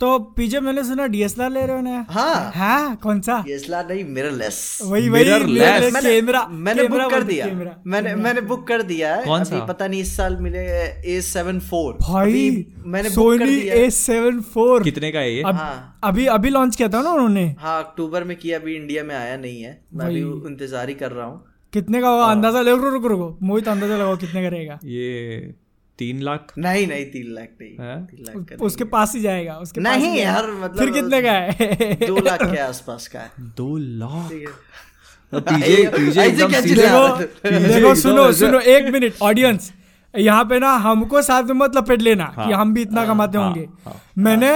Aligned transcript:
तो 0.00 0.18
पीजे 0.34 0.58
मैंने 0.60 0.82
सुना 0.84 1.06
डीएसएलआर 1.12 1.50
ले 1.50 1.64
रहे 1.66 1.76
हो 1.76 1.82
नया 1.82 2.04
हाँ। 2.08 2.52
हाँ? 2.54 2.96
कौन 3.02 3.20
सा? 3.20 3.40
डीएसएलआर 3.42 3.88
नहीं 3.88 4.04
मिररलेस 4.06 4.58
वही 4.82 5.08
वही 5.08 5.24
मैंने 5.24 6.00
कैमरा 6.02 6.44
मैंने 6.48 6.82
कैमरा 6.82 7.04
बुक 7.04 7.12
कर 7.12 7.22
दिया। 7.22 7.46
कैमरा 7.46 7.74
मैंने 7.86 8.14
मैंने 8.16 8.40
बुक 8.40 8.66
कर 8.68 8.82
दिया 8.82 9.14
है। 9.14 9.24
कौन 9.24 9.44
सा? 9.44 9.64
पता 9.66 9.88
नहीं 9.88 10.00
इस 10.00 10.16
साल 10.16 10.36
मिले 10.40 10.58
ए 10.58 11.20
सेवन 11.20 11.58
फोर। 11.60 11.98
भाई 12.02 12.66
मैंने 12.78 13.08
बुक 13.08 13.38
कर 13.38 13.38
सोनी 13.38 13.56
दिया 13.56 13.74
ए 13.74 13.90
सेवन 13.90 14.40
फोर 14.54 14.82
कितने 14.84 15.10
का 15.12 15.18
है 15.18 15.34
ये? 15.34 15.42
अब 15.42 15.54
हाँ। 15.56 15.98
अभी 16.04 16.26
अभी 16.38 16.50
लॉन्च 16.50 16.76
किया 16.76 16.88
था 16.88 17.02
ना 17.02 17.12
उन्होंने। 17.12 17.46
हाँ 17.60 17.78
अक्टूबर 17.82 18.24
में 18.24 18.36
किया 18.36 18.58
अभी 18.58 18.76
इंडिया 18.76 19.04
में 19.04 19.14
आया 19.16 19.36
नहीं 19.36 19.62
है। 19.62 19.78
मैं 19.94 20.06
अभी 20.06 20.20
इंतज़ार 20.50 20.88
ही 20.88 20.94
कर 20.94 21.12
रहा 21.12 21.26
हूँ। 21.26 21.44
कितने 21.72 22.00
का 22.00 22.08
होगा? 22.08 22.26
अंदाज़ा 22.26 22.62
ले 22.62 22.70
रुको 22.70 22.90
रुको 22.90 23.08
रुको। 23.08 23.36
मोहित 23.42 23.68
अंदाज़ा 23.68 23.96
लगाओ 23.96 24.16
कितने 24.16 24.42
का 24.42 24.48
रहेगा। 24.48 24.78
ये 24.84 25.54
तीन 25.98 26.20
लाख? 26.22 26.52
नहीं 26.58 26.86
नहीं 26.86 27.04
तीन 27.04 27.34
लाख 27.34 27.48
नहीं। 27.60 27.76
हैं? 27.80 28.04
तीन 28.06 28.24
लाख 28.26 28.60
उसके 28.60 28.84
पास 28.84 29.14
ही 29.14 29.20
जाएगा 29.20 29.54
उसके 29.54 29.80
नहीं 29.80 30.10
पास 30.10 30.18
यार 30.18 30.50
मतलब 30.50 30.78
फिर 30.78 30.90
कितने 30.90 31.22
का 31.22 31.32
है? 31.32 31.94
दो 32.06 32.16
लाख 32.16 32.42
के 32.42 32.56
आसपास 32.56 33.08
का 33.08 33.20
है। 33.20 33.30
दो 33.38 33.76
लाख? 33.76 34.32
है। 34.32 34.46
देखो 36.30 37.16
देखो 37.68 37.94
सुनो 37.94 38.32
सुनो 38.32 38.60
एक 38.60 38.92
मिनट 38.92 39.14
ऑडियंस 39.22 39.72
यहाँ 40.18 40.44
पे 40.44 40.58
ना 40.58 40.72
हमको 40.72 41.22
साथ 41.22 41.42
में 41.42 41.54
मत 41.54 41.76
लपेट 41.76 42.02
लेना 42.02 42.24
कि 42.38 42.52
हम 42.52 42.74
भी 42.74 42.82
इतना 42.82 43.06
कमाते 43.06 43.38
होंगे। 43.38 43.68
मैंने 44.18 44.50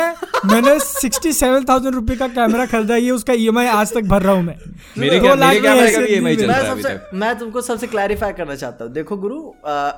मैंने 0.47 0.79
सिक्सटी 0.81 1.33
सेवन 1.33 1.65
थाउज़ेंड 1.65 1.95
रुपए 1.95 2.15
का 2.17 2.27
कैमरा 2.29 2.65
खरीदा 2.67 2.97
ये 2.97 3.11
उसका 3.11 3.33
ईएमआई 3.33 3.67
आज 3.73 3.93
तक 3.95 4.05
भर 4.05 4.23
रहा 4.23 4.33
हूँ 4.35 4.43
मैं। 4.43 4.55
मेरे 4.99 5.19
दो 5.21 5.35
लाख 5.35 5.53
मेरे 5.53 5.61
में 5.61 5.63
कैमरे 5.63 5.87
ऐसे 5.89 5.97
का 5.97 6.01
भी 6.01 6.15
EMI 6.15 6.37
दिन 6.37 6.41
चल 6.41 6.47
मैं 6.49 6.55
है 6.55 6.71
अभी 6.71 6.83
सबसे 6.83 6.95
तक। 6.95 7.11
मैं 7.15 7.39
तुमको 7.39 7.61
सबसे 7.61 7.87
क्लैरिफाई 7.87 8.33
करना 8.33 8.55
चाहता 8.55 8.85
हूँ। 8.85 8.93
देखो 8.93 9.17
गुरु 9.17 9.39
आ, 9.67 9.91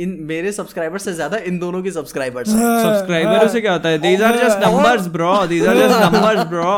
इन 0.00 0.16
मेरे 0.28 0.52
सब्सक्राइबर 0.52 0.98
से 0.98 1.12
ज़्यादा 1.12 1.36
इन 1.46 1.58
दोनों 1.58 1.82
की 1.82 1.90
सब्सक्राइबर्स 1.90 2.48
हैं। 2.48 2.56
सब्सक्राइबरों 2.82 3.48
से 3.48 3.60
क्या 3.60 3.72
होता 3.72 3.88
है? 3.88 3.98
These 3.98 4.22
are 4.22 4.36
just 4.36 4.64
numbers 4.64 5.06
bro 5.16 5.34
these 5.46 5.66
are 5.66 5.76
just 5.78 6.00
numbers 6.04 6.40
bro 6.54 6.72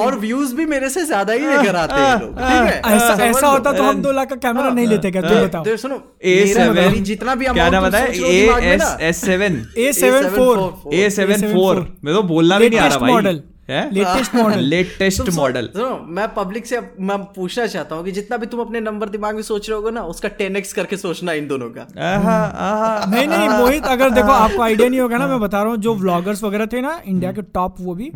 और 0.00 0.18
व्यूज़ 0.20 0.54
भी 0.56 0.66
मेरे 0.66 0.90
से 0.90 1.04
ज़्यादा 1.04 1.32
ही 1.32 1.46
लेकर 1.46 1.76
आते 1.76 2.00
हैं 2.00 2.18
लोग 2.20 2.38
ऐसा 2.38 3.12
ऐसा 3.26 3.46
होता 3.46 3.72
तो 3.72 3.82
हम 3.82 4.02
दो 4.02 4.12
लाख 4.12 4.28
का 4.28 4.36
कैमरा 4.48 4.68
नहीं 4.70 4.86
लेते 4.86 5.10
क्या? 5.10 5.22
तुम 5.22 5.40
बताओ। 5.40 5.76
सुनो 5.76 6.02
ए 6.24 6.52
सेवन 6.54 7.02
जितना 7.04 7.34
भी 7.34 7.44
क्या 7.46 7.70
नाम 7.70 7.88
बताया? 7.88 8.06
हो 8.06 8.58
A 8.58 8.74
S 8.74 8.96
S 9.00 9.24
seven 9.24 9.62
A 9.78 9.92
seven 9.94 10.22
four 10.30 10.94
A 10.94 11.08
seven 11.10 11.52
four 11.52 11.86
मैं 12.04 12.14
तो 12.14 12.22
बोलना 12.24 12.58
भी 12.58 12.68
नहीं 12.68 12.78
आ 12.78 12.86
रहा 12.86 12.98
भाई। 12.98 13.12
Model 13.12 13.42
latest 13.68 14.34
model 14.34 14.60
latest 14.60 15.28
model 15.34 15.68
मैं 16.08 16.26
पब्लिक 16.34 16.66
से 16.66 16.80
मैं 17.00 17.16
पूछना 17.34 17.66
चाहता 17.66 17.94
हूँ 17.94 18.04
कि 18.04 18.12
जितना 18.12 18.36
भी 18.36 18.46
तुम 18.46 18.60
अपने 18.60 18.80
नंबर 18.80 19.08
दिमाग 19.08 19.34
में 19.34 19.42
सोच 19.42 19.68
रहे 19.68 19.76
होगे 19.76 19.90
ना 19.90 20.02
उसका 20.06 20.28
टेन 20.38 20.56
एक्स 20.56 20.72
करके 20.72 20.96
सोचना 20.96 21.32
इन 21.32 21.46
दोनों 21.48 21.68
का। 21.70 21.86
आहा 22.08 22.36
आहा 22.66 23.10
नहीं 23.10 23.26
नहीं 23.28 23.48
मोहित 23.50 23.84
अगर 23.86 24.10
देखो 24.10 24.32
आपको 24.32 24.62
आइडिया 24.62 24.88
नहीं 24.88 25.00
होगा 25.00 25.18
ना 25.18 25.26
मैं 25.28 25.40
बता 25.40 25.62
रहा 25.62 25.70
हूँ 25.70 25.78
जो 25.80 25.94
व्लॉगर्स 25.94 26.42
वगैरह 26.44 26.66
थे 26.72 26.80
ना 26.80 27.00
इंडिया 27.06 27.32
के 27.32 27.42
टॉप 27.54 27.76
वो 27.80 27.94
भी 27.94 28.10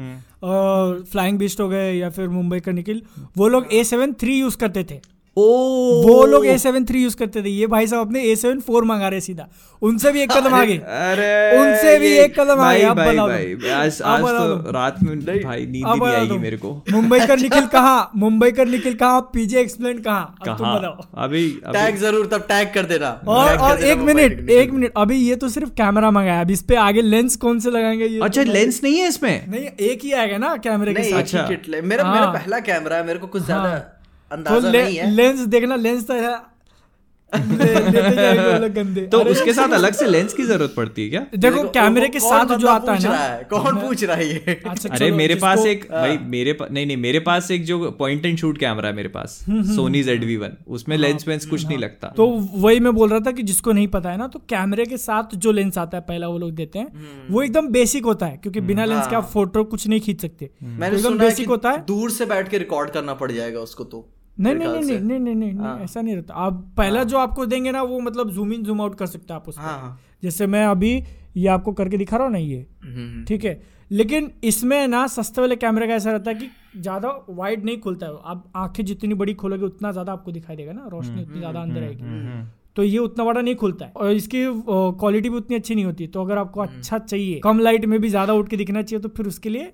फ्लाइंग 1.13 1.39
बिस्ट 1.39 1.61
हो 1.61 1.69
गए 1.69 1.93
या 1.93 2.11
फिर 2.11 2.29
मुंबई 2.31 2.61
का 2.61 2.73
निखिल 2.73 3.03
वो 3.37 3.49
लोग 3.49 3.73
ए 3.73 3.85
सेवन 3.85 4.13
थ्री 4.21 4.39
यूज़ 4.39 4.57
करते 4.57 4.85
थे। 4.85 5.01
ओ। 5.39 6.03
वो 6.03 6.25
लोग 6.27 6.47
ए 6.47 6.57
सेवन 6.59 6.85
थ्री 6.85 7.03
यूज़ 7.03 7.17
करते 7.17 7.43
थे। 7.43 7.49
ये 7.49 7.67
भाई 7.67 7.87
साहब 7.87 8.07
अपने 8.07 8.23
ए 8.23 8.37
सेवन 8.37 8.61
फोर 8.61 8.85
मंगा 8.85 9.09
रहे 9.09 9.21
सीधा। 9.21 9.47
उनसे 9.83 10.13
भी 10.13 10.21
एक 10.23 10.33
कदम 10.33 10.55
आगे। 10.55 10.77
अरे 10.77 11.59
उनसे 11.59 11.99
भी 11.99 12.13
एक 12.19 12.39
कदम 12.41 12.61
आगे, 12.61 12.83
अब 12.83 12.97
भाई, 12.97 13.17
आज 13.71 14.01
आज 14.03 14.23
तो 14.23 14.71
रात 14.73 15.03
में 15.03 15.19
भाई 15.21 15.67
नींद 15.67 15.87
ही 15.87 15.99
नहीं 16.01 16.09
आएगी 16.09 16.39
मेरे 16.39 16.57
को। 16.57 16.73
मुंबई 16.93 17.21
का 17.21 17.35
निखिल 17.35 17.67
कहाँ? 17.73 18.11
मुंबई 18.17 18.51
का 18.51 18.65
निखिल 18.65 18.95
कहाँ? 18.95 19.21
पीजे 19.35 19.61
एक्सप्लेन 19.61 19.99
कहाँ? 19.99 20.35
अब 20.41 20.57
तुम 20.59 20.75
बताओ। 20.75 21.23
अभी 21.25 21.49
टैग 21.67 21.97
ज़रूर 21.97 22.27
तब 22.27 22.41
टैग 22.49 22.73
कर 22.75 22.83
देना। 22.83 23.11
और 23.29 23.57
और 23.59 23.83
एक 23.85 23.99
मिनट 23.99 24.51
एक 24.51 24.71
मिनट 24.71 24.93
अभी 24.97 25.17
ये 25.17 25.37
तो 25.37 25.49
सिर्फ़ 25.49 25.71
कैमरा 25.71 26.11
मंगाया 26.11 26.41
अब 26.41 26.51
इस 26.51 26.63
पे 26.63 26.77
आगे 26.77 27.03
लेंस 27.03 27.37
कौन 27.37 27.61
से 27.61 27.71
लगाएँगे 27.71 28.07
ये 28.07 28.21
अच्छा 28.21 28.43
तो- 28.45 28.53
लेंस 28.53 28.81
नहीं 28.85 28.99
है 28.99 29.09
इसमें? 29.09 29.47
नहीं 29.49 29.69
एक 29.91 30.05
ही 30.05 30.13
आएगा 30.13 30.39
ना 30.39 30.57
कैमरे 30.57 30.95
के 30.95 31.03
साथ। 31.03 31.19
अच्छा। 31.19 31.49
मेरा 31.85 32.05
हाँ। 32.05 32.15
मेरा 32.15 32.27
पहला 32.33 32.59
कैमरा 32.61 32.97
है। 32.97 33.07
मेरे 33.07 33.19
को 33.19 33.27
कुछ 33.27 33.45
ज़्यादा 33.45 33.69
तो 34.33 34.61
ले, 34.71 34.83
नहीं 34.83 34.97
है। 34.97 35.11
लेंस 35.11 35.41
देखना 35.47 35.77
लेंस 35.77 36.07
तो 36.07 36.15
है। 36.15 36.37
ले, 37.33 38.69
गंदे। 38.75 39.01
तो 39.13 39.19
उसके 39.21 39.53
साथ 39.53 39.69
अलग 39.69 39.93
से 39.93 40.07
लेंस 40.07 40.33
की 40.35 40.43
ज़रूरत 40.43 40.73
पड़ती 40.77 41.03
है 41.03 41.09
क्या? 41.11 41.25
देखो 41.37 41.63
कैमरे 41.69 42.09
के 42.09 42.21
साथ 42.21 42.55
जो 42.59 42.69
आता 42.69 42.93
है 42.93 43.03
ना। 43.05 43.43
कौन 43.51 43.77
पूछ 43.81 44.05
रहा 44.05 44.17
है 44.17 44.29
ये? 44.29 44.55
अच्छा, 44.67 44.89
अरे 44.95 45.11
मेरे 45.11 45.35
पास 45.35 45.67
एक 45.67 45.85
भाई 45.93 46.17
मेरे 46.19 46.57
नहीं 46.63 46.87
नहीं 46.87 46.97
मेरे 46.97 47.21
पास 47.21 47.51
एक 47.51 47.65
जो 47.65 47.91
पॉइंट 47.91 48.27
एंड 48.27 48.39
शूट 48.39 48.59
कैमरा 48.59 48.89
है 48.89 48.95
मेरे 48.95 49.09
पास 49.09 49.39
सोनी 49.51 50.03
जेड 50.03 50.25
वी 50.25 50.37
वन 50.37 50.57
उसमें 50.69 50.97
लेंस 50.97 51.29
वेंस 51.29 51.47
कुछ 51.47 51.67
नहीं 51.67 51.79
लगता। 51.79 52.13
तो 52.17 52.27
वही 52.55 52.81
मैं 52.81 52.95
बोल 52.95 53.09
रहा 53.09 53.21
था 53.21 53.31
कि 53.31 53.43
जिसको 53.43 53.73
नहीं 53.73 53.89
पता 53.89 54.11
है 54.11 54.17
ना 54.17 54.27
तो 54.27 54.39
कैमरे 54.39 54.85
के 54.85 54.97
साथ 54.97 55.35
जो 55.37 55.53
लेंस 55.53 55.79
आता 55.79 55.97
है 55.97 56.05
पहला 56.09 56.29
वो 56.29 56.39
लोग 56.39 56.51
देते 56.53 56.79
हैं 56.79 57.27
वो 57.31 57.43
एकदम 57.43 57.69
बेसिक 57.69 58.05
होता 58.05 58.27
है 58.27 58.37
क्योंकि 58.37 58.61
बिना 58.61 58.85
लेंस 58.85 59.07
के 59.07 59.17
आप 59.17 59.31
फ़ोटो 59.31 59.65
कुछ 59.65 59.87
नहीं 59.89 60.01
खींच 60.01 60.21
सकते। 60.21 60.45
एकदम 60.45 61.19
बेसिक 61.19 61.49
होता 61.49 61.71
है। 61.71 61.85
दूर 61.87 62.11
से 62.11 62.27
बैठ 62.27 62.49
के 62.49 62.59
रिकॉर्ड 62.59 62.91
करना 62.91 63.15
पड़ 63.15 63.33
जाएगा 63.33 63.61
उसको 63.61 63.85
तो। 63.85 64.09
नहीं 64.39 64.55
नहीं 64.55 64.69
नहीं 64.69 64.83
से। 64.83 64.99
नहीं 64.99 65.19
नहीं 65.19 65.35
नहीं 65.35 65.53
नहीं 65.53 65.85
ऐसा 65.85 66.01
नहीं 66.01 66.15
रहता। 66.15 66.35
आप 66.37 66.65
पहला 66.77 67.03
जो 67.05 67.19
आपको 67.19 67.47
देंगे 67.47 67.71
ना 67.73 67.83
वो 67.85 68.01
मतलब 68.01 68.31
जूम 68.31 68.53
इन 68.53 68.63
जूम 68.63 68.81
आउट 68.83 68.95
कर 68.95 69.07
सकते 69.07 69.33
हैं 69.33 69.41
आप 69.41 69.49
उसको। 69.49 69.63
हाँ, 69.63 69.79
हाँ। 69.81 69.99
जैसे 70.23 70.47
मैं 70.47 70.65
अभी 70.67 70.93
ये 71.37 71.47
आपको 71.49 71.73
करके 71.73 71.97
दिखा 71.97 72.17
रहा 72.17 72.27
हूँ 72.27 72.33
ना 72.33 72.39
ये। 72.39 72.67
हम्म, 72.85 73.25
ठीक 73.25 73.45
है? 73.45 73.61
लेकिन 73.91 74.31
इसमें 74.45 74.87
ना 74.89 75.07
सस्ते 75.07 75.41
वाले 75.41 75.57
कैमरे 75.57 75.87
का 75.89 75.95
ऐसा 75.95 76.13
रहता 76.13 76.31
है 76.31 76.37
कि 76.37 76.49
ज़्यादा 76.77 77.11
वाइड 77.31 77.65
नहीं 77.65 77.79
खुलता 77.81 78.07
है। 78.07 78.13
आप 78.25 78.53
आँखें 78.57 78.85
जितनी 78.85 79.15
बड़ी 79.15 79.35
खोलोगे 79.35 79.65
उतना 79.65 79.93
ज़्यादा 79.93 80.13
आपको 80.13 80.33
दिखाई 80.33 80.57
देगा 80.57 80.73
ना 80.73 80.89
रोशनी 80.93 81.23
उतनी 81.23 81.39
ज़्यादा 81.39 81.61
अंदर 81.61 81.83
आएगी। 81.83 82.47
तो 82.77 82.83
ये 82.83 82.99
उतना 82.99 83.25
बड़ा 83.25 83.41
नहीं 83.41 83.55
खुलता 83.57 83.85
है। 83.85 83.93
और 83.97 84.11
इसकी 84.13 84.45
क्वालिटी 84.69 85.29
भी 85.29 85.37
उतनी 85.37 85.57
अच्छी 85.57 85.75
नहीं 85.75 85.85
होती। 85.85 86.07
तो 86.07 86.21
अगर 86.21 86.39
आपको 86.39 86.61
अच्छा 86.61 86.99
चाहिए 86.99 87.41
कम 87.41 87.59
लाइट 87.59 87.85
में 87.85 88.01
भी 88.01 88.09
ज़्यादा 88.09 88.33
उठ 88.33 88.49
के 88.49 88.57
दिखना 88.57 88.83
चाहिए 88.83 89.03
तो 89.03 89.09
फिर 89.09 89.27
उसके 89.27 89.49
लिए 89.49 89.73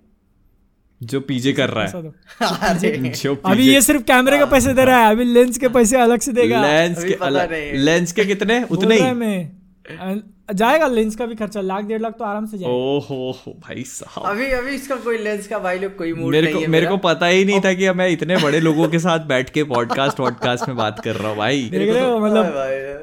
जो 1.04 1.20
पीजे 1.20 1.52
कर 1.52 1.70
रहा 1.70 1.84
है। 1.84 2.12
अरे। 2.42 3.08
जो 3.08 3.34
अभी 3.44 3.68
ये 3.68 3.80
सिर्फ़ 3.82 4.02
कैमरे 4.02 4.38
का 4.38 4.46
पैसे 4.46 4.74
दे 4.74 4.84
रहा 4.84 4.98
है 4.98 5.10
अभी 5.10 5.24
लेंस 5.24 5.58
के 5.58 5.68
पैसे 5.68 5.96
अलग 5.96 6.20
से 6.20 6.32
देगा। 6.32 6.62
लेंस 6.62 7.04
के 7.04 7.14
अलग 7.14 7.52
लेंस 7.74 8.12
के 8.12 8.24
कितने? 8.24 8.62
उतने 8.70 9.00
ही। 9.00 9.12
मैं। 9.12 10.20
जाएगा 10.54 10.86
लेंस 10.86 11.16
का 11.16 11.26
भी 11.26 11.34
खर्चा 11.34 11.60
लाख 11.60 11.84
डेढ़ 11.84 12.00
लाख 12.00 12.12
तो 12.12 12.24
आराम 12.24 12.46
से 12.46 12.58
जाएगा। 12.58 12.74
ओहो 12.74 13.30
हो 13.46 13.52
भाई 13.60 13.82
साहब। 13.82 14.26
अभी 14.26 14.46
अभी 14.46 14.70
इसका 14.70 14.96
कोई 14.96 15.18
लेंस 15.18 15.46
का 15.46 15.58
भाई 15.58 15.78
लोग 15.78 15.96
कोई 15.96 16.12
मूड 16.12 16.32
मेरे 16.32 16.46
नहीं 16.46 16.54
को 16.54 16.60
है 16.60 16.66
मेरे 16.66 16.86
को 16.86 16.96
पता 16.96 17.26
ही 17.26 17.44
नहीं 17.44 17.60
था 17.60 17.72
कि 17.74 17.90
मैं 17.90 18.08
इतने 18.08 18.36
बड़े 18.36 18.60
लोगों 18.60 18.88
के 18.88 18.98
साथ 18.98 19.18
बैठ 19.18 19.50
के 19.50 19.64
पॉडकास्ट 19.64 20.20
वॉडकास्ट 20.20 20.68
में 20.68 20.76
बात 20.76 21.00
कर 21.00 21.14
रहा 21.14 21.28
हूँ 21.28 21.36
भाई। 21.36 21.68
देख 21.72 21.94
रहे 21.94 22.04
हो 22.04 22.18
मतलब। 22.18 22.46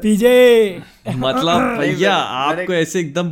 पीजे। 0.04 0.82
मतलब 1.10 1.78
भैया 1.80 2.14
आपको 2.14 2.74
ऐसे 2.74 3.00
एकदम 3.00 3.32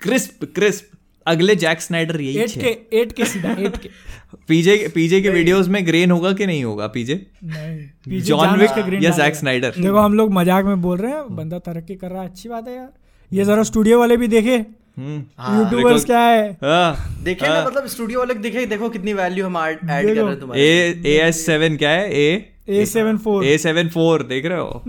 क्रिस्प 0.00 0.44
क्रिस्प 0.54 0.89
अगले 1.30 1.56
जैक 1.56 1.80
स्नाइडर 1.80 2.20
यही 2.20 2.38
एट 2.38 2.52
के 2.60 2.98
एट 3.00 3.12
के 3.12 3.24
सीधा 3.24 3.50
एट 3.58 3.76
के। 3.76 3.88
पीजे 4.48 4.76
पीजे 4.94 5.20
के 5.20 5.30
वीडियोस 5.30 5.68
में 5.68 5.86
ग्रेन 5.86 6.10
होगा 6.10 6.32
कि 6.32 6.46
नहीं 6.46 6.64
होगा 6.64 6.86
पीजे? 6.86 7.20
नहीं 7.44 8.20
जॉन 8.30 8.58
विक 8.58 9.02
या 9.02 9.10
जैक 9.10 9.34
स्नाइडर। 9.34 9.72
देखो 9.78 9.98
हम 9.98 10.14
लोग 10.14 10.32
मज़ाक 10.32 10.64
में 10.64 10.82
बोल 10.82 10.98
रहे 10.98 11.12
हैं 11.12 11.36
बंदा 11.36 11.58
तरक्की 11.58 11.94
कर 11.94 12.10
रहा 12.10 12.22
है 12.22 12.28
अच्छी 12.28 12.48
बात 12.48 12.68
है 12.68 12.76
यार। 12.76 12.92
ये 13.30 13.44
जरा 13.44 13.62
स्टूडियो 13.62 13.98
वाले 13.98 14.16
भी 14.16 14.28
देखे। 14.28 14.56
हम्म। 14.98 15.58
यूट्यूबर्स 15.58 16.04
क्या 16.04 16.20
है? 16.20 16.50
हाँ, 16.62 17.20
देखे 17.24 17.48
ना 17.48 17.64
मतलब 17.66 17.86
स्टूडियो 17.86 18.18
वाले 18.18 18.34
दिखे 18.34 18.64
देखो 18.66 18.88
कितनी 18.88 19.12
वैल्यू 19.12 19.46
हम 19.46 19.56
ऐड 19.56 19.78
कर 19.78 20.04
रहे 20.04 20.24
हैं 20.24 20.38
तुम्हारे। 20.40 20.62
ए 20.62 21.02
ए 21.06 21.16
एस 21.28 21.44
सेवन 21.46 21.76
क्या 21.76 21.90
है? 21.90 22.10
ए? 22.12 22.52
देख। 22.70 24.46
रहे 24.46 24.58
हो? 24.58 24.84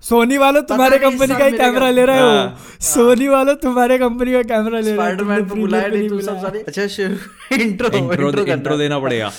सोनी 0.00 0.36
वालों 0.38 0.62
तुम्हारे 0.62 0.98
कंपनी 0.98 1.34
का 1.36 1.44
ही 1.44 1.52
कैमरा 1.52 1.90
ले 1.90 2.04
रहे 2.04 2.20
हो 2.20 2.28
हाँ। 2.28 2.58
सोनी 2.80 3.28
वालों 3.28 3.54
तुम्हारे 3.54 3.98
कंपनी 3.98 4.32
का 4.32 4.42
कैमरा 4.42 4.80
ले 4.80 4.90
रहे 4.90 4.90
हो। 4.90 4.96
स्पाइडरमैन 4.96 5.42
को 5.42 5.48
तुमने 5.48 5.60
बुलाया 5.60 5.84
premiere 5.84 6.08
पे 6.08 6.08
नहीं 6.08 6.08
तुम 6.08 6.18
बुलाया। 6.18 6.40
सब 6.40 6.46
सारे 6.46 6.62
अच्छा 6.62 6.82
इंट्रो 7.56 7.88
इंट्रो 7.88 8.28
इंट्रो 8.28 8.44
इंट्रो 8.44 8.76
देना 8.76 8.98
पड़ेगा। 8.98 9.30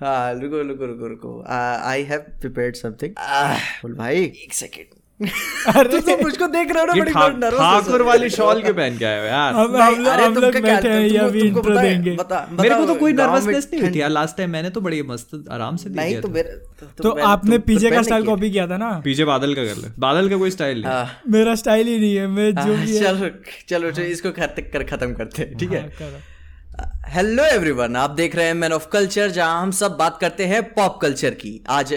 हाँ 0.00 0.34
रुको 0.34 0.56
रुको 0.68 0.86
रुको 0.86 1.06
रुको। 1.06 1.44
आई 1.84 2.02
हैव 2.02 2.20
प्रिपेयर्ड 2.40 2.74
समथिंग 2.74 3.12
बोल 3.82 3.94
भाई। 3.94 4.22
एक 4.22 4.54
सेकंड 4.54 4.94
अरे। 5.76 6.00
तुम 6.00 6.20
मुझको 6.22 6.46
देख 6.46 6.70
रहे 6.70 6.80
हो 6.80 6.86
ना 6.86 6.94
बड़ी 6.94 7.12
नर्वस 7.40 7.60
ठाकुर 7.60 8.02
वाली 8.02 8.28
शॉल 8.30 8.60
के 8.62 8.72
पहन 8.72 8.98
के 8.98 9.04
आए 9.04 9.18
हो 9.18 9.24
यार। 9.26 9.54
हम 9.54 9.76
हम 9.76 10.34
लोग 10.34 10.56
बैठे 10.62 10.88
हैं 10.88 11.00
ये 11.00 11.18
अभी 11.18 11.40
इंट्रो 11.40 11.74
देंगे। 11.74 12.10
मेरे 12.10 12.74
को 12.74 12.86
तो 12.86 12.94
कोई 12.94 13.12
नर्वसनेस 13.12 13.68
नहीं 13.74 13.90
थी 13.94 14.00
यार 14.00 14.10
लास्ट 14.10 14.36
टाइम 14.36 14.50
मैंने 14.50 14.70
तो 14.70 14.80
बड़ी 14.80 15.02
मस्त 15.02 15.30
आराम 15.50 15.76
से 15.76 15.90
नहीं 15.90 16.08
दिया 16.08 16.20
तो 16.20 16.28
मेरे 16.28 16.50
तो 17.02 17.10
आपने 17.28 17.58
पीजे 17.70 17.90
का 17.90 18.02
स्टाइल 18.02 18.26
कॉपी 18.26 18.50
किया। 18.50 18.66
था 18.66 18.76
ना? 18.76 18.90
पीछे 19.04 19.24
बादल 19.24 19.54
का 19.54 19.64
कर 19.64 19.76
ले। 19.76 19.88
बादल 19.98 20.28
का 20.28 20.36
कोई 20.36 20.50
स्टाइल 20.50 20.80
नहीं। 20.80 20.92
हाँ, 20.92 21.20
मेरा 21.28 21.54
स्टाइल 21.54 21.86
ही 21.86 21.98
नहीं 21.98 22.16
है 22.16 22.26
मैं 22.26 22.50
जो 22.54 22.74
हाँ, 22.74 22.84
भी 22.86 22.96
है। 22.96 23.02
चलो 23.04 23.28
चलो 23.68 23.90
चलो 23.90 24.04
इसको 24.04 24.30
खत- 24.32 24.60
कर 24.72 24.82
खत्म 24.84 25.12
करते 25.14 25.42
हैं 25.42 25.56
ठीक 25.56 25.72
है? 25.72 25.80
हाँ, 26.00 26.92
हेलो 27.08 27.44
एवरीवन 27.44 27.96
आप 27.96 28.10
देख 28.10 28.36
रहे 28.36 28.46
हैं 28.46 28.54
मैन 28.54 28.72
ऑफ़ 28.72 28.88
कल्चर 28.92 29.30
जहाँ 29.30 29.62
हम 29.62 29.70
सब 29.70 29.96
बात 29.98 30.18
करते 30.20 30.46
हैं 30.46 30.62
पॉप 30.74 30.98
कल्चर 31.02 31.30
की। 31.30 31.60
आज 31.68 31.94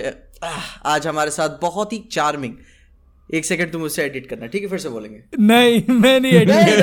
आज 0.85 1.07
हमारे 1.07 1.31
साथ 1.31 1.49
बहुत 1.61 1.93
ही 1.93 1.97
चार्मिंग 2.11 2.53
एक 3.29 3.45
सेकंड 3.45 3.71
तुम 3.71 3.81
उससे 3.83 4.03
एडिट 4.03 4.27
करना 4.29 4.47
ठीक 4.47 4.61
है? 4.63 4.69
फिर 4.69 4.79
से 4.79 4.89
बोलेंगे। 4.89 5.21
नहीं 5.39 5.81
मैं 5.95 6.19
नहीं 6.19 6.31
एडिट 6.33 6.49
ये 6.55 6.75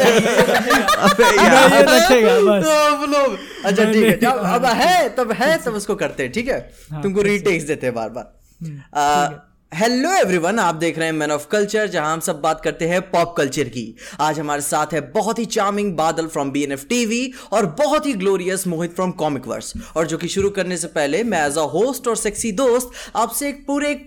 रखेगा 1.82 2.40
बस। 2.40 2.64
तो 2.64 3.06
लोग 3.06 3.36
अच्छा 3.64 3.84
ठीक 3.84 4.04
है 4.04 4.18
जब 4.20 4.38
अब 4.44 4.64
है 4.82 5.08
तब 5.16 5.32
है 5.32 5.56
तब 5.64 5.74
उसको 5.74 5.94
करते 5.94 6.22
हैं 6.22 6.32
ठीक 6.32 6.48
है? 6.48 6.58
हाँ, 6.92 7.02
तुमको 7.02 7.22
रीटेक्स 7.22 7.64
देते 7.64 7.86
हैं 7.86 7.94
बार 7.94 8.08
बार 8.10 9.44
हेलो 9.72 10.12
एवरीवन 10.14 10.58
आप 10.58 10.74
देख 10.74 10.98
रहे 10.98 11.06
हैं 11.06 11.12
मैन 11.14 11.30
ऑफ़ 11.30 11.46
कल्चर 11.50 11.86
जहाँ 11.86 12.12
हम 12.12 12.20
सब 12.20 12.40
बात 12.40 12.60
करते 12.64 12.88
हैं 12.88 13.00
पॉप 13.10 13.34
कल्चर 13.36 13.68
की। 13.68 13.96
आज 14.20 14.38
हमारे 14.40 14.62
साथ 14.62 14.92
है 14.92 15.00
बहुत 15.12 15.38
ही 15.38 15.44
charming 15.44 15.92
Badal 15.96 16.26
from 16.26 16.50
B 16.50 16.62
N 16.64 16.72
F 16.72 16.86
TV 16.88 17.32
और 17.52 17.66
बहुत 17.78 18.06
ही 18.06 18.12
glorious 18.14 18.66
Mohit 18.66 18.94
from 18.94 19.10
comic 19.22 19.46
verse 19.48 19.72
और 19.96 20.06
जो 20.06 20.18
कि 20.18 20.28
शुरू 20.28 20.50
करने 20.50 20.76
से 20.76 20.88
पहले 20.88 21.22
मैं 21.24 21.46
एज 21.46 21.58
अ 21.58 21.62
होस्ट 21.74 22.08
और 22.08 22.16
सेक्सी 22.16 22.52
दोस्त 22.52 22.90
आपसे 23.16 23.48
एक 23.48 23.66
पूरे 23.66 23.90
एक 23.90 24.06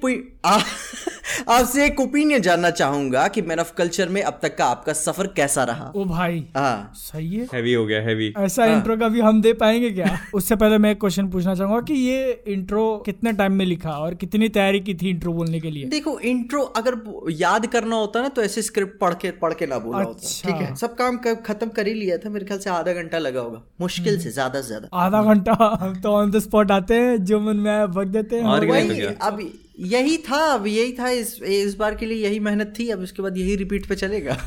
आपसे 1.49 1.85
एक 1.85 1.99
ओपिनियन 1.99 2.41
जानना 2.41 2.69
चाहूँगा 2.69 3.27
कि 3.27 3.41
मैन 3.41 3.59
ऑफ़ 3.59 3.73
कल्चर 3.77 4.09
में 4.09 4.21
अब 4.21 4.39
तक 4.41 4.55
का 4.57 4.65
आपका 4.65 4.93
सफ़र 4.93 5.27
कैसा 5.27 5.63
रहा? 5.63 5.91
ओ 5.95 6.03
भाई 6.05 6.43
हाँ। 6.57 6.91
सही 6.95 7.35
है। 7.35 7.47
हैवी 7.53 7.73
हो 7.73 7.85
गया 7.85 8.01
हैवी 8.01 8.33
ऐसा 8.37 8.65
इंट्रो 8.65 8.95
कभी 8.97 9.19
हम 9.19 9.41
दे 9.41 9.53
पाएँगे 9.53 9.89
क्या? 9.91 10.19
उससे 10.33 10.55
पहले 10.55 10.77
मैं 10.77 10.91
एक 10.91 10.99
क्वेश्चन 10.99 11.27
पूछना 11.27 11.55
चाहूँगा 11.55 11.81
कि 11.81 11.93
ये 11.93 12.43
इंट्रो 12.47 12.85
कितने 13.05 13.33
टाइम 13.33 13.53
में 13.53 13.65
लिखा 13.65 13.91
और 13.91 14.13
कितनी 14.15 14.49
तैयारी 14.49 14.79
की 14.79 14.93
थी 14.93 15.09
इंट्रो 15.09 15.33
बोलने 15.33 15.59
के 15.59 15.71
लिए? 15.71 15.85
देखो 15.85 16.19
इंट्रो 16.19 16.61
अगर 16.61 16.97
याद 17.31 17.65
करना 17.67 17.95
होता 17.95 18.21
ना 18.21 18.27
तो 18.27 18.41
ऐसे 18.43 18.61
स्क्रिप्ट 18.61 18.99
पढ़ 18.99 19.13
के 19.13 19.31
पढ़ 19.31 19.53
के 19.53 19.65
ना 19.67 19.79
बोला 19.79 19.97
होता। 19.97 20.19
अच्छा। 20.19 20.49
ठीक 20.51 20.61
है? 20.61 20.75
सब 20.75 20.95
काम 20.95 21.17
क- 21.17 21.43
खत्म 21.45 21.67
कर 21.69 21.87
ही 21.87 21.93
लिया 21.93 22.17
था 22.17 22.29
मेरे 22.29 22.45
ख्याल 22.45 22.59
से 22.59 22.69
आधा 22.69 22.93
घंटा 22.93 23.17
लगा 23.17 23.41
होगा। 23.41 23.61
मुश्किल 23.81 24.19
से 24.19 24.31
ज़्यादा 24.31 24.61
से 24.61 24.67
ज़्यादा। 24.67 24.97
आधा 25.05 25.23
घंटा? 25.23 25.77
हम 25.81 26.01
तो 26.01 26.11
ऑन 26.11 26.31
द 26.31 26.39
स्पॉट 26.39 26.71
आते 26.71 26.93
हैं 26.95 27.23
जो 27.25 27.39
मन 27.39 27.57
में 27.57 27.87
भग 27.91 28.07
देते 28.07 28.35
हैं। 28.35 28.45
तो? 28.45 29.25
अब 29.25 29.39
यही 29.79 30.17
था, 30.17 30.53
अब 30.53 30.67
यही 30.67 30.93
था, 30.93 31.09
इस 31.09 31.41
इस 31.41 31.75
बार 31.75 31.95
के 31.95 32.05
लिए 32.05 32.27
यही 32.27 32.39
मेहनत 32.39 32.73
थी, 32.79 32.89
अब 32.89 32.99
उसके 32.99 33.21
बाद 33.21 33.37
यही 33.37 33.55
रिपीट 33.55 33.85
पे 33.85 33.95
चलेगा। 33.95 34.37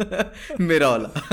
मेरा 0.60 0.90
वाला। 0.90 1.28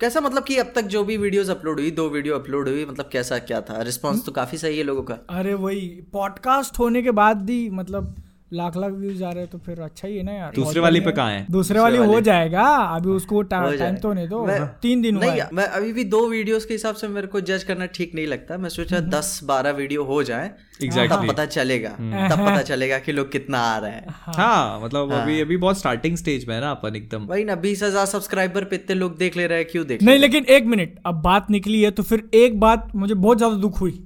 कैसा 0.00 0.20
मतलब 0.20 0.44
कि 0.44 0.56
अब 0.56 0.72
तक 0.74 0.82
जो 0.82 1.04
भी 1.04 1.16
वीडियोस 1.16 1.50
अपलोड 1.50 1.80
हुई, 1.80 1.90
दो 1.90 2.08
वीडियो 2.08 2.38
अपलोड 2.38 2.68
हुई 2.68 2.84
मतलब 2.84 3.08
कैसा 3.12 3.38
क्या 3.38 3.60
था? 3.60 3.82
रिस्पांस 3.82 4.24
तो 4.26 4.32
काफ़ी 4.32 4.58
सही 4.58 4.78
है 4.78 4.84
लोगों 4.84 5.02
का। 5.02 5.14
अरे 5.14 5.54
वही 5.54 5.88
पॉडकास्ट 6.12 6.78
होने 6.78 7.02
के 7.02 7.10
बाद 7.10 7.42
भी 7.42 7.70
मतलब 7.70 8.22
लाख 8.50 8.76
लाख 8.76 8.92
व्यूज़ 8.92 9.22
आ 9.24 9.30
रहे 9.30 9.42
हैं 9.42 9.50
तो 9.50 9.58
फिर 9.58 9.80
अच्छा 9.80 10.08
ही 10.08 10.16
है 10.16 10.22
ना 10.22 10.32
यार। 10.32 10.52
दूसरे 10.54 10.80
वाली 10.80 11.00
पे 11.00 11.12
कहा 11.12 11.28
है? 11.30 11.46
दूसरे 11.50 11.80
वाली 11.80 11.98
हो 11.98 12.20
जाएगा 12.20 12.64
अभी 12.64 13.10
उसको 13.10 13.42
टाइम। 13.44 13.96
तो 13.96 14.12
नहीं 14.12 14.28
दो 14.28 14.46
तीन 14.82 15.02
दिन 15.02 15.16
नहीं 15.18 15.40
है। 15.40 15.48
मैं 15.52 15.64
अभी 15.66 15.92
भी 15.92 16.04
दो 16.06 16.26
वीडियोस 16.28 16.64
के 16.64 16.74
हिसाब 16.74 16.94
से 16.94 17.08
मेरे 17.08 17.26
को 17.26 17.40
जज 17.42 17.64
करना 17.64 17.86
ठीक 17.94 18.14
नहीं 18.14 18.26
लगता। 18.26 18.58
मैं 18.58 18.68
सोचा 18.68 19.00
दस 19.10 19.40
बारह 19.44 19.70
वीडियो 19.72 20.04
हो 20.04 20.22
जाए 20.22 20.50
Exactly. 20.76 21.10
तब 21.10 21.28
पता 21.28 21.44
चलेगा। 21.46 21.90
तब 22.30 22.38
पता 22.38 22.62
चलेगा 22.62 22.98
कि 22.98 23.12
लोग 23.12 23.30
कितना 23.32 23.58
आ 23.58 23.76
रहे 23.78 23.90
हैं। 23.90 24.14
हाँ। 24.36 24.80
मतलब 24.82 25.12
अभी 25.12 25.40
अभी 25.40 25.56
बहुत 25.56 25.78
स्टार्टिंग 25.78 26.16
स्टेज 26.16 26.46
में 26.48 26.54
है 26.54 26.60
ना 26.60 26.70
अपन 26.70 26.96
एकदम। 26.96 27.26
वही 27.26 27.44
ना 27.44 27.54
बीस 27.56 27.82
हज़ार 27.82 28.06
सब्सक्राइबर 28.06 28.64
पे 28.64 28.76
इतने 28.76 28.96
लोग 28.96 29.16
देख 29.18 29.36
ले 29.36 29.46
रहे 29.46 29.58
हैं 29.58 29.68
क्यों 29.70 29.86
देख 29.86 30.02
नहीं 30.02 30.18
लेकिन 30.18 30.44
एक 30.48 30.66
मिनट 30.66 30.98
अब 31.06 31.22
बात 31.22 31.50
निकली 31.50 31.82
है 31.82 31.90
तो 31.90 32.02
फिर 32.02 32.28
एक 32.34 32.60
बात 32.60 32.88
मुझे 32.96 33.14
बहुत 33.14 33.38
ज़्यादा 33.38 33.56
दुख 33.56 33.80
हुई। 33.80 34.02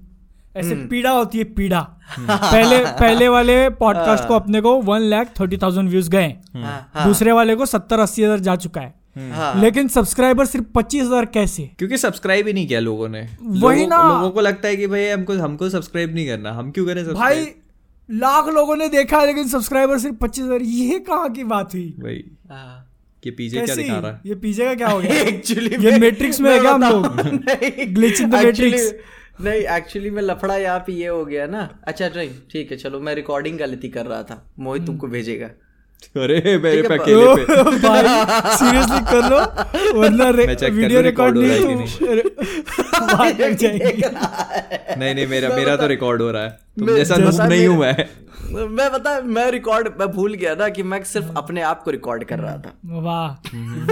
ऐसे 0.57 0.75
हम्म। 0.75 0.89
पीड़ा 0.89 1.11
होती 1.11 1.39
है 1.39 1.45
पीड़ा। 1.45 1.81
पहले 2.21 2.79
पहले 2.79 3.29
वाले 3.29 3.69
पॉडकास्ट 3.69 4.29
को 4.29 4.35
अपने 4.35 4.61
को 4.61 4.81
one 4.83 5.01
lakh 5.01 5.41
thirty 5.41 5.57
thousand 5.57 5.89
views 5.89 6.11
गए। 6.11 6.35
हाँ, 6.55 6.91
हाँ, 6.95 7.07
दूसरे 7.07 7.33
वाले 7.33 7.55
को 7.55 7.67
सत्तर 7.67 7.99
अस्सी 7.99 8.23
हज़ार 8.23 8.41
जा 8.41 8.57
चुका 8.57 8.81
है। 8.81 8.95
हाँ। 9.33 9.61
लेकिन 9.61 9.89
सब्सक्राइबर 9.89 10.47
सिर्फ़ 10.47 10.67
पच्चीस 10.75 11.03
हज़ार 11.03 11.25
कैसे? 11.25 11.71
क्योंकि 11.79 11.97
सब्सक्राइब 11.99 12.47
ही 12.47 12.53
नहीं 12.53 12.67
किया 12.67 12.81
लोगों 12.81 13.09
ने। 13.09 13.21
वही 13.43 13.87
लोगों, 13.87 13.87
ना। 13.87 14.15
लोगों 14.15 14.31
को 14.31 14.41
लगता 14.41 14.69
है 14.69 14.77
कि 14.77 14.87
भाई 14.87 15.09
हमको 15.09 15.33
हमको 15.33 15.69
सब्सक्राइब 15.69 16.15
नहीं 16.15 16.27
करना। 16.27 16.53
हम 16.53 16.71
क्यों 16.71 16.87
करें 16.87 17.15
भाई 17.15 17.47
लाख 18.11 18.49
लोगों 18.49 18.77
ने 18.77 18.89
देखा 18.89 19.25
लेकिन 19.25 19.49
सब्सक्राइबर 19.49 19.99
सिर्फ़ 19.99 20.17
पच्चीस 20.17 20.45
हज़ार। 20.45 20.63
ये 20.63 20.99
कहाँ 20.99 21.29
की 21.31 21.45
बात 21.45 21.75
हुई? 21.75 21.95
भाई 22.01 22.25
हाँ। 22.51 22.87
ये 23.27 23.31
पीछे 23.31 23.61
क्या 23.61 23.75
दिखा 23.75 23.99
रहा 23.99 24.11
है? 24.11 24.21
ये 24.27 24.35
पीछे 24.35 24.65
का 24.65 24.75
क्या 24.75 24.89
हो 24.89 25.01
गया? 25.01 25.15
एक्चुअली 25.21 25.87
ये 25.87 25.99
मैट्रिक्स 25.99 26.41
में 26.41 26.51
है 26.53 26.61
क्या 26.61 26.73
हम 26.73 26.83
लोग? 26.83 27.05
Glitch 27.95 28.21
in 28.21 28.31
the 28.31 28.43
matrix. 28.43 28.93
नहीं 29.45 29.61
एक्चुअली 29.77 30.11
में 30.11 30.23
लफड़ा 30.23 30.57
यहाँ 30.57 30.79
पे 30.79 30.93
ये 30.93 31.09
हो 31.09 31.25
गया 31.25 31.47
ना। 31.47 31.69
अच्छा 31.87 32.09
नहीं 32.17 32.31
ठीक 32.53 32.71
है 32.71 32.77
चलो 32.77 33.01
मैं 33.01 33.15
रिकॉर्डिंग 33.15 33.59
गलती 33.59 33.89
कर 33.89 34.07
रहा 34.07 34.23
था। 34.23 34.45
मोहित 34.59 34.87
तुमको 34.87 35.07
भेजेगा। 35.07 35.47
अरे 36.17 36.59
मेरे 36.59 36.83
पे 36.83 36.95
अकेले 36.95 37.35
पे। 37.37 37.45
सीरियसली 38.57 39.01
कर 39.11 39.29
लो 39.31 39.41
वरना 40.01 40.29
वीडियो 40.31 41.01
रिकॉर्ड 41.01 41.37
हो 41.37 41.43
नहीं 41.43 41.59
रहा 41.61 41.65
है 43.25 43.55
तो 43.55 43.67
नहीं? 44.99 45.15
नहीं 45.15 45.27
मेरा 45.27 45.49
मेरा 45.57 45.77
तो 45.77 45.87
रिकॉर्ड 45.87 46.23
हो 46.23 46.31
रहा 46.31 46.43
है। 46.43 46.59
तुम 46.79 46.97
जैसा 46.97 47.17
नूब 47.17 47.41
नहीं 47.41 47.67
हूँ 47.67 47.77
मैं। 47.79 48.09
मैं 48.69 48.91
बता 48.93 49.21
मैं 49.21 49.51
रिकॉर्ड 49.51 49.89
मैं 50.01 50.09
भूल 50.09 50.35
गया 50.35 50.55
था 50.55 50.69
कि 50.69 50.83
मैं 50.83 51.03
सिर्फ़ 51.05 51.27
अपने 51.37 51.63
आप 51.63 51.83
को 51.83 51.91
रिकॉर्ड 51.91 52.25
कर 52.25 52.39
रहा 52.39 52.57
था। 52.57 52.73
वाह 52.85 53.29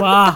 वाह 0.01 0.31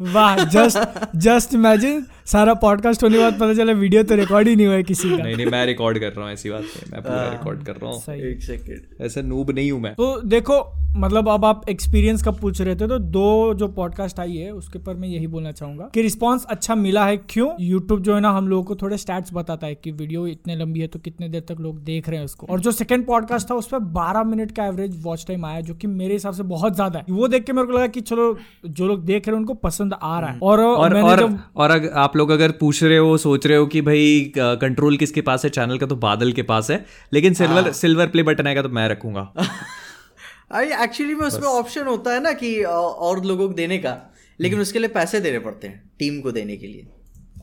वाह 0.00 0.44
जस्ट 0.44 1.06
जस्ट 1.16 1.54
इमेजिन 1.54 2.04
सारा 2.26 2.54
पॉडकास्ट 2.56 3.02
होने 3.02 3.16
के 3.16 3.22
बाद 3.22 3.34
पता 3.34 3.54
चला 3.54 3.72
वीडियो 3.74 4.02
तो 4.02 4.14
रिकॉर्ड 4.14 4.48
ही 4.48 4.56
नहीं 4.56 4.66
हुआ 4.66 4.74
है 4.74 4.82
किसी 4.82 5.10
का। 5.10 5.16
नहीं 5.16 5.36
नहीं 5.36 5.46
मैं 5.46 5.64
रिकॉर्ड 5.66 5.98
कर 5.98 6.12
रहा 6.12 6.24
हूँ 6.24 6.32
ऐसी 6.32 6.50
बात 6.50 6.62
नहीं 6.62 6.92
मैं 6.92 7.02
पूरा 7.02 7.28
रिकॉर्ड 7.30 7.64
कर 7.64 7.72
रहा 7.72 7.90
हूँ। 7.90 8.00
सही। 8.00 8.30
एक 8.30 8.42
सेकंड 8.42 9.04
ऐसा 9.04 9.22
नूब 9.22 9.50
नहीं 9.50 9.72
हूँ 9.72 9.80
मैं। 9.80 9.94
तो 9.94 10.20
देखो 10.28 10.62
मतलब 10.96 11.28
अब 11.28 11.44
आप 11.44 11.68
एक्सपीरियंस 11.68 12.22
का 12.22 12.30
पूछ 12.30 12.60
रहे 12.60 12.74
थे 12.76 12.86
तो 12.88 12.98
दो 12.98 13.54
जो 13.54 13.66
पॉडकास्ट 13.68 14.18
आई 14.20 14.36
है 14.36 14.50
उसके 14.52 14.78
ऊपर 14.78 14.94
मैं 14.94 15.08
यही 15.08 15.26
बोलना 15.26 15.52
चाहूँगा 15.52 15.88
कि 15.94 16.02
रिस्पांस 16.02 16.44
अच्छा 16.50 16.74
मिला 16.74 17.04
है 17.06 17.16
क्यों? 17.18 17.48
यूट्यूब 17.60 18.00
जो 18.00 18.14
है 18.14 18.20
ना 18.20 18.30
हम 18.30 18.48
लोगों 18.48 18.64
को 18.64 18.74
थोड़े 18.76 18.96
स्टैट्स 18.96 19.30
बताता 19.34 19.66
है 19.66 19.74
कि 19.74 19.90
वीडियो 19.92 20.26
इतने 20.26 20.56
लंबी 20.56 20.80
है 20.80 20.86
तो 20.86 20.98
कितने 20.98 21.28
देर 21.28 21.44
तक 21.48 21.60
लोग 21.60 21.78
देख 21.84 22.08
रहे 22.08 22.18
हैं 22.18 22.24
उसको। 22.24 22.46
और 22.46 22.60
जो 22.60 22.72
सेकंड 22.72 23.06
पॉडकास्ट 23.06 23.50
था 23.50 23.54
उस 23.54 23.68
पर 23.68 23.78
बारह 23.94 24.24
मिनट 24.24 24.52
का 24.52 24.66
एवरेज 24.66 25.00
वॉच 25.04 25.24
टाइम 25.28 25.46
आया 25.46 25.60
जो 25.60 25.74
कि 25.74 25.86
मेरे 25.86 26.12
हिसाब 26.12 26.34
से 26.34 26.42
बहुत 26.44 26.74
ज़्यादा 26.74 26.98
है। 26.98 27.04
वो 27.10 27.28
देख 27.28 27.44
के 27.44 27.52
मेरे 27.52 27.66
को 27.66 27.72
लगा 27.72 27.86
कि 27.86 28.00
चलो 28.02 28.36
जो 28.66 28.88
लोग 28.88 29.04
देख 29.04 29.28
रहे 29.28 29.34
हैं 29.34 29.40
उनको 29.40 29.54
पसंद 29.62 29.94
आ 29.94 30.18
रहा 30.20 30.30
है। 30.30 30.38
और, 30.40 30.60
और 30.60 30.94
मैंने 30.94 31.08
और 31.08 31.20
जब 31.20 31.38
और 31.56 31.70
अगर 31.70 31.88
आप 32.12 32.16
लोग 32.16 32.30
अगर 32.30 32.50
पूछ 32.50 32.82
रहे 32.82 32.96
हो 32.98 33.16
सोच 33.18 33.46
रहे 33.46 33.56
हो 33.58 33.66
कि 33.66 33.80
भाई 33.80 34.32
कंट्रोल 34.38 34.96
किसके 34.96 35.20
पास 35.20 35.44
है? 35.44 35.50
चैनल 35.50 35.78
का 35.78 35.86
तो 35.86 35.96
बादल 35.96 36.32
के 36.32 36.42
पास 36.42 36.70
है। 36.70 36.84
लेकिन 37.12 37.34
सिल्वर 37.34 37.72
सिल्वर 37.72 38.06
प्ले 38.06 38.22
बटन 38.22 38.46
आएगा 38.46 38.62
तो 38.62 38.68
मैं 38.68 38.88
रखूँगा। 38.88 39.22
अरे 40.52 40.82
एक्चुअली 40.84 41.14
में 41.14 41.26
उसमें 41.26 41.48
ऑप्शन 41.48 41.86
होता 41.86 42.14
है 42.14 42.22
ना 42.22 42.32
कि 42.32 42.62
और 42.64 43.24
लोगों 43.24 43.48
को 43.48 43.54
देने 43.54 43.78
का। 43.78 43.94
लेकिन 44.40 44.60
उसके 44.60 44.78
लिए 44.78 44.88
पैसे 44.88 45.20
देने 45.20 45.38
पड़ते 45.38 45.68
हैं 45.68 45.90
टीम 45.98 46.20
को 46.20 46.32
देने 46.32 46.56
के 46.56 46.66
लिए 46.66 46.86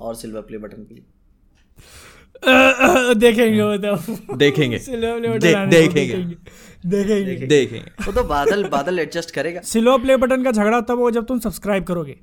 और 0.01 0.15
सिल्वर 0.15 0.41
प्ले 0.41 0.57
बटन 0.57 0.83
के 0.83 0.95
लिए। 0.95 1.05
देखेंगे 3.15 3.61
वो 3.63 3.77
तो 3.77 4.35
देखेंगे। 4.35 4.77
देखेंगे। 4.77 6.23
देखेंगे। 6.85 7.47
देखेंगे। 7.47 8.05
वो 8.05 8.11
तो 8.11 8.23
बादल 8.23 8.63
बादल 8.63 8.99
एडजस्ट 8.99 9.31
करेगा। 9.31 9.61
सिल्वर 9.61 10.01
प्ले 10.01 10.17
बटन 10.17 10.43
का 10.43 10.51
झगड़ा 10.51 10.81
तब 10.81 10.99
हो 10.99 11.11
जब 11.11 11.25
तुम 11.25 11.39
सब्सक्राइब 11.39 11.83
करोगे। 11.83 12.19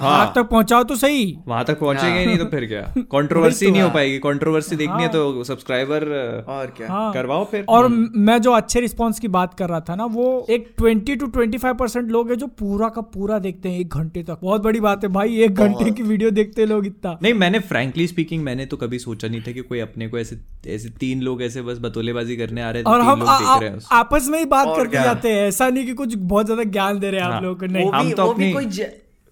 हाँ। 0.00 0.10
वहाँ 0.10 0.32
तक 0.34 0.42
पहुंचाओ 0.42 0.82
तो 0.82 0.96
सही। 0.96 1.38
वहाँ 1.48 1.64
तक 1.64 1.78
पहुँचेंगे 1.78 2.20
ही 2.20 2.26
नहीं 2.26 2.38
तो 2.38 2.44
फिर 2.44 2.66
क्या? 2.66 2.80
कंट्रोवर्सी 2.98 3.70
नहीं 3.70 3.82
हो 3.82 3.88
पाएगी। 3.90 4.18
कंट्रोवर्सी 4.18 4.76
देखनी 4.76 5.02
है 5.02 5.08
तो 5.08 5.44
सब्सक्राइबर 5.44 6.04
और 6.48 6.66
क्या? 6.76 6.88
हाँ। 6.88 7.12
करवाओ 7.12 7.44
फिर। 7.44 7.64
और 7.68 7.88
मैं 8.16 8.40
जो 8.42 8.52
अच्छे 8.52 8.80
रिस्पांस 8.80 9.20
की 9.20 9.28
बात 9.28 9.54
कर 9.54 9.68
रहा 9.68 9.80
था 9.80 9.94
ना 9.94 10.04
वो 10.04 10.46
एक 10.50 10.74
20 10.82 11.16
टू 11.16 11.26
25 11.26 11.74
परसेंट 11.74 12.10
लोग 12.10 12.30
हैं 12.30 12.38
जो 12.38 12.46
पूरा 12.46 12.88
का 12.88 13.00
पूरा 13.00 13.38
देखते 13.38 13.68
हैं 13.68 13.80
एक 13.80 13.94
घंटे 13.94 14.22
तक। 14.22 14.38
बहुत 14.42 14.62
बड़ी 14.62 14.80
बात 14.80 15.04
है 15.04 15.10
भाई 15.10 15.36
एक 15.40 15.54
घंटे 15.54 15.90
की 15.90 16.02
वीडियो 16.02 16.30
देखते 16.30 16.66
लोग 16.66 16.86
इतना। 16.86 17.18
नहीं 17.22 17.34
मैंने 17.34 17.58
फ्रेंकली 17.58 18.06
स्पीकिंग 18.06 18.44
मैंने 18.44 18.66
तो 18.66 18.76
कभी 18.76 18.98
सोचा 18.98 19.28
नहीं 19.28 19.40
था 19.40 19.52
कि 19.52 19.60
कोई 19.60 19.80
अपने 19.80 20.08
को 20.08 20.18
ऐसे 20.18 20.40
ऐसे 20.66 20.88
तीन 20.88 21.20
लोग 21.20 21.42
ऐसे 21.42 21.62
बस 21.62 21.78
बतोलेबाजी 21.78 22.36
करने 22.36 22.62
आ 22.62 22.70
रहे 22.70 22.82
हैं 22.82 22.86
और 22.86 22.98
तो 22.98 23.04
हम 23.04 23.20
देख 23.20 23.62
रहे 23.62 23.78
आपस 23.92 24.28
में 24.28 24.38
ही 24.38 24.44
बात 24.44 24.66
करके 24.76 25.02
जाते 25.02 25.32
हैं। 25.32 25.48
ऐसा 25.48 25.68
नहीं 25.68 25.86
की 25.86 25.92
कुछ 25.92 26.14
बहुत 26.16 26.44
ज़्यादा 26.46 26.64
ज्ञान 26.64 26.98
दे 26.98 27.10
रहे 27.10 27.20
हैं 27.20 27.26
आप 27.26 27.32
हाँ। 27.32 27.40
लोगों 27.42 27.56
को 27.56 27.66
नहीं। 27.66 27.90
हम 27.90 28.10
तो 28.12 28.26
अपनी- 28.26 28.56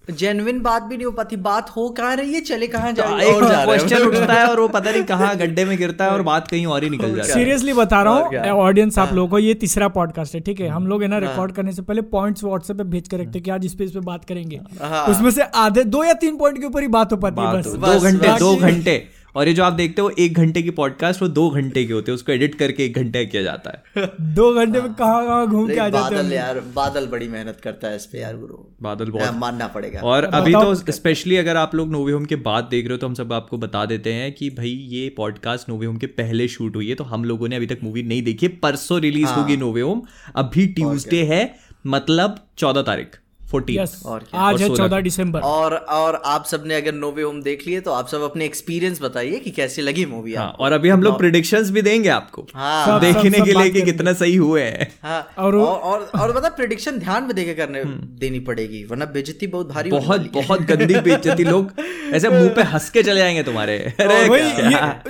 कोई 0.09 0.17
जेन्युइन 0.17 0.61
बात 0.61 0.83
भी 0.83 0.95
नहीं 0.95 1.05
हो 1.05 1.11
पाती। 1.11 1.35
बात 1.37 1.69
हो 1.69 1.87
कहाँ 1.89 2.15
रही 2.15 2.33
है? 2.33 2.41
चले 2.41 2.67
कहाँ 2.67 2.91
जा 2.91 3.05
तो 3.05 3.15
रही 3.15 3.27
है? 3.27 3.33
और 3.33 3.65
क्वेश्चन 3.65 4.03
उठता 4.03 4.33
है 4.33 4.45
और 4.45 4.59
वो 4.59 4.67
पता 4.67 4.91
नहीं 4.91 5.03
कहाँ 5.03 5.35
गड्ढे 5.37 5.65
में 5.65 5.77
गिरता 5.77 6.05
है 6.05 6.11
और 6.11 6.21
बात 6.23 6.47
कहीं 6.47 6.65
और 6.67 6.83
ही 6.83 6.89
निकल 6.89 7.15
जाती 7.15 7.29
है। 7.29 7.33
सीरियसली 7.33 7.73
बता 7.73 8.01
रहा 8.03 8.13
हूँ 8.13 8.59
ऑडियंस 8.59 8.97
हाँ। 8.97 9.05
आप 9.07 9.13
लोगों 9.13 9.29
को 9.29 9.39
ये 9.39 9.53
तीसरा 9.55 9.87
पॉडकास्ट 9.89 10.35
है 10.35 10.41
ठीक 10.41 10.59
है? 10.61 10.67
हम 10.69 10.87
लोग 10.87 11.01
है 11.01 11.07
ना 11.07 11.17
रिकॉर्ड 11.19 11.51
करने 11.51 11.73
से 11.73 11.81
पहले 11.81 12.01
पॉइंट्स 12.09 12.43
व्हाट्सएप 12.43 12.77
पे 12.77 12.83
भेज 12.85 13.07
कर 13.07 13.17
रखते 13.17 13.37
हैं 13.37 13.43
कि 13.43 13.51
आज 13.51 13.65
इस 13.65 13.75
पे 13.75 13.83
इस 13.83 13.91
पे 13.91 13.99
बात 14.01 14.25
करेंगे। 14.25 14.59
हाँ। 14.81 15.05
उसमें 15.05 15.31
से 15.31 15.41
आधे 15.57 15.83
दो 15.85 16.03
या 16.03 16.13
तीन 16.15 16.37
पॉइंट 16.37 16.59
के 16.59 16.65
ऊपर 16.65 16.81
ही 16.81 16.87
बात 16.89 17.11
हो 17.11 17.17
पाती 17.17 17.41
है 17.41 17.53
बस। 17.53 17.67
दो 17.67 17.99
घंटे 17.99 18.37
दो 18.39 18.55
घंटे। 18.57 18.97
और 19.35 19.47
ये 19.47 19.53
जो 19.53 19.63
आप 19.63 19.73
देखते 19.73 20.01
हो 20.01 20.09
एक 20.19 20.33
घंटे 20.33 20.61
की 20.61 20.69
पॉडकास्ट 20.69 21.21
वो 21.21 21.27
दो 21.27 21.49
घंटे 21.49 21.85
की 21.85 21.93
होते 21.93 22.11
हैं। 22.11 22.15
उसको 22.15 22.31
एडिट 22.31 22.55
करके 22.55 22.85
एक 22.85 22.95
घंटे 22.95 23.25
किया 23.25 23.43
जाता 23.43 23.71
है। 23.71 24.11
दो 24.21 24.53
घंटे 24.53 24.81
में 24.81 24.93
कहाँ 24.93 25.25
कहाँ 25.25 25.47
घूम 25.47 25.67
के 25.67 25.77
आ 25.77 25.89
जाते 25.89 26.15
बादल 26.15 26.25
हैं 26.25 26.33
यार 26.33 26.59
बादल 26.59 27.07
बड़ी 27.07 27.27
मेहनत 27.27 27.59
करता 27.63 27.87
है 27.87 27.95
इस 27.95 28.05
पे 28.05 28.19
यार 28.19 28.37
गुरु। 28.37 28.57
बादल 28.81 29.11
बहुत 29.11 29.35
मानना 29.35 29.67
पड़ेगा। 29.67 29.99
और 29.99 30.23
अभी 30.23 30.53
तो 30.53 30.75
स्पेशली 30.75 31.37
अगर 31.37 31.57
आप 31.57 31.75
लोग 31.75 31.91
नोवे 31.91 32.11
होम 32.11 32.25
के 32.25 32.35
बाद 32.35 32.63
देख 32.63 32.85
रहे 32.85 32.91
हो 32.91 32.97
तो 32.97 33.07
हम 33.07 33.13
सब 33.13 33.33
आपको 33.33 33.57
बता 33.57 33.85
देते 33.85 34.13
हैं 34.13 34.31
कि 34.31 34.49
भाई 34.49 34.69
ये 34.69 35.09
पॉडकास्ट 35.09 35.69
नोवे 35.69 35.85
होम 35.85 35.97
के 35.97 36.07
पहले 36.07 36.47
शूट 36.47 36.75
हुई 36.75 36.89
है 36.89 36.95
तो 36.95 37.03
हम 37.03 37.25
लोगों 37.25 37.47
ने 37.47 37.55
अभी 37.55 37.65
तक 37.65 37.79
मूवी 37.83 38.03
नहीं 38.03 38.23
देखी 38.23 38.45
है। 38.45 38.51
परसों 38.51 38.99
रिलीज़ 39.01 39.27
हाँ। 39.27 39.35
होगी 39.35 39.57
नोवे 39.57 39.81
होम 39.81 40.01
अभी 40.35 40.67
ट्यूजडे 40.67 41.23
है 41.23 41.55
मतलब 41.87 42.47
चौदह 42.57 42.81
तारीख। 42.81 43.17
फोर्टीन। 43.51 43.79
यस 43.79 44.01
और 44.05 44.19
क्या? 44.19 44.41
आज 44.41 44.53
और 44.53 44.59
है 44.61 44.75
चौदह 44.75 44.99
दिसंबर। 45.01 45.39
और 45.39 45.73
और 45.75 46.21
आप 46.25 46.45
सबने 46.45 46.75
अगर 46.75 46.93
नोवे 46.93 47.21
होम 47.21 47.41
देख 47.41 47.67
लिए 47.67 47.79
तो 47.79 47.91
आप 47.91 48.07
सब 48.07 48.21
अपने 48.21 48.45
एक्सपीरियंस 48.45 49.01
बताइए 49.01 49.37
कि 49.37 49.51
कैसी 49.51 49.81
लगी 49.81 50.05
मूवी 50.05 50.33
हाँ 50.35 50.47
और 50.59 50.71
अभी 50.71 50.89
हम 50.89 51.03
लोग 51.03 51.17
प्रिडिक्शंस 51.17 51.69
भी 51.69 51.81
देंगे 51.81 52.09
आपको। 52.09 52.47
हाँ। 52.55 52.85
सब- 52.87 53.01
देखने 53.01 53.37
सब 53.37 53.45
के 53.45 53.51
लिए 53.51 53.69
कि 53.69 53.81
कितना 53.81 54.13
सही 54.13 54.35
हुए 54.35 54.61
हैं। 54.61 54.87
हाँ 55.03 55.19
और 55.37 55.55
और 55.55 56.09
और 56.21 56.37
मतलब 56.37 56.51
प्रिडिक्शन 56.51 56.97
ध्यान 56.99 57.23
में 57.23 57.35
देके 57.35 57.53
करने 57.53 57.83
देनी 58.19 58.39
पड़ेगी 58.39 58.83
वरना 58.83 59.05
बेइज्जती 59.05 59.47
बहुत 59.47 59.69
भारी 59.69 59.89
बहुत 59.89 60.29
बहुत 60.33 60.61
गंदी 60.61 60.99
बेइज्जती। 60.99 61.43
लोग 61.43 61.71
ऐसे 62.13 62.29
मुँह 62.29 62.49
पे 62.49 62.61
हंस 62.73 62.89
के 62.89 63.03
चले 63.03 63.15
जाएँगे 63.15 63.43
तुम्हारे। 63.43 63.77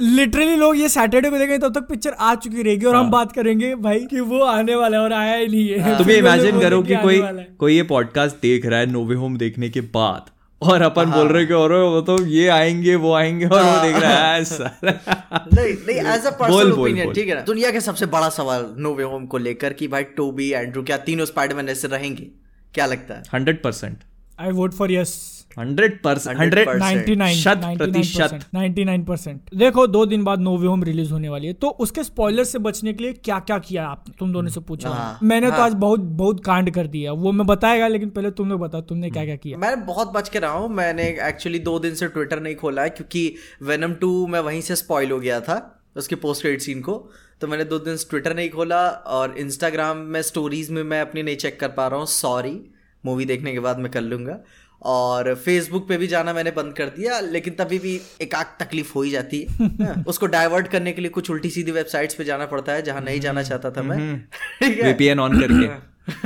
लिटरली 0.01 0.55
लोग 0.55 0.77
ये 0.77 0.89
सैटरडे 0.89 1.29
को 1.29 1.37
देखेंगे 1.37 1.57
तब 1.57 1.73
तक 1.73 1.81
पिक्चर 1.81 2.11
आ 2.19 2.35
चुकी 2.35 2.63
रहेगी 2.63 2.85
और 2.85 2.95
हम 2.95 3.11
बात 3.11 3.31
करेंगे 3.31 3.75
भाई 3.75 3.99
कि 3.99 4.19
वो 4.19 4.39
आने 4.43 4.75
वाला 4.75 4.97
है 4.97 5.03
और 5.03 5.13
आया 5.13 5.35
ही 5.35 5.47
नहीं 5.47 5.69
है। 5.69 5.97
तुम्हें 5.97 6.17
इमेजिन 6.17 6.59
करो 6.59 6.81
कि 6.81 6.95
कोई 6.95 7.17
है। 7.21 7.47
कोई 7.59 7.75
ये 7.75 7.83
पॉडकास्ट 7.83 8.28
देख 8.41 8.65
रहा 8.65 8.79
है 8.79 8.85
नोवे 8.85 9.15
होम 9.15 9.37
देखने 9.37 9.69
के 9.69 9.81
बाद। 9.81 10.29
और 10.61 10.81
अपन 10.81 11.11
बोल 11.11 11.27
रहे 11.27 11.45
कि 11.45 11.53
और 11.53 11.73
वो 11.73 12.01
तो 12.01 12.25
ये 12.25 12.47
आएँगे 12.47 12.95
वो 12.95 13.13
आएँगे 13.13 13.45
और 13.45 13.63
वो 13.63 13.81
देख 13.81 13.95
रहा 13.95 14.33
है 14.33 14.43
सर 14.45 14.71
नहीं 14.83 15.73
नहीं 15.73 15.95
एज 16.13 16.25
अ 16.25 16.31
पर्सनल 16.31 16.71
ओपिनियन 16.71 17.13
ठीक 17.13 17.27
है 17.27 17.35
ना? 17.35 17.41
दुनिया 17.41 17.71
के 17.71 17.81
सबसे 17.81 18.05
बड़ा 18.05 18.29
सवाल 18.29 18.65
नोवे 18.77 19.03
होम 19.03 19.25
को 19.25 19.37
लेकर 19.37 19.73
कि 19.73 19.87
भाई 19.87 20.03
टोबी 20.03 20.51
एंड्रू 20.51 20.83
क्या 20.83 20.97
तीनों 20.97 21.25
स्पाइडरमैन 21.25 21.69
ऐसे 21.69 21.87
रहेंगे? 21.87 22.27
क्या 22.73 22.85
लगता 22.85 23.13
है? 23.13 23.23
Hundred 23.33 23.61
percent. 23.63 23.97
I 24.39 24.51
vote 24.51 24.73
for 24.73 24.91
yes 24.91 25.38
hundred 25.59 26.01
percent 26.03 26.37
hundred 26.39 26.69
100% 26.69 27.33
शत 27.35 27.61
प्रतिशत। 27.77 28.39
99% 28.55 29.55
देखो 29.55 29.85
दो 29.87 30.05
दिन 30.05 30.23
बाद 30.23 30.39
नोवे 30.41 30.67
होम 30.67 30.83
रिलीज़ 30.83 31.11
होने 31.11 31.29
वाली 31.29 31.47
है। 31.47 31.53
तो 31.55 31.69
उसके 31.79 32.03
स्पॉइलर 32.03 32.43
से 32.43 32.59
बचने 32.59 32.93
के 32.93 33.03
लिए 33.03 33.13
क्या 33.15 33.39
क्या 33.41 33.57
किया 33.59 33.87
आपने? 33.87 34.13
तुम 34.19 34.33
दोनों 34.33 34.49
से 34.49 34.59
पूछा। 34.61 34.89
हाँ, 34.89 35.19
मैंने 35.23 35.51
तो 35.51 35.61
आज 35.61 35.73
बहुत 35.75 35.99
बहुत 36.19 36.43
कांड 36.45 36.71
कर 36.71 36.87
दिया। 36.87 37.11
वो 37.13 37.31
मैं 37.31 37.47
बताएगा 37.47 37.87
लेकिन 37.87 38.09
पहले 38.09 38.31
तुम 38.31 38.49
लोग 38.49 38.61
बताओ 38.61 38.81
तुमने 38.83 39.09
क्या 39.09 39.25
क्या 39.25 39.35
किया? 39.37 39.57
मैं 39.57 39.85
बहुत 39.85 40.13
बच 40.13 40.29
के 40.29 40.39
रहा 40.39 40.51
हूँ। 40.51 40.69
मैंने 40.71 41.07
एक्चुअली 41.27 41.59
दो 41.61 41.77
दिन 41.79 41.95
से 41.95 42.07
ट्विटर 42.07 42.41
नहीं 42.41 42.55
खोला 42.55 42.81
है 42.81 42.89
क्योंकि 42.89 43.33
वेनम 43.63 43.93
टू 43.95 44.27
मैं 44.27 44.39
वहीं 44.41 44.61
से 44.61 44.75
स्पॉइल 44.75 45.11
हो 45.11 45.19
गया 45.19 45.39
था 45.41 45.57
उसके 45.97 46.15
पोस्ट 46.17 46.41
क्रेडिट 46.41 46.61
सीन 46.61 46.81
को। 46.81 46.93
तो 47.41 47.47
मैंने 47.47 47.63
दो 47.65 47.79
दिन 47.79 47.95
से 47.95 48.07
ट्विटर 48.09 48.35
नहीं 48.35 48.49
खोला 48.49 48.87
और 48.87 49.35
इंस्टाग्राम 49.37 49.97
में 50.07 50.21
स्टोरीज 50.21 50.69
में 50.71 50.81
मैं 50.83 51.01
अपनी 51.01 51.23
नहीं 51.23 51.35
चेक 51.37 51.59
कर 51.59 51.67
पा 51.69 51.87
रहा 51.87 51.99
हूँ। 51.99 52.07
सॉरी 52.07 52.59
मूवी 53.03 53.25
देखने 53.25 53.51
के 53.53 53.59
बाद 53.59 53.79
मैं 53.79 53.91
कर 53.91 54.01
लूँगा। 54.01 54.37
और 54.81 55.35
फेसबुक 55.35 55.87
पे 55.87 55.97
भी 55.97 56.07
जाना 56.07 56.33
मैंने 56.33 56.51
बंद 56.51 56.73
कर 56.73 56.85
दिया 56.85 57.19
लेकिन 57.19 57.53
तभी 57.53 57.79
भी 57.79 58.01
एक 58.21 58.35
आग 58.35 58.45
तकलीफ़ 58.59 58.93
हो 58.95 59.01
ही 59.01 59.11
जाती 59.11 59.47
है 59.61 60.03
उसको 60.07 60.25
डाइवर्ट 60.25 60.67
करने 60.67 60.91
के 60.91 61.01
लिए 61.01 61.09
कुछ 61.09 61.29
उल्टी 61.31 61.49
सीधी 61.49 61.71
वेबसाइट्स 61.71 62.15
पे 62.15 62.23
जाना 62.23 62.45
पड़ता 62.45 62.71
है 62.71 62.81
जहाँ 62.81 63.01
नहीं 63.01 63.19
जाना 63.19 63.43
चाहता 63.43 63.71
था 63.71 63.81
मैं। 63.81 64.19
ठीक 64.63 64.79
है? 64.79 64.87
वीपीएन 64.87 65.19
ऑन 65.19 65.39
करके। 65.39 65.88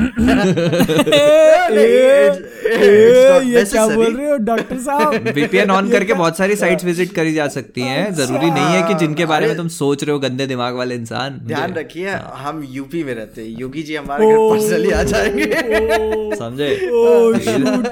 ये 3.43 3.63
क्या 3.65 3.85
बोल 3.87 4.15
रहे 4.17 4.29
हो 4.29 4.37
डॉक्टर 4.37 4.77
साहब? 4.77 5.27
वीपीएन 5.35 5.71
ऑन 5.71 5.89
करके 5.89 6.13
बहुत 6.13 6.37
सारी 6.37 6.55
साइट्स 6.55 6.85
विज़िट 6.85 7.11
करी 7.15 7.33
जा 7.33 7.47
सकती 7.47 7.81
हैं। 7.81 8.13
ज़रूरी 8.15 8.49
नहीं 8.49 8.65
है 8.65 8.81
कि 8.87 8.93
जिनके 8.93 9.25
बारे 9.25 9.47
में 9.47 9.55
तुम 9.57 9.67
सोच 9.67 10.03
रहे 10.03 10.11
हो 10.11 10.19
गंदे 10.19 10.47
दिमाग 10.47 10.75
वाले 10.75 10.95
इंसान। 10.95 11.39
ध्यान 11.43 11.73
रखिए 11.73 12.09
हम 12.35 12.63
यूपी 12.69 13.03
में 13.03 13.13
रहते 13.15 13.41
हैं। 13.41 13.49
योगी 13.59 13.83
जी 13.83 13.95
हमारे 13.95 14.25
घर 14.25 14.37
पर्सनली 14.37 14.91
आ 14.91 15.03
जाएँगे। 15.03 16.35
समझे? 16.35 16.69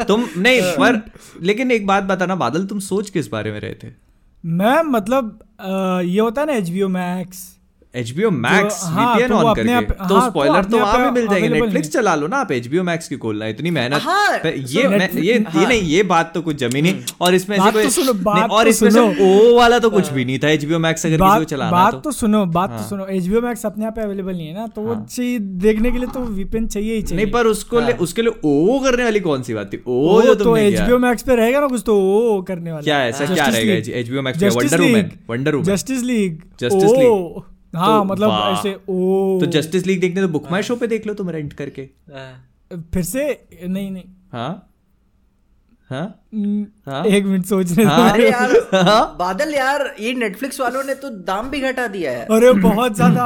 तुम 0.03 0.25
नहीं 0.38 0.62
पर 0.79 1.01
लेकिन 1.43 1.71
एक 1.71 1.88
बात 1.88 2.03
बताना 2.03 2.36
बादल 2.36 2.65
तुम 2.65 2.79
सोच 2.79 3.10
किस 3.10 3.27
बारे 3.27 3.51
में 3.51 3.60
रहे 3.60 3.74
थे? 3.74 3.88
मैं 4.43 4.81
मतलब 4.83 5.39
ये 6.05 6.19
होता 6.19 6.41
है 6.41 6.48
ना 6.48 6.53
एचबीओ 6.53 6.88
मैक्स 6.88 7.38
HBO 7.95 8.29
मैक्स 8.31 8.79
हाँ, 8.83 9.15
VPN 9.15 9.27
तो 9.29 9.36
ऑन 9.36 9.45
अपने 9.50 9.63
करके। 9.63 9.74
आप- 9.75 10.10
तो 10.10 10.15
हाँ, 10.15 10.25
तो 10.25 10.29
स्पॉइलर 10.29 10.63
तो 10.63 10.77
आप 10.77 10.95
वहाँ 10.95 11.13
भी 11.13 11.19
मिल 11.19 11.27
जाएँगे 11.29 11.48
नेटफ्लिक्स 11.50 11.89
चला 11.89 12.13
लो 12.15 12.27
ना 12.27 12.38
आप 12.38 12.51
HBO 12.51 12.81
मैक्स 12.81 13.07
की 13.07 13.17
खोलना 13.17 13.48
इतनी 13.48 13.71
मेहनत। 13.71 14.01
हाँ, 14.01 14.38
ये 14.45 14.88
मैं 14.88 15.10
ये 15.13 15.33
ये 15.33 15.65
नहीं 15.67 15.81
ये 15.81 16.03
बात 16.03 16.31
तो 16.33 16.41
कुछ 16.41 16.55
जमी 16.55 16.81
नहीं। 16.81 17.01
और 17.21 17.36
इसमें 17.36 17.55
से 17.57 17.63
बात 17.63 17.74
कोई 17.74 17.83
तो 17.83 17.89
सुनो, 17.89 18.13
बात 18.13 18.51
और 18.51 18.63
तो 18.63 18.69
इसमें 18.69 18.89
से 18.91 19.00
ओ 19.00 19.57
वाला 19.57 19.79
तो 19.79 19.89
कुछ 19.89 20.10
भी 20.10 20.25
नहीं 20.25 20.39
था 20.39 20.48
HBO 20.57 20.79
मैक्स 20.79 21.05
अगर 21.05 21.17
किसी 21.17 21.38
को 21.38 21.43
चलाना 21.43 21.71
बात 21.71 21.93
तो। 21.93 22.00
तो 22.00 22.12
सुनो 22.12 22.45
बात 22.45 22.69
तो 22.71 22.89
सुनो 22.89 23.05
एचबीओ 23.07 23.41
मैक्स 23.41 23.65
अपने 23.65 23.86
आप 23.86 24.00
अवेलेबल 24.00 24.36
नहीं 24.36 24.48
है 24.48 24.53
ना 24.53 24.67
तो 24.67 24.81
वो 24.81 24.95
चीज़ 25.10 25.41
देखने 25.41 25.91
के 25.91 25.98
लिए 25.98 26.07
तो 26.07 26.19
वीपीएन 26.19 26.67
चाहिए 26.67 26.95
ही 26.95 27.01
चाहिए। 27.01 27.24
नहीं 27.24 27.33
पर 27.33 27.45
उसको 27.45 27.81
उसके 28.03 28.21
लिए 28.21 28.31
ओ 28.45 28.79
करने 28.79 29.03
वाली 29.03 29.19
कौन 29.19 29.41
सी 29.43 29.53
बात 29.53 29.74
थी? 29.74 29.81
ओ 29.88 30.21
जो 30.21 30.33
तो 30.36 30.43
तुमने 30.43 30.65
एचबीओ 30.67 30.98
मैक्स 30.98 31.24
पे 31.24 31.36
रहेगा 31.36 31.60
ना 31.60 31.67
कुछ 31.67 31.83
तो 31.86 32.00
ओ 32.01 32.41
करने 32.41 32.71
वाला। 32.71 32.83
क्या 32.83 33.03
ऐसा 33.05 33.33
क्या 33.33 33.45
रहेगा? 33.45 34.01
HBO 34.01 34.24
मैक्स 34.24 34.39
पे 34.39 34.50
Wonder 34.50 34.81
Woman 34.81 35.12
Wonder 35.29 35.55
Woman 35.55 35.65
Justice 35.65 36.03
League 36.03 36.41
Justice 36.60 36.91
League। 36.91 37.50
हाँ 37.74 37.98
तो 37.98 38.04
मतलब 38.04 38.32
ऐसे 38.50 38.74
ओ। 38.74 39.40
तो 39.40 39.46
जस्टिस 39.51 39.86
लीग 39.88 40.01
देखने 40.01 40.22
तो 40.22 40.28
बुक 40.28 40.51
माई 40.51 40.63
शो 40.63 40.75
पे 40.75 40.88
देख 40.88 41.08
लो 41.08 41.13
तुम 41.13 41.30
रेंट 41.30 41.54
करके। 41.54 41.86
फिर 42.94 43.04
से 43.04 43.28
नहीं 43.63 43.92
नहीं। 43.92 44.04
हाँ? 44.34 44.68
हाँ? 45.90 46.06
हाँ? 46.88 47.04
एक 47.06 47.25
मिनट 47.25 47.46
सोचने 47.46 47.84
दो। 47.84 47.90
हाँ? 47.90 48.12
अरे 48.12 48.30
यार 48.30 48.54
बादल 49.20 49.54
यार 49.54 49.96
ये 50.00 50.13
नेटफ्लिक्स 50.16 50.60
वालों 50.62 50.84
ने 50.84 50.96
तो 50.96 51.10
दाम 51.10 51.50
भी 51.50 51.60
घटा 51.62 51.88
दिया 51.88 52.12
है। 52.12 52.25
अरे 52.28 52.51
बहुत 52.62 52.96
ज़्यादा। 52.96 53.25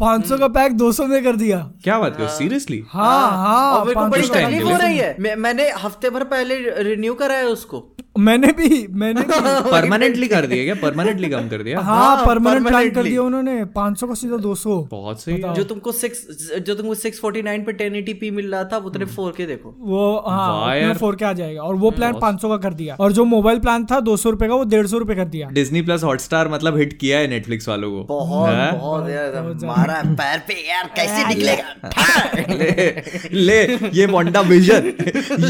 500 0.00 0.38
का 0.38 0.48
पैक 0.48 0.72
200 0.72 1.06
में 1.08 1.22
कर 1.24 1.36
दिया। 1.36 1.58
क्या 1.84 1.98
बात 1.98 2.16
करो 2.16 2.28
सीरियसली 2.28 2.82
हाँ? 2.88 3.30
हाँ। 3.32 3.72
और 3.72 3.86
मेरे 3.86 3.94
को 3.94 4.06
बड़ी 4.06 4.22
500 4.22 4.34
का 4.34 4.40
तकलीफ़ 4.40 4.62
पैक 4.62 4.72
हो 4.72 4.78
रही 4.78 4.98
है। 4.98 5.36
मैंने 5.36 5.70
हफ़्ते 5.78 6.10
भर 6.10 6.24
पहले 6.26 6.58
रिन्यू 6.84 7.14
कराया 7.14 7.46
उसको। 7.48 7.80
मैंने 8.18 8.46
भी 8.52 8.86
मैंने 8.90 9.22
परमानेंटली 9.70 10.26
कर 10.34 10.46
दिया 10.46 10.64
क्या? 10.64 10.74
परमानेंटली 10.82 11.28
कम 11.28 11.48
कर 11.48 11.62
दिया? 11.62 11.80
हाँ 11.80 11.96
हाँ, 11.96 12.26
परमानेंट 12.26 12.66
प्लान 12.66 12.82
कर 12.82 12.88
permanently। 12.88 13.10
दिया 13.10 13.22
उन्होंने। 13.22 13.64
500 13.76 14.08
का 14.08 14.14
सीधा 14.14 14.36
200 14.36 14.76
बहुत 14.90 15.20
सही। 15.20 15.36
जो 15.56 15.64
तुमको 15.64 15.92
सिक्स 15.92 16.26
जो 16.66 16.74
तुमको 16.74 16.94
सिक्स 16.94 17.20
फोर्टी 17.20 17.42
नाइन 17.42 17.64
पे 17.64 17.72
टेन 17.72 17.96
एटी 17.96 18.30
मिल 18.30 18.50
रहा 18.52 18.64
था 18.64 18.76
उतने 18.76 19.04
फोर 19.04 19.32
के 19.36 19.46
देखो। 19.46 19.74
वो 19.80 20.02
हाँ 20.28 20.48
वाह 20.60 20.74
यार। 20.74 20.94
फोर 20.98 21.16
के 21.16 21.24
आ 21.24 21.32
जाएगा। 21.32 21.62
और 21.62 21.74
वो 21.74 21.90
प्लान 21.90 22.12
500 22.22 22.48
का 22.48 22.56
कर 22.56 22.74
दिया। 22.74 22.94
और 23.00 23.12
जो 23.12 23.24
मोबाइल 23.24 23.58
प्लान 23.58 23.84
था 23.84 24.00
200 24.00 24.30
रुपए 24.30 24.48
का 24.48 24.54
वो 24.54 24.64
150 24.64 24.98
रुपए 24.98 25.14
कर 25.14 25.24
दिया। 25.24 25.48
डिज्नी 25.50 25.82
प्लस 25.82 26.02
हॉटस्टार 26.04 26.48
मतलब 26.48 26.76
हिट 26.78 26.92
किया 26.98 27.18
है 27.18 27.26
नेटफ्लिक्स 27.28 27.68
वालों 27.68 27.90
को। 27.90 28.02
बहुत 28.14 28.48
हाँ? 28.48 28.72
बहुत 28.72 29.08
यार। 29.10 29.42
मारा 29.64 30.00
पैर 30.22 30.38
पे 30.48 30.54
यार 30.68 30.90
कैसे 30.96 31.26
निकलेगा? 31.28 31.64
हाँ। 31.96 32.30
ले, 32.48 33.02
ले 33.32 33.60
ये 33.98 34.06
वांडा 34.06 34.40
विजन 34.40 34.92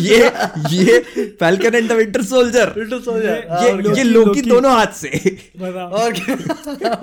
ये 0.00 0.18
ये 0.72 0.98
Falcon 1.40 1.74
and 1.74 1.88
the 1.88 1.92
Winter 1.92 2.22
Soldier 2.22 2.55
ये 2.56 3.94
ये 3.96 4.02
लोकी। 4.02 4.40
दोनों 4.40 4.72
हाथ 4.72 4.92
से। 4.92 5.08
और 5.62 6.12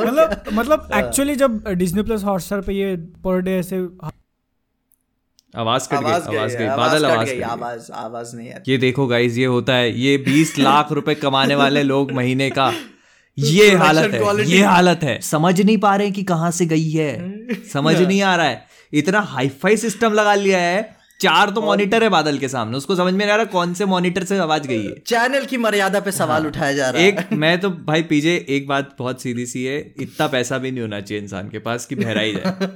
मतलब 0.07 0.43
मतलब 0.53 0.89
एक्चुअली 0.95 1.35
जब 1.35 1.63
डिज्नी 1.67 2.03
प्लस 2.03 2.23
हॉटस्टार 2.23 2.61
पे 2.61 2.73
ये 2.73 2.95
पर 2.95 3.41
डे 3.41 3.57
ऐसे 3.59 3.87
आवाज़ 5.57 5.87
कट 5.89 5.99
गई 5.99 6.11
आवाज़ 6.11 6.57
गई 6.57 6.67
बादल 6.67 7.05
आवाज़ 7.05 7.29
गई 7.29 7.41
आवाज़ 7.41 7.91
आवाज़ 7.91 8.35
नहीं 8.35 8.49
ये 8.67 8.77
देखो 8.77 9.07
गाइज़ 9.07 9.39
ये 9.39 9.45
होता 9.45 9.73
है 9.73 9.99
ये 9.99 10.17
बीस 10.17 10.57
लाख 10.67 10.91
रुपए 10.91 11.15
कमाने 11.15 11.55
वाले 11.55 11.83
लोग 11.83 12.11
महीने 12.11 12.49
का। 12.49 12.73
ये 13.37 13.75
हालत 13.75 14.13
है 14.13 14.19
ये 14.45 14.61
हालत 14.63 15.03
है। 15.03 15.19
समझ 15.21 15.61
नहीं 15.61 15.77
पा 15.77 15.95
रहे 15.95 16.11
कि 16.11 16.23
कहाँ 16.23 16.51
से 16.51 16.65
गई 16.65 16.89
है। 16.89 17.11
समझ 17.73 17.95
नहीं 18.01 18.21
आ 18.21 18.35
रहा 18.35 18.45
है। 18.45 18.65
इतना 18.93 19.19
हाईफाई 19.19 19.77
सिस्टम 19.77 20.13
लगा 20.13 20.33
लिया 20.35 20.59
है 20.59 21.02
चार 21.19 21.49
तो 21.49 21.61
मॉनिटर 21.61 22.03
है 22.03 22.09
बादल 22.09 22.37
के 22.37 22.47
सामने 22.47 22.77
उसको 22.77 22.95
समझ 22.95 23.13
में 23.13 23.19
नहीं 23.19 23.29
आ 23.29 23.35
रहा 23.35 23.45
कौन 23.45 23.73
से 23.73 23.85
मॉनिटर 23.85 24.23
से 24.23 24.37
आवाज़ 24.37 24.67
गई 24.67 24.85
है। 24.85 24.95
चैनल 25.07 25.45
की 25.45 25.57
मर्यादा 25.57 25.99
पे 25.99 26.11
सवाल 26.11 26.41
हाँ। 26.41 26.49
उठाया 26.49 26.73
जा 26.73 26.89
रहा 26.89 27.01
है। 27.01 27.07
एक 27.07 27.33
मैं 27.33 27.59
तो 27.59 27.69
भाई 27.69 28.03
पीजे 28.03 28.45
एक 28.49 28.67
बात 28.67 28.95
बहुत 28.99 29.21
सीधी 29.21 29.45
सी 29.45 29.65
है 29.65 29.93
इतना 29.99 30.27
पैसा 30.27 30.57
भी 30.57 30.71
नहीं 30.71 30.81
होना 30.81 31.01
चाहिए 31.01 31.23
इंसान 31.23 31.49
के 31.49 31.59
पास 31.59 31.85
कि 31.85 31.95
बहरा 31.95 32.21
ही 32.21 32.33
जाए 32.33 32.73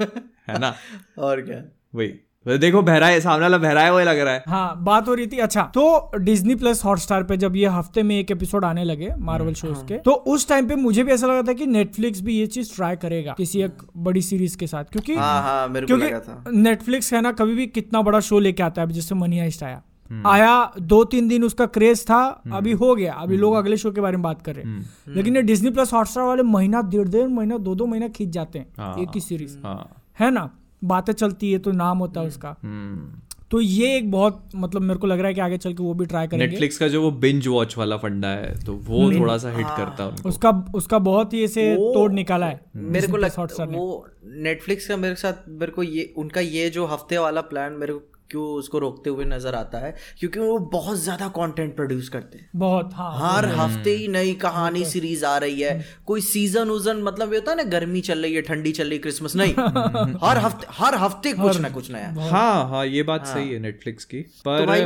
है 0.50 0.60
ना? 0.60 0.76
और 1.18 1.42
क्या? 1.42 1.64
वही। 1.96 2.14
तो 2.48 2.58
देखो 2.58 2.82
बहराए 2.82 3.20
सामने 3.20 3.42
वाला 3.42 3.58
बहराए 3.58 3.90
हुआ 3.90 4.04
लग 4.04 4.20
रहा 4.20 4.34
है। 4.34 4.44
हाँ 4.48 4.84
बात 4.84 5.08
हो 5.08 5.14
रही 5.14 5.28
थी 5.28 5.38
अच्छा 5.38 5.62
तो 5.74 6.12
डिज्नी 6.20 6.56
प्लस 6.56 6.84
हॉटस्टार 6.86 7.24
पे 7.24 7.38
जब 7.38 7.56
ये 7.56 7.68
हफ़्ते 7.68 8.04
में 8.04 8.18
एक 8.20 8.32
एपिसोड 8.32 8.66
आने 8.66 8.84
लगे 8.84 9.10
मार्वल 9.20 9.54
शोज़ 9.54 9.84
के 9.86 9.98
तो 9.98 10.12
उस 10.12 10.48
टाइम 10.50 10.68
पे 10.68 10.76
मुझे 10.76 11.04
भी 11.04 11.12
ऐसा 11.12 11.28
लगा 11.28 11.42
था 11.42 11.54
कि 11.54 11.66
नेटफ्लिक्स 11.66 12.22
भी 12.22 12.34
ये 12.34 12.46
चीज़ 12.48 12.76
ट्राई 12.76 12.96
करेगा 12.96 13.34
किसी 13.38 13.62
एक 13.62 13.84
बड़ी 13.98 14.22
सीरीज़ 14.22 14.58
के 14.58 14.68
साथ 14.68 14.84
क्योंकि 14.84 15.16
हाँ 15.16 15.42
हाँ 15.44 15.68
मेरे 15.68 15.88
को 15.88 15.96
लगा 15.96 16.20
था। 16.20 16.20
क्योंकि 16.20 16.58
नेटफ्लिक्स 16.60 17.14
है 17.14 17.22
ना 17.22 17.32
कभी 17.32 17.56
भी 17.56 17.68
कितना 17.68 18.02
बड़ा 18.02 18.20
शो 18.20 18.40
लेके 18.40 18.64
आता 18.64 18.82
है 18.82 18.88
जैसे 18.90 19.16
मनी 19.16 19.40
हाइस्ट 19.40 19.64
आया। 19.64 19.82
आया 20.26 20.72
दो 20.80 21.04
तीन 21.04 21.28
दिन 21.28 21.44
उसका 21.44 21.66
क्रेज 21.66 22.04
था 22.06 22.24
अभी 22.54 22.72
हो 22.72 22.96
गया 22.96 23.14
अभी 23.14 23.38
लोग 23.38 23.56
अगले 23.56 23.78
शो 23.78 23.92
के 23.92 24.02
बारे 24.02 24.18
में 24.18 24.24
बात 24.24 24.42
कर 24.42 24.56
रहे 24.56 24.64
हैं। 24.66 25.16
लेकिन 25.16 25.36
ये 25.36 25.42
डिज्नी 25.42 25.70
प्लस 25.70 25.94
हॉटस्टार 25.94 26.24
वाले 26.24 26.44
महीना 26.44 26.82
डेढ़ 26.82 27.08
डेढ़ 27.08 27.28
महीना 27.28 27.58
दो 27.58 27.76
दो 27.76 27.86
महीना 27.86 28.08
खींच 28.08 28.30
जाते 28.30 28.60
हैं 28.60 28.68
हाँ। 28.78 28.96
एक 29.00 29.10
ही 29.16 29.22
सीरीज़ 29.22 29.58
हाँ। 29.64 30.04
है 30.20 30.32
ना? 30.32 30.50
बातें 30.82 31.14
चलती 31.14 31.52
है 31.52 31.60
तो 31.60 31.72
नाम 31.72 31.98
होता 31.98 32.22
है 32.22 32.28
उसका। 32.28 32.56
हम्म। 32.64 33.22
तो 33.52 33.60
ये 33.62 33.96
एक 33.98 34.10
बहुत 34.12 34.50
मतलब 34.56 34.82
मेरे 34.82 35.00
को 35.00 35.08
लग 35.08 35.20
रहा 35.20 35.28
है 35.28 35.34
कि 35.34 35.42
आगे 35.42 35.58
चल 35.58 35.74
के 35.74 35.84
वो 35.84 35.94
भी 35.94 36.06
ट्राई 36.06 36.28
करेंगे। 36.28 36.48
नेटफ्लिक्स 36.48 36.78
का 36.78 36.88
जो 36.88 37.02
वो 37.02 37.12
बिंज 37.12 37.48
वॉच 37.48 37.78
वाला 37.78 37.98
फंडा 37.98 38.28
है 38.28 38.54
तो 38.66 38.74
वो 38.74 39.12
थोड़ा 39.14 39.38
सा 39.38 39.52
हिट 39.52 39.68
करता 39.68 40.04
है 40.04 40.24
उसका 40.26 40.50
उसका 40.76 41.00
बहुत 41.00 41.34
ही 41.34 41.44
ऐसे 41.44 41.76
तोड़ 41.76 42.12
निकाला 42.12 42.46
है। 42.46 42.60
मेरे 42.76 43.08
को 43.08 43.18
लगता 43.18 43.48
है 43.62 43.68
वो 43.68 44.08
नेटफ्लिक्स 44.26 44.88
का 44.88 44.98
मेरे 44.98 45.16
साथ 45.16 45.48
मेरे 45.50 45.72
को 45.72 45.84
ये 45.84 46.14
उनका 46.18 46.42
ये 46.42 46.70
जो 46.70 46.86
हफ़्ते 46.86 47.18
वाला 47.18 47.42
प्लान 47.42 47.74
मेरे 47.74 47.94
को 47.94 48.17
क्यों 48.32 48.44
उसको 48.54 48.80
रोकते 48.80 49.10
हुए 49.10 49.26
नज़र 49.26 49.56
आता 49.56 49.78
है 49.78 49.94
क्योंकि 50.20 50.40
वो 50.40 50.58
बहुत 50.72 50.98
ज़्यादा 50.98 51.28
कंटेंट 51.36 51.76
प्रोड्यूस 51.76 52.10
करते 52.10 52.38
हैं। 52.38 52.50
बहुत 52.56 52.92
हाँ। 52.94 53.12
हर 53.18 53.46
हफ़्ते 53.56 53.92
ही 53.92 54.08
नई 54.08 54.34
कहानी 54.42 54.84
सीरीज़ 54.86 55.26
आ 55.26 55.38
रही 55.38 55.62
है। 55.62 55.86
कोई 56.06 56.22
सीज़न 56.24 56.70
उजन 56.70 57.02
मतलब 57.04 57.34
ये 57.34 57.40
होता 57.40 57.52
है 57.52 57.58
ना 57.58 57.64
गर्मी 57.70 58.02
चल 58.02 58.22
रही 58.22 58.34
है 58.34 58.42
ठंडी 58.42 58.72
चल 58.72 58.84
रही 58.84 58.94
है 58.94 59.00
क्रिसमस 59.00 59.36
नहीं। 59.36 59.54
हर 60.24 60.38
हफ़्ते 60.38 60.68
हर 60.74 60.96
हफ़्ते 60.96 61.34
कुछ 61.34 61.60
ना 61.60 61.70
कुछ 61.70 61.92
नया। 61.92 62.14
हाँ 62.30 62.70
हाँ 62.70 62.86
ये 62.86 63.04
बात 63.04 63.26
हाँ। 63.26 63.34
सही 63.34 63.50
है 63.50 63.60
नेटफ्लिक्स 63.60 64.06
की 64.06 64.22
तो 64.22 64.50
पर 64.50 64.66
भाई 64.66 64.82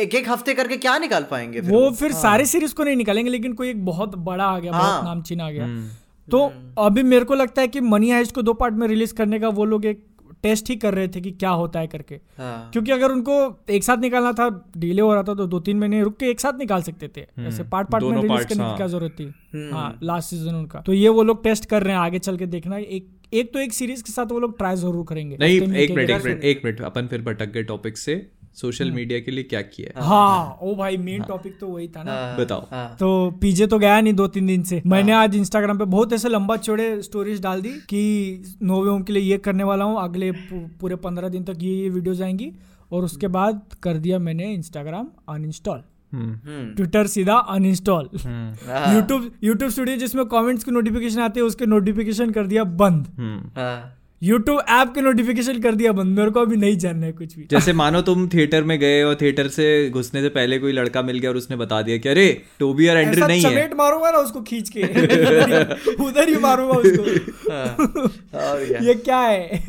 एक 0.00 0.14
एक 0.14 0.28
हफ़्ते 0.30 0.54
करके 0.54 0.76
क्या 0.78 0.96
निकाल 0.98 1.26
पाएँगे 1.30 1.60
फिर 1.60 1.70
वो 1.70 1.90
फिर 1.92 2.12
सारे 2.14 2.46
सीरीज़ 2.46 2.74
को 2.74 2.84
नहीं 2.84 2.96
निकालेंगे 2.96 3.30
लेकिन 3.30 3.52
कोई 3.54 3.70
एक 3.70 3.84
बहुत 3.84 4.16
बड़ा 4.24 4.44
आ 4.44 4.58
गया 4.58 4.72
बहुत 4.72 4.84
हाँ। 4.84 5.04
नामचीन 5.04 5.40
आ 5.40 5.50
गया। 5.50 5.64
हम्म। 5.64 5.88
तो 6.28 6.40
अभी 6.78 7.02
मेरे 7.04 7.24
को 7.24 7.34
लगता 7.34 7.62
है 7.62 7.68
कि 7.68 7.80
मनी 7.82 8.10
हाइस्ट 8.10 8.34
को 8.34 8.42
दो 8.42 8.52
पार्ट 8.54 8.74
में 8.74 8.86
रिलीज़ 8.88 9.14
करने 9.14 9.38
का 9.40 9.48
वो 9.50 9.64
लोग 9.64 9.84
एक 9.86 10.04
टेस्ट 10.42 10.68
ही 10.70 10.76
कर 10.76 10.94
रहे 10.94 11.08
थे 11.08 11.20
कि 11.20 11.30
क्या 11.32 11.50
होता 11.52 11.80
है 11.80 11.86
करके। 11.86 12.14
हाँ। 12.38 12.70
क्योंकि 12.72 12.92
अगर 12.92 13.12
उनको 13.12 13.34
एक 13.72 13.84
साथ 13.84 13.98
निकालना 13.98 14.32
था 14.32 14.48
डिले 14.76 15.02
हो 15.02 15.12
रहा 15.14 15.22
था 15.22 15.34
तो 15.34 15.46
दो 15.46 15.60
तीन 15.60 15.78
महीने 15.78 16.02
रुक 16.02 16.16
के 16.16 16.26
एक 16.26 16.40
साथ 16.40 16.58
निकाल 16.58 16.82
सकते 16.82 17.08
थे। 17.16 17.26
ऐसे 17.42 17.62
पार्ट 17.64 17.90
पार्ट 17.90 18.04
में 18.04 18.22
रिलीज़ 18.22 18.42
करने 18.42 18.56
की 18.56 18.62
हाँ। 18.62 18.76
क्या 18.76 18.86
ज़रूरत 18.86 19.16
थी? 19.20 19.32
हाँ 19.72 19.98
लास्ट 20.02 20.30
सीज़न 20.30 20.54
उनका। 20.54 20.80
तो 20.80 20.92
ये 20.92 21.08
वो 21.08 21.22
लोग 21.22 21.42
टेस्ट 21.44 21.66
कर 21.66 21.82
रहे 21.82 21.92
हैं 21.92 22.00
आगे 22.00 22.18
चल 22.18 22.36
के 22.36 22.46
देखना। 22.46 22.76
एक 22.78 23.12
एक 23.34 23.52
तो 23.52 23.58
एक 23.58 23.72
सीरीज़ 23.72 24.02
के 24.04 24.12
साथ 24.12 24.32
वो 24.32 24.38
लोग 24.40 24.56
ट्राई 24.58 24.76
ज़रूर 24.76 25.04
करेंगे। 25.04 25.36
नहीं 25.36 25.54
एक 25.54 25.62
मिनट 25.62 26.10
एक 26.10 26.24
मिनट 26.24 26.44
एक 26.44 26.60
मिनट। 26.64 26.80
अपन 26.80 27.06
फिर 27.06 27.22
भटक 27.22 27.52
गए 27.52 27.62
टॉपिक 27.62 27.96
से। 27.98 28.14
सोशल 28.56 28.90
मीडिया 28.90 29.20
के 29.20 29.30
लिए 29.30 29.44
क्या 29.44 29.60
किया 29.62 29.88
है? 29.96 30.06
हाँ। 30.06 30.58
ओ 30.62 30.74
भाई 30.74 30.96
मेन 30.96 31.22
टॉपिक 31.22 31.58
तो 31.60 31.66
वही 31.66 31.88
था 31.88 32.02
ना। 32.02 32.12
हाँ, 32.12 32.36
बताओ। 32.38 32.66
हाँ। 32.70 32.96
तो 33.00 33.30
पीजे 33.40 33.66
तो 33.66 33.78
गया 33.78 34.00
नहीं 34.00 34.14
दो 34.14 34.26
तीन 34.28 34.46
दिन 34.46 34.62
से। 34.62 34.82
मैंने 34.86 35.12
आज 35.12 35.36
इंस्टाग्राम 35.36 35.78
पे 35.78 35.84
बहुत 35.86 36.12
ऐसे 36.12 36.28
लंबा 36.28 36.56
चौड़े 36.56 37.02
स्टोरीज 37.02 37.42
डाल 37.42 37.60
दी 37.62 37.72
कि 37.90 38.56
नोवे 38.62 38.90
होम 38.90 39.02
के 39.02 39.12
लिए 39.12 39.22
ये 39.22 39.38
करने 39.38 39.64
वाला 39.64 39.84
हूँ 39.84 40.02
अगले 40.02 40.30
पूरे 40.52 40.96
पंद्रह 40.96 41.28
दिन 41.28 41.44
तक 41.44 41.58
ये 41.62 41.74
ये 41.74 41.88
वीडियोज़ 41.90 42.22
आएँगी। 42.22 42.52
और 42.92 43.04
उसके 43.04 43.28
बाद 43.28 43.60
कर 43.82 43.96
दिया 43.98 44.18
मैंने 44.18 44.52
इंस्टाग्राम 44.54 45.06
अनइंस्टॉल 45.28 45.80
हम्म, 46.12 46.32
हम्म। 46.44 46.74
ट्विटर 46.74 47.06
सीधा 47.06 47.34
अनइंस्टॉल 47.34 48.08
हम्म, 48.16 48.68
हाँ, 48.68 48.94
यूट्यूब 48.94 49.30
यूट्यूब 49.44 49.70
स्टूडियो 49.70 49.96
जिसमें 49.96 50.24
कमेंट्स 50.26 50.64
की 50.64 50.70
नोटिफिकेशन 50.70 51.20
आती 51.20 51.40
है 51.40 51.46
उसके 51.46 51.66
नोटिफिकेशन 51.66 52.30
कर 52.30 52.46
दिया 52.46 52.64
बंद। 52.64 53.06
हम्म। 53.18 53.50
हाँ। 53.56 53.92
यूट्यूब 54.22 54.60
ऐप 54.68 54.92
के 54.94 55.00
नोटिफिकेशन 55.00 55.58
कर 55.60 55.74
दिया 55.74 55.92
बंद 55.92 56.18
मेरे 56.18 56.30
को 56.30 56.40
अभी 56.40 56.56
नहीं 56.56 56.76
जानना 56.78 57.06
है 57.06 57.12
कुछ 57.12 57.36
भी। 57.36 57.46
जैसे 57.50 57.72
मानो 57.80 58.00
तुम 58.02 58.28
थिएटर 58.28 58.64
में 58.64 58.78
गए 58.78 59.02
और 59.02 59.14
थिएटर 59.20 59.48
से 59.48 59.66
घुसने 59.90 60.22
से 60.22 60.28
पहले 60.28 60.58
कोई 60.58 60.72
लड़का 60.72 61.02
मिल 61.02 61.18
गया 61.18 61.30
और 61.30 61.36
उसने 61.36 61.56
बता 61.56 61.82
दिया 61.82 61.96
कि 61.96 62.08
अरे 62.08 62.26
टोबी 62.58 62.88
और 62.88 62.96
एंड्री 62.96 63.22
नहीं 63.22 63.44
है। 63.44 63.74
मारूँगा 63.74 64.10
ना 64.10 64.18
उसको 64.18 64.40
खींच 64.42 64.68
के। 64.76 64.82
उधर 66.04 66.28
ही 66.28 66.36
मारूँगा 66.36 66.78
उसको। 66.78 67.50
हाँ, 67.50 68.60
ये 68.86 68.94
क्या 68.94 69.18
है? 69.18 69.64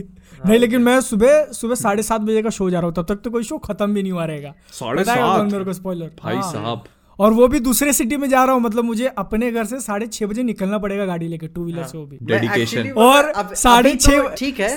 नहीं 0.46 0.60
लेकिन 0.60 0.82
मैं 0.82 1.00
सुबह 1.02 1.46
सुबह 1.52 1.76
साढ़े 1.76 2.04
सात 2.04 2.22
बजे 2.22 2.42
का 2.42 2.50
शो 2.50 2.70
जा 2.70 2.80
रहा 2.80 2.88
हूँ 2.88 2.96
तब 2.96 3.06
तक 3.10 3.22
तो 3.24 3.30
कोई 3.32 3.44
शो 3.44 3.58
खत्म 3.58 3.94
भी 3.94 4.02
नहीं 4.04 4.12
हुआ 4.12 4.26
रहेगा। 4.26 4.54
साढ़े 4.72 5.04
सात? 5.04 5.52
मेरे 5.52 5.64
को 5.64 5.74
स्पॉइलर 5.74 6.12
भाई 6.24 6.42
साहब। 6.52 6.84
और 7.20 7.34
वो 7.34 7.48
भी 7.48 7.60
दूसरे 7.60 7.94
सिटी 7.94 8.18
में 8.18 8.28
जा 8.30 8.44
रहा 8.44 8.54
हूँ। 8.54 8.62
मतलब 8.62 8.84
मुझे 8.84 9.08
अपने 9.18 9.52
घर 9.52 9.66
से 9.66 9.80
साढ़े 9.80 10.08
छह 10.08 10.26
बजे 10.26 10.44
निकलना 10.44 10.78
पड़ेगा 10.78 11.06
गाड़ी 11.06 11.28
लेके 11.28 11.48
टू 11.48 11.64
व्हीलर 11.64 11.84
से 11.84 11.98
वो 11.98 12.06
भी। 12.06 12.18
डेडिकेशन 12.24 12.90
और 12.98 13.32
साढ़े 13.56 13.90
अभी 13.90 13.98
तो 13.98 14.28
ठीक 14.38 14.60
है 14.60 14.70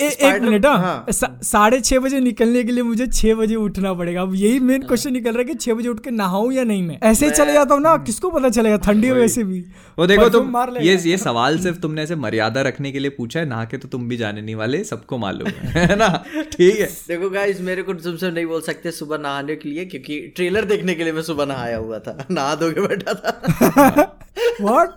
एक 0.00 0.42
मिनट 0.42 0.66
हाँ। 0.66 1.06
साढ़े 1.10 1.80
छह 1.80 1.98
बजे 1.98 2.20
निकलने 2.20 2.62
के 2.64 2.72
लिए 2.72 2.82
मुझे 2.84 3.06
छह 3.08 3.34
बजे 3.34 3.54
उठना 3.56 3.92
पड़ेगा। 3.94 4.22
अब 4.22 4.34
यही 4.34 4.60
मेन 4.60 4.80
हाँ। 4.80 4.88
क्वेश्चन 4.88 5.12
निकल 5.12 5.30
रहा 5.30 5.38
है 5.38 5.44
कि 5.44 5.54
छह 5.56 5.74
बजे 5.74 5.88
उठ 5.88 6.00
के 6.00 6.10
नहाऊं 6.12 6.52
या 6.52 6.64
नहीं 6.64 6.82
मैं? 6.82 6.98
ऐसे 7.02 7.26
ही 7.26 7.32
चले 7.32 7.52
जाता 7.52 7.74
हूँ 7.74 7.82
ना 7.82 7.96
किसको 8.06 8.30
पता 8.30 8.48
चलेगा 8.50 8.76
ठंडी 8.86 9.10
वैसे 9.12 9.44
भी। 9.44 9.60
वो 9.98 10.06
देखो 10.06 10.28
तुम 10.28 10.48
मार। 10.50 10.76
ये 10.82 10.96
ये 11.04 11.16
सवाल 11.18 11.58
सिर्फ़ 11.58 11.78
तुमने 11.80 12.02
ऐसे 12.02 12.16
मर्यादा 12.16 12.62
रखने 12.62 12.92
के 12.92 12.98
लिए 12.98 13.10
पूछा 13.10 13.40
है 13.40 13.46
नहा 13.48 13.64
के 13.64 13.78
तो 13.78 13.88
तुम 13.88 14.08
भी 14.08 14.16
जाने 14.16 14.42
नहीं 14.42 14.54
वाले 14.54 14.82
सबको 14.84 15.18
मालूम 15.18 15.48
है। 15.48 15.86
है 15.86 15.96
ना? 15.96 16.08
ठीक 16.52 16.80
है। 16.80 16.86
देखो 17.08 17.30
गाइस 17.30 17.60
मेरे 17.60 17.82
को 17.82 17.94
तुमसे 17.94 18.30
नहीं 18.30 18.46
बोल 18.46 18.60
सकते 18.62 18.90
सुबह 18.92 19.18
नहाने 19.18 19.56
के 19.56 19.68
लिए 19.68 19.84
क्योंकि 19.84 20.20
ट्रेलर 20.36 20.64
देखने 20.64 20.94
के 20.94 21.04
लिए 21.04 21.12
मैं 21.12 21.22
सुबह 21.22 21.46
नहाया 21.46 21.73
हुआ 21.76 21.98
था। 21.98 22.26
नहा 22.30 22.54
धो 22.54 22.70
के 22.70 22.80
बैठा 22.80 23.14
था। 23.14 24.18
व्हाट 24.60 24.90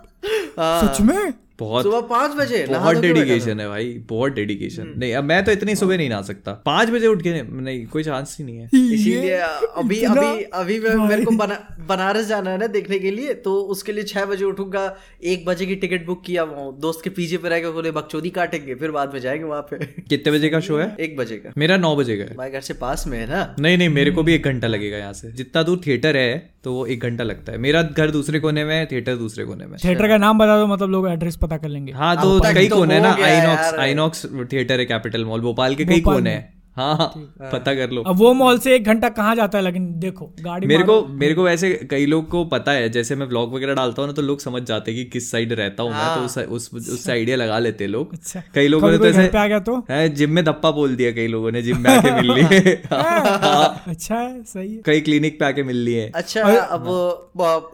हाँ। 0.58 0.88
सच 0.88 1.00
में? 1.00 1.34
बहुत 1.58 1.84
सुबह 1.84 2.00
पाँच 2.00 2.34
बजे 2.36 2.64
बहुत। 2.68 2.96
डेडिकेशन 2.96 3.60
है 3.60 3.68
भाई 3.68 3.86
बहुत 4.08 4.32
डेडिकेशन 4.32 4.92
नहीं 4.98 5.14
अब 5.14 5.24
मैं 5.24 5.44
तो 5.44 5.52
इतनी 5.52 5.74
सुबह 5.74 5.96
नहीं 5.96 6.08
नहा 6.10 6.22
सकता। 6.22 6.52
पाँच 6.66 6.90
बजे 6.90 7.06
उठ 7.06 7.22
के 7.22 7.42
नहीं 7.42 7.86
कोई 7.86 8.02
चांस 8.02 8.36
ही 8.40 8.44
नहीं 8.44 8.56
है। 8.56 8.66
इसीलिए 8.94 9.34
अभी 9.34 10.02
अभी 10.02 10.42
अभी 10.54 10.78
मैं 10.80 10.94
मेरे 11.08 11.24
को 11.24 11.30
बना, 11.30 11.58
बनारस 11.88 12.26
जाना 12.26 12.50
है 12.50 12.58
ना 12.58 12.66
देखने 12.66 12.98
के 12.98 13.10
लिए 13.10 13.34
तो 13.34 13.54
उसके 13.74 13.92
लिए 13.92 14.04
छह 14.04 14.24
बजे 14.24 14.44
उठूँगा 14.44 14.84
एक 15.24 15.44
बजे 15.46 15.66
की 15.66 15.76
टिकट 15.76 16.06
बुक 16.06 16.22
किया 16.24 16.44
वो 16.44 16.70
दोस्त 16.80 17.04
के 17.04 17.10
पीछे 17.10 17.36
पे 17.36 17.48
रहेगा 17.48 17.70
बोले 17.70 17.90
बकचोदी 17.90 18.30
काटेंगे 18.30 18.74
फिर 18.74 18.90
बाद 18.90 19.14
में 19.14 19.20
जाएँगे 19.20 19.44
वहाँ 19.44 19.62
पे। 19.62 19.84
कितने 20.08 20.32
बजे 20.32 20.48
का 20.48 20.60
शो 20.60 20.78
है? 20.78 20.94
एक 21.00 21.16
बजे 21.16 21.36
का। 21.36 21.52
मेरा 21.58 21.76
नौ 21.76 21.94
बजे 21.96 22.16
का 22.16 22.24
है। 22.24 22.36
भाई 22.36 22.50
घर 22.50 22.60
से 22.60 22.74
पास 22.74 23.06
में 23.06 23.18
है 23.18 23.26
ना? 23.26 23.54
नहीं 23.60 23.78
नहीं 23.78 23.88
मेरे 23.88 24.10
को 24.10 24.22
भी 24.22 24.34
एक 24.34 24.44
घंटा 24.44 24.68
लगेगा 24.68 24.98
यहाँ 24.98 25.12
से। 25.12 25.32
जितना 25.32 25.62
दूर 25.62 25.80
थिएटर 25.86 26.16
है 26.16 26.56
तो 26.64 26.72
वो 26.72 26.86
एक 26.86 27.02
घंटा 27.02 27.24
लगता 27.24 27.52
है। 27.52 27.58
मेरा 27.58 27.82
घर 27.82 28.10
दूसरे 28.10 28.40
कोने 28.40 28.64
में 28.64 28.74
है 28.74 28.84
थिएटर 28.86 29.16
दूसरे 29.16 29.44
कोने 29.44 29.66
में 29.66 29.76
थिएटर 29.84 30.08
का 30.08 30.16
नाम 30.18 30.38
बता 30.38 30.58
दो 30.58 30.66
मतलब 30.66 30.90
लोग 30.90 31.08
एड्रेस 31.08 31.36
पता 31.48 31.56
कर 31.58 31.68
लेंगे। 31.68 31.92
हाँ 31.92 32.14
तो 32.16 32.38
कई 32.44 32.68
कौन 32.68 32.78
कोने 32.78 32.94
है 32.94 33.00
ना? 33.00 33.12
आईनॉक्स 33.24 33.74
आईनॉक्स 33.80 34.26
थिएटर 34.52 34.80
है 34.80 34.86
कैपिटल 34.86 35.24
मॉल 35.24 35.40
भोपाल 35.40 35.74
के 35.74 35.84
कई 35.84 36.00
कौन 36.00 36.14
कोने 36.14 36.30
हैं? 36.30 36.57
हाँ 36.78 36.94
हाँ 36.96 37.08
पता 37.52 37.74
कर 37.74 37.90
लो। 37.90 38.02
अब 38.06 38.16
वो 38.18 38.32
मॉल 38.34 38.58
से 38.58 38.74
एक 38.74 38.84
घंटा 38.84 39.08
कहाँ 39.10 39.34
जाता 39.36 39.58
है? 39.58 39.64
लेकिन 39.64 39.88
देखो 40.00 40.30
गाड़ी 40.40 40.66
मेरे 40.66 40.82
को 40.84 41.04
मेरे 41.20 41.34
को 41.34 41.42
वैसे 41.42 41.70
कई 41.90 42.06
लोग 42.06 42.28
को 42.30 42.44
पता 42.48 42.72
है 42.72 42.88
जैसे 42.90 43.16
मैं 43.16 43.28
ब्लॉग 43.28 43.54
वगैरह 43.54 43.74
डालता 43.74 44.02
हूँ 44.02 44.08
ना 44.08 44.14
तो 44.14 44.22
लोग 44.22 44.40
समझ 44.40 44.62
जाते 44.62 44.90
हैं 44.90 45.04
कि 45.04 45.10
किस 45.10 45.30
साइड 45.30 45.52
रहता 45.52 45.82
हूँ 45.82 45.92
मैं 45.92 46.14
तो 46.14 46.24
उस 46.24 46.38
उस 46.38 46.70
उससे 46.74 47.12
आइडिया 47.12 47.36
लगा 47.36 47.58
लेते 47.58 47.84
हैं 47.84 47.90
लोग। 47.90 48.12
अच्छा। 48.14 48.42
कई 48.54 48.68
लोगों 48.68 48.90
ने 48.90 48.98
तो 48.98 49.06
ऐसे 49.06 49.28
आ 49.30 49.46
गया 49.46 49.58
तो? 49.60 49.76
है 49.90 50.08
जिम 50.14 50.30
में 50.30 50.44
धप्पा 50.44 50.70
बोल 50.70 50.94
दिया 50.96 51.12
कई 51.12 51.26
लोगों 51.26 51.50
ने 51.52 51.62
जिम 51.62 51.80
में 51.80 51.90
आके 51.90 52.10
मिल 52.12 52.32
लिए। 52.32 52.74
हाँ, 52.92 53.82
अच्छा 53.86 54.14
है 54.16 54.42
सही 54.44 54.74
है। 54.74 54.80
कई 54.84 55.00
क्लिनिक 55.00 55.38
पे 55.40 55.44
आके 55.44 55.62
मिल 55.62 55.76
लिए। 55.84 56.08
अच्छा 56.14 56.42
अब 56.42 56.88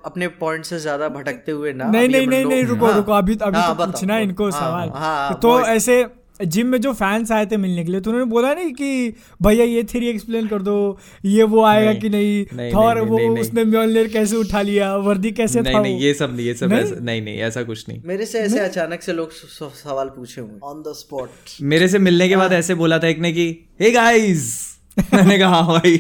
अपने 0.04 0.28
पॉइंट 0.40 0.64
से 0.64 0.78
ज़्यादा 0.78 1.08
भटकते 1.10 1.52
हुए 1.52 1.72
ना 1.72 1.90
नहीं 1.90 2.08
नहीं 2.08 2.44
नहीं 2.44 2.64
रुको 2.64 2.86
हाँ, 2.86 2.96
रुको 2.96 3.12
अभी 3.12 3.36
अभी 3.42 3.58
हाँ, 3.58 3.76
तो 3.76 3.84
पूछना 3.86 4.14
है 4.14 4.22
इनको 4.22 4.44
हाँ, 4.44 4.60
सवाल। 4.60 4.90
हाँ, 4.94 5.38
तो 5.42 5.60
ऐसे 5.68 6.04
जिम 6.40 6.66
में 6.66 6.80
जो 6.80 6.92
फैंस 6.92 7.32
आए 7.32 7.46
थे 7.46 7.56
मिलने 7.56 7.84
के 7.84 7.90
लिए 7.92 8.00
तो 8.00 8.10
उन्होंने 8.10 8.30
बोला 8.30 8.54
नहीं 8.54 8.72
कि 8.72 9.14
भैया 9.42 9.64
ये 9.64 9.82
थ्री 9.84 10.08
एक्सप्लेन 10.08 10.46
कर 10.46 10.62
दो 10.62 10.98
ये 11.24 11.42
वो 11.42 11.62
आएगा 11.64 11.90
नहीं, 11.90 12.00
कि 12.00 12.08
नहीं 12.08 12.44
नहीं, 12.56 12.72
थॉर 12.74 13.00
वो 13.00 13.18
नहीं। 13.18 13.28
उसने 13.28 13.64
म्योलनेर 13.64 14.08
कैसे 14.08 14.36
उठा 14.36 14.62
लिया 14.62 14.96
वर्दी 14.96 15.30
कैसे 15.32 15.60
नहीं 15.60 15.74
था 15.74 15.80
नहीं 15.80 16.00
ये 16.00 16.14
सब 16.14 16.36
नहीं 16.36 16.46
ये 16.46 16.54
सब 16.54 16.68
नहीं? 16.68 16.80
ऐसा 16.80 16.96
नहीं 17.00 17.22
नहीं 17.22 17.36
ऐसा 17.38 17.62
कुछ 17.62 17.88
नहीं। 17.88 18.00
मेरे 18.04 18.26
से 18.26 18.38
ऐसे 18.38 18.58
अचानक 18.58 19.02
से 19.02 19.12
लोग 19.12 19.30
सवाल 19.32 20.08
पूछे 20.08 20.40
हुए। 20.40 20.58
ऑन 20.62 20.82
द 20.82 20.92
स्पॉट 20.96 21.30
मेरे 21.62 21.88
से 21.88 21.98
मिलने 21.98 22.28
के 22.28 22.36
बाद 22.36 22.52
हाँ। 22.52 22.58
ऐसे 22.58 22.74
बोला 22.74 22.98
था 22.98 23.08
एक 23.08 23.18
ने 23.18 23.32
कि 23.32 23.48
हे 23.80 23.90
गाइस 23.90 24.76
मैंने 25.14 25.38
कहा 25.38 25.60
हाँ 25.60 25.80
भाई। 25.80 25.96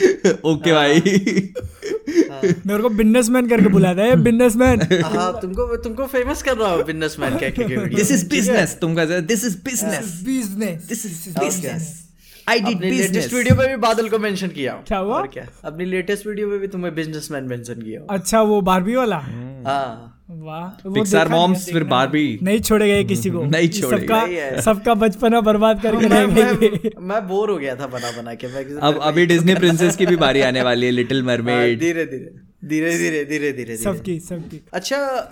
ओके 0.44 0.72
भाई। 0.72 1.00
मेरे 2.66 2.82
को 2.82 2.88
बिजनेसमैन 2.88 3.48
करके 3.48 3.68
बुलाता 3.68 4.02
है 4.02 4.16
बिजनेसमैन। 4.22 4.82
हाँ 5.04 5.30
तुमको 5.42 5.76
तुमको 5.76 6.06
फ़ेमस 6.06 6.42
कर 6.42 6.56
रहा 6.56 6.72
हूँ 6.72 6.84
बिजनेसमैन 6.84 7.38
कह 7.38 7.50
के 7.50 7.86
दिस 7.94 8.10
इज़ 8.10 8.28
बिज़नेस 8.30 8.76
तुम 8.80 8.94
कहते 8.96 9.20
this 9.20 9.44
is 9.44 9.56
business 9.64 10.20
business 10.24 10.86
this 10.88 11.06
is 11.06 11.38
business 11.38 12.04
I 12.48 12.60
did 12.60 12.78
business 12.80 13.00
latest 13.00 13.32
video 13.34 13.56
में 13.56 13.66
भी 13.68 13.76
बादल 13.76 14.08
को 14.08 14.18
मेंशन 14.18 14.48
किया। 14.48 14.72
क्या 14.88 14.98
हुआ? 14.98 15.16
और 15.16 15.26
क्या? 15.26 15.46
अपनी 15.64 15.84
लेटेस्ट 15.84 16.26
वीडियो 16.26 16.48
में 16.48 16.58
भी 16.60 16.68
तुम्हें 16.68 16.94
बिजनेसमैन 16.94 17.44
मेंशन 17.44 17.82
किया। 17.82 18.00
अच्छा 18.10 18.40
वो 18.42 18.60
बारबी 18.60 18.94
वाला? 18.94 19.16
हाँ। 19.66 20.17
पिक्सार 20.30 21.28
मॉम्स 21.28 21.64
फिर 21.72 21.84
बार 21.84 21.90
बारबी 21.90 22.38
नहीं 22.42 22.60
छोड़ेगा 22.60 23.08
किसी 23.08 23.30
को। 23.30 23.44
नहीं 23.44 23.68
छोड़ेगा। 23.68 24.20
सबका 24.20 24.60
सबका 24.60 24.94
बचपना 24.94 25.40
बर्बाद 25.40 25.82
करके 25.82 26.08
मैं, 26.08 26.26
मैं, 26.26 26.90
मैं 27.00 27.28
बोर 27.28 27.50
हो 27.50 27.56
गया 27.56 27.76
था 27.76 27.86
बना 27.86 28.10
बना 28.10 28.34
के। 28.34 28.46
मैं 28.46 28.80
अब 28.80 29.00
अभी 29.02 29.26
डिज्नी 29.26 29.54
प्रिंसेस 29.54 29.96
की 29.96 30.06
भी 30.06 30.16
बारी 30.16 30.40
आने 30.40 30.62
वाली 30.62 30.86
है 30.86 30.92
लिटिल 30.92 31.22
मरमेड 31.22 31.80
धीरे 31.80 32.04
धीरे 32.04 32.47
धीरे 32.62 32.96
धीरे 32.98 33.24
धीरे 33.24 33.24
धीरे 33.24 33.52
धीरे। 33.52 33.76
सबकी 33.76 34.18
सबकी। 34.20 34.60
अच्छा 34.74 34.96
अ, 34.96 35.30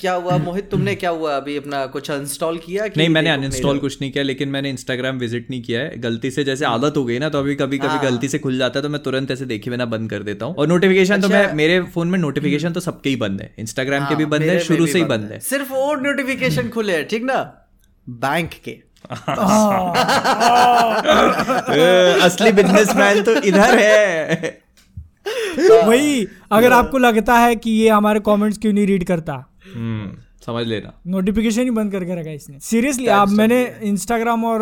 क्या 0.00 0.12
हुआ? 0.14 0.36
मोहित 0.38 0.68
तुमने 0.70 0.94
क्या 0.94 1.10
हुआ? 1.10 1.36
अभी 1.36 1.56
अपना 1.56 1.84
कुछ 1.86 2.10
अनस्टॉल 2.10 2.58
किया 2.58 2.86
कि 2.88 3.00
नहीं 3.00 3.08
मैंने 3.08 3.30
अनइंस्टॉल 3.30 3.78
कुछ 3.78 3.98
नहीं 4.00 4.10
किया 4.12 4.24
लेकिन 4.24 4.48
मैंने 4.48 4.70
इंस्टाग्राम 4.70 5.18
विज़िट 5.18 5.46
नहीं 5.50 5.62
किया 5.62 5.80
है। 5.80 5.98
गलती 6.00 6.30
से 6.30 6.44
जैसे 6.44 6.64
आदत 6.64 6.96
हो 6.96 7.04
गई 7.04 7.18
ना 7.18 7.28
तो 7.28 7.38
अभी 7.38 7.54
कभी 7.54 7.78
कभी 7.78 7.98
गलती 8.06 8.28
से 8.28 8.38
खुल 8.38 8.58
जाता 8.58 8.78
है 8.78 8.82
तो 8.82 8.88
मैं 8.88 9.02
तुरंत 9.02 9.30
ऐसे 9.30 9.44
देखे 9.46 9.70
बिना 9.70 9.84
बंद 9.86 10.10
कर 10.10 10.22
देता 10.22 10.46
हूँ। 10.46 10.54
और 10.54 10.68
नोटिफिकेशन 10.68 11.20
तो 11.20 11.28
मैं 11.28 11.52
मेरे 11.54 11.80
फ़ोन 11.94 12.08
में 12.08 12.18
नोटिफिकेशन 12.18 12.72
तो 12.72 12.80
सबके 12.80 13.10
ही 13.10 13.16
बंद 13.16 13.40
है। 13.40 13.54
इंस्टाग्राम 13.58 14.08
के 14.08 14.14
भी 14.14 14.24
बंद 14.26 14.42
है 14.42 14.58
शुरू 14.60 14.86
से 14.86 14.98
ही 14.98 15.04
बंद 15.04 15.30
है। 15.32 15.38
सिर्फ़ 15.50 15.72
और 15.74 16.00
नोटिफिकेशन 16.02 16.68
खुले 16.68 16.92
हैं 16.92 17.06
ठीक 17.08 17.22
ना? 17.24 17.42
बैंक 18.06 18.50
के। 18.64 18.78
असली 22.24 22.52
बिजनेसमैन 22.52 23.22
तो 23.22 23.34
इधर 23.42 23.78
है। 23.78 24.63
वही 25.86 26.26
अगर 26.52 26.72
आपको 26.72 26.98
लगता 26.98 27.38
है 27.38 27.56
कि 27.56 27.70
ये 27.70 27.88
हमारे 27.88 28.20
कमेंट्स 28.20 28.58
क्यों 28.58 28.72
नहीं 28.72 28.86
रीड 28.86 29.04
करता? 29.04 29.34
हम्म, 29.74 30.10
समझ 30.46 30.66
लेना। 30.66 30.92
नोटिफिकेशन 31.06 31.62
ही 31.62 31.70
बंद 31.70 31.92
करके 31.92 32.20
रखा 32.20 32.30
इसने। 32.30 32.58
सीरियसली 32.62 33.06
अब 33.06 33.28
मैंने 33.30 33.62
इंस्टाग्राम 33.82 34.44
और 34.44 34.60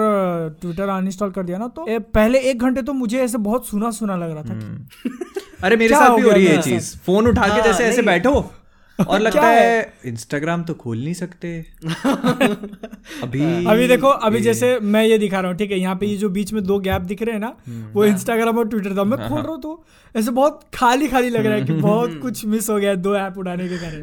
ट्विटर 0.60 0.88
अनइंस्टॉल 0.88 1.30
कर 1.30 1.42
दिया 1.42 1.58
ना 1.58 1.66
तो 1.68 1.86
ए, 1.88 1.98
पहले 1.98 2.38
एक 2.50 2.62
घंटे 2.62 2.82
तो 2.82 2.92
मुझे 2.92 3.18
ऐसे 3.18 3.38
बहुत 3.40 3.68
सुना 3.68 3.90
सुना 3.90 4.16
लग 4.16 4.30
रहा 4.30 4.42
था 4.42 5.66
अरे 5.66 5.76
मेरे 5.76 5.94
साथ 5.94 6.16
भी 6.16 6.22
हो 6.22 6.30
रही 6.30 6.46
है 6.46 6.60
चीज़। 6.62 6.96
फ़ोन 6.98 7.26
उठा 7.28 7.46
के 7.46 7.52
हाँ, 7.52 7.62
जैसे 7.62 7.84
ऐसे 7.84 8.02
बैठो। 8.02 8.40
और 8.98 9.20
लगता 9.20 9.46
है 9.46 9.60
है? 9.60 9.92
इंस्टाग्राम 10.06 10.62
तो 10.64 10.74
खोल 10.74 10.98
नहीं 10.98 11.14
सकते। 11.14 11.48
अभी 13.22 13.42
अभी 13.66 13.86
देखो 13.88 14.08
अभी 14.26 14.40
जैसे 14.40 14.78
मैं 14.80 15.04
ये 15.04 15.18
दिखा 15.18 15.40
रहा 15.40 15.50
हूँ 15.50 15.58
ठीक 15.58 15.70
है 15.70 15.78
यहाँ 15.78 15.94
पे 15.96 16.06
ये 16.06 16.16
जो 16.16 16.28
बीच 16.28 16.52
में 16.52 16.62
दो 16.64 16.78
गैप 16.78 17.02
दिख 17.02 17.22
रहे 17.22 17.34
हैं 17.34 17.40
ना 17.40 17.56
वो 17.94 18.04
इंस्टाग्राम 18.04 18.58
और 18.58 18.68
ट्विटर 18.68 18.96
था। 18.96 19.04
मैं 19.04 19.18
खोल 19.28 19.40
रहा 19.40 19.52
हूँ 19.52 19.60
तो 19.60 19.84
ऐसे 20.14 20.30
बहुत 20.30 20.60
खाली 20.74 21.08
खाली 21.08 21.30
लग 21.30 21.46
रहा 21.46 21.54
है 21.54 21.64
कि 21.64 21.72
बहुत 21.82 22.18
कुछ 22.22 22.44
मिस 22.46 22.68
हो 22.70 22.76
गया 22.78 22.94
दो 22.94 23.14
ऐप 23.16 23.38
उड़ाने 23.38 23.68
के 23.68 23.78
कारण। 23.78 24.02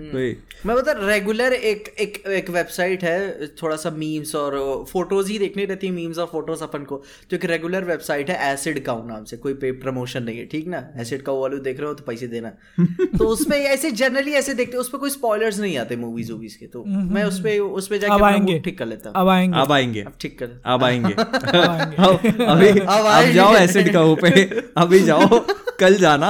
मैं 0.65 0.75
बता 0.77 0.91
रेगुलर 1.07 1.53
एक 1.53 1.87
एक 1.99 2.17
एक 2.27 2.49
वेबसाइट 2.49 3.03
है 3.03 3.47
थोड़ा 3.61 3.75
सा 3.75 3.89
मीम्स 3.89 4.35
और 4.35 4.57
फ़ोटोज़ 4.91 5.31
ही 5.31 5.37
देखनी 5.39 5.65
रहती 5.65 5.87
है 5.87 5.93
मीम्स 5.93 6.17
और 6.17 6.27
फ़ोटोज़ 6.31 6.63
अपन 6.63 6.83
को 6.83 7.01
जो 7.31 7.37
एक 7.37 7.45
रेगुलर 7.45 7.83
वेबसाइट 7.85 8.29
है 8.29 8.53
एसिड 8.53 8.83
काउ 8.85 9.05
नाम 9.07 9.23
से 9.23 9.37
कोई 9.37 9.53
पे 9.53 9.71
प्रमोशन 9.79 10.23
नहीं 10.23 10.37
है 10.37 10.45
ठीक 10.45 10.67
ना? 10.67 10.83
एसिड 10.97 11.21
काउ 11.21 11.41
वाले 11.41 11.59
देख 11.59 11.79
रहे 11.79 11.87
हो 11.87 11.93
तो 11.93 12.03
पैसे 12.07 12.27
देना। 12.27 12.49
तो 13.17 13.27
उसमें 13.27 13.57
ऐसे 13.57 13.91
जनरली 13.93 14.31
ऐसे 14.33 14.53
देखते 14.53 14.71
हैं 14.71 14.79
उस 14.89 14.93
पे 14.93 14.97
कोई 14.97 15.09
स्पॉयलर्स 15.09 15.59
नहीं 15.59 15.77
आते 15.77 15.95
मूवीज़ 15.95 16.31
वूवीज 16.31 16.55
के 16.55 16.65
तो 16.65 16.83
मैं 16.85 17.23
उस 17.23 17.39
पे 17.39 17.59
उस 17.59 17.87
पे 17.87 17.99
जाके 17.99 18.13
अब 18.13 18.23
आएँगे। 18.23 18.59
ठीक 18.59 18.77
कर 18.79 18.85
लेता 18.85 19.09
अब 19.15 19.27
आएँगे। 19.27 19.59
अब 19.59 19.71
आएँगे। 19.71 20.01
अब 20.01 20.13
ठीक 20.21 20.39
कर 20.39 20.61
अब 20.65 20.83
आएँगे। 20.83 21.13
आएँगे। 21.57 22.45
अभी 22.45 22.69
अब। 22.79 23.33
जाओ 23.33 23.55
एसिड 23.55 23.93
कहो 23.93 24.15
पे 24.15 24.43
अभी 24.77 24.99
जाओ 24.99 25.39
कल 25.79 25.95
जाना। 25.95 26.29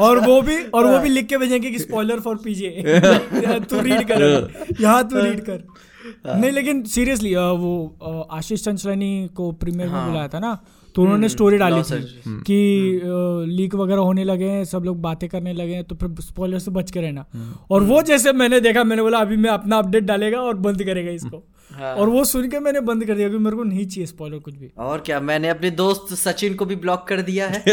और 0.00 0.18
वो 0.18 0.42
भी 0.42 0.62
और 0.64 0.86
वो 0.86 0.98
भी 0.98 1.08
लिख 1.08 1.26
के 1.26 1.36
भेजेंगे 1.36 1.70
कि 1.70 1.78
स्पॉइलर 1.78 2.20
फॉर 2.20 2.36
पीजे 2.36 2.84
तू 3.70 3.80
रीड 3.80 4.02
कर। 4.10 4.52
यहाँ 4.80 5.08
तू 5.08 5.20
रीड 5.20 5.40
कर। 5.40 5.64
नहीं 6.26 6.50
लेकिन 6.50 6.82
सीरियसली 6.82 7.34
वो 7.34 8.28
आशीष 8.30 8.64
चंचलानी 8.64 9.30
को 9.34 9.52
प्रीमियर 9.52 9.88
में 9.88 10.06
बुलाया 10.06 10.28
था 10.28 10.38
ना? 10.38 10.58
तो 10.94 11.02
उन्होंने 11.02 11.28
स्टोरी 11.28 11.58
डाली 11.58 11.76
Los 11.76 11.92
थी 11.92 12.40
कि 12.46 13.00
लीक 13.48 13.74
वगैरह 13.74 14.00
होने 14.00 14.24
लगे 14.24 14.44
हैं 14.44 14.64
सब 14.64 14.82
लोग 14.84 15.00
बातें 15.02 15.28
करने 15.28 15.52
लगे 15.52 15.74
हैं 15.74 15.84
तो 15.84 15.94
फिर 15.94 16.14
स्पॉइलर 16.20 16.58
से 16.58 16.70
बच 16.70 16.90
के 16.90 17.00
रहना। 17.00 17.26
और 17.70 17.82
वो 17.82 18.02
जैसे 18.02 18.32
मैंने 18.32 18.60
देखा 18.60 18.84
मैंने 18.84 19.02
बोला 19.02 19.18
अभी 19.18 19.36
मैं 19.36 19.50
अपना 19.50 19.78
अपडेट 19.78 20.04
डालेगा 20.04 20.40
और 20.40 20.54
बंद 20.58 20.82
करेगा 20.84 21.10
इसको। 21.10 21.46
हाँ। 21.70 21.94
और 21.94 22.08
वो 22.08 22.24
सुन 22.24 22.48
के 22.50 22.58
मैंने 22.60 22.80
बंद 22.80 23.04
कर 23.04 23.14
दिया 23.14 23.28
क्योंकि 23.28 23.44
मेरे 23.44 23.56
को 23.56 23.64
नहीं 23.64 23.86
चाहिए 23.86 24.06
स्पॉइलर 24.06 24.38
कुछ 24.38 24.54
भी। 24.54 24.70
और 24.78 25.00
क्या 25.06 25.20
मैंने 25.20 25.48
अपने 25.48 25.70
दोस्त 25.72 26.14
सचिन 26.14 26.54
को 26.54 26.64
भी 26.64 26.76
ब्लॉक 26.76 27.06
कर 27.08 27.20
दिया 27.22 27.48
है? 27.48 27.60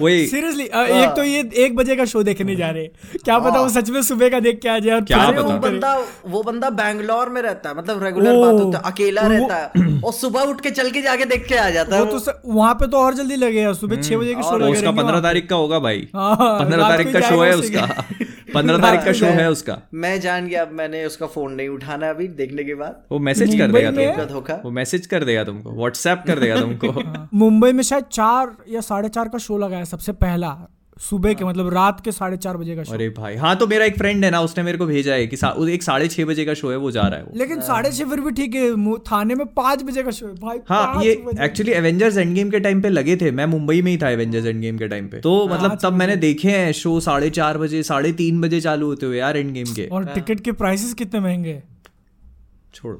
वही। 0.00 0.26
सीरियसली 0.26 0.64
एक 0.64 1.10
तो 1.16 1.24
ये 1.24 1.50
एक 1.64 1.76
बजे 1.76 1.96
का 1.96 2.04
शो 2.04 2.22
देखने 2.22 2.56
जा 2.56 2.70
रहे 2.70 2.82
हैं। 2.82 2.90
क्या 3.24 3.38
पता 3.38 3.60
वो 3.60 3.68
सच 3.68 3.90
में 3.90 4.02
सुबह 4.02 4.28
का 4.28 4.40
देख 4.40 4.58
के 4.62 4.68
आ 4.68 4.78
जाए 4.78 4.94
और 4.94 5.04
क्या 5.04 5.18
वो 5.18 5.32
वो 5.32 5.42
पता? 5.42 5.58
करे। 5.58 5.70
बंदा 5.70 5.94
वो 6.26 6.42
बंदा 6.42 6.70
बैंगलोर 6.70 7.28
में 7.28 7.40
रहता 7.42 7.68
है 7.70 7.76
मतलब 7.78 8.02
रेगुलर 8.04 8.36
बात 8.36 8.54
होता 8.54 8.78
है 8.78 8.84
अकेला 8.92 9.22
रहता 9.26 9.56
है। 9.56 10.00
और 10.00 10.12
सुबह 10.12 10.40
उठ 10.42 10.60
के 10.60 10.69
चल 10.70 10.90
के 10.90 11.02
जाके 11.02 11.24
देख 11.24 11.46
के 11.48 11.54
आ 11.54 11.70
जाता 11.70 11.96
है। 11.96 12.02
वो 12.02 12.10
तो 12.10 12.18
स- 12.18 12.40
वहाँ 12.46 12.74
पे 12.74 12.86
तो 12.86 12.96
और 12.96 13.14
जल्दी 13.14 13.36
लगेगा 13.36 13.72
सुबह 13.72 13.96
छह 13.96 14.16
बजे 14.16 14.34
के 14.34 14.42
शो 14.42 14.72
उसका 14.72 14.90
पंद्रह 14.90 15.20
तारीख 15.20 15.48
का 15.48 15.56
होगा 15.56 15.78
भाई। 15.78 16.08
हाँ, 16.14 16.36
पंद्रह 16.36 16.88
तारीख 16.88 17.12
का 17.12 17.20
शो 17.20 17.42
है 17.42 17.56
उसका। 17.56 18.04
पंद्रह 18.54 18.78
तारीख 18.78 19.04
का 19.04 19.12
शो 19.12 19.26
है 19.26 19.50
उसका। 19.50 19.78
मैं 19.94 20.20
जान 20.20 20.46
गया 20.46 20.62
अब 20.62 20.72
मैंने 20.72 21.04
उसका 21.04 21.26
फ़ोन 21.26 21.52
नहीं 21.52 21.68
उठाना 21.68 22.10
अभी 22.10 22.28
देखने 22.28 22.64
के 22.64 22.74
बाद। 22.74 23.02
वो 23.12 23.18
मैसेज 23.18 23.58
कर 23.58 23.72
देगा 23.72 23.90
का 23.90 24.16
तुमको। 24.16 24.34
धोखा। 24.34 24.54
वो 24.64 24.70
मैसेज 24.70 25.06
कर 25.06 25.24
देगा 25.24 25.44
तुमको। 25.44 25.70
व्हाट्सएप 25.70 26.24
कर 26.26 26.38
देगा 26.38 26.60
तुमको। 26.60 27.02
मुंबई 27.34 27.72
में 27.72 27.82
शायद 27.82 28.04
चार 28.04 28.56
या 28.68 28.80
साढ़े 28.80 29.08
चार 29.08 29.28
का 29.28 29.38
शो 29.38 29.58
लगा 29.58 29.76
है 29.76 29.84
सबसे 29.84 30.12
पहला। 30.12 30.68
सुबह 31.00 31.34
के 31.34 31.44
मतलब 31.44 31.72
रात 31.74 32.00
के 32.04 32.12
साढ़े 32.12 32.36
चार 32.36 32.56
बजे 32.56 32.76
का 32.76 32.82
शो 32.84 32.92
अरे 32.92 33.08
भाई 33.08 33.36
हाँ 33.36 33.56
तो 33.56 33.66
मेरा 33.66 33.84
एक 33.84 33.96
फ्रेंड 33.98 34.24
है 34.24 34.30
ना 34.30 34.40
उसने 34.40 34.62
मेरे 34.64 34.78
को 34.78 34.86
भेजा 34.86 35.12
है 35.14 35.26
कि 35.26 35.36
सा- 35.36 35.68
एक 35.68 35.82
साढ़े 35.82 36.08
छह 36.08 36.24
बजे 36.24 36.44
का 36.44 36.54
शो 36.54 36.70
है 36.70 36.76
वो 36.76 36.90
जा 36.90 37.02
रहा 37.02 37.18
है 37.18 37.24
वो। 37.24 37.32
लेकिन 37.36 37.60
साढ़े 37.60 37.92
छह 37.92 38.04
फिर 38.04 38.20
भी 38.20 38.30
ठीक 38.30 38.54
है 38.54 38.96
थाने 38.96 39.34
में 39.34 39.46
पाँच 39.46 39.82
बजे 39.82 40.02
का 40.02 40.10
शो 40.10 40.26
है। 40.26 40.34
भाई 40.34 40.58
हाँ 40.68 41.02
ये 41.04 41.12
एक्चुअली 41.40 41.72
एवेंजर्स 41.72 42.16
एंड 42.16 42.34
गेम 42.34 42.50
के 42.50 42.60
टाइम 42.60 42.80
पे 42.80 42.88
लगे 42.88 43.16
थे 43.16 43.30
मैं 43.30 43.46
मुंबई 43.46 43.82
में 43.82 43.92
ही 43.92 43.98
था 43.98 44.10
एवेंजर्स 44.10 44.46
एंड 44.46 44.60
गेम 44.60 44.78
के 44.78 44.88
टाइम 44.88 45.08
पे। 45.08 45.20
तो 45.20 45.48
मतलब 45.48 45.78
तब 45.82 45.92
मैंने 45.92 46.16
देखे 46.16 46.50
हैं 46.50 46.72
शो 46.72 47.00
साढ़े 47.00 47.30
चार 47.30 47.58
बजे 47.58 47.82
साढ़े 47.82 48.12
तीन 48.12 48.40
बजे 48.40 48.60
चालू 48.60 48.86
होते 48.86 49.06
हुए 49.06 49.18
यार 49.18 49.36
एंड 49.36 49.52
गेम 49.52 49.66
के। 49.66 49.86
और 49.86 50.04
टिकट 50.04 50.40
के 50.40 50.52
प्राइसेस 50.52 50.94
कितने 50.94 51.20
महँगे 51.20 51.50
हैं? 51.50 51.62
छोड़। 52.74 52.96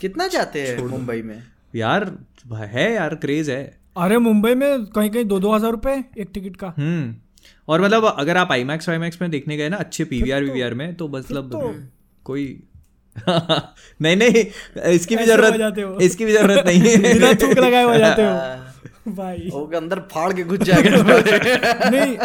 कितना 0.00 0.26
जाते 0.26 0.62
हैं 0.62 0.84
मुंबई 0.84 1.22
में? 1.22 1.42
यार 1.76 2.18
है 2.52 2.94
यार 2.94 3.14
क्रेज 3.14 3.50
है। 3.50 3.77
अरे 3.98 4.18
मुंबई 4.18 4.54
में 4.54 4.86
कहीं 4.86 5.10
कहीं 5.10 5.24
दो 5.24 5.40
दो 5.40 5.54
हज़ार 5.54 5.70
रुपए 5.70 6.04
एक 6.18 6.30
टिकट 6.34 6.56
का। 6.56 6.74
हम्म। 6.78 7.14
और 7.68 7.80
मतलब 7.80 8.04
अगर 8.04 8.36
आप 8.36 8.52
आई 8.52 8.64
मैक्स 8.64 8.88
वाई 8.88 8.98
मैक्स 8.98 9.22
में 9.22 9.30
देखने 9.30 9.56
गए 9.56 9.68
ना 9.68 9.76
अच्छे 9.76 10.04
पी 10.04 10.16
वी 10.16 10.20
पीवीआर 10.20 10.44
वीवीआर 10.44 10.74
में 10.74 10.94
तो 10.94 11.08
मतलब 11.08 11.50
कोई 12.24 12.62
नहीं 14.02 14.16
नहीं 14.16 14.44
इसकी 14.90 15.16
भी 15.16 15.24
ज़रूरत। 15.24 16.00
इसकी 16.02 16.24
भी 16.24 16.32
ज़रूरत 16.32 16.66
नहीं 16.66 16.80
है। 16.80 17.14
लगाए 17.60 17.84
हो 17.84 17.96
जाते 17.96 18.22
हो। 18.22 18.64
भाई। 19.14 19.48
वो 19.52 19.64
अंदर 19.76 19.98
फाड़ 20.12 20.32
के 20.32 20.42
घुस 20.44 20.58
जाएगा। 20.60 21.02
नहीं 21.90 22.16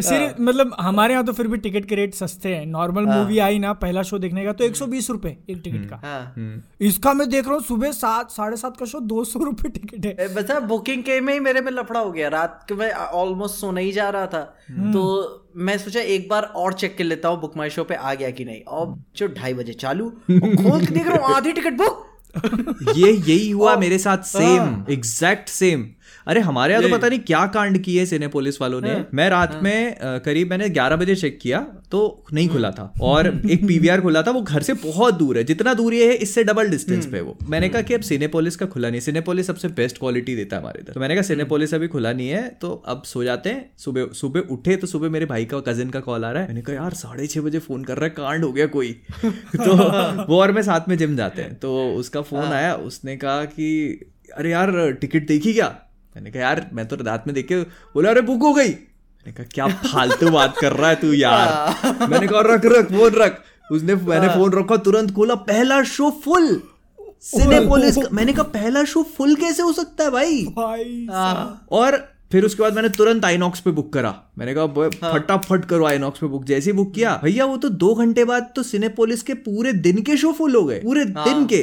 सीरियस 0.00 0.34
मतलब 0.40 0.74
हमारे 0.80 1.14
यहाँ 1.14 1.24
तो 1.24 1.32
फिर 1.32 1.46
भी 1.46 1.58
टिकट 1.58 1.84
के 1.84 1.94
रेट 1.94 2.14
सस्ते 2.14 2.54
हैं। 2.54 2.66
नॉर्मल 2.68 3.06
मूवी 3.06 3.38
आई 3.40 3.58
ना 3.58 3.72
पहला 3.76 4.02
शो 4.02 4.18
देखने 4.18 4.44
का 4.44 4.52
तो 4.52 4.64
एक 4.64 4.76
सौ 4.76 4.86
बीस 4.86 5.10
रुपए 5.10 5.36
एक 5.50 5.60
टिकट 5.64 5.88
का। 5.90 6.00
हाँ। 6.04 6.62
इसका 6.80 7.12
मैं 7.14 7.28
देख 7.30 7.44
रहा 7.44 7.54
हूँ 7.54 7.62
सुबह 7.64 7.92
सात 7.92 8.30
साढ़े 8.30 8.56
सात 8.56 8.76
का 8.76 8.86
शो 8.86 9.00
दो 9.02 9.24
सौ 9.24 9.44
रुपए 9.44 9.68
टिकट 9.70 10.06
है। 10.06 10.34
बता 10.34 10.58
बुकिंग 10.66 11.02
के 11.02 11.20
में 11.20 11.32
ही 11.32 11.40
मेरे 11.40 11.60
में 11.60 11.72
लफड़ा 11.72 12.00
हो 12.00 12.10
गया। 12.12 12.28
रात 12.28 12.64
के 12.68 12.74
मैं 12.74 12.92
ऑलमोस्ट 12.92 13.54
सोने 13.56 13.82
ही 13.82 13.92
जा 13.92 14.08
रहा 14.10 14.26
था। 14.26 14.42
तो 14.92 15.02
मैं 15.58 15.76
सोचा 15.78 16.00
एक 16.00 16.28
बार 16.28 16.42
और 16.56 16.72
चेक 16.74 16.96
कर 16.98 17.04
लेता 17.04 17.28
हूँ 17.28 17.40
बुक 17.40 17.56
माई 17.56 17.70
शो 17.70 17.84
पे 17.84 17.94
आ 17.94 18.14
गया 18.14 18.30
कि 18.30 18.44
नहीं। 18.44 18.62
और 18.62 18.96
जो 19.16 19.26
ढाई 19.36 19.54
बजे 19.54 19.72
चालू 19.74 20.10
खोल 20.10 20.84
के 20.86 20.94
देख 20.94 21.06
रहा 21.06 21.16
हूँ 21.16 21.34
आधी 21.34 21.52
टिकट 21.52 21.76
बुक 21.78 22.04
ये 22.96 23.10
यही 23.10 23.50
हुआ 23.50 23.76
मेरे 23.76 23.98
साथ 23.98 24.22
सेम 24.26 24.84
एग्जैक्ट 24.90 25.48
सेम 25.48 25.86
अरे 26.26 26.40
हमारे 26.40 26.72
यहाँ 26.72 26.82
तो 26.82 26.96
पता 26.96 27.08
नहीं 27.08 27.18
क्या 27.20 27.44
कांड 27.46 27.78
किए 27.78 28.04
सिनेपोलिस 28.06 28.60
वालों 28.60 28.80
ने। 28.80 28.94
मैं 29.14 29.28
रात 29.30 29.58
में 29.62 29.96
करीब 30.24 30.50
मैंने 30.50 30.68
11 30.70 30.96
बजे 30.96 31.14
चेक 31.16 31.38
किया 31.42 31.58
तो 31.90 32.00
नहीं 32.32 32.48
खुला 32.48 32.70
था। 32.70 32.92
और 33.02 33.26
एक 33.50 33.66
पीवीआर 33.66 34.00
खुला 34.00 34.22
था 34.22 34.30
वो 34.30 34.40
घर 34.42 34.62
से 34.62 34.74
बहुत 34.74 35.14
दूर 35.14 35.38
है 35.38 35.44
जितना 35.44 35.74
दूर 35.74 35.94
ये 35.94 36.08
है 36.08 36.14
इससे 36.16 36.44
डबल 36.44 36.70
डिस्टेंस 36.70 37.06
पे 37.06 37.20
वो। 37.20 37.36
मैंने 37.48 37.68
कहा 37.68 37.82
कि 37.82 37.94
अब 37.94 38.00
सिनेपोलिस 38.00 38.56
का 38.56 38.66
खुला 38.66 38.90
नहीं 38.90 39.00
सिनेपोलिस 39.00 39.46
सबसे 39.46 39.68
बेस्ट 39.76 39.98
क्वालिटी 39.98 40.34
देता 40.36 40.56
है 40.56 40.62
हमारे 40.62 40.80
इधर। 40.80 40.92
तो 40.92 41.00
मैंने 41.00 41.14
कहा 41.14 41.22
सिनेपोलिस 41.22 41.74
अभी 41.74 41.88
खुला 41.88 42.12
नहीं 42.12 42.28
है 42.28 42.48
तो 42.60 42.72
अब 42.86 43.02
सो 43.06 43.24
जाते 43.24 43.50
हैं। 43.50 43.70
सुबह 43.78 44.08
सुबह 44.14 44.52
उठे 44.54 44.76
तो 44.76 44.86
सुबह 44.86 45.10
मेरे 45.10 45.26
भाई 45.26 45.44
का 45.44 45.60
कजिन 45.68 45.90
का 45.90 46.00
कॉल 46.00 46.24
आ 46.24 46.30
रहा 46.30 46.42
है। 46.42 46.48
मैंने 46.48 46.62
कहा 46.62 46.76
यार 46.76 46.94
साढ़े 46.94 47.26
छह 47.26 47.40
बजे 47.40 47.58
फ़ोन 47.58 47.84
कर 47.84 47.96
रहा 47.96 48.04
है 48.04 48.10
कांड 48.10 48.44
हो 48.44 48.52
गया 48.52 48.66
कोई? 48.66 48.92
तो 49.24 49.76
वो 50.24 50.40
और 50.40 50.52
मैं 50.52 50.62
साथ 50.62 50.88
में 50.88 50.98
जिम 50.98 51.16
जाते 51.16 51.42
हैं। 51.42 51.54
तो 51.54 51.94
उसका 51.94 52.22
फ़ोन 52.22 52.44
आया 52.44 52.74
उसने 52.74 53.16
कहा 53.16 53.44
कि 53.44 53.70
अरे 54.36 54.50
यार 54.50 54.90
टिकट 54.92 55.26
देखी 55.26 55.52
क्या? 55.54 55.74
मैंने 56.16 56.30
कहा 56.30 56.42
यार 56.42 56.68
मैं 56.72 56.86
तो 56.88 56.96
रात 56.96 57.24
में 57.26 57.34
देख 57.34 57.46
के 57.48 57.56
बोला 57.94 58.10
अरे 58.10 58.20
बुक 58.28 58.42
हो 58.42 58.52
गई. 58.54 58.68
मैंने 58.68 59.32
कहा 59.32 59.46
क्या 59.54 59.66
फालतू 59.82 60.30
बात 60.30 60.54
कर 60.60 60.72
रहा 60.72 60.90
है 60.90 60.96
तू 60.96 61.12
यार? 61.12 62.06
मैंने 62.10 62.26
कहा 62.26 62.40
रख 62.46 62.66
रख 62.66 62.88
फ़ोन 62.92 63.12
रख। 63.14 63.42
उसने 63.72 63.94
मैंने 63.94 64.28
फ़ोन 64.28 64.52
रखा 64.52 64.76
तुरंत 64.86 65.10
खोला 65.14 65.34
पहला 65.50 65.82
शो 65.84 66.10
फुल। 66.24 66.60
सिनेपोलिस 67.22 67.98
मैंने 68.12 68.32
कहा 68.32 68.42
पहला 68.54 68.84
शो 68.84 69.02
फुल 69.16 69.34
कैसे 69.36 69.62
हो 69.62 69.72
सकता 69.72 70.04
है 70.04 70.10
भाई? 70.10 70.42
भाई 70.56 71.06
और 71.72 71.96
फिर 72.32 72.44
उसके 72.44 72.62
बाद 72.62 72.74
मैंने 72.74 72.88
तुरंत 72.88 73.24
आईनॉक्स 73.24 73.60
पे 73.60 73.70
बुक 73.70 73.92
करा। 73.92 74.14
मैंने 74.38 74.54
कहा 74.54 74.88
फटाफट 75.12 75.64
करो 75.64 75.86
आईनॉक्स 75.86 76.18
पे 76.18 76.26
बुक 76.26 76.44
जैसे 76.44 76.70
ही 76.70 76.76
बुक 76.76 76.94
किया 76.94 77.20
भैया 77.24 77.44
वो 77.44 77.56
तो 77.56 77.68
दो 77.82 77.94
घंटे 77.94 78.24
बाद 78.24 78.52
तो 78.56 78.62
सिनेपोलिस 78.62 79.22
के 79.22 79.34
पूरे 79.48 79.72
दिन 79.86 80.02
के 80.02 80.16
शो 80.16 80.32
फुल 80.32 80.56
हो 80.56 80.64
गए 80.64 80.78
पूरे 80.78 81.04
दिन 81.04 81.46
के। 81.46 81.62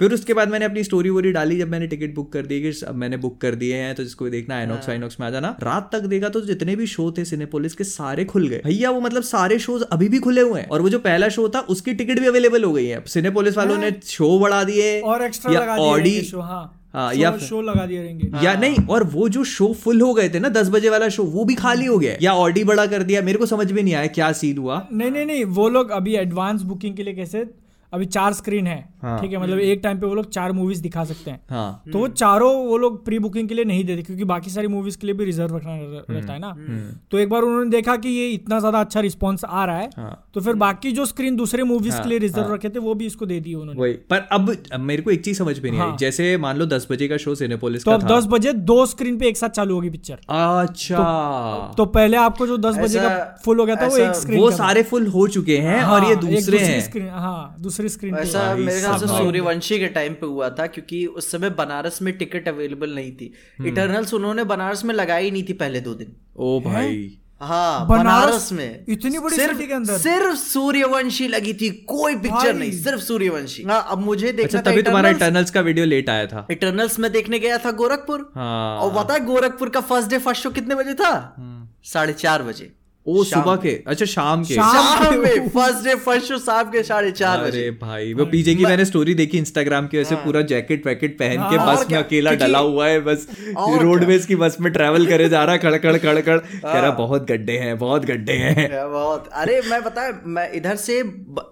फिर 0.00 0.12
उसके 0.12 0.34
बाद 0.34 0.48
मैंने 0.48 0.64
अपनी 0.64 0.82
स्टोरी 0.84 1.10
वोरी 1.10 1.30
डाली 1.32 1.58
जब 1.58 1.68
मैंने 1.68 1.86
टिकट 1.86 2.14
बुक 2.14 2.32
कर 2.32 2.46
दी 2.46 2.60
कि 2.62 2.70
अब 2.86 2.94
मैंने 2.94 3.16
बुक 3.16 3.40
कर 3.40 3.54
दिए 3.54 3.76
हैं 3.76 3.94
तो 3.94 4.02
जिसको 4.02 4.24
भी 4.24 4.30
देखना 4.30 4.56
आइनॉक्स 4.56 4.88
आइनॉक्स 4.88 5.16
में 5.20 5.26
आ 5.26 5.30
जाना। 5.30 5.56
रात 5.62 5.88
तक 5.92 6.00
देखा 6.06 6.28
तो 6.28 6.40
जितने 6.40 6.76
भी 6.76 6.86
शो 6.86 7.10
थे 7.12 7.24
सिनेपोलिस 7.24 7.74
के 7.74 7.84
सारे 7.84 8.24
खुल 8.24 8.48
गए। 8.48 8.60
भैया 8.64 8.90
वो 8.90 9.00
मतलब 9.00 9.22
सारे 9.22 9.58
शोज़ 9.58 9.84
अभी 9.92 10.08
भी 10.08 10.18
खुले 10.18 10.40
हुए 10.40 10.60
हैं। 10.60 10.68
और 10.68 10.82
वो 10.82 10.88
जो 10.88 10.98
पहला 10.98 11.28
शो 11.28 11.48
था 11.48 11.60
उसकी 11.68 11.94
टिकट 11.94 12.20
भी 12.20 12.26
अवेलेबल 12.26 12.64
हो 12.64 12.72
गई 12.72 12.86
है। 12.86 13.02
सिनेपोलिस 13.06 13.56
वालों 13.56 13.78
ने 13.78 13.90
शो 14.04 14.38
बढ़ा 14.38 14.62
दिए 14.64 15.00
और 15.00 15.22
एक्स्ट्रा 15.22 15.76
ऑडी 15.76 16.18
हाँ। 16.34 16.72
हाँ, 16.94 17.12
या 17.14 17.36
शो 17.38 17.60
लगा 17.62 17.86
दिए 17.86 18.02
रहेंगे। 18.02 18.30
या 18.44 18.54
नहीं 18.54 18.76
और 18.86 19.04
वो 19.04 19.28
जो 19.28 19.44
शो 19.44 19.72
फुल 19.74 20.00
हो 20.00 20.14
गए 20.14 20.28
थे 20.28 20.40
ना 20.40 20.48
दस 20.50 20.68
बजे 20.70 20.90
वाला 20.90 21.08
शो 21.08 21.22
वो 21.24 21.44
भी 21.44 21.54
खाली 21.54 21.86
हो 21.86 21.98
गया। 21.98 22.16
या 22.22 22.34
ऑडी 22.36 22.64
बड़ा 22.64 22.86
कर 22.86 23.02
दिया 23.02 23.22
मेरे 23.22 23.38
को 23.38 23.46
समझ 23.46 23.70
में 23.72 23.82
नहीं 23.82 23.94
आया 23.94 24.06
क्या 24.06 24.32
सीन 24.32 24.58
हुआ। 24.58 24.86
नहीं 24.92 25.10
नहीं 25.10 25.26
नहीं 25.26 25.44
वो 25.44 25.68
लोग 25.68 25.90
अभी 25.90 26.14
एडवांस 26.16 26.62
बुकिंग 26.62 26.96
के 26.96 27.02
लिए 27.02 27.14
कैसे 27.14 27.44
अभी 27.92 28.06
चार 28.06 28.32
स्क्रीन 28.32 28.66
है। 28.66 28.78
हाँ। 29.06 29.20
ठीक 29.20 29.32
है 29.32 29.42
मतलब 29.42 29.58
एक 29.60 29.80
टाइम 29.82 29.98
पे 29.98 30.06
वो 30.06 30.14
लोग 30.14 30.30
चार 30.30 30.52
मूवीज़ 30.52 30.82
दिखा 30.82 31.04
सकते 31.04 31.30
हैं। 31.30 31.40
हाँ। 31.50 31.82
तो 31.92 31.98
वो 31.98 32.08
चारों 32.10 32.52
वो 32.66 32.76
लोग 32.78 33.04
प्री 33.04 33.18
बुकिंग 33.18 33.48
के 33.48 33.54
लिए 33.54 33.64
नहीं 33.64 33.84
देते 33.84 34.02
क्योंकि 34.02 34.24
बाकी 34.26 34.50
सारी 34.50 34.68
मूवीज़ 34.68 34.98
के 34.98 35.06
लिए 35.06 35.16
भी 35.16 35.24
रिज़र्व 35.24 35.56
रखना 35.56 35.76
रहता 36.10 36.32
है 36.32 36.38
ना। 36.38 36.54
तो 37.10 37.18
एक 37.18 37.28
बार 37.30 37.42
उन्होंने 37.42 37.70
देखा 37.70 37.96
कि 37.96 38.08
ये 38.10 38.28
इतना 38.30 38.58
ज़्यादा 38.60 38.80
अच्छा 38.80 39.00
रिस्पॉन्स 39.00 39.44
आ 39.44 39.64
रहा 39.64 39.76
है 39.76 39.90
हाँ। 39.96 40.30
तो 40.34 40.40
फिर 40.40 40.54
बाकी 40.56 40.92
जो 40.92 41.06
स्क्रीन 41.06 41.36
दूसरे 41.36 41.62
मूवीज़ 41.64 41.94
हाँ, 41.94 42.02
के 42.02 42.08
लिए 42.08 42.18
रिज़र्व। 42.18 42.52
रखे 42.54 42.68
थे 42.68 42.78
वो 42.80 42.94
भी 42.94 43.06
इसको 43.06 43.26
दे 43.26 43.40
दिए 43.40 43.54
उन्होंने। 43.54 43.92
पर 44.10 44.26
अब 44.32 44.54
मेरे 44.80 45.02
को 45.02 45.10
एक 45.10 45.24
चीज़ 45.24 45.38
समझ 45.38 45.58
में 45.60 45.70
नहीं 45.70 45.80
आई। 45.80 45.96
जैसे 45.98 46.36
मान 46.38 46.56
लो 46.56 46.66
दस 46.66 46.86
बजे 46.90 47.08
का 47.08 47.16
शो 47.16 47.34
सिनेपोलिस 47.34 47.84
तो 47.84 47.90
अब 47.90 48.02
दस 48.08 48.26
बजे 48.30 48.52
दो 48.64 48.84
स्क्रीन 48.86 49.18
पे 49.18 49.28
एक 49.28 49.36
साथ 49.36 49.48
चालू 49.50 49.74
होगी 49.74 49.90
पिक्चर 49.90 50.18
अच्छा। 50.30 51.74
तो 51.76 51.84
पहले 51.96 52.16
आपको 52.18 52.46
जो 52.46 52.56
दस 52.58 52.76
बजे 52.78 53.00
का 53.00 53.10
फुल 53.44 53.60
हो 53.60 53.66
गया 53.66 53.76
था 53.76 53.86
वो 53.86 53.96
एक 53.98 54.14
स्क्रीन 54.16 54.40
वो 54.40 54.50
सारे 54.52 54.82
फुल 54.84 55.06
हो 55.08 55.26
चुके 55.28 55.58
हैं 55.58 55.82
और 55.84 56.04
ये 56.04 56.16
दूसरे 56.18 56.58
हैं। 56.58 56.80
स्क्रीन 56.82 57.08
हाँ 57.16 57.56
दूसरी 57.60 57.88
स्क्रीन 57.88 58.14
से 58.98 59.06
साहब। 59.06 59.22
सूर्यवंशी 59.22 59.78
के 59.78 59.88
टाइम 59.98 60.14
पे 60.14 60.26
हुआ 60.26 60.48
था 60.58 60.66
क्योंकि 60.68 61.04
उस 61.20 61.30
समय 61.32 61.50
बनारस 61.58 62.00
में 62.02 62.16
टिकट 62.18 62.48
अवेलेबल 62.48 62.94
नहीं 62.94 63.12
थी 63.12 63.32
हम्म। 63.58 63.68
इटरनल्स 63.68 64.14
उन्होंने 64.14 64.44
बनारस 64.46 64.84
में 64.84 64.94
लगाई 64.94 65.30
नहीं 65.30 65.44
थी 65.48 65.52
पहले 65.62 65.80
दो 65.80 65.94
दिन 65.94 66.16
ओ 66.38 66.58
भाई 66.64 66.98
हाँ 67.40 67.86
बनारस? 67.86 68.48
में 68.52 68.84
इतनी 68.88 69.18
बड़ी 69.18 69.36
सिर्फ़ 69.36 69.58
के 69.58 69.72
अंदर? 69.74 69.96
सिर्फ़ 69.98 70.36
सूर्यवंशी 70.38 71.26
लगी 71.28 71.52
थी 71.54 71.68
कोई 71.88 72.14
पिक्चर 72.18 72.54
नहीं 72.54 72.70
सिर्फ़ 72.74 73.00
सूर्यवंशी 73.02 73.62
हाँ 73.62 73.82
अब 73.90 73.98
मुझे 74.00 74.26
अच्छा 74.26 74.36
देखना 74.36 74.60
था 74.60 74.70
तभी 74.70 74.82
तुम्हारा 74.82 75.08
Eternals। 75.08 75.22
इटर्नल्स 75.22 75.50
का 75.50 75.60
वीडियो 75.60 75.84
लेट 75.86 76.08
आया 76.10 76.26
था 76.26 76.46
इटरनल्स 76.50 76.98
में 76.98 77.10
देखने 77.12 77.38
गया 77.38 77.58
था 77.58 77.70
गोरखपुर 77.80 78.30
हाँ 78.34 78.78
और 78.78 78.94
पता 78.94 79.14
है 79.14 79.24
गोरखपुर 79.24 79.68
का 79.68 79.80
फ़र्स्ट 79.82 80.10
डे 80.10 80.18
फ़र्स्ट 80.18 80.42
शो 80.42 80.50
कितने 80.50 80.74
बजे 80.74 80.94
था 80.94 81.10
हम्म। 81.38 81.68
साढ़े 81.84 82.12
चार 82.14 82.42
बजे 82.42 82.72
ओ 83.08 83.22
सुबह 83.24 83.56
के। 83.56 83.70
अच्छा 83.86 84.06
शाम 84.06 84.42
के। 84.44 84.54
शाम 84.54 85.18
में 85.18 85.48
फ़र्स्ट 85.48 85.84
डे 85.84 85.94
फ़र्स्ट 85.96 86.26
शो 86.26 86.38
शाम 86.38 86.70
के 86.70 86.82
साढ़े 86.82 87.10
चार 87.12 87.42
बजे। 87.42 87.60
अरे 87.60 87.70
भाई 87.80 88.12
वो 88.14 88.24
पीछे 88.26 88.54
की 88.54 88.64
मैंने 88.64 88.84
स्टोरी 88.84 89.14
देखी 89.14 89.38
इंस्टाग्राम 89.38 89.86
की 89.86 89.96
वैसे 89.96 90.14
हाँ। 90.14 90.24
पूरा 90.24 90.40
जैकेट 90.52 90.86
वैकेट 90.86 91.18
पहन 91.18 91.42
के 91.50 91.58
बस 91.66 91.86
में 91.90 91.98
अकेला 91.98 92.32
डला 92.36 92.58
हुआ 92.58 92.86
है 92.86 93.00
बस 93.00 93.26
रोडवेज़ 93.82 94.26
की 94.26 94.36
बस 94.36 94.56
में 94.60 94.72
ट्रेवल 94.72 95.06
करे 95.06 95.28
जा 95.28 95.44
रहा 95.44 95.52
है 95.52 95.58
खड़ 95.58 95.76
खड़ 95.76 95.96
खड़। 95.98 96.20
खड़ 96.20 96.38
कह 96.38 96.68
हाँ। 96.68 96.80
रहा 96.82 96.90
बहुत 96.90 97.28
गड्ढे 97.28 97.58
हैं 97.58 97.76
बहुत 97.78 98.04
गड्ढे 98.04 98.32
हैं। 98.32 98.54
है 98.72 98.88
बहुत 98.90 99.28
अरे 99.32 99.60
मैं 99.70 99.82
बताया 99.84 100.20
मैं 100.26 100.50
इधर 100.52 100.76
से 100.76 101.00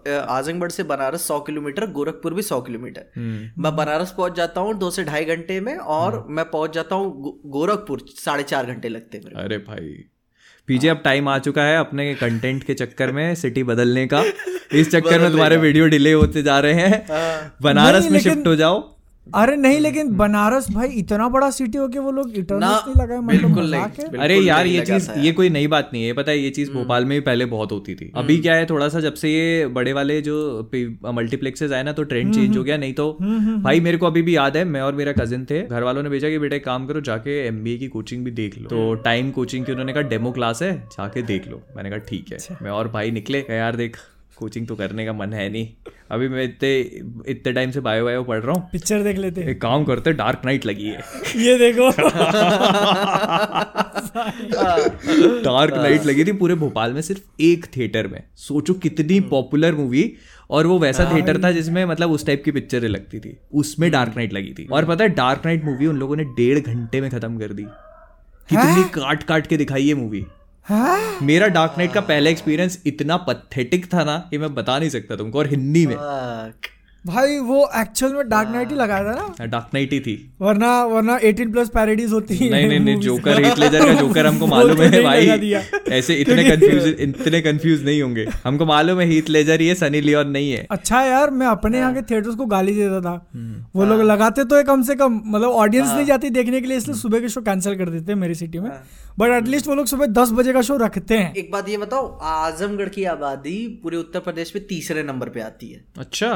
आजमगढ़ 0.09 0.71
से 0.71 0.83
बनारस 0.85 1.27
सौ 1.29 1.39
किलोमीटर 1.41 1.87
गोरखपुर 1.91 2.35
भी 2.35 2.43
सौ 2.43 2.61
किलोमीटर। 2.61 3.11
हम्म। 3.17 3.63
मैं 3.63 3.75
बनारस 3.77 4.15
पहुँच 4.17 4.37
जाता 4.37 4.61
हूँ 4.61 4.79
दो 4.79 4.91
से 4.91 5.05
ढाई 5.05 5.25
घंटे 5.25 5.61
में 5.61 5.77
और 5.77 6.15
हम्म। 6.15 6.37
मैं 6.37 6.45
पहुँच 6.51 6.75
जाता 6.75 6.95
हूँ 6.95 7.41
गोरखपुर 7.51 8.05
साढ़े 8.17 8.43
चार 8.43 8.67
घंटे 8.67 8.89
लगते 8.89 9.19
हैं 9.19 9.45
अरे 9.45 9.59
भाई 9.59 9.95
पीजे 10.67 10.89
अब 10.89 11.01
टाइम 11.05 11.29
आ 11.29 11.39
चुका 11.39 11.63
है 11.63 11.79
अपने 11.79 12.15
कंटेंट 12.15 12.65
के 12.65 12.75
चक्कर 12.75 13.13
में 13.13 13.35
सिटी 13.35 13.63
बदलने 13.63 14.07
का। 14.07 14.25
इस 14.73 14.91
चक्कर 14.91 15.21
में 15.21 15.31
तुम्हारे 15.31 15.57
वीडियो 15.57 15.87
डिले 15.87 16.13
होते 16.13 16.43
जा 16.43 16.61
रहे 16.61 16.73
हैं। 16.73 17.05
हाँ। 17.05 17.57
बनारस 17.63 18.11
में 18.11 18.21
शिफ्ट 18.21 18.47
हो 18.47 18.57
जाओ। 18.57 18.94
अरे 19.27 19.55
नहीं 19.57 19.79
लेकिन 19.81 20.09
बनारस 20.17 20.67
भाई 20.71 20.89
इतना 20.99 21.29
बड़ा 21.29 21.49
सिटी 21.51 21.79
हो 21.79 21.87
के 21.89 21.99
वो 21.99 22.11
लोग 22.13 22.33
इटर्नल्स 22.39 22.83
नहीं 22.87 22.95
लगाए 22.95 23.19
मतलब 23.19 23.41
बिल्कुल 23.43 23.71
नहीं, 23.71 23.83
बिल्कुल 24.01 24.19
अरे 24.21 24.37
यार 24.39 24.67
ये 24.67 24.81
चीज़ 24.87 25.11
ये 25.19 25.33
कोई 25.33 25.49
नई 25.51 25.67
बात 25.67 25.91
नहीं 25.93 26.05
है 26.05 26.13
पता 26.13 26.31
है 26.31 26.39
ये 26.39 26.51
चीज़ 26.51 26.71
हम्म। 26.71 26.81
भोपाल 26.81 27.05
में 27.05 27.11
भी 27.11 27.21
पहले 27.21 27.47
बहुत 27.47 27.73
होती 27.73 27.95
थी। 27.95 28.11
अभी 28.17 28.37
क्या 28.39 28.55
है 28.55 28.67
थोड़ा 28.67 28.89
सा 28.89 29.01
जब 29.01 29.15
से 29.15 29.31
ये 29.31 29.67
बड़े 29.79 29.93
वाले 29.93 30.21
जो 30.23 30.37
मल्टीप्लेक्सेस 31.07 31.73
आए 31.73 31.83
ना 31.83 31.93
तो 31.93 32.03
ट्रेंड 32.05 32.25
हम्म, 32.27 32.35
चेंज 32.37 32.57
हो 32.57 32.63
गया 32.65 32.77
नहीं 32.77 32.93
तो 32.95 33.11
भाई 33.63 33.81
मेरे 33.81 33.99
को 33.99 34.07
अभी 34.07 34.23
भी 34.23 34.37
याद 34.37 34.57
है 34.57 34.65
मैं 34.67 34.81
और 34.81 34.95
मेरा 34.95 35.13
कजिन 35.21 35.47
थे 35.51 35.63
घर 35.63 35.83
वालों 35.83 36.03
ने 36.03 36.09
भेजा 36.09 36.29
कि 36.29 36.39
बेटा 36.39 36.59
काम 36.67 36.87
करो 36.87 37.01
जाके 37.11 37.41
एमबीए 37.47 37.77
की 37.79 37.89
कोचिंग 37.89 38.25
भी 38.25 38.31
देख 38.33 38.59
लो। 38.59 38.69
तो 38.69 38.95
टाइम 39.05 39.31
कोचिंग 39.31 39.67
की 39.67 39.73
उन्होंने 39.73 39.93
कहा 39.93 40.03
डेमो 40.09 40.33
क्लास 40.33 40.63
है 40.63 40.73
जाके 40.93 41.23
देख 41.25 41.49
लो। 41.49 41.63
मैंने 41.77 41.91
कहा 41.91 41.99
ठीक 42.09 42.31
है। 42.31 42.37
अच्छा। 42.37 42.59
मैं 42.63 42.71
और 42.71 42.89
भाई 42.91 43.11
निकले 43.11 43.45
यार 43.51 43.77
देख 43.77 43.97
कोचिंग 44.37 44.67
तो 44.67 44.77
करने 44.77 45.05
का 45.07 45.13
मन 45.15 45.33
है 45.33 45.49
नहीं। 45.53 45.69
अभी 46.11 46.29
मैं 46.29 46.45
इतने 46.45 46.79
इतने 47.33 47.53
टाइम 47.53 47.71
से 47.71 47.81
बायो 47.81 48.05
बायो 48.05 48.25
पढ़ 48.25 48.39
रहा 48.39 48.53
हूँ। 48.53 48.69
पिक्चर 48.73 49.03
देख 49.03 49.19
लेते 49.19 49.51
एक 49.51 49.63
काम 49.63 49.85
करते 49.85 50.13
डार्क 50.13 50.43
नाइट 50.45 50.67
लगी 50.67 50.85
है। 50.85 51.01
ये 51.37 51.59
देखो। 51.59 51.91
डार्क 55.43 55.75
नाइट 55.75 56.07
लगी 56.07 56.25
थी 56.25 56.33
पूरे 56.33 56.55
भोपाल 56.55 56.93
में 56.93 57.03
सिर्फ़ 57.03 57.23
एक 57.41 57.67
थिएटर 57.77 58.07
में। 58.07 58.23
सोचो 58.37 58.75
कितनी 58.75 59.21
पॉपुलर 59.21 59.75
मूवी 59.75 60.13
और 60.51 60.67
वो 60.67 60.79
वैसा 60.79 61.15
थिएटर 61.15 61.45
था 61.45 61.53
जिसमें 61.53 61.85
मतलब 61.85 62.11
उस 62.11 62.27
टाइप 62.27 62.45
की 62.45 62.51
पिक्चरें 62.51 62.89
लगती 62.89 63.21
थी। 63.21 63.39
उसमें 63.55 63.91
डार्क 63.91 64.13
नाइट 64.17 64.33
लगी 64.33 64.53
थी। 64.53 64.69
और 64.73 64.85
पता 64.85 65.05
है 65.05 65.11
डार्क 65.11 65.43
नाइट 65.45 65.65
मूवी 65.65 65.87
उन 65.87 65.97
लोगों 65.97 66.17
ने 66.17 66.25
डेढ़ 66.25 66.59
घंटे 66.59 67.01
में 67.01 67.11
खत्म 67.11 67.39
कर 67.39 67.53
दी। 67.53 67.67
कितनी 68.49 68.85
काट 68.95 69.23
काट 69.23 69.47
के 69.47 69.57
दिखाई 69.57 69.89
है 69.89 69.95
मूवी 69.95 70.27
मेरा 70.71 71.47
डार्क 71.47 71.75
नाइट 71.79 71.93
का 71.93 72.01
पहला 72.01 72.31
एक्सपीरियंस 72.31 72.83
इतना 72.87 73.17
पथेटिक 73.17 73.87
था 73.95 74.05
ना 74.05 74.17
कि 74.31 74.39
मैं 74.39 74.55
बता 74.55 74.79
नहीं 74.79 74.91
सकता 74.91 75.17
तुमको 75.17 75.39
और 75.39 75.47
हिंदी 75.47 75.87
में। 75.87 75.97
भाई 77.07 77.39
वो 77.39 77.71
एक्चुअल 77.77 78.13
में 78.13 78.29
डार्क 78.29 78.49
नाइट 78.49 78.69
ही 78.69 78.77
लगाया 78.77 79.05
था 79.05 79.15
ना? 79.15 79.47
डार्क 79.47 79.71
नाइट 79.75 79.93
ही 79.93 79.99
थी। 80.01 80.33
वरना 80.41 80.85
वरना 80.85 81.19
18 81.21 81.51
प्लस 81.53 81.69
पैरोडीज 81.69 82.13
होती 82.13 82.37
है 82.37 82.51
नहीं 82.51 82.69
नहीं 82.69 82.79
नहीं 82.81 83.01
जोकर। 83.01 83.45
हीथ 83.45 83.59
लेजर 83.59 83.85
का 83.87 83.93
जोकर 83.93 84.27
हमको 84.27 84.47
मालूम 84.55 84.81
है 84.83 85.03
भाई। 85.03 85.53
ऐसे 85.93 86.15
इतने 86.15 86.45
कंफ्यूज 86.51 86.87
इतने 87.01 87.41
कंफ्यूज 87.41 87.85
नहीं 87.85 88.01
होंगे। 88.03 88.27
हमको 88.45 88.67
मालूम 88.67 89.01
है 89.01 89.07
हीथ 89.07 89.29
लेजर 89.29 89.61
ही 89.61 89.69
है 89.69 89.75
सनी 89.75 90.01
लियोन 90.01 90.29
नहीं 90.29 90.51
है। 90.53 90.67
अच्छा 90.71 91.03
यार 91.03 91.31
मैं 91.31 91.47
अपने 91.47 91.79
यहाँ 91.79 91.95
के 91.95 92.03
थिएटर्स 92.03 92.35
को 92.35 92.47
गाली 92.47 92.75
देता 92.75 93.01
था। 93.01 93.15
हम्म। 93.35 93.65
वो 93.75 93.85
लोग 93.85 94.01
लगाते 94.01 94.45
तो 94.45 94.63
कम 94.63 94.83
से 94.83 94.95
कम 94.95 95.21
मतलब 95.27 95.49
ऑडियंस 95.49 95.93
नहीं 95.93 96.07
जाती 96.07 96.31
देखने 96.31 96.61
के 96.61 96.67
लिए 96.67 96.77
इसलिए 96.77 96.97
सुबह 96.97 97.21
के 97.21 97.29
शो 97.29 97.41
कैंसिल 97.41 97.77
कर 97.79 97.91
देते 97.91 98.13
हैं 98.13 98.19
मेरी 98.21 98.35
सिटी 98.35 98.59
में। 98.59 98.71
बट 99.19 99.31
एटलीस्ट 99.31 99.67
वो 99.67 99.75
लोग 99.75 99.87
सुबह 99.87 100.07
दस 100.07 100.31
बजे 100.33 100.53
का 100.53 100.63
शो 100.63 100.77
रखते 100.77 101.19
हैं। 101.19 101.35
एक 101.35 101.51
बात 101.53 101.69
ये 101.69 101.77
बताओ 101.79 102.07
आजमगढ़ 102.23 102.89
की 102.89 103.05
आबादी 103.05 103.57
पूरे 103.83 103.97
उत्तर 103.97 104.21
प्रदेश 104.21 104.55
में 104.57 104.67
तीसरे 104.67 105.03
नंबर 105.03 105.29
पे 105.29 105.41
आती 105.41 105.69
है। 105.73 105.85
अच्छा। 105.99 106.31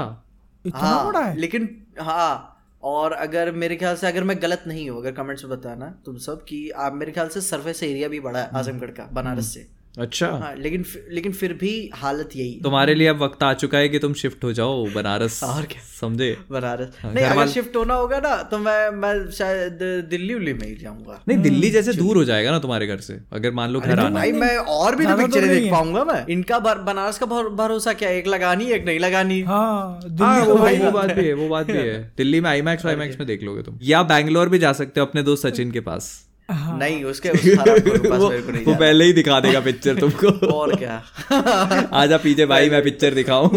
इतना 0.65 0.81
हाँ, 0.81 1.07
बड़ा 1.07 1.21
है? 1.21 1.37
लेकिन 1.37 1.69
हाँ 2.01 2.55
और 2.83 3.13
अगर 3.13 3.51
मेरे 3.53 3.77
ख्याल 3.77 3.97
से 3.97 4.07
अगर 4.07 4.25
मैं 4.25 4.37
गलत 4.43 4.65
नहीं 4.67 4.89
हूँ 4.91 4.99
अगर 4.99 5.13
कमेंट्स 5.13 5.45
में 5.45 5.59
बताना 5.59 5.87
तुम 6.07 6.17
सब 6.19 6.45
कि 6.45 6.69
आप 6.71 6.95
मेरे 6.95 7.13
ख्याल 7.13 7.29
से 7.29 7.41
सरफेस 7.41 7.83
एरिया 7.83 8.09
भी 8.09 8.21
बड़ा 8.21 8.41
है 8.41 8.51
आजमगढ़ 8.55 8.91
का 8.91 9.09
बनारस 9.13 9.53
से। 9.55 9.67
अच्छा। 9.99 10.27
हाँ 10.43 10.55
लेकिन 10.57 10.85
लेकिन 11.11 11.33
फिर 11.33 11.53
भी 11.61 11.71
हालत 11.95 12.31
यही। 12.37 12.61
तुम्हारे 12.65 12.95
लिए 12.95 13.07
अब 13.09 13.23
वक्त 13.23 13.43
आ 13.43 13.53
चुका 13.55 13.79
है 13.79 13.89
कि 13.89 13.99
तुम 13.99 14.13
शिफ्ट 14.15 14.45
हो 14.45 14.53
जाओ 14.53 14.85
बनारस 14.95 15.43
और 15.45 15.65
क्या? 15.65 15.83
समझे? 16.01 16.37
बनारस। 16.51 16.97
हाँ, 17.03 17.13
नहीं 17.15 17.25
अगर 17.25 17.49
शिफ्ट 17.49 17.77
होना 17.77 17.95
होगा 17.95 18.19
ना 18.21 18.35
तो 18.43 18.59
मैं 18.59 18.91
मैं 18.91 19.31
शायद 19.31 19.79
दिल्ली 20.11 20.35
उल्ली 20.35 20.53
में 20.53 20.67
ही 20.67 20.75
जाऊँगा। 20.75 21.21
नहीं 21.29 21.39
दिल्ली 21.39 21.71
जैसे 21.71 21.93
दूर 21.93 22.17
हो 22.17 22.25
जाएगा 22.25 22.51
ना 22.51 22.59
तुम्हारे 22.59 22.87
घर 22.87 23.01
से 23.01 23.19
अगर 23.33 23.53
मान 23.53 23.71
लो 23.71 23.81
घर 23.81 23.99
आना 23.99 24.11
भाई 24.11 24.33
मैं 24.33 24.57
और 24.57 24.97
भी 24.97 25.07
तो 25.07 25.17
पिक्चरें 25.17 25.49
देख 25.49 25.71
पाऊँगा 25.71 26.05
मैं। 26.05 26.25
इनका 26.31 26.59
बनारस 26.59 27.19
का 27.19 27.27
भरोसा 27.27 27.93
क्या 27.93 28.09
है? 28.09 28.17
एक 28.19 28.27
लगानी 28.27 28.71
एक 28.73 28.85
नहीं 28.87 28.99
लगानी। 28.99 29.41
हाँ 29.43 30.01
हाँ 30.21 30.39
वो, 30.41 30.47
तो 30.47 30.55
वो 30.85 30.91
बात 30.91 31.13
भी 31.13 31.25
है 31.27 31.33
वो 31.35 31.49
बात 31.49 31.67
भी 31.67 31.73
है। 31.79 31.99
दिल्ली 32.19 32.41
में 32.41 32.51
आईमैक्स 32.51 32.85
वाईमैक्स 32.85 33.19
में 33.19 33.27
देख 33.27 33.43
लोगे 33.43 33.63
तुम। 33.63 33.79
या 33.83 34.03
बैंगलोर 34.03 34.49
भी 34.49 34.59
जा 34.59 34.73
सकते 34.73 35.01
हो 35.01 35.07
अपने 35.07 35.23
दोस्त 35.23 35.47
सचिन 35.47 35.71
के 35.71 35.81
पास। 35.81 36.28
नहीं 36.51 37.05
उसके 37.05 37.31
उस 37.31 37.45
वो 37.47 38.29
नहीं 38.29 38.65
वो 38.65 38.75
पहले 38.75 39.05
ही 39.05 39.13
दिखा 39.13 39.41
देगा 39.41 39.61
पिक्चर 39.61 39.95
तुमको। 39.95 40.47
और 40.53 40.75
क्या? 40.77 41.03
आजा 41.93 42.17
पीछे 42.17 42.47
भाई 42.47 42.71
मैं 42.71 42.83
पिक्चर 42.83 43.15
दिखाऊँ। 43.15 43.49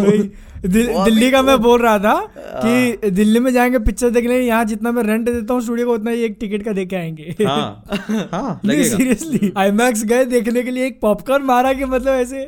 दिल, 0.66 0.88
दिल्ली 1.06 1.30
का 1.32 1.42
मैं 1.42 1.58
बोल 1.62 1.82
रहा 1.82 2.00
था 2.00 2.16
कि 2.38 3.10
दिल्ली 3.12 3.40
में 3.40 3.52
जाएँगे 3.54 3.80
पिक्चर 3.80 4.10
देखने 4.10 4.40
यहाँ 4.40 4.66
जितना 4.66 4.92
मैं 4.92 5.04
रेंट 5.04 5.26
देता 5.30 5.54
हूँ 5.54 5.62
स्टूडियो 5.62 5.88
को 5.88 5.94
उतना 5.94 6.12
ही 6.12 6.24
एक 6.24 6.38
टिकट 6.40 6.64
का 6.64 6.72
दे 6.72 6.86
के 6.86 6.96
आएँगे। 6.96 7.36
हाँ। 7.44 7.84
हाँ 8.34 8.60
सीरियसली 8.66 9.52
आईमैक्स 9.58 10.04
गए 10.04 10.26
देखने 10.26 10.64
के 10.64 10.72
लिए 10.72 10.86
एक 10.88 11.00
पॉपकॉर्न 11.02 11.44
मारा 11.44 11.74
कि 11.74 11.86
मतलब 11.86 12.14
ऐसे 12.14 12.46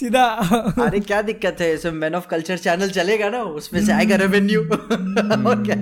सीधा 0.00 0.24
अरे 0.86 1.00
क्या 1.00 1.22
दिक्कत 1.22 1.56
है? 1.60 1.72
इसमें 1.74 1.92
मैन 1.92 2.14
ऑफ़ 2.14 2.26
कल्चर 2.30 2.56
चैनल 2.56 2.90
चलेगा 2.90 3.28
ना 3.28 3.42
उसमें 3.42 3.84
से 3.84 3.92
आएगा 3.92 4.16
रेवेन्यू 4.16 4.60
और 4.62 5.62
क्या? 5.66 5.76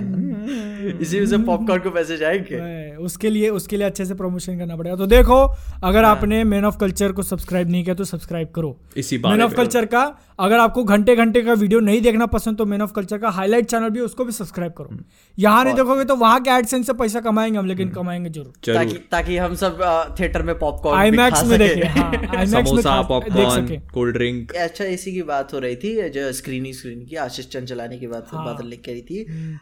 इसी 1.01 1.19
में 1.19 1.25
से 1.25 1.37
पॉपकॉर्न 1.37 1.81
को 1.81 1.89
पैसे 1.89 2.17
जाएँगे। 2.17 2.95
उसके 2.95 3.29
लिए 3.29 3.49
उसके 3.49 3.77
लिए 3.77 3.87
अच्छे 3.87 4.05
से 4.05 4.13
प्रमोशन 4.13 4.57
करना 4.57 4.75
पड़ेगा। 4.75 4.95
तो 4.95 5.07
देखो 5.07 5.35
अगर 5.83 6.03
आपने 6.03 6.43
मैन 6.43 6.65
ऑफ़ 6.65 6.77
कल्चर 6.77 7.11
को 7.11 7.23
सब्सक्राइब 7.23 7.69
नहीं 7.69 7.83
किया 7.83 7.95
तो 7.95 8.03
सब्सक्राइब 8.03 8.47
करो। 8.55 8.77
इसी 8.97 9.17
मैन 9.17 9.41
ऑफ़ 9.41 9.55
कल्चर 9.55 9.85
का 9.85 10.05
अगर 10.39 10.59
आपको 10.59 10.83
घंटे 10.83 11.15
घंटे 11.15 11.41
का 11.41 11.53
वीडियो 11.53 11.79
नहीं 11.79 12.01
देखना 12.01 12.25
पसंद 12.25 12.57
तो 12.57 12.65
मैन 12.65 12.81
ऑफ़ 12.81 12.91
कल्चर 12.93 13.17
का 13.17 13.29
हाईलाइट 13.29 13.65
चैनल 13.65 13.89
भी 13.89 13.99
उसको 13.99 14.25
भी 14.25 14.31
सब्सक्राइब 14.31 14.73
करो। 14.77 14.89
हम्म। 14.91 15.03
यहाँ 15.37 15.63
नहीं 15.63 15.73
देखोगे 15.75 16.03
तो 16.05 16.15
वहाँ 16.15 16.39
के 16.43 16.49
एडसेंस 16.49 16.85
से 16.87 16.93
पैसा 16.93 17.19
कमाएँगे 17.19 17.57
हम 17.57 17.65
लेकिन 17.65 17.89
कमाएँगे 17.89 18.29
ज़रूर। 18.29 18.73
ताकि 18.75 18.97
ताकि 19.11 19.37
हम 19.37 19.55
सब 19.55 19.81
थिएटर 20.19 20.43
में 20.43 20.57
पॉपकॉर्न 20.59 20.99
आईमैक्स 20.99 21.43
में 21.43 21.57
देखे 21.59 21.87
हाँ 21.87 22.11
में 22.35 22.45
समोसा 22.45 23.01
पॉपकॉर्न 23.01 23.67
कोल्ड 23.93 24.15
ड्रिंक 24.17 24.55
अच्छा 24.57 24.85
इसी 24.85 25.13
की 25.13 25.23
बात 25.23 25.53
हो 25.53 25.59
रही 25.59 25.75
थी 25.75 26.09
जो 26.09 26.31
स्क्रीनिंग 26.33 26.73
स्क्रीन 26.73 27.05
की 27.05 27.15
आशीष 27.25 27.49
चंद 27.49 27.67
चलाने 27.67 27.97
की 27.97 28.07
बात 28.07 28.27
हाँ। 28.31 28.45
बात 28.45 28.63
लिख 28.65 28.81
करी 28.85 29.01
थी। 29.01 29.25
हम्म। 29.29 29.57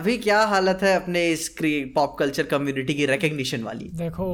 अभी 0.00 0.16
क्या 0.18 0.42
हालत 0.46 0.78
है 0.82 0.96
अपने 0.96 1.28
इस 1.30 1.48
पॉप 1.60 2.16
कल्चर 2.18 2.42
कम्युनिटी 2.46 2.94
की 2.94 3.06
रिकग्निशन 3.06 3.62
वाली? 3.62 3.90
देखो 3.94 4.28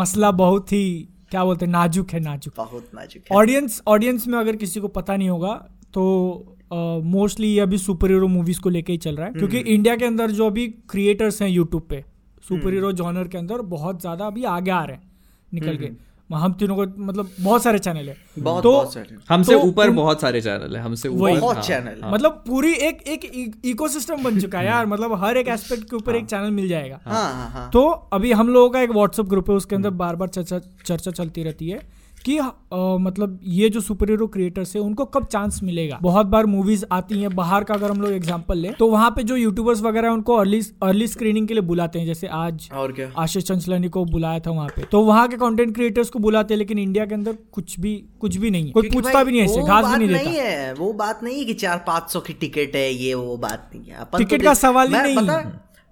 मसला 0.00 0.30
बहुत 0.30 0.72
ही 0.72 0.84
क्या 1.30 1.44
बोलते 1.44 1.64
हैं 1.64 1.72
नाजुक 1.72 2.10
है 2.10 2.20
नाजुक। 2.20 2.54
बहुत 2.56 2.90
नाजुक 2.94 3.32
ऑडियंस 3.32 3.82
ऑडियंस 3.88 4.26
में 4.26 4.38
अगर 4.38 4.56
किसी 4.56 4.80
को 4.80 4.88
पता 4.90 5.16
नहीं 5.16 5.28
होगा 5.28 5.54
तो 5.94 6.56
मोस्टली 6.72 7.48
ये 7.48 7.60
अभी 7.60 7.78
सुपर 7.78 8.10
हीरो 8.10 8.28
मूवीज़ 8.28 8.60
को 8.60 8.70
लेके 8.70 8.92
ही 8.92 8.98
चल 8.98 9.16
रहा 9.16 9.26
है 9.26 9.32
क्योंकि 9.32 9.58
हम्म। 9.58 9.68
इंडिया 9.68 9.96
के 9.96 10.04
अंदर 10.04 10.30
जो 10.30 10.46
अभी 10.46 10.66
क्रिएटर्स 10.90 11.40
हैं 11.42 11.48
यूट्यूब 11.48 11.86
पे 11.90 12.04
सुपर 12.48 12.72
हीरो 12.72 12.92
जॉनर 12.92 13.28
के 13.28 13.38
अंदर 13.38 13.62
बहुत 13.70 14.00
ज़्यादा 14.00 14.26
अभी 14.26 14.44
आगे 14.50 14.70
आ 14.70 14.84
रहे 14.84 14.96
हैं 14.96 15.10
निकल 15.52 15.76
के। 15.76 15.90
हम 16.38 16.52
तीनों 16.52 16.76
को 16.76 16.84
मतलब 16.98 17.30
बहुत 17.40 17.62
सारे 17.62 17.78
चैनल 17.78 18.08
है। 18.08 18.12
हम्म। 18.12 18.44
बहुत 18.44 18.62
तो 18.62 18.72
बहुत 18.72 18.92
सारे। 18.94 19.16
हमसे 19.28 19.52
तो 19.52 19.58
ऊपर 19.60 19.86
तो 19.86 19.92
बहुत 19.92 20.20
सारे 20.20 20.40
चैनल 20.40 20.76
है 20.76 20.82
हमसे 20.82 21.08
वही। 21.08 21.32
ऊपर। 21.32 21.40
बहुत 21.40 21.56
हाँ, 21.56 21.64
चैनल 21.64 22.00
हाँ। 22.02 22.12
मतलब 22.12 22.42
पूरी 22.46 22.72
एक 22.72 23.02
एक 23.08 23.60
इकोसिस्टम 23.64 24.22
बन 24.24 24.40
चुका 24.40 24.58
है 24.58 24.66
यार 24.66 24.86
मतलब 24.86 25.24
हर 25.24 25.36
एक 25.36 25.48
एस्पेक्ट 25.48 25.90
के 25.90 25.96
ऊपर 25.96 26.16
एक 26.16 26.26
चैनल 26.26 26.50
मिल 26.50 26.68
जाएगा। 26.68 27.00
हाँ 27.06 27.32
हाँ 27.34 27.50
हाँ। 27.50 27.70
तो 27.72 27.88
अभी 27.88 28.32
हम 28.32 28.48
लोगों 28.48 28.70
का 28.70 28.80
एक 28.80 28.90
व्हाट्सएप 28.90 29.26
ग्रुप 29.26 29.50
है 29.50 29.56
उसके 29.56 29.76
अंदर 29.76 29.90
बार 29.90 30.16
बार 30.16 30.28
चर्चा 30.28 30.60
चर्चा 30.86 31.10
चलती 31.10 31.42
रहती 31.42 31.68
है। 31.68 31.99
कि 32.24 32.36
अ, 32.38 32.52
मतलब 33.00 33.38
ये 33.50 33.68
जो 33.70 33.80
सुपर 33.80 34.10
हीरो 34.10 34.26
क्रिएटर्स 34.26 34.74
है 34.76 34.80
उनको 34.82 35.04
कब 35.06 35.24
चांस 35.26 35.60
मिलेगा? 35.62 35.98
बहुत 36.02 36.26
बार 36.26 36.46
मूवीज़ 36.46 36.84
आती 36.92 37.20
हैं 37.20 37.34
बाहर 37.36 37.64
का 37.64 37.74
अगर 37.74 37.90
हम 37.90 38.00
लोग 38.00 38.12
एग्जांपल 38.12 38.58
ले 38.58 38.70
तो 38.78 38.86
वहाँ 38.90 39.10
पे 39.10 39.22
जो 39.22 39.36
यूट्यूबर्स 39.36 39.80
वगैरह 39.82 40.08
हैं 40.08 40.14
उनको 40.14 40.36
अर्ली 40.36 40.60
अर्ली 40.82 41.06
स्क्रीनिंग 41.08 41.48
के 41.48 41.54
लिए 41.54 41.62
बुलाते 41.62 41.98
हैं 41.98 42.06
जैसे 42.06 42.26
आज 42.26 42.68
और 42.72 42.92
क्या? 42.92 43.10
आशीष 43.18 43.44
चंचलानी 43.44 43.88
को 43.88 44.04
बुलाया 44.06 44.40
था 44.40 44.50
वहाँ 44.50 44.68
पे। 44.76 44.82
तो 44.92 45.00
वहाँ 45.04 45.26
के 45.28 45.36
कंटेंट 45.36 45.74
क्रिएटर्स 45.74 46.10
को 46.10 46.18
बुलाते 46.18 46.54
हैं 46.54 46.58
लेकिन 46.58 46.78
इंडिया 46.78 47.06
के 47.06 47.14
अंदर 47.14 47.36
कुछ 47.52 47.78
भी 47.80 47.94
कुछ 48.20 48.36
भी 48.36 48.50
नहीं 48.50 48.66
है। 48.66 48.72
कोई 48.72 48.90
पूछता 48.90 49.24
भी 49.24 49.32
नहीं 49.32 49.40
है 49.40 49.66
घास 49.66 49.84
भी 49.86 50.06
नहीं 50.06 50.08
देता। 50.08 50.30
है 50.42 50.72
वो 50.74 50.92
बात 50.94 51.22
नहीं 51.24 51.38
है 51.38 51.44
कि 51.44 51.54
चार 51.64 51.84
पाँच 51.86 52.10
सौ 52.10 52.20
की 52.20 52.32
टिकट 52.40 52.76
है 52.76 52.90
ये 52.92 53.14
वो 53.14 53.36
बात 53.38 53.70
नहीं 53.74 53.90
है। 53.90 54.04
टिकट 54.18 54.38
तो 54.38 54.44
का 54.44 54.54
सवाल 54.56 54.94
ही 54.94 55.14
नहीं। 55.14 55.42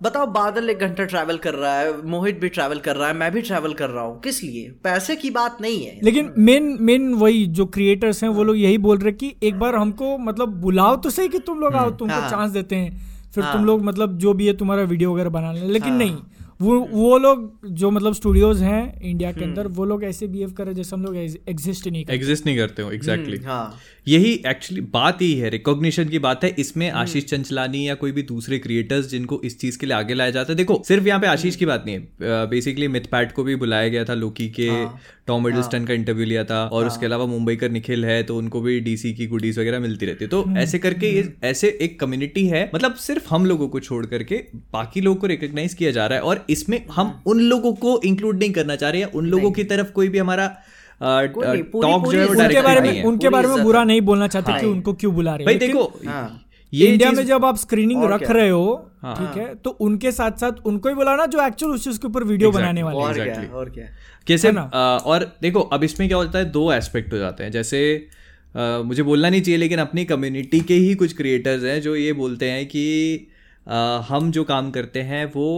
बता- 0.03 0.13
बताओ 0.13 0.27
बादल 0.27 0.71
एक 0.71 0.79
घंटा 0.79 1.05
ट्रैवल 1.05 1.37
कर 1.37 1.55
रहा 1.55 1.79
है 1.79 2.07
मोहित 2.07 2.41
भी 2.41 2.49
ट्रैवल 2.49 2.79
कर 2.79 2.97
रहा 2.97 3.09
है 3.09 3.15
मैं 3.15 3.33
भी 3.33 3.43
ट्रैवल 3.43 3.73
कर 3.73 3.91
रहा 3.91 4.05
हूँ। 4.05 4.21
किस 4.21 4.45
लिए? 4.45 4.73
पैसे 4.85 5.17
की 5.17 5.31
बात 5.31 5.59
नहीं 5.61 5.87
है। 5.87 6.01
लेकिन 6.03 6.33
मेन 6.39 6.79
मेन 6.81 7.15
वही 7.15 7.47
जो 7.47 7.67
क्रिएटर्स 7.67 8.23
हैं 8.23 8.31
वो 8.31 8.45
लोग 8.45 8.59
यही 8.59 8.79
बोल 8.79 8.99
रहे 8.99 9.13
कि 9.13 9.35
एक 9.43 9.59
बार 9.59 9.75
हमको 9.75 10.19
मतलब 10.19 10.49
बुलाओ 10.49 10.97
तो 10.97 11.11
सही 11.11 11.29
कि 11.29 11.39
तुम 11.39 11.61
लोग 11.61 11.75
आओ 11.75 11.91
तुमको 11.91 12.15
हाँ। 12.15 12.31
चांस 12.31 12.51
देते 12.51 12.77
हैं। 12.77 13.07
फिर 13.35 13.45
हाँ। 13.45 13.53
तुम 13.53 13.65
लोग 13.65 13.83
मतलब 13.85 14.19
जो 14.19 14.33
भी 14.33 14.47
है 14.47 14.57
तुम्हारा 14.57 14.83
वीडियो 14.83 15.15
वगैरह 15.15 15.31
बनाने। 15.31 15.61
लेकिन 15.61 15.91
हाँ। 15.91 15.99
नहीं 15.99 16.17
वो 16.61 16.89
वो 16.93 17.19
लोग 17.19 17.59
जो 17.67 17.91
मतलब 17.91 18.15
स्टूडियोज 18.15 18.63
हैं 18.63 19.01
इंडिया 19.01 19.33
के 19.33 19.45
अंदर 19.45 19.67
वो 19.67 19.85
लोग 19.85 20.05
ऐसे 20.05 20.27
बिहेव 20.27 20.51
कर 20.53 20.65
रहे 20.65 20.71
हैं 20.71 20.77
जैसे 20.77 20.97
हम 20.97 21.03
लोग 21.03 21.17
एग्जिस्ट 21.17 21.89
नहीं 21.89 22.05
करते। 22.05 22.17
एग्जिस्ट 22.17 22.47
नहीं 22.47 22.59
करते 22.59 22.83
हो 22.83 22.91
एग्जैक्टली 22.91 23.37
हम्म, 23.37 23.49
हाँ। 23.49 23.75
यही 24.09 24.33
एक्चुअली 24.47 24.81
बात 24.92 25.23
यही 25.23 25.35
है 25.35 25.49
रिकॉग्निशन 25.51 26.09
की 26.09 26.18
बात 26.18 26.44
है। 26.44 26.55
इसमें 26.59 26.90
आशीष 26.90 27.25
चंचलानी 27.25 27.87
या 27.88 27.94
कोई 27.94 28.12
भी 28.12 28.23
दूसरे 28.23 28.59
क्रिएटर्स 28.59 29.07
जिनको 29.07 29.40
इस 29.44 29.59
चीज़ 29.61 29.79
के 29.79 29.87
लिए 29.87 29.97
आगे 29.97 30.14
लाया 30.14 30.31
जाता 30.31 30.53
है। 30.53 30.57
देखो 30.57 30.83
सिर्फ़ 30.88 31.07
यहाँ 31.07 31.21
पे 31.21 31.27
आशीष 31.27 31.57
की 31.57 31.66
बात 31.66 31.85
नहीं 31.87 31.97
है। 31.97 32.47
बेसिकली 32.51 32.88
मिथ 32.88 33.11
पैट 33.11 33.33
को 33.33 33.44
भी 33.44 33.57
बुलाया 33.57 33.88
गया 33.88 34.05
था 34.05 34.14
लोकी 34.14 34.49
के 34.51 34.68
टॉम 35.27 35.44
मिडलस्टन 35.44 35.85
का 35.85 35.94
इंटरव्यू 35.94 36.27
लिया 36.27 36.44
था 36.44 36.62
और 36.68 36.87
उसके 36.87 37.07
अलावा 37.07 37.27
मुंबई 37.27 37.57
का 37.57 37.68
निखिल 37.68 38.05
है 38.05 38.23
तो 38.23 38.37
उनको 38.37 38.61
भी 38.61 38.79
डीसी 38.81 39.12
की 39.14 39.27
गुडीज 39.27 39.59
वगैरह 39.59 39.81
मिलती 39.81 40.07
रहती 40.07 40.25
है। 40.25 40.29
तो 40.29 40.44
ऐसे 40.59 40.79
करके 40.79 41.11
ये 41.11 41.33
ऐसे 41.44 41.77
एक 41.81 41.99
कम्युनिटी 42.01 42.47
है 42.47 42.71
मतलब 42.75 42.94
सिर्फ़ 43.01 43.29
हम 43.31 43.47
लोगों 43.47 43.68
को 43.68 43.81
छोड़ 43.81 44.05
करके 44.07 44.42
बाकी 44.73 45.01
लोगों 45.01 45.21
को 45.21 45.27
रिकॉग्नाइज 45.27 45.75
किया 45.75 45.90
जा 45.90 46.07
रहा 46.07 46.18
है 46.18 46.25
और 46.25 46.44
इसमें 46.51 46.81
हम 46.92 47.12
उन 47.27 47.40
लोगों 47.42 47.73
को 47.77 48.01
इंक्लूड 48.05 48.38
नहीं 48.38 48.53
करना 48.53 48.77
चाह 48.77 48.90
रहे 48.90 49.03
हैं। 49.03 49.12
उन 49.12 49.27
लोगों 49.27 49.51
की 49.53 49.64
तरफ़ 49.66 49.92
कोई 49.92 50.09
भी 50.09 50.18
हमारा 50.18 50.51
टॉक 51.01 52.07
जो 52.13 52.19
है 52.19 52.27
उनके 52.27 52.63
बारे 52.63 52.81
में 52.81 53.03
उनके 53.05 53.29
बारे 53.29 53.49
में 53.49 53.63
बुरा 53.63 53.85
नहीं 53.85 54.01
बोलना 54.01 54.27
चाहते 54.29 54.59
कि 54.61 54.67
उनको 54.67 54.93
क्यों 54.95 55.15
बुला 55.15 55.35
रहे 55.37 55.45
भाई 55.47 55.55
हैं 55.55 55.61
देखो 55.67 55.85
हाँ 56.07 56.45
ये 56.73 56.87
इंडिया 56.87 57.11
में 57.13 57.25
जब 57.27 57.45
आप 57.45 57.57
स्क्रीनिंग 57.57 58.05
रख 58.05 58.31
रहे 58.31 58.49
हो 58.49 58.65
हाँ। 59.03 59.15
ठीक 59.17 59.37
है 59.43 59.55
तो 59.55 59.71
उनके 59.81 60.11
साथ 60.13 60.31
साथ 60.41 60.53
उनको 60.67 60.89
ही 60.89 60.95
बुलाना 60.95 61.27
जो 61.27 61.47
एक्चुअल 61.47 61.73
उस 61.75 61.85
चीज़ 61.85 61.99
के 61.99 62.07
ऊपर 62.07 62.25
वीडियो 62.25 62.51
Exactly. 62.51 62.63
बनाने 62.63 62.83
वाले 62.83 62.99
हैं। 62.99 63.05
और 63.07 63.15
क्या 63.15 63.57
और 63.59 63.71
क्या 63.71 63.85
कैसे 64.27 64.53
ना? 64.53 64.61
अ, 64.63 65.03
और 65.07 65.25
देखो 65.43 65.61
अब 65.61 65.85
इसमें 65.85 66.09
क्या 66.09 66.19
होता 66.19 66.39
है 66.39 66.45
दो 66.51 66.73
एस्पेक्ट 66.73 67.13
हो 67.13 67.19
जाते 67.19 67.45
हैं 67.45 67.51
जैसे 67.51 67.83
अ, 68.55 68.83
मुझे 68.85 69.03
बोलना 69.03 69.29
नहीं 69.31 69.41
चाहिए 69.43 69.59
लेकिन 69.59 69.79
अपनी 69.79 70.05
कम्युनिटी 70.05 70.61
के 70.61 70.75
ही 70.75 70.95
कुछ 70.95 71.17
क्रिएटर्स 71.17 71.65
हैं 71.65 71.81
जो 71.81 71.97
ये 71.97 72.13
बोलते 72.13 72.51
हैं 72.51 72.67
कि 72.67 72.85
अ, 73.67 74.05
हम 74.09 74.31
जो 74.31 74.45
काम 74.45 74.71
करते 74.71 75.01
हैं 75.03 75.25
वो 75.35 75.49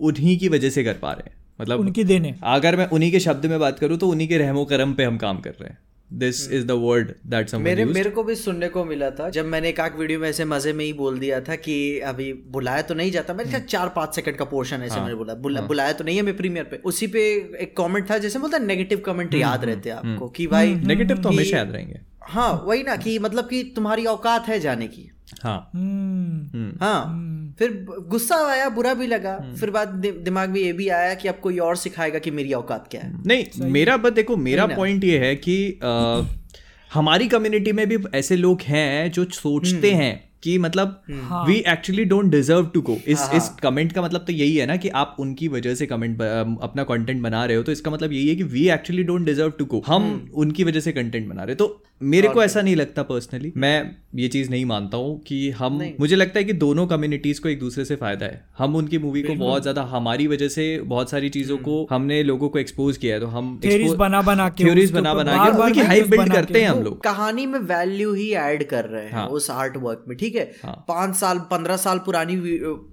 उन्हीं 0.00 0.38
की 0.38 0.48
वजह 0.48 0.70
से 0.70 0.84
कर 0.84 0.94
पा 1.02 1.12
रहे 1.12 1.30
हैं 1.30 1.38
मतलब 1.60 1.80
उनकी 1.80 2.04
देने। 2.04 2.34
अगर 2.48 2.76
मैं 2.76 2.88
उन्हीं 2.88 3.12
के 3.12 3.20
शब्द 3.20 3.46
में 3.46 3.58
बात 3.60 3.78
करूँ 3.78 3.98
तो 3.98 4.08
उन्हीं 4.08 4.28
के 4.28 4.38
रहमो 4.38 4.64
करम 4.64 4.94
पे 4.94 5.04
हम 5.04 5.16
काम 5.18 5.40
कर 5.40 5.50
रहे 5.50 5.68
हैं। 5.68 5.78
This 6.10 6.40
is 6.52 6.64
the 6.66 6.70
word 6.80 7.10
that 7.26 7.48
some 7.48 7.60
मेरे 7.60 7.84
मेरे 7.84 8.10
को 8.10 8.22
भी 8.24 8.34
सुनने 8.34 8.68
को 8.68 8.84
मिला 8.84 9.10
था 9.10 9.28
जब 9.30 9.46
मैंने 9.46 9.68
एक 9.68 9.80
आध 9.80 9.96
वीडियो 9.96 10.20
में 10.20 10.28
ऐसे 10.28 10.44
मज़े 10.44 10.72
में 10.72 10.84
ही 10.84 10.92
बोल 10.92 11.18
दिया 11.18 11.40
था 11.40 11.56
कि 11.56 11.76
अभी 12.04 12.32
बुलाया 12.48 12.82
तो 12.82 12.94
नहीं 12.94 13.10
जाता 13.10 13.34
मैंने 13.34 13.50
कहा 13.50 13.60
चार 13.66 13.88
पाँच 13.88 14.14
सेकंड 14.14 14.36
का 14.36 14.44
पोर्शन 14.46 14.82
ऐसे 14.82 15.00
मैंने 15.00 15.14
बोला 15.14 15.34
बुला, 15.36 15.60
बुलाया 15.60 15.92
तो 15.92 16.04
नहीं 16.04 16.16
है 16.16 16.22
मैं 16.22 16.36
प्रीमियर 16.36 16.64
पे। 16.64 16.76
उसी 16.84 17.06
पे 17.06 17.22
एक 17.60 17.76
कमेंट 17.76 18.10
था 18.10 18.18
जैसे 18.18 18.38
बोलता 18.38 18.58
नेगेटिव 18.58 19.02
कमेंट 19.06 19.34
याद 19.34 19.64
रहते 19.64 19.90
हैं 19.90 19.96
आपको 19.96 20.28
कि 20.28 20.46
भाई 20.46 20.74
नेगेटिव 20.74 21.16
तो 21.16 21.28
हमेशा 21.28 21.56
याद 21.56 21.72
रहेंगे। 21.72 22.00
हाँ 22.22 22.52
वही 22.66 22.82
ना 22.82 22.96
कि 22.96 23.18
मतलब 23.18 23.48
कि 23.48 23.62
तुम्हारी 23.76 24.04
औकात 24.06 24.48
है 24.48 24.60
जाने 24.60 24.86
की। 24.88 25.10
हाँ। 25.42 25.70
हम्म, 25.74 26.78
हाँ। 26.80 27.26
फिर 27.58 27.86
गुस्सा 28.08 28.50
आया 28.50 28.68
बुरा 28.68 28.94
भी 28.94 29.06
लगा। 29.06 29.54
फिर 29.60 29.70
बाद 29.70 29.88
दि, 29.88 30.10
दिमाग 30.10 30.50
में 30.50 30.60
ये 30.60 30.72
भी 30.72 30.88
आया 30.88 31.14
कि 31.14 31.28
अब 31.28 31.34
कोई 31.42 31.58
और 31.58 31.76
सिखाएगा 31.76 32.18
कि 32.18 32.30
मेरी 32.30 32.52
औकात 32.52 32.88
क्या 32.90 33.00
है। 33.00 33.22
नहीं 33.26 33.46
मेरा 33.60 33.96
बस 33.96 34.12
देखो 34.12 34.36
मेरा 34.36 34.66
पॉइंट 34.66 35.04
ये 35.04 35.18
है 35.18 35.36
कि 35.36 35.80
हमारी 36.94 37.28
कम्युनिटी 37.28 37.72
में 37.72 37.88
भी 37.88 37.96
ऐसे 38.14 38.36
लोग 38.36 38.60
हैं 38.62 39.12
जो 39.12 39.24
सोचते 39.24 39.90
हैं। 39.90 40.29
कि 40.42 40.56
मतलब 40.58 41.02
we 41.46 41.56
actually 41.68 42.04
don't 42.04 42.30
deserve 42.30 42.66
to 42.66 42.80
go 42.80 42.98
इस 43.06 43.28
इस 43.34 43.48
कमेंट 43.62 43.92
का 43.92 44.02
मतलब 44.02 44.24
तो 44.26 44.32
यही 44.32 44.56
है 44.56 44.66
ना 44.66 44.76
कि 44.76 44.88
आप 44.96 45.16
उनकी 45.20 45.48
वजह 45.48 45.74
से 45.74 45.86
कमेंट 45.86 46.22
अपना 46.62 46.84
कंटेंट 46.84 47.22
बना 47.22 47.44
रहे 47.44 47.56
हो 47.56 47.62
तो 47.62 47.72
इसका 47.72 47.90
मतलब 47.90 48.12
यही 48.12 48.28
है 48.28 48.34
कि 48.36 48.42
we 48.48 48.68
actually 48.70 49.02
don't 49.02 49.26
deserve 49.26 49.50
to 49.58 49.64
go 49.66 49.82
हम 49.86 50.10
उनकी 50.34 50.64
वजह 50.64 50.80
से 50.80 50.92
कंटेंट 50.92 51.28
बना 51.28 51.42
रहे 51.42 51.50
हैं। 51.50 51.56
तो 51.56 51.82
मेरे 52.02 52.28
को 52.28 52.42
ऐसा 52.42 52.60
नहीं 52.62 52.76
लगता 52.76 53.02
पर्सनली 53.02 53.52
मैं 53.56 53.74
ये 54.16 54.28
चीज़ 54.28 54.50
नहीं 54.50 54.64
मानता 54.66 54.96
हूँ 54.96 55.18
कि 55.22 55.50
हम 55.50 55.80
मुझे 56.00 56.16
लगता 56.16 56.38
है 56.38 56.44
कि 56.44 56.52
दोनों 56.54 56.86
कम्युनिटीज 56.86 57.38
को 57.38 57.48
एक 57.48 57.58
दूसरे 57.60 57.84
से 57.84 57.96
फ़ायदा 57.96 58.26
है। 58.26 58.44
हम 58.58 58.76
उनकी 58.76 58.98
मूवी 58.98 59.22
को 59.22 59.34
बहुत 59.36 59.62
ज़्यादा 59.62 59.82
हमारी 59.90 60.26
वजह 60.26 60.48
से 60.48 60.64
बहुत 60.86 61.10
सारी 61.10 61.28
चीज़ों 61.30 61.56
को 61.58 61.86
हमने 61.90 62.22
लोगों 62.22 62.48
को 62.48 62.58
एक्सपोज 62.58 62.96
किया 62.96 63.14
है 63.14 63.20
तो 63.20 63.26
हम 63.28 63.58
बना 63.98 64.22
बना 64.22 64.48
के 64.48 64.64
थ्योरीज 64.64 64.90
बना 64.92 65.14
बना 65.14 65.70
के 65.70 65.80
हाइप 65.82 66.06
बिल्ड 66.08 66.32
करते 66.32 66.60
हैं 66.60 66.68
हम 66.68 66.82
लोग। 66.82 67.00
कहानी 67.02 67.46
में 67.46 67.58
वैल्यू 67.60 68.14
ही 68.14 68.30
ऐड 68.40 68.64
कर 68.68 68.84
रहे 68.86 69.04
हैं 69.04 69.12
हाँ। 69.12 69.26
उस 69.30 69.50
आर्ट 69.52 69.76
वर्क 69.78 70.04
में 70.08 70.16
ठीक 70.18 70.29
है 70.34 70.44
हाँ. 70.62 70.74
पाँच 70.88 71.14
साल 71.16 71.38
पंद्रह 71.50 71.76
साल 71.78 71.98
पुरानी 71.98 72.36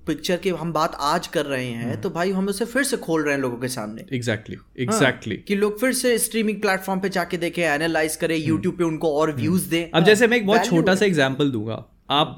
पिक्चर 0.08 0.38
की 0.38 0.50
हम 0.58 0.73
बात 0.73 0.97
आज 1.08 1.28
कर 1.28 1.45
रहे 1.45 1.71
हम्म। 1.71 1.88
हैं 1.88 2.00
तो 2.02 2.10
भाई 2.10 2.32
हम 2.32 2.47
उसे 2.47 2.65
फिर 2.67 2.84
से 2.84 2.97
खोल 3.00 3.23
रहे 3.23 3.34
हैं 3.34 3.41
लोगों 3.41 3.58
के 3.58 3.67
सामने 3.69 4.06
एग्जैक्टली 4.13 4.56
exactly. 4.56 4.82
Exactly 4.82 5.36
exactly. 5.36 5.47
कि 5.47 5.56
लोग 5.56 5.80
फिर 5.80 5.93
से 5.95 6.17
स्ट्रीमिंग 6.19 6.62
प्लेटफॉर्म 6.62 7.00
पे 7.00 7.10
जाके 7.10 7.38
देखे 7.38 7.62
एनालाइज 7.65 8.15
करें 8.15 8.38
यूट्यूब 8.38 8.78
पे 8.78 8.84
उनको 8.84 9.15
और 9.17 9.36
व्यूज़ 9.36 9.69
दें 9.69 9.84
अब 9.84 9.95
अब 9.97 10.06
जैसे 10.06 10.28
मैं 10.28 10.38
एक 10.38 10.47
बहुत 10.47 10.65
छोटा 10.65 10.95
सा 10.95 11.06
एग्ज़ाम्पल 11.06 11.52
दूँगा 11.52 11.84
आप 12.12 12.38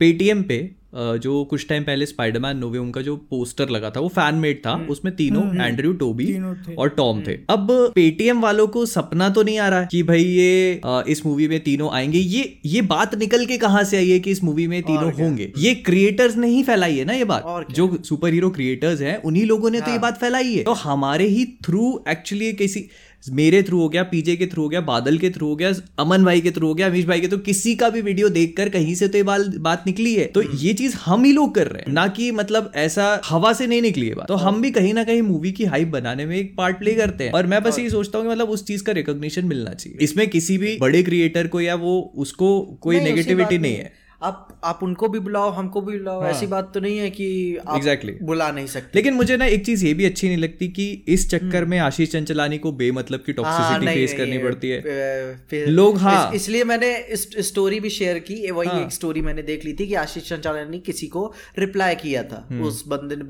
पेटीएम 0.00 0.42
पे 0.42 0.58
जो 0.94 1.42
कुछ 1.44 1.66
टाइम 1.68 1.82
पहले 1.84 2.06
स्पाइडरमैन 2.06 2.56
नोवे 2.56 2.78
उनका 2.78 3.00
जो 3.02 3.16
पोस्टर 3.30 3.68
लगा 3.68 3.90
था 3.90 4.00
वो 4.00 4.08
फ़ैन 4.08 4.34
मेड 4.34 4.58
था 4.58 4.74
उसमें 4.90 5.14
तीनों 5.16 5.42
एंड्रयू 5.56 5.92
टोबी 5.92 6.26
और 6.74 6.88
टॉम 6.88 7.20
थे। 7.22 7.32
अब 7.50 7.68
पेटीएम 7.94 8.40
वालों 8.40 8.66
को 8.66 8.84
सपना 8.86 9.28
तो 9.28 9.42
नहीं 9.42 9.58
आ 9.58 9.68
रहा 9.68 9.80
है 9.80 9.88
कि 9.92 10.02
भाई 10.02 10.22
ये 10.22 10.80
इस 11.08 11.24
मूवी 11.26 11.48
में 11.48 11.58
तीनों 11.60 11.90
आएँगे। 11.92 12.18
ये 12.18 12.58
ये 12.66 12.82
बात 12.84 13.14
निकल 13.14 13.44
के 13.46 13.58
कहाँ 13.58 13.82
से 13.84 13.96
आई 13.96 14.10
है 14.10 14.20
कि 14.20 14.30
इस 14.30 14.42
मूवी 14.44 14.66
में 14.66 14.82
तीनों 14.82 15.12
होंगे? 15.12 15.52
ये 15.58 15.74
क्रिएटर्स 15.74 16.36
ने 16.36 16.48
ही 16.48 16.62
फैलाई 16.62 16.98
है 16.98 17.04
ना 17.04 17.12
ये 17.12 17.24
बात? 17.24 17.66
जो 17.70 18.02
सुपर 18.04 18.32
हीरो 18.32 18.50
क्रिएटर्स 18.50 19.00
हैं 19.00 19.16
उन्हीं 19.22 19.44
लोगों 19.46 19.70
ने 19.70 19.80
तो 19.80 19.90
ये 19.90 19.98
बात 19.98 20.18
फैलाई 20.20 20.54
है। 20.54 20.62
तो 20.64 20.72
हमारे 20.74 21.26
ही 21.26 21.44
थ्रू 21.64 22.04
एक्चुअली 22.08 22.52
किसी 22.54 22.88
मेरे 23.24 23.62
थ्रू 23.62 23.80
हो 23.80 23.88
गया 23.88 24.02
पीजे 24.02 24.36
के 24.36 24.46
थ्रू 24.46 24.62
हो 24.62 24.68
गया 24.68 24.80
बादल 24.80 25.18
के 25.18 25.30
थ्रू 25.30 25.48
हो 25.48 25.56
गया 25.56 25.72
अमन 25.98 26.24
भाई 26.24 26.40
के 26.40 26.50
थ्रू 26.50 26.66
हो 26.68 26.74
गया 26.74 26.86
अमीश 26.86 27.04
भाई 27.06 27.20
के 27.20 27.28
तो 27.28 27.38
किसी 27.38 27.74
का 27.76 27.88
भी 27.90 28.00
वीडियो 28.00 28.28
देखकर 28.28 28.68
कहीं 28.68 28.94
से 28.94 29.08
तो 29.08 29.18
ये 29.18 29.22
बाल 29.22 29.48
बात 29.58 29.84
निकली 29.86 30.14
है। 30.14 30.24
तो 30.26 30.42
ये 30.42 30.72
चीज़ 30.74 30.96
हम 30.96 31.24
ही 31.24 31.32
लोग 31.32 31.54
कर 31.54 31.66
रहे 31.66 31.82
हैं 31.82 31.92
ना 31.92 32.06
कि 32.08 32.30
मतलब 32.32 32.72
ऐसा 32.76 33.20
हवा 33.24 33.52
से 33.52 33.66
नहीं 33.66 33.82
निकली 33.82 34.08
है 34.08 34.14
बात। 34.14 34.28
तो 34.28 34.34
हम 34.36 34.62
भी 34.62 34.70
कहीं 34.70 34.94
ना 34.94 35.04
कहीं 35.04 35.22
मूवी 35.22 35.52
की 35.52 35.64
हाइप 35.64 35.88
बनाने 35.88 36.26
में 36.26 36.36
एक 36.36 36.54
पार्ट 36.56 36.78
प्ले 36.78 36.94
करते 36.94 37.24
हैं। 37.24 37.32
और 37.32 37.46
मैं 37.46 37.62
बस 37.62 37.78
यही 37.78 37.90
सोचता 37.90 38.18
हूँ 38.18 38.26
कि 38.26 38.32
मतलब 38.32 38.50
उस 38.50 38.66
चीज़ 38.66 38.82
का 38.82 38.92
रिकॉग्निशन 38.92 39.46
मिलना 39.46 39.74
चाहिए। 39.74 39.98
इसमें 40.00 40.28
किसी 40.30 40.58
भी 40.58 40.76
बड़े 40.80 41.02
क्रिएटर 41.02 41.46
को 41.46 41.60
या 41.60 41.74
वो 41.74 42.00
उसको 42.16 42.60
कोई 42.82 43.00
नेगेटिविटी 43.00 43.58
नहीं 43.58 43.74
है। 43.74 43.92
आप 44.22 44.60
आप 44.64 44.78
उनको 44.82 45.08
भी 45.08 45.18
बुलाओ 45.18 45.50
हमको 45.50 45.80
भी 45.80 45.96
बुलाओ 45.98 46.20
हाँ. 46.20 46.30
ऐसी 46.30 46.46
बात 46.46 46.70
तो 46.74 46.80
नहीं 46.80 46.96
है 46.98 47.10
कि 47.10 47.26
आप 47.58 47.76
Exactly. 47.76 48.12
बुला 48.22 48.50
नहीं 48.52 48.66
सकते 48.66 48.90
लेकिन 48.94 49.14
मुझे 49.14 49.36
ना 49.36 49.46
एक 49.46 49.64
चीज़ 49.66 49.84
ये 49.86 49.92
भी 49.94 50.04
अच्छी 50.04 50.26
नहीं 50.28 50.36
लगती 50.36 50.68
कि 50.68 50.86
इस 51.08 51.28
चक्कर 51.30 51.64
में 51.64 51.78
आशीष 51.78 52.10
चंचलानी 52.12 52.58
को 52.58 52.72
बेमतलब 52.72 53.22
की 53.26 53.32
हाँ, 53.32 53.44
टॉक्सिसिटी 53.44 53.86
नहीं, 53.86 53.96
फेस 53.96 54.10
नहीं, 54.10 54.18
करनी 54.18 54.38
पड़ती 54.38 54.68
है 54.68 55.66
लोग, 55.70 55.98
हाँ। 55.98 56.16
इस- 56.24 56.34
इसलिए 56.34 56.64
मैंने 56.64 56.96
इस 57.10 57.28
स्टोरी 57.48 57.80
भी 57.80 57.90
शेयर 57.90 58.18
की 58.20 58.50
वही 58.50 58.68
हाँ। 58.68 58.82
एक 58.82 58.92
स्टोरी 58.92 59.22
मैंने 59.22 59.42
देख 59.44 59.64
ली 59.64 59.72
थी 59.72 59.86
कि 59.86 59.94
आशीष 60.02 60.28
चंचलानी 60.28 60.70
ने 60.70 60.78
किसी 60.80 61.06
को 61.06 61.32
रिप्लाई 61.58 61.94
किया 61.96 62.22
था 62.24 62.46
हम्म। 62.50 62.62
उस 62.64 62.84
बंदे 62.88 63.16
ने 63.16 63.24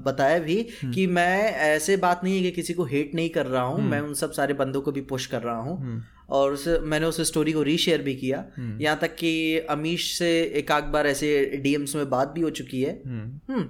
बताया 0.00 0.38
भी 0.38 0.62
कि 0.94 1.06
मैं 1.18 1.36
ऐसे 1.68 1.96
बात 1.98 2.24
नहीं 2.24 2.36
है 2.36 2.42
कि 2.42 2.50
किसी 2.52 2.74
को 2.74 2.84
हेट 2.84 3.14
नहीं 3.14 3.28
कर 3.30 3.46
रहा 3.46 3.62
हूँ 3.62 3.78
हम्म। 3.78 3.90
मैं 3.90 4.00
उन 4.00 4.14
सब 4.14 4.32
सारे 4.32 4.54
बंदों 4.54 4.80
को 4.80 4.92
भी 4.92 5.00
पुश 5.10 5.26
कर 5.26 5.42
रहा 5.42 5.60
हूँ 5.60 6.02
और 6.30 6.52
उसे 6.52 6.78
मैंने 6.78 7.06
उस 7.06 7.20
स्टोरी 7.20 7.52
को 7.52 7.62
रीशेयर 7.62 8.02
भी 8.02 8.14
किया। 8.14 8.44
हम्म। 8.56 8.80
यहाँ 8.82 8.98
तक 8.98 9.14
कि 9.14 9.58
अमीश 9.58 10.18
से 10.18 10.42
एक 10.42 10.72
आध 10.72 10.84
बार 10.84 11.06
ऐसे 11.06 11.60
डीएम्स 11.62 11.96
में 11.96 12.10
बात 12.10 12.28
भी 12.28 12.40
हो 12.40 12.50
चुकी 12.50 12.82
है। 12.82 13.02
हम्म। 13.06 13.66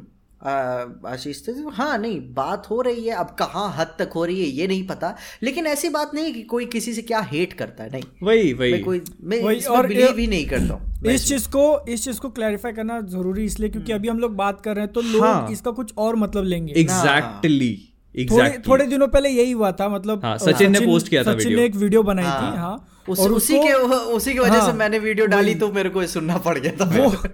आशीष 1.07 1.45
से 1.45 1.53
हाँ 1.73 1.99
नहीं 1.99 2.21
बात 2.35 2.67
हो 2.71 2.81
रही 2.81 3.05
है। 3.05 3.15
अब 3.15 3.37
कहाँ 3.39 3.75
हद 3.77 3.95
तक 3.99 4.11
हो 4.15 4.25
रही 4.25 4.41
है 4.41 4.49
ये 4.49 4.67
नहीं 4.67 4.87
पता। 4.87 5.17
लेकिन 5.43 5.67
ऐसी 5.67 5.89
बात 5.89 6.11
नहीं 6.15 6.25
है 6.25 6.33
कि 6.33 6.43
कोई 6.43 6.67
किसी 6.67 6.95
से 6.95 7.03
क्या 7.03 7.21
हेट 7.21 7.53
करता 7.53 7.85
है। 7.85 7.91
नहीं। 7.91 8.03
वही 8.23 8.53
वही। 8.53 8.73
मैं 8.73 8.85
कोई 8.85 9.01
मैं 9.21 9.43
वही, 9.43 9.61
और 9.61 9.87
बिलीव 9.87 10.19
ही 10.19 10.27
नहीं 10.27 10.47
करता 10.47 10.75
हूँ। 10.75 11.13
इस 11.13 11.29
चीज़ 11.29 11.49
को 11.49 11.87
इस 11.89 12.05
चीज़ 12.05 12.21
को 12.21 12.31
क्लैरिफाई 12.31 12.73
करना 12.73 13.01
ज़रूरी 13.01 13.45
इसलिए 13.45 13.69
क्योंकि 13.69 13.93
अभी 13.93 14.09
हम 14.09 14.19
लोग 14.19 14.37
बात 14.37 14.61
कर 14.61 14.75
रहे 14.75 14.85
हैं 14.85 14.93
तो 14.93 15.01
लोग 15.01 15.23
हाँ। 15.23 15.51
इसका 15.51 15.71
कुछ 15.71 15.95
और 15.99 16.17
मतलब 16.17 16.45
लेंगे। 16.45 16.75
एग्जैक्टली 16.77 17.71
थोड़े 17.71 17.94
एग्जैक्टली 18.15 18.63
थोड़े 18.69 18.87
दिनों 18.87 19.09
पहले 19.09 19.29
यही 19.29 19.53
हुआ 19.53 19.71
था 19.73 19.89
मतलब 19.89 20.25
हाँ, 20.25 20.37
सचिन 20.39 20.73
ने 20.73 20.81
post 20.81 21.09
किया 21.09 21.25
था 21.25 21.35
सचिन। 21.35 21.57
ने 21.57 21.65
एक 21.65 21.77
वीडियो 21.77 22.03
बनाई 22.03 22.25
थी 22.25 22.57
हाँ। 22.59 22.77
उस, 23.09 23.21
और 23.21 23.33
उसी 23.33 23.59
के 23.59 23.73
उसी 23.73 24.33
की 24.33 24.39
वजह 24.39 24.51
हाँ, 24.51 24.61
से 24.61 24.67
हाँ, 24.67 24.75
मैंने 24.75 24.99
वीडियो 24.99 25.27
डाली 25.27 25.55
तो 25.55 25.73
मेरे 25.73 25.89
को 25.89 26.01
ये 26.03 26.09
सुनना 26.09 26.37
पड़ 26.39 26.59
गया 26.59 26.73
था। 26.81 26.85
वो 26.85 27.09
फिर। 27.11 27.33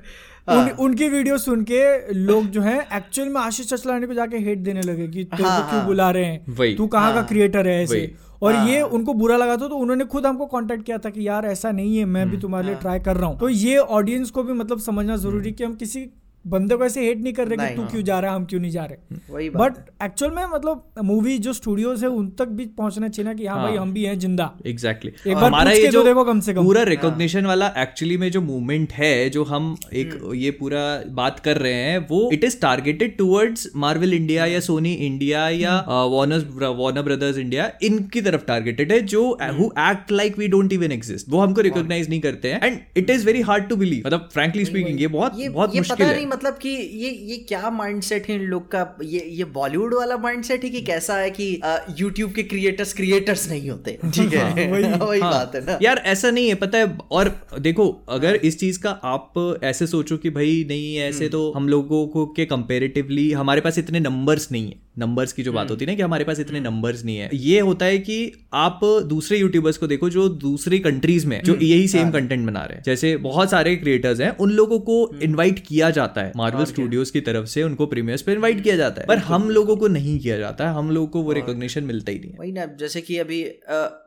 उन, 0.49 0.69
उनकी 0.81 1.09
वीडियो 1.09 1.37
सुन 1.39 1.63
के 1.63 2.15
लोग 2.15 2.47
जो 2.51 2.63
है 2.63 2.79
एक्चुअल 2.93 3.29
में 3.29 3.41
आशीष 3.41 3.67
चचलानी 3.67 4.07
को 4.07 4.15
जाके 4.15 4.37
हेट 4.39 4.59
देने 4.59 4.83
लगे 4.83 5.07
कि 5.09 5.25
तेरे 5.25 5.45
हाँ, 5.45 5.61
को 5.61 5.69
क्यों 5.69 5.79
हाँ। 5.79 5.87
बुला 5.87 6.11
रहे 6.11 6.25
हैं? 6.25 6.77
तू 6.77 6.87
कहाँ 6.87 7.13
का 7.15 7.23
क्रिएटर 7.23 7.69
है 7.69 7.83
ऐसे। 7.83 8.15
और 8.43 8.55
ये 8.69 8.81
उनको 8.83 9.15
बुरा 9.15 9.37
लगा 9.37 9.57
था 9.57 9.67
तो 9.69 9.77
उन्होंने 9.77 10.05
खुद 10.05 10.27
हमको 10.27 10.47
कांटेक्ट 10.47 10.85
किया 10.85 10.99
था 10.99 11.11
कि 11.11 11.27
यार 11.29 11.47
ऐसा 11.47 11.71
नहीं 11.73 11.97
है 11.97 12.05
मैं 12.05 12.29
भी 12.31 12.37
तुम्हारे 12.37 12.67
लिए 12.67 12.75
ट्राई 12.77 12.99
कर 12.99 13.17
रहा 13.17 13.29
हूँ। 13.29 13.39
तो 13.39 13.49
ये 13.49 13.77
ऑडियंस 13.79 14.31
को 14.31 14.43
भी 14.43 14.53
मतलब 14.53 14.79
समझना 14.81 15.17
ज़रूरी 15.17 15.53
कि 15.53 15.65
हम 15.65 15.75
किसी 15.75 16.01
बंदे 16.45 16.77
को 16.77 16.85
ऐसे 16.85 17.01
हेट 17.01 17.19
नहीं 17.19 17.33
कर 17.33 17.49
रहे 17.49 17.69
कि 17.69 17.75
तू 17.77 17.83
क्यों 17.87 18.03
जा 18.05 18.19
रहा 18.21 18.31
है 18.31 18.37
हम 18.37 18.45
क्यों 18.45 18.61
नहीं 18.61 18.71
जा 18.71 18.85
रहे? 18.85 19.17
वही 19.31 19.49
बट 19.53 19.75
एक्चुअल 20.03 20.31
में 20.31 20.45
मतलब 20.53 21.03
मूवी 21.05 21.37
जो 21.39 21.53
स्टूडियोज 21.53 22.03
है 22.05 22.09
उन 22.11 22.29
तक 22.39 22.49
भी 22.51 22.67
पहुँचना 22.79 23.09
चाहिए 23.09 23.29
ना 23.29 23.35
कि 23.35 23.47
हाँ 23.47 23.61
भाई 23.63 23.77
हम 23.77 23.93
भी 23.93 24.05
हैं 24.05 24.19
ज़िंदा। 24.19 24.51
एग्जैक्टली 24.67 25.13
एक 25.27 25.37
बार 25.37 25.51
पूछ 25.53 25.77
के 25.77 25.91
तो 25.93 26.03
देखो 26.05 26.25
कम 26.25 26.41
से 26.41 26.55
कम। 26.55 26.65
पूरा 26.65 26.83
रिकॉग्निशन 26.85 27.47
वाला 27.47 27.67
एक्चुअली 27.79 28.17
में 28.17 28.31
जो 28.31 28.41
मूवमेंट 28.43 28.93
है 28.93 29.29
जो 29.31 29.45
हम 29.45 29.77
एक 29.95 30.19
ये 30.37 30.51
पूरा 30.61 30.85
बात 31.15 31.41
कर 31.41 31.59
रहे 31.59 31.75
हैं 31.75 31.99
वो 32.09 32.29
it 32.33 32.45
is 32.45 32.59
targeted 32.61 33.17
towards 33.19 33.69
Marvel 33.77 34.15
India 34.15 34.47
या 34.47 34.61
सोनी 34.63 34.95
इंडिया 35.07 35.49
या 35.51 35.79
वॉर्नर 35.89 36.67
वॉर्नर 36.79 37.03
ब्रदर्स 37.03 37.39
इंडिया 37.39 37.71
इनकी 37.83 38.21
तरफ़ 38.23 38.45
टारगेटेड 38.47 38.93
है 38.93 39.01
जो 39.07 39.27
who 39.59 39.71
act 39.81 40.13
like 40.13 40.39
we 40.39 40.49
don't 40.49 40.73
even 40.73 40.93
exist 40.93 41.31
वो 41.31 41.41
हमको 41.41 41.61
रिकॉग्नाइज 41.61 42.09
नहीं 42.09 42.21
करते 42.21 42.53
हैं। 42.53 42.61
And 42.63 42.79
it 42.97 43.11
is 43.11 43.27
very 43.27 43.41
hard 43.43 43.69
to 43.69 43.77
believe 43.77 44.03
मतलब 44.07 44.29
फ्रेंकली 44.33 44.65
स्पीकिंग 44.65 45.01
ये 45.01 45.07
बहुत 45.09 45.39
बहुत 45.51 45.77
मुश्किल 45.77 46.07
है। 46.07 46.29
मतलब 46.31 46.59
कि 46.63 46.69
ये 46.69 47.11
ये 47.11 47.37
क्या 47.49 47.71
माइंडसेट 47.71 48.29
है 48.29 48.35
इन 48.35 48.43
लोग 48.43 48.71
का? 48.75 48.99
ये 49.03 49.21
ये 49.31 49.45
बॉलीवुड 49.45 49.95
वाला 49.95 50.17
माइंडसेट 50.17 50.65
है 50.65 50.71
कि 50.71 50.81
कैसा 50.81 51.17
है 51.17 51.31
कि 51.31 51.61
यूट्यूब 51.99 52.33
के 52.33 52.43
क्रिएटर्स 52.43 52.93
क्रिएटर्स 52.93 53.49
नहीं 53.51 53.71
होते? 53.71 53.99
ठीक 54.15 54.35
है। 54.35 54.71
वही 54.73 55.21
हाँ, 55.21 55.31
बात 55.31 55.55
है 55.55 55.65
ना। 55.67 55.79
यार 55.83 55.99
ऐसा 56.07 56.31
नहीं 56.31 56.49
है 56.49 56.55
पता 56.55 56.79
है 56.79 56.99
और 57.11 57.47
देखो 57.61 57.89
अगर 58.09 58.35
इस 58.35 58.59
चीज़ 58.61 58.81
का 58.83 58.91
आप 58.91 59.61
ऐसे 59.63 59.87
सोचो 59.87 60.17
कि 60.17 60.31
भाई 60.31 60.65
नहीं 60.69 60.97
ऐसे 60.97 61.29
तो 61.29 61.53
हम 61.57 61.69
लोगों 61.69 62.07
को 62.09 62.27
के 62.27 62.45
कंपेरेटिवली 62.47 63.33
हमारे 63.33 63.61
पास 63.61 63.79
इतने 63.79 64.01
नंबर्स 64.01 64.53
नहीं 64.53 64.69
है। 64.69 64.90
नंबर्स 64.97 65.33
की 65.33 65.43
जो 65.43 65.53
बात 65.53 65.71
होती 65.71 65.85
है 65.85 65.91
ना 65.91 65.95
कि 65.97 66.03
हमारे 66.03 66.25
पास 66.25 66.41
इतने 66.41 66.61
नंबर्स 66.61 67.05
नहीं 67.05 67.17
है। 67.17 67.29
ये 67.35 67.61
होता 67.61 67.87
है 67.87 67.99
कि 67.99 68.47
आप 68.55 68.81
दूसरे 69.07 69.39
यूट्यूबर्स 69.39 69.77
को 69.79 69.87
देखो 69.87 70.11
जो 70.11 70.29
दूसरी 70.29 70.79
कंट्रीज़ 70.79 71.27
में 71.27 71.43
जो 71.43 71.55
यही 71.55 71.89
सेम 71.89 72.11
कंटेंट 72.11 72.47
बना 72.47 72.65
रहे 72.65 72.77
हैं। 72.77 72.83
जैसे 72.85 73.17
बहुत 73.19 73.51
सारे 73.51 73.75
क्रिएटर्स 73.77 74.21
हैं 74.21 74.31
उन 74.37 74.51
लोगों 74.51 74.79
को 74.81 74.97
इनवाइट 75.23 75.59
किया 75.59 75.91
जाता 75.91 76.23
है। 76.23 76.33
मार्वल 76.37 76.65
स्टूडियोज 76.65 77.11
की 77.11 77.21
तरफ़ 77.21 77.47
से 77.47 77.63
उनको 77.63 77.87
प्रीमियर्स 77.87 78.23
पे 78.23 78.33
इनवाइट 78.33 78.63
किया 78.63 78.77
जाता 78.77 79.01
है। 79.01 79.07
पर 79.07 79.19
हम 79.19 79.49
लोगों 79.51 79.77
को 79.77 79.89
नहीं 79.89 80.19
किया 80.19 80.39
जाता 80.39 80.69
है। 80.69 80.75
हम 80.75 80.91
लोगों 80.91 81.09
को 81.09 81.23
वो 81.23 81.33
रिकॉग्निशन 81.33 81.85
मिलता 81.85 82.13
ही 82.13 82.19
नहीं 82.19 82.33
वही 82.39 82.53
ना 82.53 82.67
जैसे 82.81 83.01
कि 83.01 83.19
अभी 83.19 83.43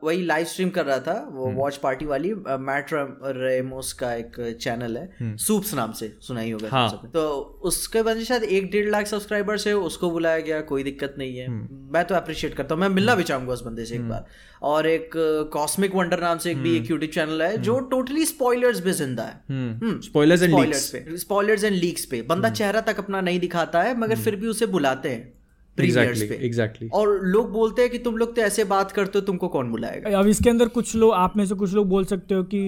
वही 0.04 0.24
लाइव 0.24 0.46
स्ट्रीम 0.46 0.70
कर 0.70 0.84
रहा 0.84 0.98
था 0.98 1.16
वो 1.32 1.50
वॉच 1.52 1.76
पार्टी 1.76 2.04
वाली 2.04 2.34
मैट 2.60 2.86
रेमोस 2.92 3.92
का 3.92 4.14
एक 4.14 4.56
चैनल 4.60 4.96
है 4.96 5.36
सूप्स 5.36 5.74
नाम 5.74 5.92
से 5.92 6.12
सुना 6.20 6.40
ही 6.40 6.50
होगा 6.50 6.68
हाँ। 6.68 7.10
तो 7.14 7.26
उसके 7.64 8.02
बाद 8.02 8.22
शायद 8.22 8.42
एक 8.42 8.70
डेढ़ 8.70 8.90
लाख 8.90 9.06
सब्सक्राइबर्स 9.06 9.66
है 9.66 9.76
उसको 9.76 10.10
बुलाया 10.10 10.38
गया 10.40 10.60
कोई 10.74 10.82
दिक्कत 10.84 11.14
नहीं 11.18 11.36
है। 11.36 11.48
मैं 11.92 12.04
तो 12.04 12.14
अप्रिशिएट 12.14 12.54
करता 12.54 12.74
हूँ। 12.74 12.80
मैं 12.80 12.88
मिलना 12.90 13.14
भी 13.14 13.24
चाहूँगा 13.24 13.52
उस 13.52 13.64
बंदे 13.64 13.84
से 13.84 13.94
एक 13.94 14.08
बार। 14.08 14.24
और 14.64 14.86
एक 14.88 15.10
कॉस्मिक 15.52 15.94
वंडर 15.94 16.20
नाम 16.20 16.38
से 16.38 16.50
एक 16.50 16.58
भी 16.58 16.76
एक 16.76 16.90
यूट्यूब 16.90 17.10
चैनल 17.12 17.42
है 17.42 17.56
जो 17.62 17.78
टोटली 17.90 18.24
स्पॉयलर्स 18.26 18.80
पे 18.80 18.92
ज़िंदा 18.94 19.22
है। 19.24 19.40
हम्म, 19.50 20.00
स्पॉयलर्स 20.02 20.42
एंड 20.42 20.50
स्पॉयलर्स 20.50 20.88
पे। 20.90 21.16
स्पॉयलर्स 21.18 21.64
एंड 21.64 21.76
लीक्स 21.76 22.04
पे। 22.06 22.22
बंदा 22.28 22.50
चेहरा 22.52 22.80
तक 22.82 22.98
अपना 22.98 23.20
नहीं 23.22 23.40
दिखाता 23.40 23.82
है 23.82 23.96
मगर 23.98 24.16
फिर 24.18 24.36
भी 24.36 24.46
उसे 24.48 24.66
बुलाते 24.68 25.08
हैं 25.08 25.32
पे। 25.76 26.38
एग्जैक्टली 26.46 26.88
और 26.94 27.08
लोग 27.24 27.50
बोलते 27.52 27.82
हैं 27.82 27.90
कि 27.90 27.98
तुम 28.00 28.16
लोग 28.16 28.34
तो 28.36 28.42
ऐसे 28.42 28.64
बात 28.64 28.92
करते 28.92 29.18
हो 29.18 29.24
तुमको 29.26 29.48
कौन 29.48 29.70
बुलाएगा? 29.70 30.18
अब 30.18 30.26
इसके 30.28 30.50
अंदर 30.50 30.68
कुछ 30.70 30.94
लोग 30.96 31.12
आप 31.14 31.36
में 31.36 31.44
से 31.46 31.54
कुछ 31.54 31.72
लोग 31.74 31.88
बोल 31.88 32.04
सकते 32.04 32.34
हो 32.34 32.42
कि 32.44 32.60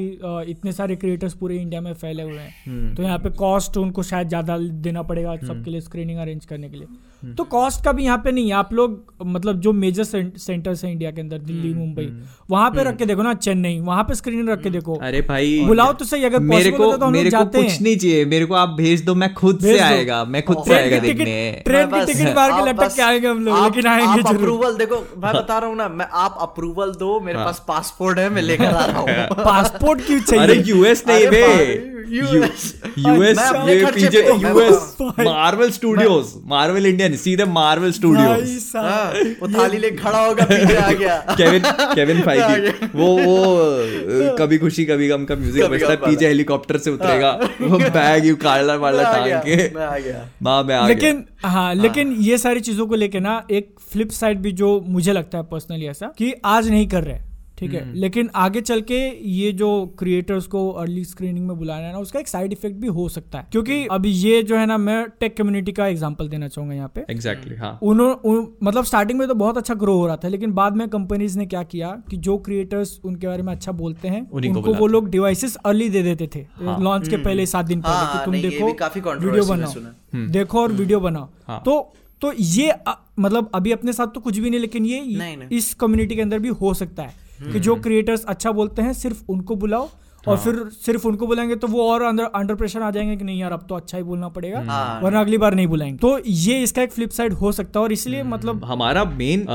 इतने 0.51 0.73
सारे 0.73 0.97
क्रिएटर्स 0.97 1.35
पूरे 1.35 1.57
इंडिया 1.57 1.81
में 1.81 1.93
फैले 1.95 2.23
हुए 2.23 2.39
हैं। 2.39 2.95
तो 2.95 3.03
यहाँ 3.03 3.19
पे 3.19 3.31
कॉस्ट 3.37 3.77
उनको 3.77 4.03
शायद 4.03 4.29
ज़्यादा 4.29 4.57
देना 4.59 5.03
पड़ेगा 5.05 5.37
सबके 5.37 5.71
लिए 5.71 5.81
स्क्रीनिंग 5.81 6.19
अरेंज 6.19 6.45
करने 6.45 6.69
के 6.69 6.77
लिए। 6.77 6.87
तो 7.23 7.45
कॉस्ट 7.45 7.85
का 7.85 7.93
भी 7.93 8.05
यहाँ 8.05 8.19
पे 8.19 8.33
नहीं 8.33 8.47
है 8.49 8.55
आप 8.55 8.73
लोग 8.73 9.15
मतलब 9.27 9.61
जो 9.61 9.73
मेजर 9.73 10.05
सेंटर्स 10.05 10.85
है 10.85 10.93
इंडिया 10.93 11.11
के 11.11 11.21
अंदर 11.21 11.39
दिल्ली 11.39 11.75
मुंबई 11.75 12.07
वहाँ 12.51 12.71
पे 12.71 12.85
रख 12.85 12.97
के 12.97 13.07
देखो 13.07 13.23
ना 13.23 13.35
चेन्नई 13.35 13.81
वहाँ 13.81 14.03
पे 14.05 14.15
स्क्रीन 14.15 14.49
रख 14.49 14.63
के 14.63 14.71
देखो। 14.71 14.95
अरे 14.97 15.21
भाई 15.21 15.65
बुलाओ 15.67 15.93
तो 15.93 16.05
सही 16.05 16.25
अगर 16.25 16.41
मेरे 16.41 16.71
को 16.71 16.97
तो 16.97 17.09
मेरे 17.11 17.31
को 17.31 17.45
कुछ 17.45 17.81
नहीं 17.83 17.97
चाहिए 17.97 18.25
मेरे 18.25 18.47
को 18.47 18.55
आप 18.55 18.69
भेज 18.69 19.05
दो 19.05 19.15
मैं 19.15 19.33
खुद 19.35 19.61
से 19.61 19.79
आएगा 19.79 20.25
मैं 20.25 20.43
खुद 20.43 20.63
से 20.67 20.75
आएगा 20.75 20.99
देखने। 20.99 21.63
ट्रेन 21.65 21.87
की 21.87 22.05
टिकट 22.05 22.37
मार 22.37 22.53
के 22.53 22.71
लटक 22.71 22.95
के 22.97 23.03
आएँगे 23.03 23.29
हम 23.29 23.45
लोग 23.45 23.65
लेकिन 23.65 23.87
आएँगे 23.87 24.29
अप्रूवल 24.29 24.77
देखो 24.77 24.97
मैं 24.97 25.35
बता 25.35 25.59
रहा 25.59 25.69
हूँ 25.69 25.77
ना 25.77 25.89
मैं 25.89 26.07
आप 26.13 26.39
अप्रूवल 26.41 26.93
दो 26.93 27.21
मेरे 27.21 27.39
पास 27.39 27.65
पासपोर्ट 27.69 28.19
है 28.19 28.31
मैं 28.31 28.43
लेकर 28.43 28.65
आ 28.65 28.85
रहा 28.85 28.99
हूँ। 28.99 29.27
पासपोर्ट 29.45 30.07
क्यों 30.07 30.21
चाहिए? 30.21 30.63
यूएस 30.63 31.05
नहीं 31.09 31.29
बे। 31.29 31.96
यूएस 32.09 32.73
ये 32.99 33.85
पीछे 33.87 34.23
हूँ, 34.29 34.39
मैं 34.39 34.51
US 34.51 34.97
Marvel 35.01 35.71
Studios 35.71 36.33
Marvel 36.49 36.87
India 36.87 37.09
नहीं 37.09 37.19
सीधे 37.19 37.45
मार्वल 37.53 37.93
स्टूडियोज 37.93 38.73
हाँ, 38.77 39.13
वो 39.41 39.49
थाली 39.49 39.79
लेके 39.79 39.97
खड़ा 39.97 40.25
होगा 40.27 40.45
पीछे 40.51 40.77
आ 40.77 40.91
गया। 40.93 41.17
केविन 41.31 41.63
केविन 41.95 42.21
फाइगी 42.23 42.71
वो 42.95 43.09
वो 43.19 44.37
कभी 44.39 44.59
खुशी 44.59 44.85
कभी 44.85 45.09
गम 45.09 45.25
का 45.25 45.37
म्यूज़िक 45.37 45.65
बजता 45.71 45.91
है 45.91 45.97
पीछे 45.97 46.27
हेलीकॉप्टर 46.27 46.79
से 46.79 46.91
उतरेगा। 46.91 47.31
वो 47.61 47.79
बैग 47.79 48.27
यू 48.27 48.37
काला 48.37 48.75
वाला 48.77 49.03
टांग 49.13 49.33
के। 49.45 49.57
मैं 49.75 49.87
आ 49.87 49.99
गया। 49.99 50.29
माँ 50.43 50.63
मैं 50.65 50.75
आ 50.75 50.79
गया। 50.79 50.87
लेकिन 50.89 51.25
हाँ 51.45 51.75
लेकिन 51.75 52.13
ये 52.21 52.39
सारी 52.39 52.61
चीज़ों 52.61 52.87
को 52.87 52.95
लेके 52.95 53.21
ना 53.21 53.43
एक 53.51 53.75
फ्लिप 53.93 54.11
साइड 54.11 54.41
भी 54.43 54.53
जो 54.53 54.79
मुझे 54.89 55.13
लगता 55.13 55.39
है 55.39 55.45
पर्सनली 55.45 55.87
ऐसा 55.87 56.13
कि 56.19 56.33
आज 56.45 56.69
नहीं 56.71 56.87
कर 56.89 57.05
रहे। 57.05 57.19
ठीक 57.59 57.75
है? 57.75 57.83
हम्म। 57.83 57.95
लेकिन 57.95 58.29
आगे 58.35 58.61
चल 58.61 58.81
के 58.81 58.97
ये 59.31 59.53
जो 59.53 59.69
क्रिएटर्स 59.99 60.47
को 60.47 60.69
अर्ली 60.71 61.05
स्क्रीनिंग 61.05 61.47
में 61.49 61.57
बुलाना 61.59 61.87
है 61.87 61.93
ना 61.93 61.99
उसका 61.99 62.21
एक 62.21 62.29
साइड 62.29 62.53
इफ़ेक्ट 62.53 62.77
भी 62.77 62.87
हो 62.89 63.09
सकता 63.09 63.39
है। 63.39 63.47
क्योंकि 63.53 63.87
अभी 63.87 64.11
ये 64.11 64.43
जो 64.43 64.57
है 64.57 64.67
ना 64.67 64.77
मैं 64.79 65.07
टेक 65.21 65.37
कम्युनिटी 65.37 65.73
का 65.73 65.87
एग्जांपल 65.87 66.29
देना 66.29 66.49
चाहूँगा 66.49 66.75
यहाँ 66.75 66.91
पे। 66.95 67.05
एग्जैक्टली 67.11 67.57
हाँ। 67.57 67.79
उन्होंने 67.83 68.15
उन, 68.29 68.49
मतलब 68.63 68.85
स्टार्टिंग 68.85 69.19
में 69.19 69.27
तो 69.29 69.35
बहुत 69.35 69.59
अच्छा 69.59 69.75
ग्रो 69.75 69.97
हो 69.99 70.07
रहा 70.07 70.17
था 70.17 70.29
लेकिन 70.29 70.53
बाद 70.53 70.77
में 70.77 70.89
कंपनीज़ 70.89 71.39
ने 71.39 71.47
क्या 71.47 71.63
किया 71.63 71.91
कि 72.11 72.17
जो 72.17 72.37
क्रिएटर्स 72.39 72.99
उनके 73.05 73.27
बारे 73.27 73.43
में 73.43 73.53
अच्छा 73.53 73.73
बोलते 73.73 74.09
हैं 74.09 74.21
उनको 74.31 74.75
वो 74.75 74.87
लोग 74.87 75.09
डिवाइसेस 75.11 75.57
अर्ली 75.57 75.89
दे 75.89 76.03
देते 76.03 76.29
थे। 76.35 76.47
लॉन्च 76.63 77.09
के 77.09 77.17
पहले 77.17 77.47
सात 77.47 77.65
दिन 77.65 77.83
हाँ, 77.87 77.95
पहले 77.95 78.07
कि 78.07 78.17
हाँ, 78.17 78.25
तुम 78.25 78.51
देखो 78.51 78.73
काफ़ी 78.73 79.01
वीडियो 79.01 79.45
बनाओ। 79.45 79.73
सुना। 79.73 80.27
देखो 80.33 80.61
और 80.61 80.73
वीडियो 80.73 81.01
बनाओ। 81.01 81.29
हाँ। 81.49 81.63
तो 81.65 81.93
तो 82.23 82.33
ये 82.39 82.71
अ, 82.71 82.95
मतलब 83.19 83.51
अभी 83.55 83.73
अपने 83.73 83.93
साथ 83.93 84.07
तो 84.07 84.21
कुछ 84.21 84.39
भी 84.39 84.51
नहीं 84.51 84.61
लेकिन 84.61 84.87
ये 84.87 85.01
नहीं, 85.01 85.37
नहीं। 85.37 85.49
इस 85.59 85.73
कम्युनिटी 85.75 86.15
के 86.15 86.23
अंदर 86.23 86.39
भी 86.39 86.49
हो 86.61 86.73
सकता 86.75 87.03
है। 87.03 87.26
कि 87.43 87.61
जो 87.61 87.75
क्रिएटर्स 87.77 88.25
अच्छा 88.25 88.53
बोलते 88.53 88.83
हैं 88.83 88.93
सिर्फ़ 88.93 89.23
उनको 89.29 89.57
बुलाओ 89.57 89.89
और 90.29 90.37
फिर 90.37 90.63
सिर्फ़ 90.77 91.07
उनको 91.09 91.27
बुलाएँगे 91.27 91.57
तो 91.57 91.67
वो 91.69 91.89
और 91.91 92.03
अंदर 92.03 92.25
अंडर 92.35 92.55
प्रेशर 92.55 92.83
आ 92.83 92.91
जाएँगे 92.91 93.17
कि 93.17 93.25
नहीं 93.25 93.41
यार 93.41 93.53
अब 93.53 93.67
तो 93.69 93.75
अच्छा 93.75 93.99
ही 93.99 94.05
बोलना 94.05 94.29
पड़ेगा। 94.29 94.61
हाँ। 94.67 95.01
वरना 95.01 95.21
अगली 95.21 95.39
बार 95.39 95.55
नहीं 95.55 95.67
बुलाएँगे। 95.67 95.99
तो 95.99 96.19
ये 96.27 96.63
इसका 96.63 96.83
एक 96.83 96.93
फ्लिप 96.93 97.11
साइड 97.11 97.33
हो 97.33 97.53
सकता 97.53 97.79
है 97.81 97.85
और 97.85 97.93
इसलिए 97.93 98.23
मतलब 98.25 98.65
हमारा 98.65 99.05
मेन 99.05 99.47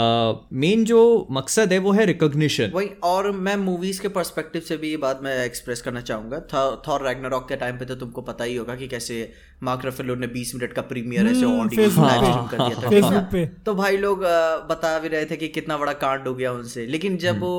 मेन 0.54 0.84
जो 0.86 1.02
मकसद 1.32 1.74
है 1.74 1.80
वो 1.80 1.92
है 1.92 2.06
रिकॉग्निशन 2.06 2.72
वही 2.76 2.90
और 3.04 3.32
मैं 3.32 3.56
मूवीज़ 3.58 4.02
के 4.02 4.08
पर्सपेक्टिव 4.08 4.62
से 4.62 4.78
भी 4.78 4.90
ये 4.90 4.98
बात 4.98 5.20
मैं 5.24 5.38
एक्सप्रेस 5.46 5.82
करना 5.82 6.02
चाहूँगा। 6.02 6.40
थॉर 6.88 7.08
रैग्नारॉक 7.08 7.48
के 7.50 7.56
टाइम 7.56 7.78
पे 7.78 7.86
तो 7.86 7.96
तुमको 7.96 8.22
पता 8.22 8.44
ही 8.44 8.56
होगा 8.56 8.76
कि 8.76 8.88
कैसे 8.88 9.32
मार्क 9.64 9.82
रफेलो 9.86 10.16
ने 10.16 10.28
20 10.28 10.54
मिनट 10.56 10.74
का 10.74 10.82
प्रीमियर 10.82 11.28
ऐसे 11.28 11.46
हम्म, 11.46 11.68
पे। 11.68 11.90
स्ट्रीम 11.90 12.48
कर 12.48 12.58
दिया 12.60 13.02
था। 13.02 13.48
तो 13.66 13.74
भाई 13.76 13.98
लोग 13.98 14.24
बता 14.70 14.98
भी 15.00 15.08
रहे 15.08 15.26
थे 15.26 15.36
कि 15.36 15.48
कितना 15.48 15.78
बड़ा 15.78 15.94
कांड 16.04 16.28
हो 16.28 16.34
गया 16.36 16.52
उनसे। 16.52 16.86
लेकिन 16.88 17.18
जब 17.18 17.40
वो 17.40 17.54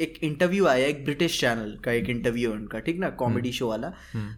एक 0.00 0.18
इंटरव्यू 0.22 0.66
आया 0.66 0.86
एक 0.86 1.04
ब्रिटिश 1.04 1.40
चैनल 1.40 1.76
का 1.84 1.92
एक 1.92 2.08
इंटरव्यू 2.10 2.50
है 2.50 2.53
उनका 2.54 2.78
ठीक 2.78 2.98
ना? 2.98 3.10
कॉमेडी 3.10 3.52
शो 3.52 3.68
वाला। 3.68 3.92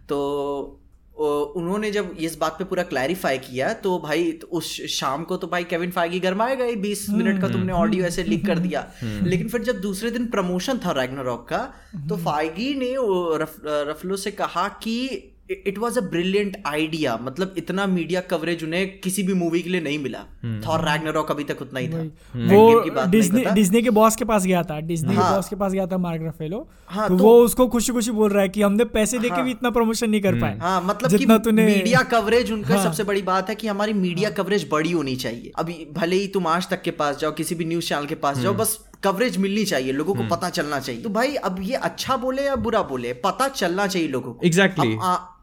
तो 0.09 0.83
उन्होंने 1.57 1.89
जब 1.91 2.15
इस 2.19 2.37
बात 2.37 2.55
पे 2.59 2.63
पूरा 2.63 2.83
क्लैरिफाई 2.83 3.37
किया 3.37 3.71
तो 3.73 3.97
भाई 3.99 4.31
तो 4.31 4.47
उस 4.47 4.71
शाम 4.87 5.23
को 5.23 5.37
तो 5.37 5.47
भाई 5.47 5.63
केविन 5.63 5.91
फाइगी 5.91 6.19
गरमाएगा 6.19 6.65
ही 6.65 6.75
बीस 6.75 7.05
मिनट 7.09 7.41
का 7.41 7.47
तुमने 7.49 7.73
ऑडियो 7.73 8.05
ऐसे 8.05 8.23
लीक 8.23 8.45
कर 8.45 8.59
दिया। 8.59 8.85
लेकिन 9.03 9.47
फिर 9.47 9.61
जब 9.61 9.79
दूसरे 9.81 10.11
दिन 10.11 10.27
प्रमोशन 10.27 10.77
था 10.77 10.91
रैगनारॉक 10.91 11.47
का 11.49 11.63
तो 12.09 12.17
फाइगी 12.17 12.73
ने 12.73 12.93
रफ, 13.37 13.55
रफलो 13.65 14.15
से 14.15 14.31
कहा 14.31 14.67
कि 14.83 14.97
it 15.49 15.77
was 15.77 15.99
a 15.99 16.01
brilliant 16.01 16.57
idea 16.65 17.17
मतलब 17.21 17.53
इतना 17.57 17.85
मीडिया 17.87 18.21
कवरेज 18.21 18.63
उन्हें 18.63 18.99
किसी 18.99 19.23
भी 19.23 19.33
मूवी 19.33 19.61
के 19.61 19.69
लिए 19.69 19.81
नहीं 19.81 19.99
मिला। 19.99 20.19
थॉर 20.67 20.79
रैग्नारॉक 20.79 21.31
अभी 21.31 21.43
तक 21.43 21.61
उतना 21.61 21.79
ही 21.79 21.89
था। 21.89 22.01
वो 22.35 23.05
डिज्नी 23.11 23.45
डिज्नी 23.45 23.81
के 23.81 23.89
बॉस 23.89 24.15
के 24.15 24.25
पास 24.25 24.45
गया 24.45 24.63
था। 24.63 24.79
डिज्नी 24.79 25.07
हाँ, 25.07 25.15
के 25.15 25.21
हाँ। 25.21 25.35
बॉस 25.35 25.49
के 25.49 25.55
पास 25.55 25.71
गया 25.71 25.87
था 25.87 25.97
मार्क 25.97 26.21
रफेलो 26.23 26.67
हाँ, 26.87 27.07
तो 27.09 27.15
तो- 27.15 27.23
वो 27.23 27.43
उसको 27.43 27.67
खुशी 27.67 27.93
खुशी 27.93 28.11
बोल 28.11 28.31
रहा 28.31 28.41
है 28.41 28.49
कि 28.49 28.61
हमने 28.61 28.85
पैसे 28.85 29.19
देके 29.19 29.35
हाँ, 29.35 29.43
भी 29.43 29.51
इतना 29.51 29.69
प्रमोशन 29.69 30.09
नहीं 30.09 30.21
कर 30.21 30.39
पाए। 30.41 30.57
हाँ 30.57 30.81
मतलब 30.81 31.09
जितना 31.09 31.37
कि 31.37 31.43
तूने 31.43 31.65
मीडिया 31.65 32.01
कवरेज 32.01 32.51
उनका 32.51 32.75
हाँ। 32.75 32.83
सबसे 32.83 33.03
बड़ी 33.03 33.21
बात 33.21 33.49
है 33.49 33.55
कि 33.55 33.67
हमारी 33.67 33.93
मीडिया 33.93 34.29
कवरेज 34.29 34.67
बड़ी 34.71 34.91
होनी 34.91 35.15
चाहिए। 35.15 35.51
अभी 35.55 35.87
भले 35.93 36.15
ही 36.15 36.27
तुम 36.27 36.47
आज 36.47 36.69
तक 36.69 36.81
के 36.81 36.91
पास 36.91 37.17
जाओ 37.17 37.31
किसी 37.31 37.55
भी 37.55 37.65
न्यूज़ 37.65 37.85
चैनल 37.85 38.05
के 38.05 38.15
पास 38.15 38.37
जाओ 38.37 38.53
बस 38.53 38.79
कवरेज 39.03 39.37
मिलनी 39.37 39.65
चाहिए 39.65 39.91
लोगों 39.91 40.15
को 40.15 40.23
पता 40.23 40.49
चलना 40.49 40.79
चाहिए। 40.79 41.01
तो 41.01 41.09
भाई 41.09 41.35
अब 41.35 41.57
ये 41.61 41.73
अच्छा 41.73 42.17
बोले 42.17 42.45
या 42.45 42.55
बुरा 42.55 42.81
बोले 42.81 43.13
पता 43.13 43.47
चलना 43.47 43.87
चाहिए 43.87 44.07
लोगों 44.07 44.33
को। 44.33 44.47
Exactly. 44.47 44.95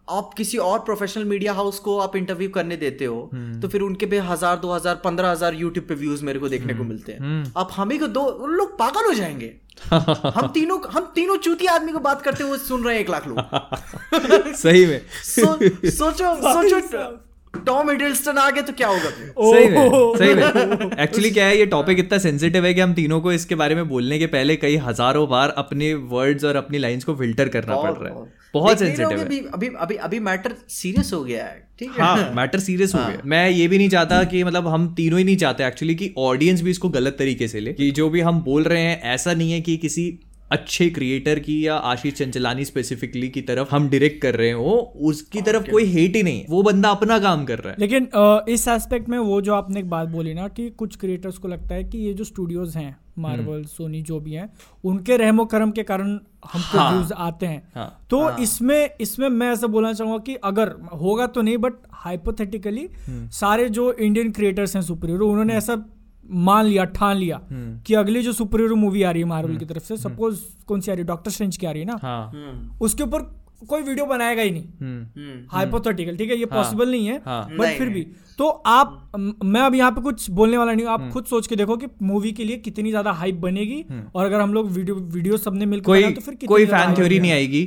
आप 0.09 0.33
किसी 0.37 0.59
और 0.59 0.79
प्रोफेशनल 0.79 1.25
मीडिया 1.25 1.53
हाउस 1.53 1.79
को 1.79 1.99
आप 1.99 2.17
इंटरव्यू 2.17 2.49
करने 2.51 2.77
देते 2.77 3.05
हो 3.05 3.31
तो 3.63 3.69
फिर 3.69 3.81
उनके 3.81 4.07
पे 4.07 4.19
हज़ार 4.21 4.57
दो 4.57 4.73
हज़ार 4.73 4.95
पंद्रह 5.05 5.31
हज़ार 5.31 5.55
यूट्यूब 5.55 5.87
पे 5.89 5.95
व्यूज़ 5.95 6.25
मेरे 6.25 6.39
को 6.39 6.49
देखने 6.49 6.75
को 6.75 6.85
मिलते 6.85 7.13
हैं। 7.13 7.53
आप 7.57 7.69
हमें 7.73 7.99
को 7.99 8.07
दो 8.09 8.21
उन 8.21 8.51
लोग 8.53 8.79
पागल 8.79 9.07
हो 9.07 9.15
जाएँगे। 9.15 9.53
हम 9.93 10.51
तीनों 10.55 10.79
हम 10.91 11.11
तीनों 11.15 11.37
चूती 11.39 11.67
आदमी 11.67 11.93
को 11.93 11.99
बात 12.01 12.23
करते 12.23 12.45
हुए 12.45 12.59
सुन 12.61 12.85
रहे 12.85 12.95
हैं 12.95 13.01
एक 13.01 13.11
लाख 13.11 13.29
लोग। 13.29 14.55
सही 14.57 14.85
में। 14.87 15.01
सो, 15.25 15.57
सोचो 15.91 16.35
सोचो 16.53 17.61
टॉम 17.67 17.91
हिडलस्टन 17.91 18.39
आ 18.39 18.49
गए 18.51 18.63
तो 18.63 18.73
क्या 18.73 18.89
होगा 18.89 19.11
सही 19.11 19.69
में 19.69 20.17
सही 20.17 20.35
में। 20.35 20.97
एक्चुअली 20.99 21.31
क्या 21.31 21.47
है 21.47 21.59
ये 21.59 21.67
टॉपिक 21.67 21.99
इतना 21.99 22.19
सेंसिटिव 22.19 22.65
है 22.67 22.75
कि 22.75 22.81
हम 22.81 22.95
तीनों 22.95 23.21
को 23.21 23.33
इसके 23.33 23.55
बारे 23.55 23.75
में 23.75 23.89
बोलने 23.89 24.19
के 24.19 24.27
पहले 24.29 24.57
कई 24.57 24.77
हज़ारों 24.87 25.29
बार 25.29 25.55
अपने 25.59 25.93
वर्ड्स 26.15 26.45
और 26.45 26.57
अपनी 26.57 26.79
लाइंस 26.79 27.05
को 27.05 27.15
फ़िल्टर 27.17 27.49
करना 27.49 27.77
पड़ 27.77 27.93
रहा 27.93 28.15
है। 28.15 28.43
बहुत 28.55 28.79
सेंसिटिव 28.79 29.11
है 29.11 29.25
अभी 29.25 29.39
अभी 29.55 29.69
अभी 29.79 29.95
अभी 29.97 30.19
मैटर 30.21 30.55
सीरियस 30.69 31.13
हो 31.13 31.23
गया 31.25 31.45
है 31.45 31.63
ठीक 31.79 31.91
है? 31.91 32.05
हाँ 32.05 32.33
मैटर 32.37 32.59
सीरियस 32.59 32.95
हो 32.95 33.01
गया। 33.01 33.23
मैं 33.27 33.49
ये 33.51 33.69
भी 33.69 33.79
नहीं 33.79 33.89
चाहता 33.89 34.23
कि 34.25 34.45
मतलब 34.45 34.69
हम 34.69 34.93
तीनों 34.95 35.19
ही 35.19 35.25
नहीं 35.25 35.37
चाहते 35.37 35.65
एक्चुअली 35.65 35.95
कि 35.95 36.13
ऑडियंस 36.19 36.63
भी 36.63 36.71
इसको 36.71 36.89
गलत 36.89 37.17
तरीके 37.19 37.49
से 37.49 37.61
ले। 37.61 37.73
कि 37.73 37.91
जो 37.91 38.09
भी 38.11 38.21
हम 38.21 38.41
बोल 38.43 38.63
रहे 38.65 38.83
हैं 38.83 39.01
ऐसा 39.15 39.35
नहीं 39.35 39.53
है 39.53 39.61
कि 39.61 39.77
किसी 39.77 40.07
अच्छे 40.53 40.89
क्रिएटर 40.91 41.39
की 41.39 41.55
या 41.67 41.75
आशीष 41.91 42.15
चंचलानी 42.15 42.65
स्पेसिफिकली 42.65 43.29
की 43.29 43.41
तरफ़ 43.43 43.69
हम 43.71 43.89
डायरेक्ट 43.91 44.21
कर 44.23 44.35
रहे 44.35 44.51
हो 44.51 44.73
उसकी 45.03 45.41
तरफ़ 45.43 45.71
कोई 45.71 45.85
हेट 45.85 46.17
ही 46.17 46.23
नहीं 46.23 46.45
वो 46.51 46.63
बंदा 46.63 46.89
अपना 46.89 47.19
काम 47.19 47.45
कर 47.45 47.59
रहा 47.59 47.71
है। 47.71 47.77
लेकिन 47.79 48.09
इस 48.49 48.67
एस्पेक्ट 48.69 49.09
में 49.09 49.19
वो 49.19 49.41
जो 49.41 49.55
आपने 49.55 49.81
एक 49.81 49.89
बात 49.91 50.09
बोली 50.09 50.35
ना 50.35 50.49
कि 50.49 50.69
कुछ 50.71 50.97
क्रिएटर्स 50.97 51.39
को 51.39 51.49
लगता 51.49 51.75
है 51.75 51.85
कि 51.85 51.99
ये 51.99 52.13
जो 52.15 52.25
स्टूडियोज 52.25 52.77
हैं 52.77 52.97
मार्वल 53.19 53.65
सोनी 53.65 54.03
जो 54.03 54.21
भी 54.21 54.33
हैं 54.33 54.49
उनके 54.85 55.17
रहमो 55.17 55.45
करम 55.45 55.71
के 55.71 55.83
कारण 55.83 56.19
हमको 56.53 56.79
हाँ। 56.79 56.93
व्यूज़ 56.93 57.13
आते 57.13 57.47
हैं। 57.47 57.63
हाँ। 57.75 58.07
तो 58.11 58.23
हाँ, 58.23 58.39
इसमें 58.39 58.91
इसमें 59.01 59.29
मैं 59.29 59.53
ऐसा 59.53 59.67
बोलना 59.67 59.93
चाहूँगा 59.93 60.19
कि 60.19 60.35
अगर 60.35 60.69
होगा 60.95 61.27
तो 61.27 61.43
नहीं 61.43 61.59
बट 61.59 61.73
हाइपोथेटिकली 61.93 62.89
हम्म। 63.07 63.29
सारे 63.29 63.69
जो 63.69 63.93
इंडियन 63.93 64.33
क्रिएटर्स 64.33 64.77
हैं 64.77 64.83
सुपर 64.83 65.11
हीरो 65.11 65.29
उन्होंने 65.29 65.55
ऐसा 65.55 65.85
मान 66.31 66.65
लिया 66.65 66.85
ठान 66.85 67.17
लिया 67.17 67.41
हम्म। 67.51 67.81
कि 67.81 67.95
अगली 67.95 68.23
जो 68.23 68.33
सुपर 68.33 68.61
हीरो 68.61 68.77
मूवी 68.77 69.03
आ 69.03 69.11
रही 69.11 69.23
है 69.23 69.29
मार्वल 69.29 69.57
की 69.57 69.65
तरफ़ 69.65 69.85
से 69.85 69.97
सपोज़ 69.97 70.41
कौन 70.67 70.81
सी 70.81 70.91
आ 70.91 70.95
रही 70.95 71.03
है? 71.03 71.07
डॉक्टर 71.07 71.31
स्ट्रेंज 71.31 71.57
की 71.57 71.67
आ 71.67 71.71
रही 71.71 71.83
है 71.83 71.87
ना? 71.87 71.99
हाँ। 72.03 72.31
हम्म। 72.31 72.85
उसके 72.85 73.03
ऊपर 73.03 73.44
कोई 73.65 73.83
वीडियो 73.83 74.07
बनाएगा 74.07 74.43
ही 74.43 74.51
नहीं। 74.51 74.65
हम्म। 74.81 75.21
हम्म। 75.21 75.47
हाइपोथेटिकल 75.51 76.17
ठीक 76.17 76.31
है 76.31 76.37
ये 76.37 76.47
हाँ। 76.53 76.63
पॉसिबल 76.63 76.91
नहीं 76.91 77.07
है 77.07 77.21
हाँ। 77.27 77.47
बट 77.53 77.79
फिर 77.79 77.89
भी। 77.89 78.07
तो 78.39 78.49
आप 78.49 79.13
मैं 79.45 79.61
अब 79.61 79.75
यहाँ 79.75 79.91
पे 79.91 80.01
कुछ 80.01 80.31
बोलने 80.33 80.57
वाला 80.59 80.73
नहीं 80.73 80.87
हूँ। 80.87 80.95
हम्म। 80.95 81.05
आप 81.05 81.13
खुद 81.13 81.25
सोच 81.27 81.47
के 81.47 81.57
देखो 81.57 81.77
कि 81.77 81.87
मूवी 82.03 82.33
के 82.33 82.45
लिए 82.45 82.57
कितनी 82.59 82.91
ज़्यादा 82.91 83.13
हाइप 83.13 83.35
बनेगी 83.41 83.85
और 84.15 84.25
अगर 84.25 84.41
हम 84.41 84.55
लोग 84.55 84.71
वीडियो 84.73 84.97
वीडियो 84.97 85.37
सबने 85.39 85.67
मिलकर 85.67 85.87
कोई 85.87 86.13
तो 86.13 86.21
फिर 86.21 86.39
कोई 86.47 86.67
फ़ैन 86.67 86.95
थ्योरी 86.95 87.19
नहीं 87.21 87.33
आएगी 87.33 87.65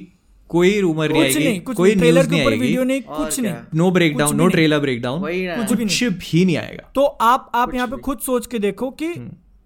कोई 0.49 0.79
रूमर 0.81 1.11
नहीं 1.11 1.23
आएगी 1.23 1.57
कुछ 1.59 1.77
कोई 1.77 1.89
नहीं 1.89 1.99
ट्रेलर 1.99 2.15
न्यूज़ 2.17 2.29
नहीं 2.31 2.41
ऊपर 2.41 2.55
वीडियो 2.55 2.83
नहीं 2.83 3.01
कुछ 3.01 3.39
नहीं। 3.39 3.53
नो 3.75 3.89
ब्रेकडाउन 3.91 4.31
भी 4.31 4.37
नो 4.37 4.47
ट्रेलर 4.47 4.79
ब्रेकडाउन 4.79 5.21
वही 5.21 5.45
ना। 5.47 5.55
कुछ 5.55 5.71
भी 5.71 5.85
नहीं। 5.85 6.09
कुछ 6.09 6.31
भी 6.31 6.43
नहीं 6.45 6.57
आएगा। 6.57 6.89
तो 6.95 7.03
आप 7.03 7.51
आप 7.55 7.73
यहाँ 7.73 7.87
पे 7.87 7.97
खुद 7.97 8.19
सोच 8.19 8.47
के 8.47 8.59
देखो 8.59 8.89
कि 8.91 9.13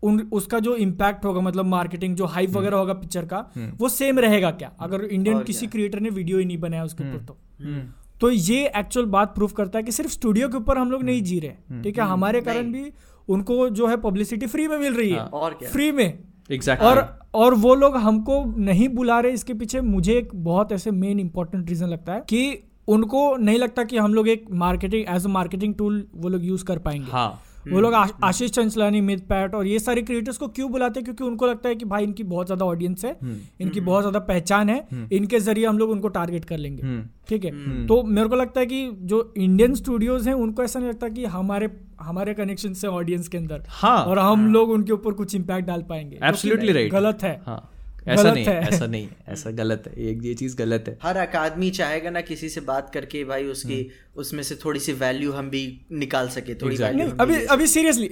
उन 0.03 0.19
उसका 0.31 0.59
जो 0.59 0.75
इम्पैक्ट 0.75 1.25
होगा 1.25 1.41
मतलब 1.41 1.65
मार्केटिंग 1.65 2.15
जो 2.15 2.25
हाइप 2.25 2.49
वगैरह 2.49 2.77
होगा 2.77 2.93
पिक्चर 2.93 3.25
का 3.25 3.39
वो 3.77 3.89
सेम 3.89 4.19
रहेगा 4.19 4.51
क्या? 4.51 4.71
अगर 4.79 5.03
इंडियन 5.03 5.39
किसी 5.43 5.67
क्रिएटर 5.67 5.99
ने 5.99 6.09
वीडियो 6.09 6.37
ही 6.37 6.45
नहीं 6.45 6.57
बनाया 6.57 6.83
उसके 6.83 7.03
ऊपर 7.03 7.23
तो। 7.25 7.37
हम्म। 7.63 7.81
तो 8.21 8.29
ये 8.29 8.65
एक्चुअल 8.77 9.05
बात 9.07 9.35
प्रूफ 9.35 9.53
करता 9.53 9.79
है 9.79 9.83
कि 9.83 9.91
सिर्फ़ 9.91 10.11
स्टूडियो 10.11 10.49
के 10.49 10.57
ऊपर 10.57 10.77
हम 10.77 10.91
लोग 10.91 11.03
नहीं 11.03 11.21
जी 11.23 11.39
रहे 11.39 11.81
ठीक 11.83 11.99
है? 11.99 12.05
हमारे 12.05 12.41
कारण 12.41 12.71
भी 12.71 12.91
उनको 13.27 13.69
जो 13.69 13.87
है 13.87 13.97
पब्लिसिटी 13.97 14.45
फ्री 14.45 14.67
में 14.67 14.77
मिल 14.77 14.93
रही 14.93 15.09
है। 15.09 15.19
और 15.19 15.53
क्या? 15.53 15.69
फ्री 15.69 15.91
में। 15.91 16.19
एग्जैक्टली 16.51 16.87
और 16.87 17.19
और 17.35 17.53
वो 17.55 17.73
लोग 17.75 17.95
हमको 17.97 18.43
नहीं 18.57 18.87
बुला 18.89 19.19
रहे 19.19 19.31
इसके 19.31 19.53
पीछे 19.53 19.81
मुझे 19.81 20.13
एक 20.13 20.29
बहुत 20.35 20.71
ऐसे 20.71 20.91
मेन 20.91 21.19
इंपॉर्टेंट 21.19 21.69
रीजन 21.69 21.87
लगता 21.87 22.13
है 22.13 22.23
कि 22.29 22.63
उनको 22.87 23.35
नहीं 23.37 23.57
लगता 23.57 23.83
कि 23.83 23.97
हम 23.97 24.13
लोग 24.13 24.27
एक 24.27 24.45
marketing 24.51 25.05
as 25.09 25.25
a 25.25 25.29
marketing 25.29 25.75
tool 25.75 26.03
वो 26.15 26.29
लोग 26.29 26.45
यूज़ 26.45 26.65
कर 26.65 26.79
पाएँगे। 26.79 27.11
हाँ। 27.11 27.41
वो 27.63 27.79
लोग 27.81 27.93
आशीष 27.93 28.51
चंचलानी 28.51 29.01
मित 29.01 29.23
पैट 29.27 29.55
और 29.55 29.67
ये 29.67 29.79
सारे 29.79 30.01
क्रिएटर्स 30.01 30.37
को 30.37 30.47
क्यों 30.49 30.71
बुलाते 30.71 30.99
हैं? 30.99 31.03
क्योंकि 31.05 31.23
उनको 31.23 31.47
लगता 31.47 31.69
है 31.69 31.75
कि 31.75 31.85
भाई 31.85 32.03
इनकी 32.03 32.23
बहुत 32.25 32.45
ज़्यादा 32.45 32.65
ऑडियंस 32.65 33.05
है 33.05 33.15
इनकी 33.61 33.79
बहुत 33.81 34.01
ज़्यादा 34.03 34.19
पहचान 34.27 34.69
है 34.69 35.07
इनके 35.11 35.39
ज़रिए 35.39 35.65
हम 35.65 35.77
लोग 35.77 35.89
उनको 35.89 36.07
टारगेट 36.09 36.45
कर 36.45 36.57
लेंगे। 36.57 36.83
हम्म। 36.83 37.03
ठीक 37.29 37.45
है? 37.45 37.85
तो 37.87 38.01
मेरे 38.05 38.27
को 38.27 38.35
लगता 38.35 38.59
है 38.59 38.65
कि 38.65 38.89
जो 39.03 39.33
इंडियन 39.37 39.75
स्टूडियोज 39.75 40.27
हैं 40.27 40.33
उनको 40.35 40.63
ऐसा 40.63 40.79
नहीं 40.79 40.89
लगता 40.89 41.09
कि 41.09 41.25
हमारे 41.27 41.69
हमारे 42.01 42.33
कनेक्शन 42.33 42.73
से 42.73 42.87
ऑडियंस 42.89 43.27
के 43.27 43.37
अंदर। 43.37 43.63
हाँ। 43.71 43.97
और 44.03 44.19
हम 44.19 44.51
लोग 44.53 44.69
उनके 44.69 44.93
ऊपर 44.93 45.13
कुछ 45.13 45.35
इम्पैक्ट 45.35 45.67
डाल 45.67 45.81
पाएँगे। 45.89 46.19
एब्सोल्युटली 46.23 46.71
राइट 46.71 46.91
गलत 46.91 47.23
है। 47.23 47.39
हाँ। 47.45 47.69
ऐसा 48.07 48.31
नहीं 48.31 48.45
है। 48.45 48.59
ऐसा 48.67 48.85
नहीं 48.87 49.07
ऐसा 49.29 49.51
गलत 49.53 49.83
है 49.87 50.03
ये 50.03 50.13
ये 50.23 50.33
चीज़ 50.33 50.55
गलत 50.57 50.85
है 50.87 50.97
हर 51.03 51.17
एक 51.17 51.35
आदमी 51.35 51.69
चाहेगा 51.71 52.09
ना 52.09 52.21
किसी 52.23 52.49
से 52.49 52.61
बात 52.63 52.89
करके 52.93 53.23
भाई 53.25 53.45
उसकी 53.47 53.75
हम्म। 53.75 54.21
उसमें 54.21 54.41
से 54.43 54.55
थोड़ी 54.55 54.79
सी 54.79 54.93
वैल्यू 54.95 55.31
हम 55.31 55.49
भी 55.49 55.63
निकाल 55.93 56.29
सके 56.29 56.55
थोड़ी 56.55 56.77
भी 56.77 57.03
अभी 57.19 57.43
अभी 57.47 57.67
सीरियसली 57.67 58.09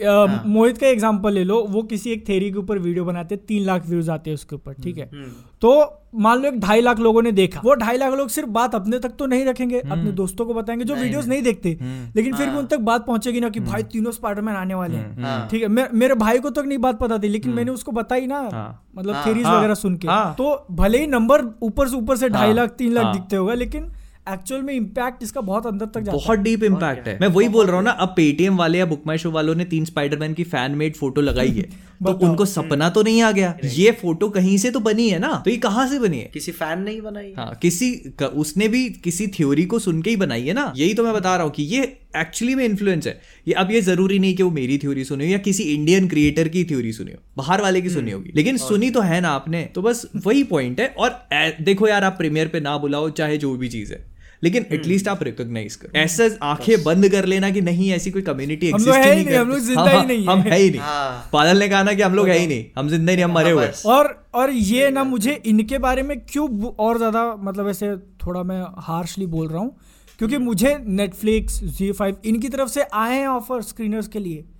मोहित 0.49 0.77
का 0.77 0.87
एग्जांपल 0.87 1.33
ले 1.33 1.43
लो 1.43 1.63
वो 1.69 1.83
किसी 1.85 2.11
एक 2.11 2.27
थेरी 2.29 2.51
के 2.51 2.57
ऊपर 2.57 2.77
वीडियो 2.79 3.05
बनाते 3.05 3.35
हैं 3.35 3.45
तीन 3.45 3.65
लाख 3.65 3.85
व्यूज़ 3.85 4.11
आते 4.11 4.29
हैं 4.29 4.35
उसके 4.35 4.55
ऊपर 4.55 4.73
ठीक 4.83 4.97
है 4.97 5.09
हम्म। 5.13 5.31
तो 5.61 5.71
मान 6.13 6.39
लो 6.39 6.47
एक 6.47 6.59
ढाई 6.59 6.81
लाख 6.81 6.99
लोगों 6.99 7.21
ने 7.21 7.31
देखा 7.31 7.61
वो 7.63 7.73
ढाई 7.75 7.97
लाख 7.97 8.13
लोग 8.13 8.29
सिर्फ़ 8.29 8.49
बात 8.49 8.75
अपने 8.75 8.99
तक 8.99 9.09
तो 9.09 9.25
नहीं 9.25 9.45
रखेंगे 9.45 9.79
अपने 9.79 10.11
दोस्तों 10.11 10.45
को 10.45 10.53
बताएँगे 10.53 10.85
जो 10.85 10.95
वीडियोस 10.95 11.27
नहीं। 11.27 11.41
देखते। 11.41 11.77
लेकिन 12.15 12.35
फिर 12.35 12.49
भी 12.49 12.57
उन 12.57 12.65
तक 12.65 12.79
बात 12.79 13.05
पहुंचेगी 13.05 13.39
ना 13.39 13.49
कि 13.49 13.59
भाई 13.59 13.83
तीनों 13.83 14.11
स्पाइडरमैन 14.11 14.55
आने 14.55 14.73
वाले 14.73 14.97
हैं। 14.97 15.47
ठीक 15.49 15.61
है 15.61 15.67
मेरे 15.93 16.15
भाई 16.15 16.39
को 16.39 16.49
तक 16.49 16.63
नहीं 16.65 16.77
बात 16.77 16.99
पता 16.99 17.17
थी 17.17 17.27
लेकिन 17.27 17.51
मैंने 17.51 17.71
उसको 17.71 17.91
बताई 17.91 18.27
ना 18.27 18.39
हाँ। 18.53 18.89
मतलब 18.95 19.23
थेरीज 19.25 19.45
हाँ। 19.45 19.57
वगैरह 19.57 19.73
सुन 19.75 19.97
के। 19.97 20.07
हाँ। 20.07 20.33
तो 20.37 20.65
भले 20.71 20.99
ही 20.99 21.07
नंबर 21.07 21.45
ऊपर 21.61 21.87
से 21.87 21.95
ऊपर 21.95 22.17
से 22.17 22.29
ढाई 22.29 22.47
हाँ। 22.47 22.55
लाख 22.55 22.69
तीन 22.69 22.93
लाख 22.93 23.05
हाँ। 23.05 23.13
दिखते 23.13 23.35
होगा 23.35 23.53
लेकिन 23.53 23.91
एक्चुअल 24.31 24.61
में 24.61 24.73
इम्पैक्ट 24.73 25.23
इसका 25.23 25.41
बहुत 25.41 25.67
अंदर 25.67 25.85
तक 25.85 25.99
जाता 25.99 26.11
है। 26.11 26.17
बहुत 26.17 26.39
डीप 26.39 26.63
इम्पैक्ट 26.63 27.07
है। 27.07 27.17
मैं 27.21 27.27
वही 27.27 27.47
बोल 27.49 27.65
रहा 27.65 27.75
हूँ 27.75 27.83
ना 27.83 27.91
अब 27.91 28.09
पेटीएम 28.09 28.57
वाले 28.57 28.79
या 28.79 28.85
बुक 28.85 29.03
माई 29.07 29.17
शो 29.17 29.31
वालों 29.31 29.55
ने 29.55 29.65
तीन 29.65 29.85
स्पाइडरमैन 29.85 30.33
की 30.33 30.43
फ़ैन 30.45 30.71
मेड 30.71 30.95
फ़ोटो 30.95 31.21
लगाई 31.21 31.51
है। 31.51 31.69
तो 32.01 32.11
उनको 32.25 32.45
सपना 32.45 32.89
तो 32.89 33.01
नहीं 33.03 33.21
आ 33.21 33.31
गया। 33.31 33.57
ये 33.65 33.91
फ़ोटो 33.91 34.29
कहीं 34.29 34.57
से 34.57 34.71
तो 34.71 34.79
बनी 34.79 35.09
है 35.09 35.19
ना? 35.19 35.31
तो 35.45 35.51
ये 35.51 35.57
कहाँ 35.57 35.87
से 35.87 35.99
बनी 35.99 36.17
है? 36.17 36.29
किसी 36.33 36.51
फ़ैन 36.51 36.79
नहीं 36.79 37.01
बनाई 37.01 37.33
हाँ। 37.37 37.57
किसी 37.61 37.91
उसने 38.23 38.67
भी 38.67 38.89
किसी 39.03 39.27
थ्योरी 39.27 39.65
को 39.65 39.79
सुन 39.79 40.01
के 40.01 40.09
ही 40.09 40.15
बनाई 40.15 40.43
है 40.43 40.53
ना? 40.53 40.73
यही 40.77 40.93
तो 40.93 41.03
मैं 41.03 41.13
बता 41.13 41.35
रहा 41.35 41.45
हूँ 41.45 41.51
कि 41.51 41.63
ये 41.63 41.81
एक्चुअली 42.17 42.55
में 42.55 42.63
इन्फ्लुएंस 42.65 43.07
है। 43.07 43.19
ये 43.47 43.53
अब 43.53 43.71
ये 43.71 43.81
ज़रूरी 43.81 44.19
नहीं 44.19 44.35
कि 44.35 44.43
वो 44.43 44.51
मेरी 44.51 44.77
थ्योरी 44.77 45.03
सुनी 45.03 45.25
हो 45.25 45.31
या 45.31 45.37
किसी 45.37 45.63
इंडियन 45.63 46.07
क्रिएटर 46.07 46.47
की 46.47 46.63
थ्योरी 46.63 46.93
सुनी 46.93 47.11
हो। 47.11 47.17
बाहर 47.37 47.61
वाले 47.61 47.81
की 47.81 47.89
सुनी 47.89 48.11
होगी। 48.11 48.31
लेकिन 48.35 48.57
सुनी 48.57 48.89
तो 48.89 49.01
है 49.01 49.19
ना 49.21 49.29
आपने। 49.29 49.63
तो 49.75 49.81
बस 49.81 50.05
वही 50.25 50.43
पॉइंट 50.43 50.79
है। 50.79 50.87
और 50.87 51.27
देखो 51.61 51.87
यार 51.87 52.03
आप 52.03 52.15
प्रीमियर 52.17 52.47
पे 52.47 52.59
ना 52.59 52.77
बुलाओ 52.77 53.09
चाहे 53.09 53.37
जो 53.37 53.55
भी 53.55 53.69
चीज़ 53.69 53.93
है। 53.93 54.18
लेकिन 54.41 54.65
एटलीस्ट 54.71 55.07
आप 55.07 55.23
रिकॉग्नाइज 55.23 55.75
करो। 55.75 55.99
ऐसा 55.99 56.27
आँखें 56.43 56.83
बंद 56.83 57.07
कर 57.11 57.25
लेना 57.25 57.49
कि 57.49 57.61
नहीं 57.61 57.89
ऐसी 57.91 58.11
कोई 58.11 58.21
कम्युनिटी 58.21 58.69
हम 58.71 58.83
लोग 58.83 58.95
है 58.95 59.13
ही 59.13 59.23
नहीं, 59.25 59.35
हम 59.35 59.49
लोग 59.49 59.59
ज़िंदा 59.59 59.89
ही 59.89 60.05
नहीं 60.05 60.25
हम 60.27 60.39
है। 60.39 60.51
है 60.51 60.59
ही 60.59 60.69
नहीं। 60.69 60.79
हाँ। 60.81 61.29
पादल 61.33 61.59
ने 61.59 61.67
कहा 61.69 61.83
ना 61.83 61.93
कि 61.93 62.01
हम 62.01 62.13
लोग 62.15 62.27
है 62.29 62.37
ही 62.37 62.47
नहीं 62.47 62.65
हम 62.77 62.89
ज़िंदा 62.89 63.11
ही 63.11 63.15
नहीं 63.15 63.25
हम 63.25 63.33
मरे 63.33 63.51
हुए 63.51 63.67
और 63.87 64.15
और 64.35 64.51
ये 64.51 64.89
ना 64.89 65.03
मुझे 65.03 65.41
इनके 65.45 65.77
बारे 65.79 66.03
में 66.03 66.19
क्यों 66.21 66.47
और 66.79 66.97
ज़्यादा 66.97 67.23
मतलब 67.37 67.69
ऐसे 67.69 67.95
थोड़ा 68.25 68.43
मैं 68.43 68.61
हार्शली 68.83 69.25
बोल 69.27 69.47
रहा 69.47 69.59
हूँ 69.59 69.75
क्योंकि 70.19 70.37
मुझे 70.37 70.77
नेटफ्लिक्स 70.85 71.59
जी 71.77 71.91
फाइव 71.91 72.17
इनकी 72.25 72.49
तरफ़ 72.49 72.69
से 72.69 72.81
आए 72.93 73.19
हैं 73.19 73.27
ऑफ़र 73.27 73.61
स्क्रीनर्स 73.63 74.07
के 74.07 74.19
लिए। 74.19 74.39
हम्म। 74.39 74.58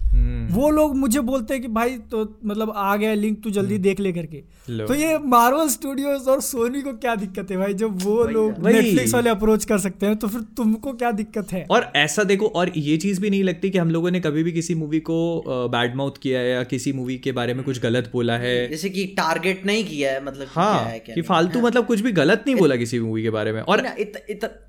वो 0.52 0.70
लोग 0.70 0.96
मुझे 0.98 1.20
बोलते 1.22 1.54
हैं 1.54 1.62
कि 1.62 1.68
भाई 1.70 1.98
तो 2.12 2.24
मतलब 2.46 2.72
आ 2.76 2.96
गया 2.96 3.14
लिंक 3.14 3.42
तू 3.44 3.50
जल्दी 3.50 3.78
देख 3.80 4.00
ले 4.00 4.12
करके। 4.12 4.38
तो 4.80 4.94
ये 4.94 5.18
मार्वल 5.26 5.68
स्टूडियोज 5.70 6.28
और 6.28 6.42
सोनी 6.42 6.82
को 6.82 6.94
क्या 6.96 7.16
दिक्कत 7.16 7.52
है 7.52 7.58
भाई? 7.58 7.74
जब 7.74 8.02
वो 8.04 8.24
लोग 8.26 8.68
नेटफ्लिक्स 8.68 9.14
वाले 9.14 9.30
अप्रोच 9.30 9.66
कर 9.66 9.78
सकते 9.80 10.06
हैं 10.06 10.16
तो 10.16 10.28
फिर 10.28 10.42
तुमको 10.58 10.94
क्या 10.94 11.12
दिक्कत 11.12 11.52
है? 11.52 11.66
और 11.72 11.92
ऐसा 11.96 12.24
देखो 12.24 12.48
और 12.48 12.72
ये 12.78 12.98
चीज़ 12.98 13.22
भी 13.22 13.30
नहीं 13.30 13.44
लगती 13.44 13.70
कि 13.70 13.78
हम 13.78 13.92
लोगों 13.92 14.12
ने 14.12 14.20
कभी 14.20 14.44
भी 14.44 14.52
किसी 14.52 14.76
मूवी 14.76 15.00
को 15.00 15.20
बैड 15.48 15.96
माउथ 15.96 16.18
किया 16.22 16.40
है 16.40 16.50
या 16.50 16.64
किसी 16.66 16.94
मूवी 16.94 17.18
के 17.18 17.32
बारे 17.32 17.54
में 17.54 17.64
कुछ 17.64 17.82
गलत 17.82 18.10
बोला 18.14 18.38
है। 18.38 18.68
जैसे 18.70 18.90
कि 18.90 19.06
टारगेट 19.18 19.66
नहीं 19.66 19.84
किया 19.86 20.12
है 20.12 20.26
मतलब 20.26 20.48
हाँ 20.52 20.84
है 20.84 21.00
कि 21.00 21.22
फालतू 21.22 21.62
मतलब 21.62 21.86
कुछ 21.86 22.00
भी 22.00 22.12
गलत 22.14 22.44
नहीं 22.48 22.56
बोला 22.56 22.76
किसी 22.76 23.00
मूवी 23.00 23.24
के 23.24 23.30
बारे 23.30 23.52
में। 23.52 23.62
और 23.62 23.86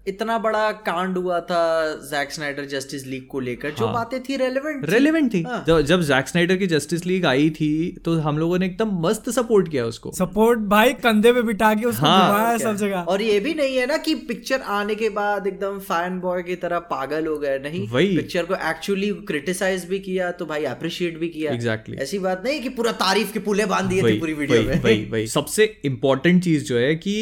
इतना 0.09 0.38
बड़ा 0.41 0.70
कांड 0.86 1.18
हुआ 1.18 1.41
था 1.41 1.62
जैक 2.05 2.32
स्नाइडर 2.32 2.64
जस्टिस 2.68 3.07
लीग 3.07 3.26
को 3.26 3.41
लेकर 3.41 3.70
जो 3.70 3.84
हाँ। 3.84 3.95
बातें 3.95 4.22
थी 4.22 4.36
रेलिवेंट 4.36 4.88
रेलिवेंट 4.91 5.29
थी। 5.34 5.42
हाँ। 5.42 5.64
जब 5.68 5.80
जब 5.82 6.02
जैक 6.02 6.28
स्नाइडर 6.28 6.56
की 6.56 6.66
जस्टिस 6.66 7.04
लीग 7.06 7.26
आई 7.26 7.48
थी 7.50 7.70
तो 8.04 8.14
हम 8.20 8.38
लोगों 8.38 8.58
ने 8.58 8.66
एकदम 8.66 8.90
मस्त 9.00 9.30
सपोर्ट 9.30 9.68
किया 9.68 9.84
उसको। 9.86 10.12
सपोर्ट 10.14 10.60
भाई 10.68 10.92
कंधे 11.02 11.32
पे 11.32 11.42
बिठा 11.42 11.72
के 11.74 11.86
उसको 11.86 12.06
हाँ, 12.06 12.26
घुमाया 12.28 12.56
सब 12.58 12.76
जगह। 12.76 13.00
और 13.08 13.22
ये 13.22 13.38
भी 13.40 13.54
नहीं 13.54 13.76
है 13.76 13.86
ना 13.86 13.96
कि 13.96 14.14
पिक्चर 14.28 14.60
आने 14.60 14.94
के 14.94 15.08
बाद 15.10 15.46
एकदम 15.46 15.78
फ़ैन 15.78 16.18
बॉय 16.20 16.42
की 16.42 16.54
तरह 16.56 16.78
पागल 16.90 17.26
हो 17.26 17.36
गए 17.38 17.58
नहीं। 17.58 17.86
वही। 17.88 18.16
पिक्चर 18.16 18.44
को 18.44 18.54
एक्चुअली 18.70 19.10
क्रिटिसाइज 19.28 19.84
भी 19.84 19.98
किया 19.98 20.30
तो 20.30 20.46
भाई 20.46 20.64
अप्रिशिएट 20.64 21.18
भी 21.18 21.28
किया। 21.28 21.52
Exactly. 21.52 21.98
ऐसी 21.98 22.18
बात 22.18 22.42
नहीं 22.44 22.60
कि 22.62 22.68
पूरा 22.68 22.92
तारीफ़ 22.92 23.32
के 23.32 23.38
पुले 23.40 23.66
बाँध 23.66 23.88
दिए 23.88 24.02
थे 24.02 24.18
पूरी 24.20 24.32
वीडियो 24.32 24.62
में। 24.62 24.82
वही 24.82 25.04
वही। 25.04 25.26
सबसे 25.26 25.64
इम्पोर्टेंट 25.84 26.42
चीज़ 26.44 26.64
जो 26.64 26.78
है 26.78 26.94
कि 26.94 27.16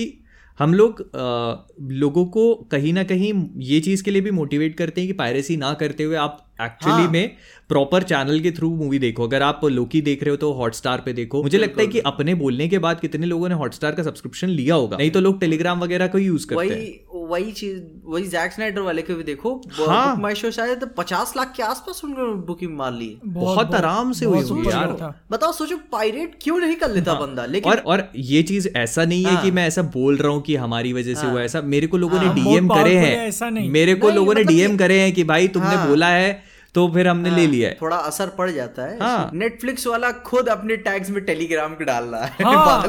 हम 0.61 0.75
लोग 0.75 1.01
अ, 1.01 1.67
लोगों 1.81 2.25
को 2.27 2.55
कहीं 2.73 2.93
ना 2.93 3.03
कहीं 3.05 3.33
ये 3.63 3.81
चीज़ 3.81 4.03
के 4.05 4.11
लिए 4.11 4.23
भी 4.23 4.31
मोटिवेट 4.31 4.77
करते 4.77 5.01
हैं 5.01 5.09
कि 5.09 5.13
पायरेसी 5.13 5.57
ना 5.57 5.73
करते 5.75 6.05
हुए 6.05 6.17
आप 6.17 6.48
एक्चुअली 6.61 7.03
हाँ। 7.03 7.11
में 7.11 7.37
प्रॉपर 7.69 8.03
चैनल 8.03 8.41
के 8.41 8.51
थ्रू 8.51 8.71
मूवी 8.77 8.99
देखो। 8.99 9.27
अगर 9.27 9.43
आप 9.43 9.65
लोकी 9.65 10.01
देख 10.01 10.23
रहे 10.23 10.31
हो 10.31 10.37
तो 10.37 10.53
हॉटस्टार 10.53 11.03
पे 11.07 11.13
देखो। 11.13 11.43
मुझे 11.43 11.59
लगता 11.59 11.81
है 11.83 11.87
कि 11.87 11.99
अपने 12.07 12.35
बोलने 12.35 12.69
के 12.69 12.79
बाद 12.79 13.01
कितने 13.01 13.27
लोगों 13.27 13.49
ने 13.49 13.55
हॉटस्टार 13.55 13.93
का 13.93 14.03
सब्सक्रिप्शन 14.03 14.49
लिया 14.49 14.75
होगा। 14.75 14.97
नहीं 14.97 15.11
तो 15.11 15.21
लोग 15.21 15.41
टेलीग्राम 15.41 15.81
वगैरह 15.81 16.07
को 16.07 16.19
यूज़ 16.19 16.47
करते 16.47 16.65
हैं। 16.65 16.71
वही 16.71 17.17
वही 17.29 17.53
चीज़ 17.53 17.81
वही 18.05 18.27
जैक 18.29 18.53
स्नाइडर 18.53 18.81
वाले 18.81 19.03
को 19.03 19.15
भी 19.15 19.23
देखो। 19.23 19.51
हाँ। 19.73 20.11
बुक 20.11 20.23
माई 20.23 20.35
शो 20.35 20.51
शायद 20.51 20.89
पचास 20.99 21.35
लाख 21.37 21.53
के 21.57 21.63
आसपास 21.63 22.01
उन्होंने 22.05 22.35
बुकिंग 22.47 22.77
मार 22.77 22.93
ली 22.93 23.11
बहुत 23.27 23.75
आराम 23.75 24.13
से 24.13 24.27
हुई 24.27 24.41
होगी 24.41 24.69
यार। 24.69 25.15
बताओ 25.31 25.53
सोचो 25.53 25.77
पायरेट 25.93 26.37
क्यों 26.43 26.59
नहीं 26.59 26.77
कर 26.77 26.91
लेता 26.91 27.15
बंदा? 27.15 27.47
लेकिन 27.47 27.73
और 27.73 27.79
और 27.87 28.09
ये 28.17 28.43
चीज़ 28.43 28.69
ऐसा 28.77 29.05
नहीं 29.05 29.25
है 29.25 29.35
हाँ। 29.35 29.43
कि 29.43 29.51
मैं 29.51 29.67
ऐसा 29.67 29.83
बोल 29.83 30.17
रहा 30.17 30.33
हूँ 30.33 30.43
कि 30.43 30.57
हमारी 30.57 30.93
वजह 30.93 31.15
से 31.15 31.27
हुआ 31.27 31.43
ऐसा 31.43 31.63
मेरे 31.63 31.87
को 31.87 31.97
लोगों 31.97 32.21
ने 32.21 32.27
हाँ, 32.27 32.35
डीएम 32.35 32.69
करे 32.69 32.97
है, 32.97 33.31
हैं 33.31 33.69
मेरे 33.71 33.95
को 33.95 34.11
लोगों 34.11 34.35
ने 34.35 34.41
मतलब 34.41 34.53
डीएम 34.53 34.77
करे 34.77 35.01
हैं 35.01 35.13
कि 35.13 35.25
भाई 35.25 35.49
तुमने 35.49 35.75
हाँ। 35.75 35.89
बोला 35.89 36.09
है 36.09 36.48
तो 36.79 36.89
फिर 36.89 37.09
हमने 37.09 37.31
हाँ, 37.31 37.39
ले 37.39 37.47
लिया 37.47 37.69
है। 37.69 37.79
थोड़ा 37.83 37.97
असर 37.97 38.27
पड़ 38.27 38.51
जाता 38.51 38.83
है। 38.83 38.99
हाँ। 39.01 39.31
नेटफ्लिक्स 39.35 39.87
वाला 39.87 40.11
खुद 40.11 40.49
अपने 40.49 40.77
टैग्स 40.77 41.11
में 41.11 41.25
टेलीग्राम 41.25 41.75
के 41.75 41.85
डाल 41.85 42.05
रहा 42.05 42.25
है। 42.25 42.45
हाँ, 42.45 42.83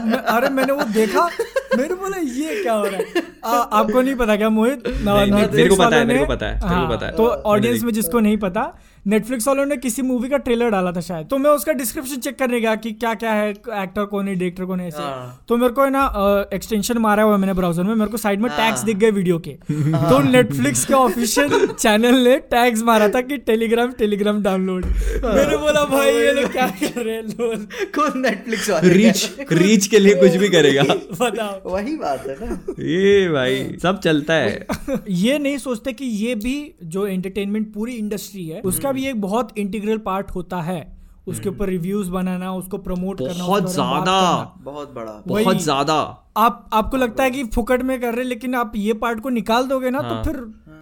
मैं- 0.00 0.24
अरे 0.24 0.48
मैंने 0.48 0.72
वो 0.72 0.82
देखा। 0.82 1.30
मेरे 1.76 1.94
बोला 1.94 2.16
ये 2.16 2.62
क्या 2.62 2.72
हो 2.72 2.84
रहा 2.84 2.96
है? 2.96 3.06
आ, 3.44 3.50
आपको 3.50 4.00
नहीं 4.00 4.14
पता 4.14 4.36
क्या 4.36 4.48
मोहित? 4.48 4.82
नहीं, 4.86 5.32
मेरे 5.32 5.68
को 5.68 5.76
पता 5.76 5.96
है, 5.96 6.04
मेरे 6.04 6.18
को 6.18 6.26
पता 6.26 6.46
है, 6.46 6.52
मेरे 6.52 6.68
को 6.68 6.74
हाँ, 6.74 6.90
पता 6.90 7.06
है। 7.06 7.12
तो 7.12 7.26
ऑडियंस 7.26 7.82
में 7.82 7.92
जिसको 7.92 8.20
नहीं 8.20 8.36
पता 8.36 8.78
नेटफ्लिक्स 9.06 9.46
वालों 9.48 9.64
ने 9.66 9.76
किसी 9.76 10.02
मूवी 10.02 10.28
का 10.28 10.36
ट्रेलर 10.36 10.70
डाला 10.70 10.92
था 10.92 11.00
शायद। 11.00 11.26
तो 11.26 11.38
मैं 11.38 11.50
उसका 11.50 11.72
डिस्क्रिप्शन 11.72 12.20
चेक 12.20 12.38
करने 12.38 12.60
गया 12.60 12.74
कि 12.74 12.92
क्या 12.92 13.14
क्या 13.14 13.32
है 13.32 13.50
एक्टर 13.50 14.04
कौन 14.04 14.28
है 14.28 14.34
डायरेक्टर 14.34 14.64
कौन 14.64 14.80
है 14.80 14.88
ऐसे। 14.88 15.02
हाँ। 15.02 15.44
तो 15.48 15.56
मेरे 15.56 15.72
को 15.72 15.84
है 15.84 15.90
ना 15.90 16.04
एक्सटेंशन 16.54 16.98
मारा 16.98 17.22
हुआ 17.22 17.36
मैंने 17.36 17.54
ब्राउज़र 17.54 17.82
में 17.82 17.94
मेरे 17.94 18.10
को 18.10 18.16
साइड 18.16 18.40
में 18.40 18.50
टैग्स 18.50 18.78
हाँ। 18.78 18.86
दिख 18.86 18.96
गए 18.96 19.10
वीडियो 19.10 19.38
के। 19.38 19.50
तो 19.70 20.18
नेटफ्लिक्स 20.22 20.84
के 20.84 20.94
ऑफिशियल 20.94 21.66
चैनल 21.68 22.16
ने 22.28 22.36
टैग्स 22.50 22.82
मारा 22.82 23.08
था 23.08 23.20
कि 23.20 23.36
टेलीग्राम 23.46 23.92
टेलीग्राम 23.92 24.42
डाउनलोड 24.42 24.86
मैंने 25.24 25.56
बोला 25.56 25.84
भाई 25.84 26.12
ये 26.14 26.32
लोग 26.32 26.50
क्या 26.52 26.66
कर 26.66 27.02
रहे 27.02 27.14
हैं 27.14 27.22
लोग? 27.22 27.64
कौन 27.94 28.20
नेटफ्लिक्स 28.20 28.70
वाले? 28.70 28.92
रीच 28.92 29.52
रीच 29.52 29.86
के 29.86 29.98
लिए 29.98 30.14
कुछ 30.14 30.36
भी 30.36 30.48
करेगा। 30.48 30.82
बताओ। 31.20 31.72
वही 31.72 31.96
बात 31.96 32.26
है 32.26 32.36
ना। 32.40 32.58
ये 32.80 33.28
भाई 33.28 33.64
सब 33.82 34.00
चलता 34.04 34.34
है। 34.34 34.66
ये 35.08 35.38
नहीं 35.38 35.58
सोचते 35.58 35.92
कि 35.92 36.04
ये 36.04 36.34
भी 36.34 36.56
जो 36.82 37.06
एंटरटेनमेंट 37.06 37.72
पूरी 37.74 37.92
इंडस्ट्री 37.92 38.46
है 38.46 38.60
उसका 38.62 38.90
भी 38.96 39.06
एक 39.06 39.20
बहुत 39.20 39.58
इंटीग्रल 39.58 39.98
पार्ट 40.04 40.30
होता 40.30 40.60
है। 40.62 40.84
उसके 41.26 41.48
ऊपर 41.48 41.68
रिव्यूज़ 41.68 42.10
बनाना 42.10 42.52
उसको 42.54 42.78
प्रमोट 42.80 43.18
करना 43.20 43.46
बहुत 43.46 43.70
ज़्यादा। 43.70 44.20
बहुत 44.60 44.92
बड़ा। 44.94 45.12
बहुत 45.26 45.56
ज़्यादा। 45.58 45.94
आप 46.36 46.68
आपको 46.72 46.96
लगता 46.96 47.24
है 47.24 47.30
कि 47.30 47.44
फुकट 47.54 47.82
में 47.82 48.00
कर 48.00 48.14
रहे 48.14 48.24
लेकिन 48.24 48.54
आप 48.54 48.72
ये 48.76 48.92
पार्ट 48.96 49.20
को 49.20 49.28
निकाल 49.30 49.66
दोगे 49.66 49.90
ना 49.90 50.02
तो 50.02 50.22
फिर 50.24 50.36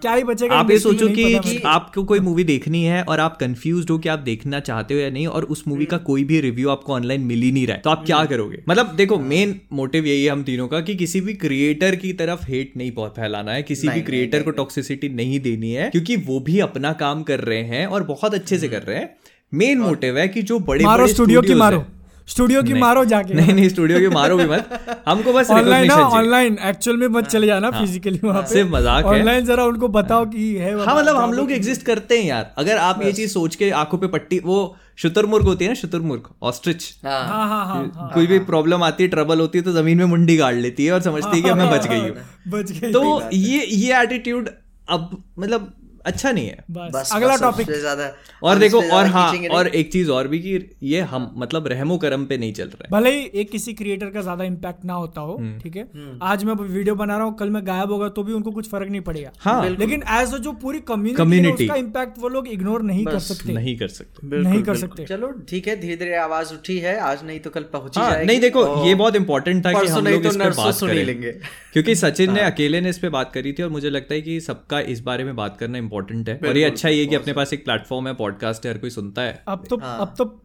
क्या 0.05 0.14
ही 0.14 0.24
बचेगा। 0.24 0.55
आप 0.55 0.70
ये 0.70 0.78
सोचो 0.78 1.09
कि। 1.09 1.61
आपको 1.66 2.02
कोई 2.05 2.20
मूवी 2.20 2.44
देखनी 2.44 2.84
है 2.84 3.02
और 3.02 3.20
आप 3.20 3.36
कंफ्यूज 3.36 3.86
हो 3.90 3.98
कि 3.98 4.09
आप 4.09 4.18
देखना 4.18 4.61
चाहते 4.61 4.94
हो 4.94 5.00
या 5.00 5.11
नहीं 5.11 5.26
और 5.26 5.44
उस 5.44 5.62
मूवी 5.68 5.84
का 5.84 5.98
कोई 5.98 6.24
भी 6.24 6.40
रिव्यू 6.40 6.68
आपको 6.68 6.92
ऑनलाइन 6.94 7.20
मिल 7.20 7.42
ही 7.42 7.52
नहीं 7.52 7.66
रहा 7.66 7.76
है। 7.76 7.82
तो 7.82 7.90
आप 7.90 8.05
क्या 8.07 8.24
करोगे? 8.24 8.62
मतलब 8.68 8.94
देखो 8.96 9.18
मेन 9.18 9.61
मोटिव 9.72 10.07
यही 10.07 10.24
है 10.24 10.30
हम 10.30 10.42
तीनों 10.42 10.68
का 10.68 10.80
कि 10.80 10.94
किसी 10.94 11.20
भी 11.20 11.34
क्रिएटर 11.34 11.96
की 11.96 12.12
तरफ़ 12.12 12.44
हेट 12.50 12.76
नहीं 12.76 12.92
बहुत 12.92 13.14
फैलाना 13.16 13.52
है 13.52 13.62
किसी 13.62 13.88
भी 13.88 14.00
क्रिएटर 14.00 14.42
को 14.42 14.50
टॉक्सिसिटी 14.50 15.09
नहीं 15.09 15.40
देनी 15.40 15.72
है 15.72 15.90
क्योंकि 15.90 16.16
वो 16.16 16.40
भी 16.40 16.59
अपना 16.61 16.92
काम 16.92 17.22
कर 17.22 17.40
रहे 17.40 17.62
हैं 17.64 17.86
और 17.86 18.02
बहुत 18.05 18.34
अच्छे 18.34 18.59
से 18.59 18.68
कर 18.68 18.82
रहे 18.82 18.96
हैं। 18.96 19.14
मेन 19.55 19.78
मोटिव 19.78 20.18
है 20.18 20.28
कि 20.28 20.42
जो 20.42 20.59
बड़े 20.59 21.09
स्टूडियो 21.09 21.42
की 21.42 21.55
मारो। 21.55 21.84
स्टूडियो 22.29 22.62
की 22.62 22.75
मारो 22.75 23.05
जाके। 23.05 23.35
नहीं 23.35 23.53
नहीं 23.55 23.68
स्टूडियो 23.68 23.99
की 24.01 24.09
मारो 24.09 24.37
भी 24.37 24.45
मत। 24.47 24.68
हमको 25.09 25.33
बस 25.33 25.51
ऑनलाइन 25.51 25.87
ना 25.89 25.97
ऑनलाइन 26.11 26.57
एक्चुअल 26.66 26.97
में 26.97 27.07
मत 27.09 27.27
चले 27.27 27.47
जाना 27.47 27.70
फिजिकली 27.70 28.20
वहाँ 28.25 28.43
पे। 28.43 28.49
सिर्फ़ 28.49 28.70
मज़ाक 28.70 29.05
है। 29.05 29.11
ऑनलाइन 29.11 29.45
जरा 29.45 29.64
उनको 29.64 29.89
बताओ 29.99 30.25
कि 30.27 30.55
है 30.57 30.72
हाँ 30.79 30.97
मतलब 30.97 31.16
हम 31.16 31.33
लोग 31.33 31.53
एग्जिस्ट 31.53 31.83
करते 31.83 32.18
हैं 32.18 32.25
यार। 32.27 32.51
अगर 32.59 32.79
आप 32.79 33.03
ये 33.05 33.12
चीज़ 33.12 33.33
सोच 33.33 33.57
के 33.57 33.70
आँखों 33.83 33.99
पे 33.99 34.07
पट्टी 34.09 34.39
वो 34.45 34.57
शुतुरमुर्ग 34.99 35.45
होती 35.45 35.64
है 35.64 35.70
ना 35.70 35.75
शुतुरमुर्ग 35.75 36.29
ऑस्ट्रिच 36.43 36.85
हाँ। 37.05 37.20
हाँ 37.29 37.47
हाँ 37.49 37.64
हाँ 37.66 37.85
हाँ। 37.95 38.11
कोई 38.14 38.27
भी 38.27 38.39
प्रॉब्लम 38.51 38.83
आती 38.83 39.03
है 39.05 39.09
ट्रबल 39.11 39.41
होती 39.41 39.59
है 39.59 39.64
तो 39.64 39.72
ज़मीन 39.72 39.99
में 39.99 40.05
मुंडी 40.07 40.37
गाड़ 40.37 40.55
लेती 40.57 40.85
है 40.87 40.93
और 40.93 41.01
समझती 41.03 41.37
है 41.37 41.43
कि 41.43 41.53
मैं 41.53 41.70
बच 41.70 41.87
गई 41.87 42.01
हूँ। 42.01 42.16
बच 42.49 42.70
गई। 42.72 42.93
तो 42.93 43.20
ये 43.33 43.64
ये 43.66 44.03
एटीट्यूड 44.03 44.49
अब 44.89 45.22
मतलब 45.39 45.72
अच्छा 46.05 46.30
नहीं 46.32 46.46
है। 46.46 46.64
बस 46.70 46.90
बस 46.94 47.11
अगला 47.14 47.36
टॉपिक 47.38 47.70
ज़्यादा 47.70 48.11
और 48.42 48.59
देखो 48.59 48.82
और 48.92 49.07
हाँ 49.09 49.32
और 49.50 49.68
एक 49.68 49.92
चीज़ 49.92 50.11
और 50.11 50.28
भी 50.28 50.38
कि 50.40 50.59
ये 50.84 51.00
हम 51.12 51.30
मतलब 51.38 51.66
रहमो 51.68 51.96
करम 51.98 52.24
पे 52.26 52.38
नहीं 52.38 52.52
चल 52.55 52.68
रहे 52.70 52.88
भले 52.92 53.11
ही 53.11 53.24
एक 53.34 53.50
किसी 53.50 53.72
क्रिएटर 53.74 54.11
का 54.11 54.20
ज़्यादा 54.22 54.44
इम्पैक्ट 54.44 54.84
ना 54.84 54.94
होता 54.94 55.20
हो 55.20 55.36
हम्म। 55.36 55.59
ठीक 55.61 55.76
है? 55.76 55.88
आज 56.24 56.44
मैं 56.44 56.55
वीडियो 56.57 56.94
बना 56.94 57.16
रहा 57.16 57.26
हूँ 57.26 57.36
कल 57.36 57.50
मैं 57.50 57.66
गायब 57.66 57.92
होगा 57.92 58.09
तो 58.11 58.22
भी 58.22 58.32
उनको 58.32 58.50
कुछ 58.52 58.68
फ़र्क 58.70 58.88
नहीं 58.88 59.00
पड़ेगा। 59.02 59.32
हाँ। 59.40 59.68
लेकिन 59.70 60.02
एज 60.12 60.34
जो 60.36 60.52
पूरी 60.62 60.80
कम्युनिटी 60.82 61.66
का 61.66 61.74
इम्पैक्ट 61.76 62.18
वो 62.18 62.28
लोग 62.28 62.48
इग्नोर 62.48 62.82
नहीं 62.84 63.05
कर 63.05 63.18
सकते। 63.20 63.52
नहीं 63.52 63.76
कर 63.78 63.88
सकते। 63.90 64.42
नहीं 64.42 64.62
कर 64.62 64.76
सकते। 64.76 65.05
चलो 65.07 65.30
ठीक 65.48 65.68
है 65.68 65.80
धीरे 65.80 65.96
धीरे 65.96 66.16
आवाज़ 66.18 66.52
उठी 66.55 66.78
है 66.78 66.98
आज 67.02 67.24
नहीं 67.26 67.40
तो 67.40 67.50
कल 67.50 67.62
पहुँच 67.72 67.98
हाँ 67.98 68.11
जाएगी। 68.11 68.26
नहीं 68.26 68.40
देखो 68.40 68.66
ये 68.86 68.94
बहुत 68.94 69.16
इंपॉर्टेंट 69.16 69.64
था 69.66 69.72
कि 69.72 69.86
हम 69.88 70.07
लोग 70.07 70.22
तो 70.22 70.28
इस 70.28 70.36
पे 70.36 70.50
बात 70.52 70.80
करें। 70.80 71.40
क्योंकि 71.72 71.94
सचिन 71.96 72.32
ने 72.32 72.40
अकेले 72.42 72.80
ने 72.80 72.90
इस 72.90 72.98
पे 72.98 73.09
बात 73.11 73.30
करी 73.34 73.52
थी 73.52 73.62
और 73.62 73.70
मुझे 73.70 73.90
लगता 73.90 74.14
है 74.14 74.20
कि 74.22 74.40
सबका 74.42 74.80
इस 74.92 75.00
बारे 75.02 75.24
में 75.24 75.34
बात 75.36 75.57
करना 75.61 75.78
इंपॉर्टेंट 75.95 76.28
है। 76.28 76.49
और 76.49 76.57
ये 76.57 76.64
अच्छा 76.64 76.88
ही 76.88 77.01
है 77.01 77.07
कि 77.07 77.14
अपने 77.14 77.32
पास 77.32 77.53
एक 77.53 77.64
प्लेटफॉर्म 77.64 78.09
है 78.09 78.14
पॉडकास्ट 78.14 78.66
है 78.66 78.72
हर 78.72 78.78
कोई 78.78 78.90
सुनता 78.90 79.22
है। 79.22 79.42
अब 79.49 79.64
तो 79.70 79.76
हाँ। 79.76 80.01
अब 80.01 80.14
तो 80.18 80.43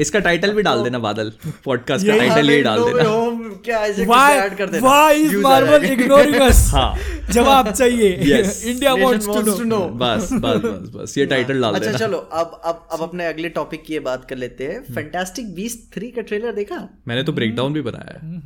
इसका 0.00 0.18
टाइटल 0.18 0.52
भी 0.52 0.62
डाल 0.62 0.84
देना 0.84 0.98
बादल 0.98 1.32
पॉडकास्ट 1.64 2.06
का 2.06 2.16
टाइटल 2.16 2.50
ये 2.50 2.62
डाल 2.62 2.84
देना। 2.84 3.02
marvel 5.40 5.80
जाएँगे। 5.80 5.96
ignoring 5.96 6.40
us? 6.48 6.56
हाँ। 6.74 6.98
जवाब 7.30 7.70
चाहिए। 7.70 8.08
India 8.64 8.92
to 8.92 9.18
know 9.18 9.60
know. 9.60 9.88
बस 9.92 10.28
बस 10.32 10.56
बस 10.56 10.90
बस। 10.94 11.18
ये 11.18 11.26
टाइटल 11.26 11.60
डाल 11.60 11.74
देना। 11.74 11.92
अच्छा 11.92 12.06
चलो 12.06 12.18
अब 12.18 12.60
अब 12.64 12.88
अब 12.92 13.00
अपने 13.00 13.26
अगले 13.26 13.48
टॉपिक 13.48 13.84
की 13.84 13.98
बात 13.98 14.24
कर 14.24 14.36
लेते 14.36 14.66
हैं। 14.66 14.94
फैंटास्टिक 14.94 15.54
बीस्ट 15.54 15.94
थ्री 15.94 16.10
का 16.10 16.22
ट्रेलर 16.22 16.52
देखा? 16.52 16.88
मैंने 17.08 17.22
तो 17.22 17.32
ब्रेकडाउन 17.32 17.72
भी 17.72 17.80
बनाया 17.80 18.20
है। 18.22 18.40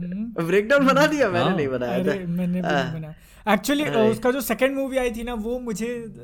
ब्रेकडाउन 0.47 0.86
बना 0.86 1.07
दिया? 1.07 1.28
मैंने 1.28 1.45
हाँ। 1.45 1.57
नहीं 1.57 1.68
बनाया 1.68 1.99
था। 1.99 2.05
मैंने 2.05 2.47
भी 2.47 2.47
नहीं 2.47 2.62
बनाया। 2.62 3.14
एक्चुअली 3.55 3.84
उसका 3.84 4.30
जो 4.30 4.40
सेकंड 4.40 4.74
मूवी 4.76 4.97
आई 4.97 5.11
थी 5.11 5.22
ना 5.22 5.34
वो 5.34 5.59
मुझे 5.59 6.14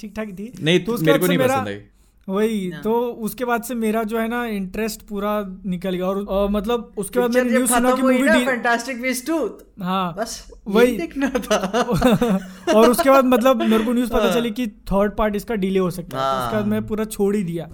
ठीक 0.00 0.12
ठाक 0.16 0.28
थी। 0.28 0.52
नहीं, 0.62 0.80
तो 0.80 0.98
मेरे 0.98 1.18
को 1.18 1.26
नहीं 1.26 1.38
पसंद 1.38 1.68
आई। 1.68 1.80
वही 2.28 2.70
तो 2.84 2.92
उसके 3.22 3.44
बाद 3.44 3.62
से 3.62 3.74
मेरा 3.74 4.02
जो 4.02 4.18
है 4.18 4.28
ना 4.28 4.44
इंटरेस्ट 4.46 5.02
पूरा 5.02 5.32
निकल 5.66 5.94
गया 5.94 6.06
और 6.06 6.46
अ, 6.46 6.48
मतलब 6.50 6.92
उसके 6.96 7.20
बाद 7.20 7.34
मैंने 7.34 7.50
न्यूज़ 7.50 7.72
सुना 7.72 7.90
कि 7.96 8.02
मूवी 8.02 8.44
फैंटास्टिक 8.46 9.02
बीस्ट 9.02 9.26
टू 9.26 9.58
हाँ 9.82 10.14
बस 10.18 10.52
वही- 10.68 10.98
देखना 10.98 11.28
था। 11.28 11.56
और 12.74 12.90
उसके 12.90 13.10
बाद 13.10 13.24
मतलब 13.24 13.62
मेरे 13.62 13.84
को 13.84 13.92
न्यूज़ 13.92 14.10
पता 14.10 14.34
चली 14.34 14.50
कि 14.50 14.66
थर्ड 14.66 15.12
पार्ट 15.16 15.36
इसका 15.36 15.54
डिले 15.54 15.78
हो 15.78 15.90
सकता 15.90 16.18
है। 16.18 16.24
हाँ। 16.24 16.44
उसके 16.46 16.56
बाद 16.56 16.66
मैं 16.66 16.86
पूरा 16.86 17.04
छोड़ 17.04 17.36
ही 17.36 17.42
दिया। 17.42 17.68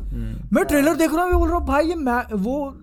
मैं 0.53 0.64
ट्रेलर 0.64 0.94
देख 0.94 1.14
रहा 1.14 1.24
हूँ 1.24 1.32
बोल 1.32 1.48
रहा 1.48 1.59
हूँ 1.59 1.66
भाई 1.66 1.86
ये 1.86 1.94
वो 2.34 2.74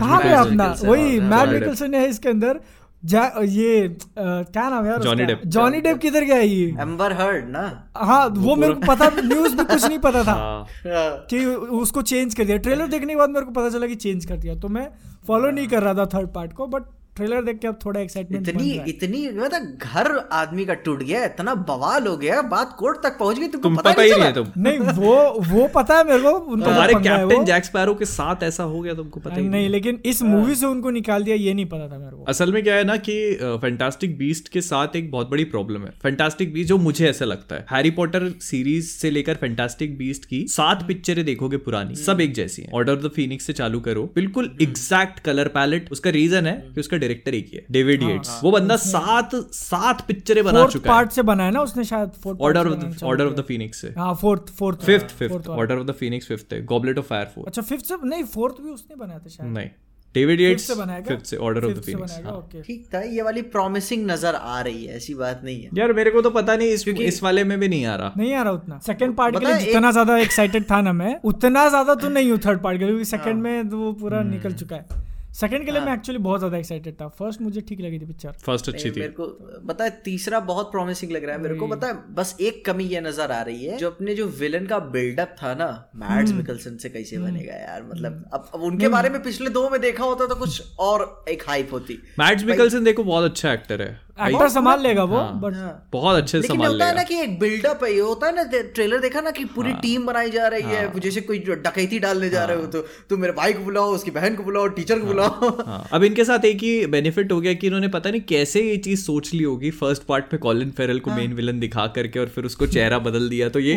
कहाँ 0.00 0.18
पे 0.22 0.28
अपना? 0.34 0.64
वही 0.84 1.18
हाँ, 1.18 1.28
मैट 1.30 1.48
निकलसन 1.60 1.94
है 1.94 2.08
इसके 2.08 2.28
अंदर। 2.28 2.60
ये 3.04 3.86
आ, 3.86 4.42
क्या 4.42 4.68
नाम 4.70 4.84
है 4.84 4.90
यार 4.90 5.02
जॉनी 5.02 5.24
डेप 5.24 5.40
जॉनी 5.46 5.80
डेप 5.80 5.98
किधर 5.98 6.24
गया 6.24 6.36
ये? 6.36 6.76
एम्बर 6.80 7.12
हर्ड 7.12 7.48
ना? 7.48 7.88
हाँ 7.96 8.26
वो 8.28 8.56
मेरे 8.56 8.74
को 8.74 8.80
पता 8.80 9.08
न्यूज़ 9.24 9.56
में 9.56 9.66
कुछ 9.66 9.84
नहीं 9.84 9.98
पता 9.98 10.24
था। 10.24 10.32
हाँ। 10.32 10.60
हाँ। 10.62 11.26
कि 11.30 11.44
उसको 11.54 12.02
चेंज 12.02 12.34
कर 12.34 12.44
दिया। 12.44 12.56
ट्रेलर 12.56 12.86
देखने 12.86 13.12
के 13.12 13.16
बाद 13.16 13.30
मेरे 13.30 13.46
को 13.46 13.52
पता 13.52 13.70
चला 13.70 13.86
कि 13.86 13.94
चेंज 13.94 14.24
कर 14.24 14.36
दिया। 14.36 14.54
तो 14.54 14.68
मैं 14.68 14.88
फॉलो 15.26 15.50
नहीं 15.50 15.68
कर 15.68 15.82
रहा 15.82 15.94
था 15.94 16.06
थर्ड 16.06 16.28
पार्ट 16.28 16.52
को 16.52 16.66
बट 16.66 16.82
ट्रेलर 17.18 17.42
देख 17.44 17.58
के 17.58 17.68
अब 17.68 17.78
थोड़ा 17.84 18.00
एक्साइटमेंट 18.00 18.48
इतनी 18.48 18.70
इतनी 18.88 19.26
मतलब 19.30 19.78
घर 19.82 20.12
आदमी 20.34 20.64
का 20.64 20.74
टूट 20.84 21.02
गया 21.02 21.24
इतना 21.24 21.54
बवाल 21.68 22.06
हो 22.06 22.16
गया 22.16 22.40
बात 22.50 22.74
कोर्ट 22.78 23.02
तक 23.02 23.18
पहुँच 23.18 23.38
गई 23.38 23.48
तुमको 23.48 23.68
तुम 23.68 23.76
पता, 23.76 23.90
पता 23.90 24.02
ही 24.02 24.10
नहीं 24.10 24.22
है 24.22 24.32
तुम। 24.34 24.46
नहीं 24.58 24.78
वो 24.78 25.14
वो 25.48 25.66
पता 25.74 25.96
है 25.96 26.04
मेरे 26.06 26.22
को 26.22 26.30
उनका 26.30 26.72
है 26.72 26.92
वो। 26.94 27.00
कैप्टन 27.00 27.44
जैक 27.44 27.64
स्पैरो 27.64 27.94
के 27.94 28.04
साथ 28.06 28.42
ऐसा 28.42 28.62
हो 28.64 28.80
गया 28.80 28.94
तुमको 28.94 29.20
पता 29.20 29.34
ही 29.36 29.48
नहीं 29.48 29.68
लेकिन 29.68 30.00
इस 30.06 30.22
मूवी 30.24 30.54
से 30.54 30.66
उनको 30.66 30.90
निकाल 30.90 31.24
दिया 31.24 31.36
ये 31.36 31.54
नहीं 31.54 31.66
पता 31.66 31.88
था 31.88 31.98
मेरे 31.98 32.16
को। 32.16 32.24
असल 32.28 32.52
में 32.52 32.62
क्या 32.62 32.74
है 32.74 32.84
ना 32.84 32.96
कि 32.98 33.16
फैंटास्टिक 33.62 34.16
बीस्ट 34.18 34.48
के 34.48 34.60
साथ 34.62 34.96
एक 34.96 35.10
बहुत 35.10 35.30
बड़ी 35.30 35.44
प्रॉब्लम 35.46 35.82
है। 35.82 35.92
फैंटास्टिक 36.02 36.52
बीस्ट 36.52 36.68
जो 36.68 36.78
मुझे 36.78 37.08
ऐसा 37.08 37.24
लगता 37.24 37.56
है 37.56 37.66
हैरी 37.70 37.90
पॉटर 37.92 38.28
सीरीज़ 38.42 38.86
से 38.90 39.10
लेकर 39.10 39.34
फैंटास्टिक 39.40 39.96
बीस्ट 39.98 40.24
की 40.24 40.44
सात 40.48 40.86
पिक्चरें 40.88 41.24
देखोगे 41.24 41.56
पुरानी 41.58 41.94
सब 41.96 42.20
एक 42.20 42.34
जैसी 42.34 42.62
है। 42.62 42.70
ऑर्डर 42.74 42.92
ऑफ़ 42.92 43.00
द 43.00 43.10
फीनिक्स 43.14 43.46
से 43.46 43.52
चालू 43.52 43.80
करो 43.80 44.02
बिल्कुल 44.14 44.50
एग्जैक्ट 44.62 45.18
कलर 45.20 45.48
पैलेट 45.50 45.90
उसका 45.92 46.10
रीजन 46.10 46.46
है 46.46 46.54
कि 46.74 46.80
उसका 46.80 46.96
डायरेक्टर 47.08 47.34
एक 47.34 47.46
ही 47.46 47.56
है 47.56 47.64
डेविड 47.72 48.02
येट्स 48.02 48.38
वो 48.44 48.50
बंदा 48.52 48.76
सात 48.78 49.34
सात 49.54 50.06
पिक्चरें 50.08 50.44
बना 50.44 50.66
चुका 50.66 50.82
है। 50.82 50.88
पार्ट 50.88 51.10
से 51.12 51.22
बना 51.24 51.44
है 51.44 51.50
ना 51.50 51.62
उसने 51.62 51.84
शायद 51.86 52.12
fourth 52.22 52.40
order 52.42 52.68
of 52.68 53.04
order 53.04 53.26
of 53.26 53.34
the 53.34 53.44
Phoenix 53.48 53.80
से। 53.80 53.92
हाँ 53.98 54.14
fourth 54.20 54.54
fourth 54.58 54.84
fifth 54.84 55.18
fifth 55.18 55.48
order 55.50 55.76
of 55.76 55.86
the 55.86 55.94
Phoenix 55.98 56.28
fifth 56.28 56.52
है 56.52 56.64
गॉबलेट 56.66 56.98
ऑफ़ 56.98 57.06
फायर 57.08 57.26
फोर्थ 57.34 57.48
अच्छा 57.48 57.62
फिफ्थ 57.64 57.84
से 57.86 57.96
नहीं 58.04 58.24
फोर्थ 58.32 58.62
भी 58.62 58.70
उसने 58.70 58.96
बनाया 58.96 59.18
था 59.18 59.28
शायद। 59.30 59.52
नहीं 59.52 59.68
डेविड 60.14 60.40
येट्स 60.40 60.66
से 60.66 60.74
बनाया 60.74 61.00
फिफ्थ 61.04 61.24
से 61.26 61.36
ऑर्डर 61.38 61.64
ऑफ़ 61.64 61.72
द 61.72 61.82
फीनिक्स 61.82 62.12
बनाया 62.12 62.34
ओके 62.36 62.62
ठीक 62.62 62.86
था 62.94 63.00
ये 63.08 63.22
वाली 63.22 63.42
प्रॉमिसिंग 63.54 64.06
नज़र 64.10 64.34
आ 64.34 64.60
रही 64.60 64.84
है 64.84 64.96
ऐसी 64.96 65.14
बात 65.14 65.40
नहीं 65.44 65.62
है। 65.62 65.70
यार 65.74 65.92
मेरे 65.92 66.10
को 66.10 66.22
तो 66.22 66.30
पता 66.30 66.56
नहीं 66.56 66.68
इस 66.70 66.86
इस 66.88 67.22
वाले 67.22 67.44
में 67.44 67.58
भी 67.60 67.68
नहीं 67.68 67.84
आ 67.86 67.94
रहा। 67.96 68.12
नहीं 68.16 68.32
आ 68.34 68.42
रहा 68.42 68.52
उतना। 68.52 68.78
सेकंड 68.86 69.16
पार्ट 69.16 69.38
के 69.38 69.44
लिए 69.44 69.58
जितना 69.58 69.90
ज़्यादा 69.92 70.16
एक्साइटेड 70.18 70.70
था 70.70 70.80
ना 70.80 70.92
मैं 70.94 71.14
उतना 71.24 71.68
ज़्यादा 71.68 71.94
तो 71.96 72.08
नहीं 72.10 72.30
हूँ 72.30 72.38
थर्ड 72.46 72.62
पार्ट 72.62 72.78
के 72.78 72.84
लिए 72.84 72.94
क्योंकि 72.94 73.10
हाँ। 73.10 73.18
सेकंड 73.18 73.42
में 73.42 73.68
तो 73.68 73.78
वो 73.78 73.92
पूरा 73.94 74.18
हम्म। 74.18 74.30
निकल 74.30 74.54
चुका 74.54 74.76
है। 74.76 75.06
सेकंड 75.40 75.64
के 75.64 75.70
लिए 75.70 75.80
मैं 75.80 75.92
एक्चुअली 75.92 76.18
बहुत 76.18 76.40
ज़्यादा 76.40 76.56
एक्साइटेड 76.58 76.94
था। 77.00 77.06
फ़र्स्ट 77.18 77.40
मुझे 77.42 77.60
ठीक 77.60 77.80
लगी 77.80 77.98
थी 77.98 78.06
पिक्चर 78.06 78.32
फ़र्स्ट 78.44 78.68
अच्छी 78.68 78.90
थी। 78.90 79.00
मेरे 79.00 79.12
को 79.12 79.26
पता 79.68 79.84
है 79.84 79.90
तीसरा 80.04 80.40
बहुत 80.48 80.70
प्रॉमिसिंग 80.70 81.12
लग 81.12 81.24
रहा 81.24 81.36
है। 81.36 81.42
मेरे 81.42 81.54
को 81.54 81.66
पता 81.66 81.86
है 81.86 81.94
बस 82.14 82.36
एक 82.40 82.64
कमी 82.66 82.84
ये 82.86 83.00
नज़र 83.00 83.32
आ 83.32 83.40
रही 83.42 83.64
है 83.64 83.76
जो 83.78 83.90
अपने 83.90 84.14
जो 84.14 84.26
विलन 84.40 84.66
का 84.66 84.78
बिल्डअप 84.96 85.36
था 85.42 85.54
ना 85.54 85.68
मैड्स 85.96 86.30
हम्म। 86.30 86.40
मिकलसन 86.40 86.76
से 86.76 86.88
कैसे 86.88 87.18
बनेगा 87.18 87.54
यार। 87.54 87.82
मतलब 87.84 88.24
अब 88.32 88.50
अब 88.54 88.62
उनके 88.62 88.88
बारे 88.88 89.10
में 89.10 89.22
पिछले 89.22 89.50
दो 89.50 89.68
में 89.70 89.80
देखा 89.80 90.04
होता 90.04 90.26
तो 90.26 90.34
कुछ 90.36 90.76
और 90.80 91.24
एक 91.28 91.48
हाइप 91.48 91.72
होती। 91.72 91.98
मैट्स 92.18 92.44
मिकलसन 92.44 92.84
देखो 92.84 93.04
बहुत 93.04 93.30
अच्छा 93.30 93.52
एक्टर 93.52 93.82
है। 93.82 93.96
एक्टर 94.20 94.48
संभाल 94.50 94.80
लेगा 94.82 95.02
वो 95.04 95.16
हाँ। 95.16 95.40
बट 95.40 95.54
बहुत 95.92 96.16
अच्छे 96.16 96.30
से 96.30 96.38
लेकिन 96.38 96.56
संभाल 96.56 96.72
होता 96.72 96.84
है 96.84 96.90
लेगा। 96.90 97.02
ना 97.02 97.08
कि 97.08 97.20
एक 97.22 97.38
बिल्डअप 97.40 97.84
है 97.84 97.92
ये 97.92 98.00
होता 98.00 98.26
है 98.26 98.34
ना 98.34 98.44
ट्रेलर 98.52 99.00
देखा 99.00 99.20
ना 99.20 99.30
कि 99.30 99.44
पूरी 99.54 99.70
हाँ। 99.70 99.80
टीम 99.80 100.06
बनाई 100.06 100.30
जा 100.30 100.46
रही 100.48 100.62
है 100.64 101.00
जैसे 101.00 101.20
कोई 101.20 101.38
डकैती 101.38 101.98
डालने 101.98 102.30
जा 102.30 102.44
रहे 102.44 102.56
हो 102.56 102.66
तो 102.66 102.80
तुम 103.10 103.20
मेरे 103.20 103.32
भाई 103.32 103.52
को 103.52 103.64
बुलाओ 103.64 103.94
उसकी 103.94 104.10
बहन 104.10 104.36
को 104.36 104.42
बुलाओ 104.42 104.68
टीचर 104.78 104.98
को 104.98 105.06
बुलाओ। 105.06 105.27
हाँ। 105.66 105.88
अब 105.92 106.04
इनके 106.04 106.24
साथ 106.24 106.44
एक 106.44 106.62
ही 106.62 106.86
बेनिफिट 106.86 107.32
हो 107.32 107.40
गया 107.40 107.52
कि 107.52 107.66
इन्होंने 107.66 107.88
पता 107.88 108.10
नहीं 108.10 108.20
कैसे 108.28 108.62
ये 108.62 108.76
चीज़ 108.76 109.00
सोच 109.00 109.32
ली 109.34 109.42
होगी। 109.42 109.70
फ़र्स्ट 109.70 110.02
पार्ट 110.02 110.32
में 110.32 110.38
कॉलिन 110.40 110.70
फेरल 110.70 110.98
को 110.98 111.10
मेन 111.10 111.32
विलन 111.32 111.60
दिखा 111.60 111.86
करके 111.86 112.18
और 112.18 112.28
फिर 112.28 112.44
उसको 112.44 112.66
चेहरा 112.66 112.98
बदल 112.98 113.28
दिया। 113.28 113.48
तो 113.48 113.60
ये 113.60 113.74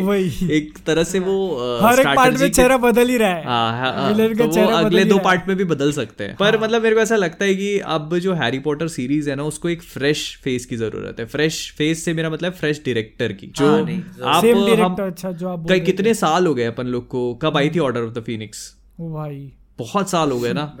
एक 0.56 0.78
तरह 0.86 1.04
से 1.04 1.18
वो 1.18 1.34
हर 1.82 2.00
एक 2.00 2.06
पार्ट 2.06 2.38
में 2.40 2.50
चेहरा 2.50 2.76
बदल 2.76 3.08
ही 3.08 3.16
रहा 3.16 3.28
है। 3.28 3.44
हाँ, 3.44 3.72
हाँ, 3.72 3.92
हाँ, 3.94 4.34
तो 4.34 4.46
वो 4.46 4.66
अगले 4.68 5.04
दो 5.04 5.18
पार्ट 5.18 5.48
में 5.48 5.56
भी 5.56 5.64
बदल 5.64 5.92
सकते 5.92 6.24
हैं। 6.24 6.36
पर 6.36 6.60
मतलब 6.60 6.82
मेरे 6.82 6.94
को 6.94 7.00
ऐसा 7.00 7.16
लगता 7.16 7.44
है 7.44 7.54
कि 7.54 7.78
अब 7.78 8.18
जो 8.18 8.34
हैरी 8.34 8.58
पॉटर 8.58 8.88
सीरीज़ 8.88 9.30
है 9.30 9.36
ना 9.36 9.44
उसको 9.44 9.68
एक 9.68 9.82
फ्रेश 9.82 10.24
फेस 10.44 10.66
की 10.66 10.76
ज़रूरत 10.76 11.20
है। 11.20 11.26
फ्रेश 11.26 11.70
फेस 11.78 12.04
से 12.04 12.12
मेरा 12.12 12.30
मतलब 12.30 12.52
फ्रेश 12.52 12.82
डायरेक्टर 12.86 13.32
की 13.32 13.46
जो 13.56 13.66
हाँ, 13.66 14.34
आप 14.36 14.44
हम 14.44 14.96
अच्छा 15.06 15.32
जो 15.32 15.48
आप 15.48 15.66
कई 15.68 15.80
कितने 15.80 16.14
साल 16.14 16.46
हो 16.46 16.54
गए 16.54 16.64
अपन 16.64 16.86
लोग 16.86 17.08
को। 17.08 17.34
कब 17.34 17.56
आई 17.56 17.70
थी 17.70 17.78
ऑर्डर 17.78 18.02
ऑफ़ 18.02 18.12
द 18.12 18.22
फिनिक्स 18.22 18.58
भाई। 19.00 19.52
बहुत 19.82 20.10
साल 20.10 20.30
हो 20.30 20.40
गए 20.40 20.52
ना। 20.52 20.66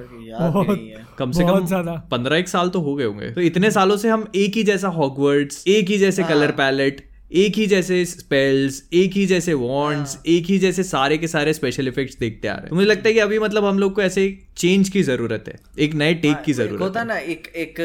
है। 0.68 1.06
कम 1.18 1.32
से 1.32 1.44
कम 1.44 1.66
पंद्रह 2.10 2.36
एक 2.36 2.48
साल 2.48 2.68
तो 2.68 2.80
हो 2.80 2.94
गए 2.94 3.04
होंगे। 3.04 3.30
तो 3.30 3.40
इतने 3.40 3.70
सालों 3.70 3.96
से 3.96 4.08
हम 4.08 4.26
एक 4.34 4.54
ही 4.54 4.62
जैसा 4.62 4.88
हॉकवर्ड्स 4.88 5.64
एक 5.68 5.88
ही 5.88 5.98
जैसे 5.98 6.22
कलर 6.24 6.50
पैलेट 6.50 7.08
एक 7.32 7.56
ही 7.56 7.66
जैसे 7.66 8.04
स्पेल्स 8.04 8.88
एक 8.92 9.12
ही 9.12 9.26
जैसे 9.26 9.52
वॉन्ड्स 9.54 10.18
एक 10.26 10.46
ही 10.46 10.58
जैसे 10.58 10.82
सारे 10.82 11.18
के 11.18 11.28
सारे 11.28 11.52
स्पेशल 11.52 11.88
इफेक्ट्स 11.88 12.18
देखते 12.18 12.48
आ 12.48 12.52
रहे 12.52 12.60
हैं। 12.60 12.70
तो 12.70 12.76
मुझे 12.76 12.86
लगता 12.86 13.08
है 13.08 13.12
कि 13.14 13.20
अभी 13.20 13.38
मतलब 13.38 13.64
हम 13.64 13.78
लोग 13.78 13.94
को 13.94 14.02
ऐसे 14.02 14.38
चेंज 14.56 14.88
की 14.88 15.02
ज़रूरत 15.02 15.44
है। 15.48 15.54
एक 15.78 15.94
नए 15.94 16.14
टेक 16.14 16.42
की 16.42 16.52
ज़रूरत 16.52 16.82
होता 16.82 17.00
है। 17.00 17.06
है 17.06 17.12
ना 17.12 17.18
एक 17.18 17.46
एक 17.56 17.80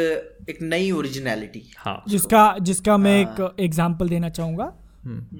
एक 0.49 0.61
नई 0.61 0.91
ओरिजिनलिटी 0.91 1.63
हाँ। 1.77 2.03
जिसका 2.07 2.55
जिसका 2.61 2.97
मैं 2.97 3.21
एक 3.21 3.55
एग्जांपल 3.59 4.09
देना 4.09 4.29
चाहूँगा। 4.29 4.73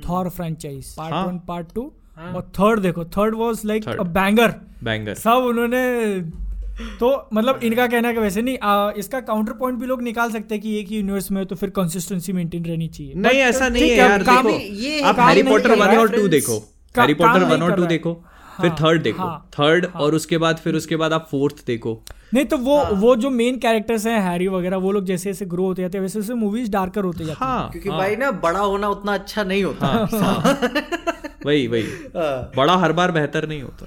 थॉर 0.09 0.29
फ्रेंचाइज 0.29 0.95
पार्ट 0.95 1.13
हाँ। 1.13 1.25
वन 1.27 1.39
पार्ट 1.39 1.67
टू 1.75 1.91
और 2.17 2.41
थर्ड 2.59 2.79
देखो 2.79 3.05
third 3.05 3.35
was 3.35 3.67
like 3.67 3.87
a 3.89 4.03
banger 4.03 4.53
banger 4.83 5.13
सब 5.13 5.45
उन्होंने 5.47 5.81
तो 6.99 7.29
मतलब 7.33 7.59
इनका 7.63 7.87
कहना 7.87 8.07
है 8.07 8.13
कि 8.13 8.19
वैसे 8.19 8.41
नहीं 8.41 8.57
आ, 8.57 8.91
इसका 8.97 9.19
काउंटर 9.19 9.53
पॉइंट 9.53 9.79
भी 9.79 9.85
लोग 9.85 10.01
निकाल 10.03 10.31
सकते 10.31 10.55
हैं 10.55 10.61
कि 10.61 10.79
एक 10.79 10.87
ही 10.87 10.95
यूनिवर्स 10.95 11.31
में 11.31 11.45
तो 11.45 11.55
फिर 11.55 11.69
कंसिस्टेंसी 11.69 12.33
मेंटेन 12.33 12.65
रहनी 12.65 12.87
चाहिए। 12.87 13.13
नहीं 13.15 13.39
ऐसा 13.39 13.69
नहीं 13.69 13.83
है 13.83 13.89
है, 13.89 13.97
यार 13.97 14.23
देखो 14.23 15.05
आप 15.07 15.19
हैरी 15.19 15.43
पॉटर 15.43 15.75
वन 15.75 15.97
और 15.97 16.11
टू 16.11 16.27
देखो। 16.27 16.57
हैरी 16.95 17.13
पॉटर 17.13 17.43
वन 17.43 17.61
और 17.61 17.75
टू 17.75 17.85
रहा 17.85 18.13
है। 18.59 18.61
फिर 18.61 18.69
हाँ, 18.69 18.77
थर्ड 18.81 19.01
देखो। 19.03 19.23
हाँ, 19.23 19.49
थर्ड 19.59 19.85
और 19.95 20.15
उसके 20.15 20.37
बाद 20.37 20.57
फिर 20.57 20.75
उसके 20.75 20.95
बाद 20.95 21.13
आप 21.13 21.27
फोर्थ 21.31 21.65
देखो। 21.67 22.01
नहीं 22.33 22.45
तो 22.45 22.57
वो 22.57 22.77
हाँ, 22.83 22.91
वो 22.91 23.15
जो 23.15 23.29
मेन 23.29 23.57
कैरेक्टर्स 23.57 24.05
हैं 24.05 24.19
हैरी 24.21 24.47
वगैरह 24.47 24.77
वो 24.77 24.91
लोग 24.91 25.05
जैसे 25.05 25.29
जैसे 25.29 25.45
ग्रो 25.45 25.65
होते 25.65 25.81
जाते 25.81 25.97
हैं 25.97 26.01
वैसे 26.03 26.19
वैसे 26.19 26.33
मूवीज़ 26.33 26.71
डार्कर 26.71 27.03
होते 27.03 27.25
जाते 27.25 27.45
हैं। 27.45 27.51
हाँ 27.51 27.69
क्योंकि 27.71 27.89
हाँ, 27.89 27.97
भाई 27.97 28.15
ना 28.15 28.31
बड़ा 28.31 28.59
होना 28.59 28.89
उतना 28.89 29.13
अच्छा 29.13 29.43
नहीं 29.43 29.63
होता। 29.63 29.87
हाँ, 29.87 30.07
हाँ, 30.13 30.59
वही 31.45 31.67
वही। 31.67 31.83
हाँ, 32.17 32.51
बड़ा 32.57 32.75
हर 32.77 32.91
बार 32.91 33.11
बेहतर 33.11 33.47
नहीं 33.47 33.61
होता। 33.61 33.85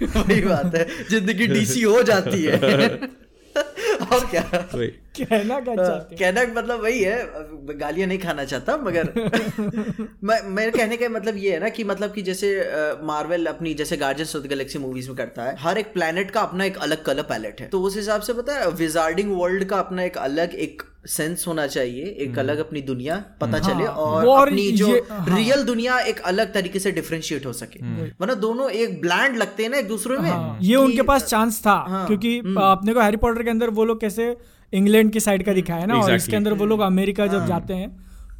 वही 0.20 0.40
बात 0.40 0.74
है 0.74 0.86
ज़िंदगी 1.10 1.46
डीसी 1.46 1.82
हो 1.82 2.02
जाती 2.02 2.42
है। 2.44 2.56
और 4.12 4.26
क्या? 4.26 4.68
वही। 4.74 4.92
कहना 5.14 5.58
क्या 5.60 5.74
चाहते 5.74 6.14
हैं? 6.14 6.18
कहना 6.18 6.60
मतलब 6.60 6.82
वही 6.82 7.00
है 7.02 7.76
गालियाँ 7.78 8.08
नहीं 8.08 8.18
खाना 8.18 8.44
चाहता 8.44 8.76
मगर 8.76 9.12
मैं 10.24 10.40
मेरे 10.50 10.70
कहने 10.70 10.96
का 10.96 11.08
मतलब 11.08 11.36
ये 11.36 11.52
है 11.52 11.60
ना 11.60 11.68
कि 11.68 11.84
मतलब 11.84 12.12
कि 12.12 12.22
जैसे 12.22 12.52
मार्वल 13.04 13.46
अपनी 13.46 13.74
जैसे 13.74 13.96
Guardians 13.96 14.36
of 14.36 14.42
the 14.44 14.48
Galaxy 14.48 14.78
movies 14.78 15.08
में 15.08 15.16
करता 15.16 15.42
है 15.42 15.56
हर 15.60 15.78
एक 15.78 15.92
प्लेनेट 15.92 16.30
का 16.30 16.40
अपना 16.40 16.64
एक 16.64 16.76
अलग 16.78 17.04
कलर 17.04 17.22
पैलेट 17.32 17.60
है। 17.60 17.66
तो 17.68 17.80
उस 17.80 17.96
हिसाब 17.96 18.20
से 18.20 18.32
पता 18.32 18.58
है 18.58 18.70
विजार्डिंग 18.76 19.32
वर्ल्ड 19.40 19.64
का 19.64 19.78
अपना 19.78 20.02
एक 20.02 20.18
अलग 20.18 20.54
एक 20.66 20.82
सेंस 21.08 21.44
होना 21.48 21.66
चाहिए 21.66 22.04
एक 22.20 22.38
अलग 22.38 22.58
अपनी 22.58 22.80
दुनिया 22.82 23.14
पता 23.40 23.58
चले 23.58 23.84
और 23.84 24.24
वो 24.24 24.32
अपनी 24.32 24.70
जो 24.72 24.88
हाँ। 25.10 25.24
रियल 25.28 25.62
दुनिया 25.64 25.98
एक 26.08 26.20
अलग 26.30 26.52
तरीके 26.54 26.78
से 26.78 26.90
डिफरेंशिएट 26.92 27.46
हो 27.46 27.52
सके। 27.52 27.80
वरना 28.20 28.34
दोनों 28.42 28.70
एक 28.70 29.00
ब्लैंड 29.00 29.36
लगते 29.36 29.62
हैं 29.62 29.70
ना 29.70 29.78
एक 29.78 29.88
दूसरे 29.88 30.18
में 30.18 30.30
हाँ, 30.30 30.58
ये 30.62 30.76
उनके 30.76 31.02
पास 31.02 31.24
चांस 31.24 31.60
था 31.66 31.74
हाँ, 31.88 32.06
क्योंकि 32.06 32.38
अपने 32.38 32.94
को 32.94 33.00
हैरी 33.00 33.16
पॉटर 33.16 33.42
के 33.42 33.50
अंदर 33.50 33.70
वो 33.70 33.84
लोग 33.84 34.00
कैसे 34.00 34.34
इंग्लैंड 34.72 35.12
की 35.12 35.20
साइड 35.20 35.44
का 35.44 35.52
दिखाया 35.52 35.80
है 35.80 35.86
ना 35.86 35.94
exactly. 35.94 36.10
और 36.10 36.16
इसके 36.16 36.36
अंदर 36.36 36.52
वो 36.52 36.66
लोग 36.66 36.80
अमेरिका 36.82 37.26
जब 37.28 37.46
जाते 37.46 37.74
हैं 37.74 37.90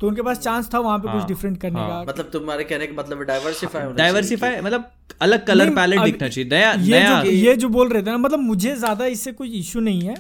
तो 0.01 0.09
उनके 0.09 0.23
पास 0.23 0.39
चांस 0.39 0.69
था 0.75 0.79
वहाँ 0.79 0.99
पे 0.99 1.13
कुछ 1.13 1.25
डिफरेंट 1.29 1.57
करने 1.61 1.81
का। 1.81 2.05
मतलब 2.09 2.29
तुम्हारे 2.33 2.65
कहने 2.65 2.87
का 2.87 2.95
मतलब 2.99 3.23
डाइवर्सिफाई 3.23 3.93
डाइवर्सिफाई 3.95 4.61
मतलब 4.61 4.85
अलग 5.23 5.45
कलर 5.47 5.71
पैलेट 5.75 6.01
दिखना 6.01 6.29
चाहिए। 6.29 6.49
नया 6.51 6.71
ये 6.73 6.91
नया 6.93 7.23
जो 7.23 7.31
ये 7.31 7.55
जो 7.57 7.69
बोल 7.69 7.89
रहे 7.89 8.03
थे 8.03 8.11
ना 8.11 8.17
मतलब 8.19 8.39
मुझे 8.41 8.75
ज़्यादा 8.77 9.07
इससे 9.07 9.33
कोई 9.33 9.49
इशू 9.59 9.81
नहीं 9.81 10.01
है। 10.03 10.15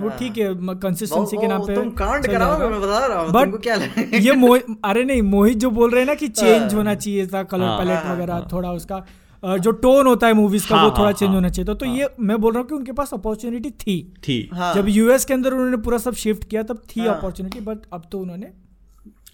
वो 0.00 0.08
ठीक 0.18 0.38
है 0.38 0.52
कंसिस्टेंसी 0.82 1.36
के 1.36 1.46
नाम 1.46 1.66
पे 1.66 1.74
तुम 1.74 1.90
कांड 2.02 2.26
जाएगा। 2.26 2.68
मैं 2.68 2.80
बता 2.80 3.06
रहा 3.06 3.20
हूँ 3.20 3.28
But 3.28 3.40
तुमको 3.40 3.58
क्या 3.58 3.74
ये 4.18 4.32
मोहित 4.34 4.76
अरे 4.84 5.04
नहीं 5.04 5.22
मोहित 5.32 5.58
जो 5.58 5.70
बोल 5.72 5.90
रहे 5.90 6.00
हैं 6.00 6.08
ना 6.08 6.14
कि 6.14 6.28
चेंज 6.40 6.74
होना 6.74 6.94
चाहिए 6.96 7.26
था 7.26 7.42
कलर 7.44 7.64
हाँ, 7.64 7.78
पैलेट 7.78 8.04
हाँ, 8.04 8.14
वगैरह 8.14 8.48
थोड़ा 8.52 8.72
उसका। 8.72 9.04
जो 9.44 9.70
टोन 9.72 10.06
होता 10.06 10.26
है 10.26 10.32
मूवीज़ 10.32 10.66
का 10.68 10.76
हाँ, 10.76 10.84
वो 10.84 10.90
थोड़ा 10.90 11.04
हाँ, 11.04 11.12
चेंज 11.12 11.28
हाँ, 11.28 11.34
होना 11.34 11.48
चाहिए। 11.48 11.68
था 11.68 11.74
तो 11.74 11.86
ये 11.86 12.08
मैं 12.20 12.40
बोल 12.40 12.52
रहा 12.52 12.60
हूँ 12.60 12.68
कि 12.68 12.74
उनके 12.74 12.92
पास 12.92 13.12
अपॉर्चुनिटी 13.14 13.70
थी। 13.72 13.96
थी। 14.18 14.38
हाँ। 14.52 14.74
जब 14.74 14.88
यूएस 14.88 15.24
के 15.24 15.34
अंदर 15.34 15.52
उन्होंने 15.52 15.76
पूरा 15.76 15.98
सब 15.98 16.14
शिफ्ट 16.16 16.48
किया 16.50 16.62
तब 16.62 16.82
थी 16.90 17.00
हाँ। 17.00 17.16
अपॉर्चुनिटी 17.16 17.60
बट 17.60 17.78
अब 17.92 18.08
तो 18.12 18.18
उन्होंने 18.18 18.52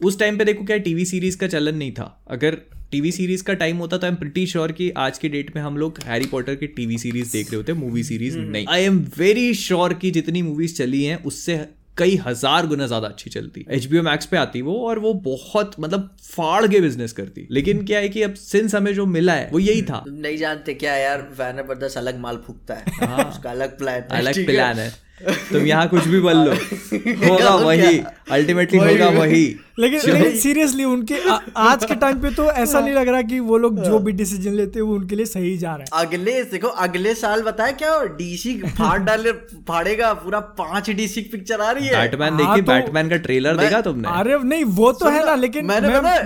उस 0.04 0.18
टाइम 0.18 0.38
पे 0.38 0.44
देखो 0.44 0.64
क्या 0.64 0.76
टीवी 0.78 1.04
सीरीज़ 1.04 1.36
का 1.38 1.46
चलन 1.46 1.76
नहीं 1.76 1.92
था। 1.92 2.04
अगर 2.30 2.56
टीवी 2.90 3.10
सीरीज़ 3.12 3.42
का 3.44 3.54
टाइम 3.54 3.76
होता 3.76 3.96
तो 3.98 4.06
आई 4.06 4.12
एम 4.12 4.16
प्रिटी 4.16 4.46
श्योर 4.46 4.72
कि 4.72 4.90
आज 4.98 5.18
के 5.18 5.28
डेट 5.28 5.54
में 5.56 5.62
हम 5.62 5.76
लोग 5.76 5.98
हैरी 6.04 6.26
पॉटर 6.26 6.54
की 6.54 6.66
टीवी 6.68 6.98
सीरीज़ 6.98 7.32
देख 7.32 7.50
रहे 7.50 7.56
होते 7.56 7.72
मूवी 7.72 8.02
सीरीज़ 8.04 8.38
नहीं। 8.38 8.66
आई 8.68 8.82
एम 8.82 8.98
वेरी 9.18 9.52
श्योर 9.56 9.94
कि 9.94 10.10
जितनी 10.10 10.42
मूवीज़ 10.42 10.76
चली 10.76 11.02
हैं 11.04 11.22
उससे 11.22 11.56
कई 12.00 12.16
हज़ार 12.26 12.66
गुना 12.66 12.86
ज़्यादा 12.86 13.08
अच्छी 13.08 13.30
चलती। 13.30 13.64
एच 13.70 13.86
बी 13.86 14.00
मैक्स 14.02 14.26
पे 14.26 14.36
आती 14.36 14.62
वो 14.62 14.78
और 14.88 14.98
वो 14.98 15.12
बहुत 15.24 15.74
मतलब 15.80 16.08
फाड़ 16.26 16.66
के 16.66 16.80
बिज़नेस 16.80 17.12
करती। 17.12 17.46
लेकिन 17.50 17.84
क्या 17.84 17.98
है 17.98 18.08
कि 18.08 18.22
अब 18.22 18.34
सिंस 18.36 18.74
हमें 18.74 18.92
जो 18.94 19.06
मिला 19.08 19.34
है 19.34 19.48
वो 19.52 19.58
यही 19.58 19.82
था। 19.82 20.02
नहीं 20.08 20.36
जानते 20.38 20.74
क्या 20.76 20.96
यार 20.96 21.28
वैनर 21.38 21.62
ब्रदर्स 21.64 21.98
अलग 21.98 22.18
माल 22.18 22.36
फूकता 22.46 22.74
है। 22.74 22.84
उसका 23.24 23.50
अलग 23.50 23.78
प्लान 23.78 24.02
अलग 24.18 24.44
प्लान 24.46 24.78
है। 24.78 24.92
तुम 25.28 25.66
यहाँ 25.66 25.88
कुछ 25.88 26.06
भी 26.08 26.20
बोल 26.20 26.36
लो। 26.36 26.52
होगा 27.28 27.54
वही 27.54 27.98
अल्टीमेटली 28.32 28.78
होगा 28.78 29.08
वही। 29.08 29.44
लेकिन 29.78 30.12
लेकिन 30.12 30.36
सीरियसली 30.38 30.84
उनके 30.84 31.18
आ, 31.30 31.38
आज 31.56 31.84
के 31.84 31.94
टाइम 31.94 32.18
पे 32.20 32.30
तो 32.30 32.44
ऐसा 32.52 32.80
नहीं 32.80 32.94
लग 32.94 33.08
रहा 33.08 33.22
कि 33.22 33.38
वो 33.40 33.58
लोग 33.58 33.82
जो 33.84 33.98
भी 33.98 34.12
डिसीज़न 34.12 34.52
लेते 34.52 34.78
हैं 34.78 34.86
वो 34.86 34.94
उनके 34.94 35.16
लिए 35.16 35.26
सही 35.26 35.56
जा 35.58 35.74
रहा 35.76 35.98
है। 36.00 36.06
अगले 36.06 36.42
देखो 36.44 36.68
अगले 36.68 37.14
साल 37.14 37.42
बताया 37.42 37.72
क्या 37.72 38.02
डीसी 38.18 38.54
फाड़ 38.78 38.98
डाले 39.00 39.32
फाड़ेगा 39.68 40.12
पूरा 40.14 40.40
पाँच 40.40 40.90
डीसी 40.90 41.22
की 41.22 41.28
पिक्चर 41.28 41.60
आ 41.60 41.70
रही 41.70 41.86
है। 41.86 41.96
बैटमैन 41.96 42.32
हाँ, 42.32 42.38
देखी? 42.38 42.60
तो- 42.62 42.68
बैटमैन 42.68 43.08
का 43.08 43.16
ट्रेलर 43.16 43.56
देखा 43.56 43.80
तुमने? 43.80 44.08
अरे 44.12 44.38
नहीं 44.44 44.64
वो 44.64 44.92
तो 44.92 45.08
है 45.08 45.24
ना 45.26 45.34
लेकिन 45.34 45.66
मैं 45.66 45.80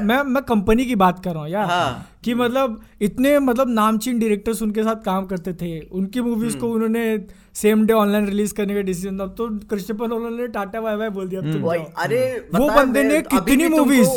मैं 0.05 0.23
मैं 0.23 0.43
कंपनी 0.43 0.87
की 0.87 0.95
बात 0.97 1.25
कर 1.25 1.31
रहा 1.31 1.43
हूँ 1.43 1.51
यार। 1.51 1.67
हाँ। 1.67 2.11
कि 2.25 2.35
मतलब 2.35 2.81
इतने 3.03 3.39
मतलब 3.41 3.69
नामचीन 3.71 4.19
डायरेक्टर्स 4.19 4.63
उनके 4.63 4.83
साथ 4.83 5.05
काम 5.05 5.27
करते 5.27 5.53
थे। 5.55 5.79
उनकी 5.93 6.21
मूवीज़ 6.21 6.57
को 6.59 6.71
उन्होंने 6.71 7.05
सेम 7.55 7.87
डे 7.87 7.93
ऑनलाइन 7.95 8.27
रिलीज़ 8.27 8.55
करने 8.55 8.75
का 8.75 8.81
डिसीज़न 8.83 9.19
अब 9.21 9.35
तो 9.39 9.49
क्रिस्टोफर 9.69 10.09
नोलन 10.09 10.41
ने 10.41 10.47
टाटा 10.51 10.81
बाय 10.81 10.97
बाय 10.97 11.11
बोल 11.11 11.29
दिया 11.29 11.41
अब 11.41 11.53
तुम 11.53 11.63
वही, 11.63 11.81
अरे 11.99 12.23
वो 12.55 12.69
बंदे 12.71 13.03
ने 13.03 13.21
कितनी 13.35 13.69
मूवीज़ 13.71 14.09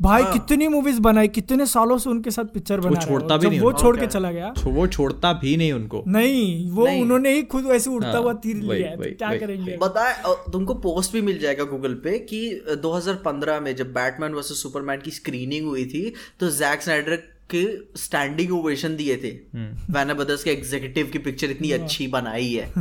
भाई 0.00 0.22
हाँ। 0.22 0.32
कितनी 0.32 0.66
मूवीज़ 0.68 1.00
बनाई 1.00 1.28
कितने 1.28 1.64
सालों 1.66 1.96
से 1.98 2.08
उनके 2.10 2.30
साथ 2.30 2.44
पिक्चर 2.54 2.80
बना 2.80 2.90
रहा 2.90 3.06
छोड़ता 3.06 3.36
भी 3.36 3.48
नहीं 3.48 3.60
वो 3.60 3.72
छोड़ 3.72 3.96
के 3.96 4.06
चला 4.06 4.30
गया। 4.32 4.52
वो 4.66 4.86
छोड़ता 4.86 5.32
भी 5.40 5.56
नहीं 5.56 5.72
उनको। 5.72 6.02
नहीं 6.08 6.70
वो 6.70 6.84
नहीं। 6.84 7.00
उन्होंने 7.02 7.32
ही 7.34 7.42
खुद 7.54 7.64
वैसे 7.64 7.90
उड़ता 7.90 8.10
हाँ, 8.10 8.20
हुआ 8.22 8.32
तीर 8.44 8.56
लिया 8.56 8.90
है। 8.90 8.96
क्या 9.12 9.34
करेंगे? 9.36 9.76
बताए 9.76 10.34
तुमको 10.52 10.74
पोस्ट 10.84 11.12
भी 11.12 11.20
मिल 11.22 11.38
जाएगा 11.38 11.64
गूगल 11.64 11.94
पे 12.04 12.18
कि 12.18 12.48
अ, 12.50 12.74
2015 12.76 13.60
में 13.60 13.74
जब 13.76 13.92
बैटमैन 13.92 14.34
वर्सेस 14.34 14.62
सुपरमैन 14.62 15.00
की 15.00 15.10
स्क्रीनिंग 15.10 15.66
हुई 15.66 15.84
थी 15.86 16.12
तो 16.40 16.50
जैक 16.50 16.82
स्नाइडर 16.82 17.18
के 17.54 17.64
स्टैंडिंग 17.98 18.52
ओवेशन 18.52 18.96
दिए 18.96 19.16
थे। 19.16 19.30
वैनर 19.92 20.14
ब्रदर्स 20.14 20.44
के 20.44 20.50
एग्जीक्यूटिव 20.50 21.06
की 21.06 21.18
पिक्चर 21.18 21.50
इतनी 21.50 21.70
अच्छी 21.72 22.06
बनाई 22.08 22.52
है। 22.52 22.72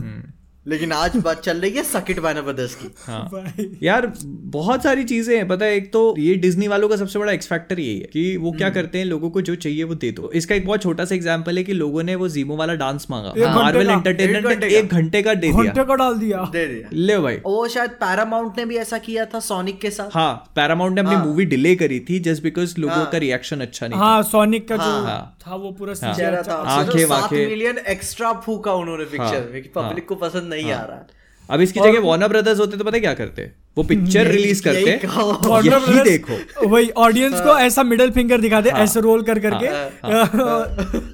लेकिन 0.67 0.91
आज 0.91 1.15
बात 1.17 1.41
चल 1.41 1.57
रही 1.57 1.71
है 1.71 1.83
सकिट 1.83 2.19
वैनर 2.19 2.41
ब्रदर्स 2.41 2.75
की। 2.75 2.87
हाँ। 2.99 3.53
यार 3.83 4.11
बहुत 4.55 4.83
सारी 4.83 5.03
चीज़ें 5.03 5.35
हैं 5.37 5.47
पता 5.47 5.65
है 5.65 5.75
एक 5.75 5.91
तो 5.93 6.15
ये 6.17 6.33
डिज्नी 6.35 6.67
वालों 6.67 6.89
का 6.89 6.95
सबसे 6.95 7.19
बड़ा 7.19 7.31
एक्स 7.31 7.47
फैक्टर 7.47 7.79
यही 7.79 7.99
है 7.99 8.05
कि 8.05 8.37
वो 8.37 8.51
क्या 8.51 8.69
करते 8.69 8.97
हैं 8.97 9.05
लोगों 9.05 9.29
को 9.29 9.41
जो 9.41 9.55
चाहिए 9.55 9.83
वो 9.83 9.95
दे 9.95 10.11
दो। 10.11 10.31
इसका 10.33 10.55
एक 10.55 10.65
बहुत 10.65 10.81
छोटा 10.81 11.05
सा 11.05 11.15
एग्जांपल 11.15 11.57
है 11.57 11.63
कि 11.63 11.73
लोगों 11.73 12.03
ने 12.03 12.15
वो 12.15 12.27
जीमो 12.29 12.55
वाला 12.55 12.73
डांस 12.73 13.07
मांगा। 13.09 13.33
मार्वल 13.55 13.89
एंटरटेनमेंट 13.89 14.45
एक 14.45 14.45
घंटे 14.45 14.65
ने 14.65 14.71
का। 14.71 14.77
एक 14.77 14.89
घंटे 14.89 15.21
का 15.21 15.33
दे 15.33 15.51
दिया। 15.51 15.83
का 15.83 15.95
डाल 15.95 16.17
दिया। 16.17 16.49
दे 16.51 16.65
दिया। 16.67 16.89
ले 16.93 17.17
भाई। 17.19 17.35
वो 17.35 17.67
शायद 17.67 17.91
पैरामाउंट 17.91 18.57
ने 18.57 18.65
भी 18.65 18.77
ऐसा 18.77 18.97
किया 18.97 19.25
था 19.25 19.39
सोनिक 19.39 19.79
के 19.81 19.89
साथ। 19.89 20.09
हाँ 20.13 20.33
पैरामाउंट 20.55 20.95
ने 20.95 21.01
अपनी 21.01 21.15
हाँ। 21.15 21.25
मूवी 21.25 21.45
डिले 21.45 21.75
करी 21.75 21.99
थी 21.99 22.19
जस्ट 22.19 22.43
बिकॉज़ 22.43 22.75
लोगों 22.79 22.95
हाँ। 22.95 23.09
का 23.11 23.17
रिएक्शन 23.17 23.59
अच्छा 23.59 23.87
नहीं 23.87 23.99
था। 23.99 24.03
हाँ 24.03 24.23
सोनिक 24.23 24.67
का 24.67 24.75
जो 24.75 24.81
हाँ। 24.81 25.37
था 25.47 25.55
वो 25.55 25.71
पूरा 25.71 25.93
हाँ। 26.03 26.13
CGI 26.13 26.19
चेहरा 26.19 26.41
था 26.41 26.53
आँखें 26.53 27.47
मिलियन 27.47 27.77
एक्स्ट्रा 27.87 28.33
फूका 28.33 28.73
उन्होंने 28.73 29.05
पिक्चर 29.05 29.25
हाँ, 29.25 29.49
में 29.53 29.61
कि 29.63 29.69
पब्लिक 29.75 30.07
को 30.07 30.15
पसंद 30.15 30.49
नहीं 30.49 30.56
आ 30.63 30.81
रहा 30.81 31.07
अब 31.49 31.61
इसकी 31.61 31.79
जगह 31.79 31.99
वार्नर 31.99 32.27
ब्रदर्स 32.27 32.59
होते 32.59 32.77
तो 32.77 32.83
पता 32.83 32.95
है 32.95 32.99
क्या 32.99 33.13
करते? 33.13 33.51
वो 33.77 33.83
पिक्चर 33.89 34.27
रिलीज़ 34.27 34.63
करते। 34.63 34.79
यही 34.79 36.03
देखो। 36.03 36.67
वही 36.67 36.89
ऑडियंस 36.89 37.41
को 37.41 37.57
ऐसा 37.59 37.83
मिडिल 37.83 38.11
फिंगर 38.11 38.41
दिखा 38.41 38.61
दे 38.61 38.69
हाँ। 38.69 38.79
ऐसे 38.79 38.99
रोल 39.01 39.21
कर 39.21 39.39
करके। 39.39 39.67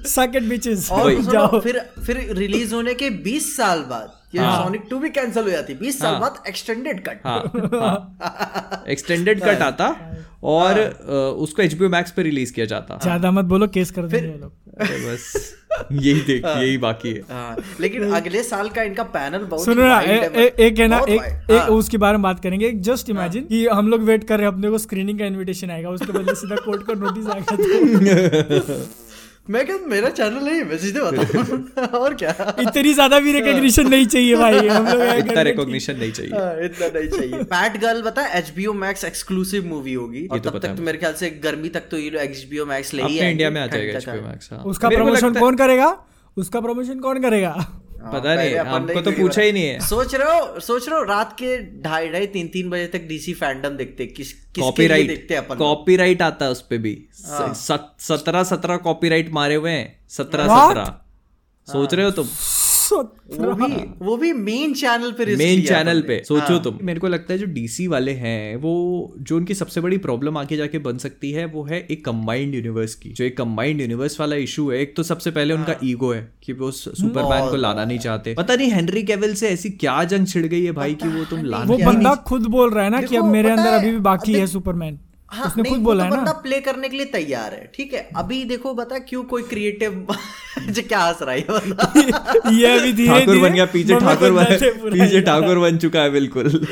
सक 0.08 0.32
इट 0.36 0.42
बिचेस 0.42 0.90
और 0.90 1.14
जाओ। 1.22 1.60
फिर 1.60 1.80
फिर 2.06 2.26
रिलीज़ 2.30 2.74
होने 2.74 2.94
के 2.94 3.10
20 3.10 3.56
साल 3.56 3.78
बाद 3.80 4.23
ये 4.34 4.40
हाँ। 4.40 4.62
सोनिक 4.64 4.88
2 4.92 4.98
भी 5.00 5.08
कैंसिल 5.10 5.42
हो 5.44 5.50
जाती 5.50 5.74
20 5.80 5.98
साल 5.98 6.12
हाँ। 6.12 6.20
बाद 6.20 6.42
एक्सटेंडेड 6.48 7.02
कट 7.08 7.20
हाँ। 7.26 8.84
एक्सटेंडेड 8.88 9.40
कट 9.44 9.62
आता 9.62 9.88
और 10.52 10.80
उसको 11.40 11.62
एच 11.62 11.74
मैक्स 11.80 12.10
पे 12.12 12.22
रिलीज़ 12.22 12.52
किया 12.52 12.66
जाता। 12.66 12.98
ज़्यादा 13.02 13.30
मत 13.30 13.44
बोलो 13.52 13.66
केस 13.74 13.90
कर 13.90 14.02
देंगे 14.04 14.28
वो 14.28 14.38
लोग। 14.38 14.52
अरे 14.80 14.98
बस 15.06 15.32
यही 15.92 16.20
देख 16.20 16.44
यही 16.46 16.76
बाकी 16.78 17.12
है। 17.12 17.20
हाँ, 17.30 17.56
लेकिन 17.80 18.12
अगले 18.14 18.42
साल 18.42 18.68
का 18.68 18.82
इनका 18.82 19.02
पैनल 19.14 19.44
बहुत 19.44 19.64
सुनो 19.64 19.86
ना 19.86 20.00
ए- 20.00 20.30
ए- 20.36 20.54
एक 20.66 20.78
है 20.78 20.86
ना 20.88 20.98
एक 20.98 21.20
एक 21.50 21.52
हाँ। 21.52 21.66
उसके 21.68 21.98
बारे 21.98 22.16
में 22.16 22.22
बात 22.22 22.40
करेंगे। 22.40 22.70
जस्ट 22.88 23.10
इमेजिन 23.10 23.44
कि 23.44 23.66
हम 23.66 23.88
लोग 23.88 24.02
वेट 24.02 24.24
कर 24.24 24.38
रहे 24.38 24.46
हैं 24.46 24.52
अपने 24.52 24.70
को 24.70 24.78
स्क्रीनिंग 24.78 25.18
का 25.18 25.26
इनविटेशन 25.26 25.70
आएगा 25.70 25.90
उसके 25.90 26.12
बदले 26.12 26.34
सीधा 26.34 26.56
कोर्ट 26.64 26.86
का 26.86 26.94
नोटिस 26.94 27.26
आएगा 27.26 27.56
तो। 27.56 28.82
मैं 29.46 29.64
क्या 29.66 29.76
मेरा 29.88 30.08
चैनल 30.10 30.44
नहीं 30.44 30.58
है 30.58 30.64
मैं 30.64 30.76
सीधे 30.78 31.00
बता 31.02 31.84
और 31.98 32.14
क्या? 32.14 32.30
इतनी 32.60 32.92
ज़्यादा 32.94 33.18
भी 33.20 33.32
रिकॉग्निशन 33.32 33.88
नहीं 33.88 34.06
चाहिए 34.06 34.36
भाई 34.36 34.68
हम 34.68 34.86
लोग 34.86 35.02
इतना 35.18 35.42
रिकॉग्निशन 35.42 35.96
नहीं 35.96 36.12
चाहिए। 36.12 36.32
हाँ, 36.32 36.54
इतना 36.64 36.86
नहीं 36.94 37.08
चाहिए। 37.08 37.42
पैट 37.52 37.76
गर्ल 37.80 38.02
बता 38.02 38.26
एचबीओ 38.38 38.72
मैक्स 38.84 39.04
एक्सक्लूसिव 39.04 39.66
मूवी 39.66 39.94
होगी। 39.94 40.26
और 40.26 40.38
तो 40.38 40.50
तब 40.50 40.58
तक 40.58 40.76
तो 40.76 40.82
मेरे 40.82 40.98
ख्याल 40.98 41.14
से 41.14 41.30
गर्मी 41.44 41.68
तक 41.68 41.88
तो 41.90 41.98
ये 41.98 42.10
लोग 42.10 42.22
एच 42.22 42.44
बी 42.50 42.64
मैक्स 42.64 42.94
ले 42.94 43.02
ही 43.02 43.18
अपने 43.18 43.30
इंडिया 43.30 43.50
में 43.50 43.60
आ 43.62 43.66
जाएगा 43.66 43.98
एचबीओ 43.98 44.20
HBO 44.20 44.26
Max 44.30 44.50
हाँ। 44.52 44.62
उसका 44.64 44.88
प्रमोशन 44.88 45.34
कौन 45.34 45.56
करेगा? 45.56 45.96
उसका 46.36 46.60
प्रमोशन 46.60 47.00
कौन 47.00 47.22
करेगा? 47.22 47.54
पता 48.02 48.34
नहीं 48.34 48.54
हमको 48.66 49.00
तो 49.00 49.10
पूछा 49.12 49.42
ही 49.42 49.52
नहीं 49.52 49.64
है। 49.64 49.78
सोच 49.80 50.14
रहे 50.14 50.38
हो 50.38 50.60
सोच 50.60 50.88
रहे 50.88 50.98
हो 50.98 51.04
रात 51.04 51.32
के 51.32 51.56
ढाई 51.82 52.08
ढाई 52.08 52.26
तीन 52.28 52.48
तीन 52.48 52.70
बजे 52.70 52.86
तक 52.88 53.06
डीसी 53.08 53.34
फैंडम 53.34 53.76
देखते 53.76 54.06
किस 54.08 54.32
कॉपी 54.32 54.58
राइट 54.58 54.62
कॉपीराइट 54.62 55.08
देखते 55.08 55.34
अपन? 55.34 55.56
कॉपीराइट 55.56 56.22
आता 56.22 56.44
है 56.44 56.50
उसपे 56.50 56.78
भी। 56.78 56.96
सत्रह 57.16 58.42
सत्रह 58.44 58.76
कॉपी 58.78 59.08
राइट 59.08 59.32
मारे 59.32 59.54
हुए 59.54 59.70
हैं। 59.70 60.06
सत्रह 60.08 60.44
सत्रह। 60.48 60.94
सोच 61.68 61.94
रहे 61.94 62.04
हो 62.04 62.10
तुम? 62.12 62.28
वो 62.92 63.52
भी 63.54 63.74
वो 64.04 64.16
भी 64.16 64.32
मेन 64.32 64.74
चैनल 64.74 65.12
पे 65.12 65.36
मेन 65.36 65.62
चैनल 65.62 66.00
पे 66.00 66.22
सोचो 66.28 66.40
हाँ। 66.40 66.62
तुम। 66.62 66.78
मेरे 66.82 67.00
को 67.00 67.08
लगता 67.08 67.32
है 67.32 67.38
जो 67.38 67.46
डीसी 67.46 67.86
वाले 67.86 68.12
हैं 68.12 68.56
वो 68.56 68.74
जो 69.18 69.36
उनकी 69.36 69.54
सबसे 69.54 69.80
बड़ी 69.80 69.98
प्रॉब्लम 69.98 70.38
आगे 70.38 70.56
जाके 70.56 70.78
बन 70.78 70.98
सकती 70.98 71.32
है 71.32 71.44
वो 71.46 71.64
है 71.64 71.86
एक 71.90 72.04
कंबाइंड 72.04 72.54
यूनिवर्स 72.54 72.94
की। 72.94 73.10
जो 73.10 73.24
एक 73.24 73.36
कंबाइंड 73.36 73.80
यूनिवर्स 73.80 74.20
वाला 74.20 74.36
इशू 74.36 74.70
है 74.70 74.80
एक 74.80 74.96
तो 74.96 75.02
सबसे 75.02 75.30
पहले 75.30 75.54
उनका 75.54 75.76
ईगो 75.84 76.12
है 76.12 76.32
कि 76.42 76.52
वो 76.52 76.70
सुपरमैन 76.70 77.50
को 77.50 77.56
लाना 77.56 77.84
नहीं 77.84 77.98
चाहते। 77.98 78.34
पता 78.34 78.56
नहीं 78.56 78.70
हेनरी 78.70 79.02
केविल 79.02 79.34
से 79.34 79.48
ऐसी 79.48 79.70
क्या 79.70 80.04
जंग 80.04 80.26
छिड़ 80.26 80.46
गई 80.46 80.64
है 80.64 80.72
भाई 80.72 80.94
की 80.94 81.08
वो 81.08 81.24
तुम 81.24 81.44
लाना 81.44 81.64
वो 81.64 81.78
बंदा 81.78 82.14
खुद 82.14 82.46
बोल 82.46 82.70
रहा 82.70 82.84
है 82.84 82.90
ना 82.90 83.02
कि 83.02 83.16
अब 83.16 83.24
मेरे 83.24 83.50
अंदर 83.50 83.72
अभी 83.72 83.90
भी 83.90 84.00
बाकी 84.00 84.32
है 84.32 84.46
सुपरमैन 84.46 84.98
हाँ, 85.34 85.46
उसने 85.46 85.68
खुद 85.70 85.78
बोला 85.80 86.04
तो 86.04 86.04
है 86.04 86.18
बंदा 86.18 86.32
ना 86.32 86.38
प्ले 86.40 86.60
करने 86.60 86.88
के 86.88 86.96
लिए 86.96 87.06
तैयार 87.12 87.54
है 87.54 87.70
ठीक 87.74 87.94
है? 87.94 88.08
अभी 88.16 88.44
देखो 88.44 88.74
बता 88.74 88.98
क्यों 89.08 89.22
कोई 89.24 89.42
क्रिएटिव 89.42 90.06
जो 90.70 90.82
क्या 90.88 91.00
हंस 91.00 91.22
रहा 91.22 91.34
है 91.34 92.56
ये 92.56 92.66
अभी 92.78 92.92
धीरे 92.92 93.08
ठाकुर 93.08 93.38
बन 93.38 93.52
गया 93.52 93.66
पीछे 93.72 94.00
ठाकुर 94.00 94.32
बन 94.32 94.58
पीछे 94.90 95.20
ठाकुर 95.22 95.58
बन 95.58 95.78
चुका 95.78 96.02
है 96.02 96.10
बिल्कुल। 96.10 96.66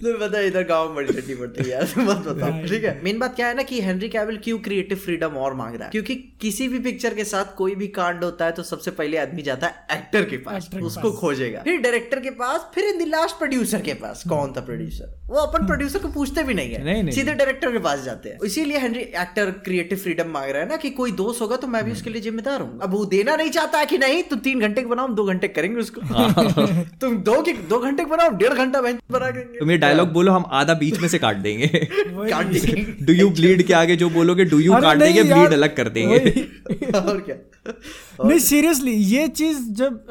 तुम्हें 0.00 0.18
पता 0.20 0.38
है 0.38 0.46
इधर 0.46 0.62
गाँव 0.64 0.94
बड़ी 0.94 1.12
चट्टी 1.12 1.34
पड़ती 1.34 1.62
है 1.64 1.70
यार 1.70 1.92
मत 1.98 2.16
बताओ 2.26 2.50
ठीक 2.66 2.84
है? 2.84 3.00
मेन 3.04 3.18
बात 3.18 3.34
क्या 3.36 3.46
है 3.46 3.54
ना 3.56 3.62
कि 3.62 3.80
हेनरी 3.82 4.08
कैविल 4.08 4.36
क्यों 4.44 4.58
क्रिएटिव 4.58 4.98
फ्रीडम 4.98 5.36
और 5.36 5.54
मांग 5.54 5.74
रहा 5.74 5.84
है? 5.84 5.90
क्योंकि 5.90 6.14
किसी 6.40 6.68
भी 6.68 6.78
पिक्चर 6.78 7.14
के 7.14 7.24
साथ 7.24 7.54
कोई 7.56 7.74
भी 7.74 7.86
कांड 7.96 8.24
होता 8.24 8.44
है 8.44 8.52
तो 8.52 8.62
सबसे 8.62 8.90
पहले 8.90 9.18
आदमी 9.18 9.42
जाता 9.42 9.66
है 9.66 9.86
एक्टर 9.92 10.24
के 10.24 10.36
पास 10.44 10.68
उसको 10.82 11.10
खोजेगा। 11.12 11.62
फिर 11.62 11.80
डायरेक्टर 11.80 12.20
के 12.20 12.30
पास 12.38 12.68
फिर 12.74 12.84
इन 12.84 12.98
द 12.98 13.08
लास्ट 13.08 13.38
प्रोड्यूसर 13.38 13.80
के 13.80 13.94
पास। 13.94 14.22
कौन 14.28 14.52
था 14.56 14.60
प्रोड्यूसर 14.60 15.16
वो 15.28 15.38
अपन 15.38 15.66
प्रोड्यूसर 15.66 15.98
को 15.98 16.08
पूछते 16.10 16.42
भी 16.42 16.54
नहीं 16.54 16.74
है। 16.74 17.10
सीधे 17.12 17.34
डायरेक्टर 17.34 17.72
के 17.72 17.78
पास 17.78 18.02
जाते 18.02 18.28
हैं। 18.28 18.38
इसीलिए 18.46 18.78
हेनरी 18.78 19.02
एक्टर 19.22 19.50
क्रिएटिव 19.64 19.98
फ्रीडम 19.98 20.30
मांग 20.30 20.50
रहा 20.50 20.62
है 20.62 20.68
ना 20.68 20.76
कि 20.76 20.90
कोई 20.92 21.12
दोस्त 21.14 21.40
होगा 21.42 21.56
तो 21.56 21.66
मैं 21.66 21.84
भी 21.84 21.92
उसके 21.92 22.10
लिए 22.10 22.22
जिम्मेदार 22.22 22.60
हूँ। 22.60 22.78
अब 22.82 22.92
वो 22.92 23.04
देना 23.08 23.36
नहीं 23.36 23.50
चाहता 23.50 23.78
है 23.78 23.86
कि 23.86 23.98
नहीं 23.98 24.22
तुम 24.30 24.38
तीन 24.38 24.60
घंटे 24.60 24.82
के 24.82 24.88
बनाओ 24.88 25.08
दो 25.14 25.24
घंटे 25.24 25.48
करेंगे 25.50 25.80
उसको। 25.80 26.00
तुम 27.00 27.16
दो 27.22 27.40
के 27.42 27.52
दो 27.68 27.78
घंटे 27.80 28.04
के 28.04 28.10
बनाओ 28.10 28.30
डेढ़ 28.38 28.52
घंटा 28.54 28.80
बना 28.80 29.30
देंगे 29.30 29.86
डायलॉग 29.88 30.12
बोलो 30.12 30.32
हम 30.32 30.44
आधा 30.52 30.74
बीच 30.74 30.98
में 31.00 31.08
से 31.08 31.18
काट 31.18 31.36
देंगे। 31.36 31.66
काट 32.26 32.46
देंगे। 32.46 33.06
डू 33.06 33.12
यू 33.12 33.30
ब्लीड 33.30 33.62
के 33.62 33.72
आगे 33.72 33.96
जो 33.96 34.10
बोलोगे 34.10 34.44
डू 34.44 34.58
यू 34.58 34.72
काट 34.72 34.98
देंगे 34.98 35.22
ब्लीड 35.22 35.52
अलग 35.52 35.76
कर 35.76 35.88
देंगे। 35.88 36.18
और 36.98 37.20
क्या? 37.20 37.36
नहीं 38.24 38.38
सीरियसली 38.38 38.90
ये 38.90 39.28
चीज़ 39.28 39.58
जब 39.72 40.06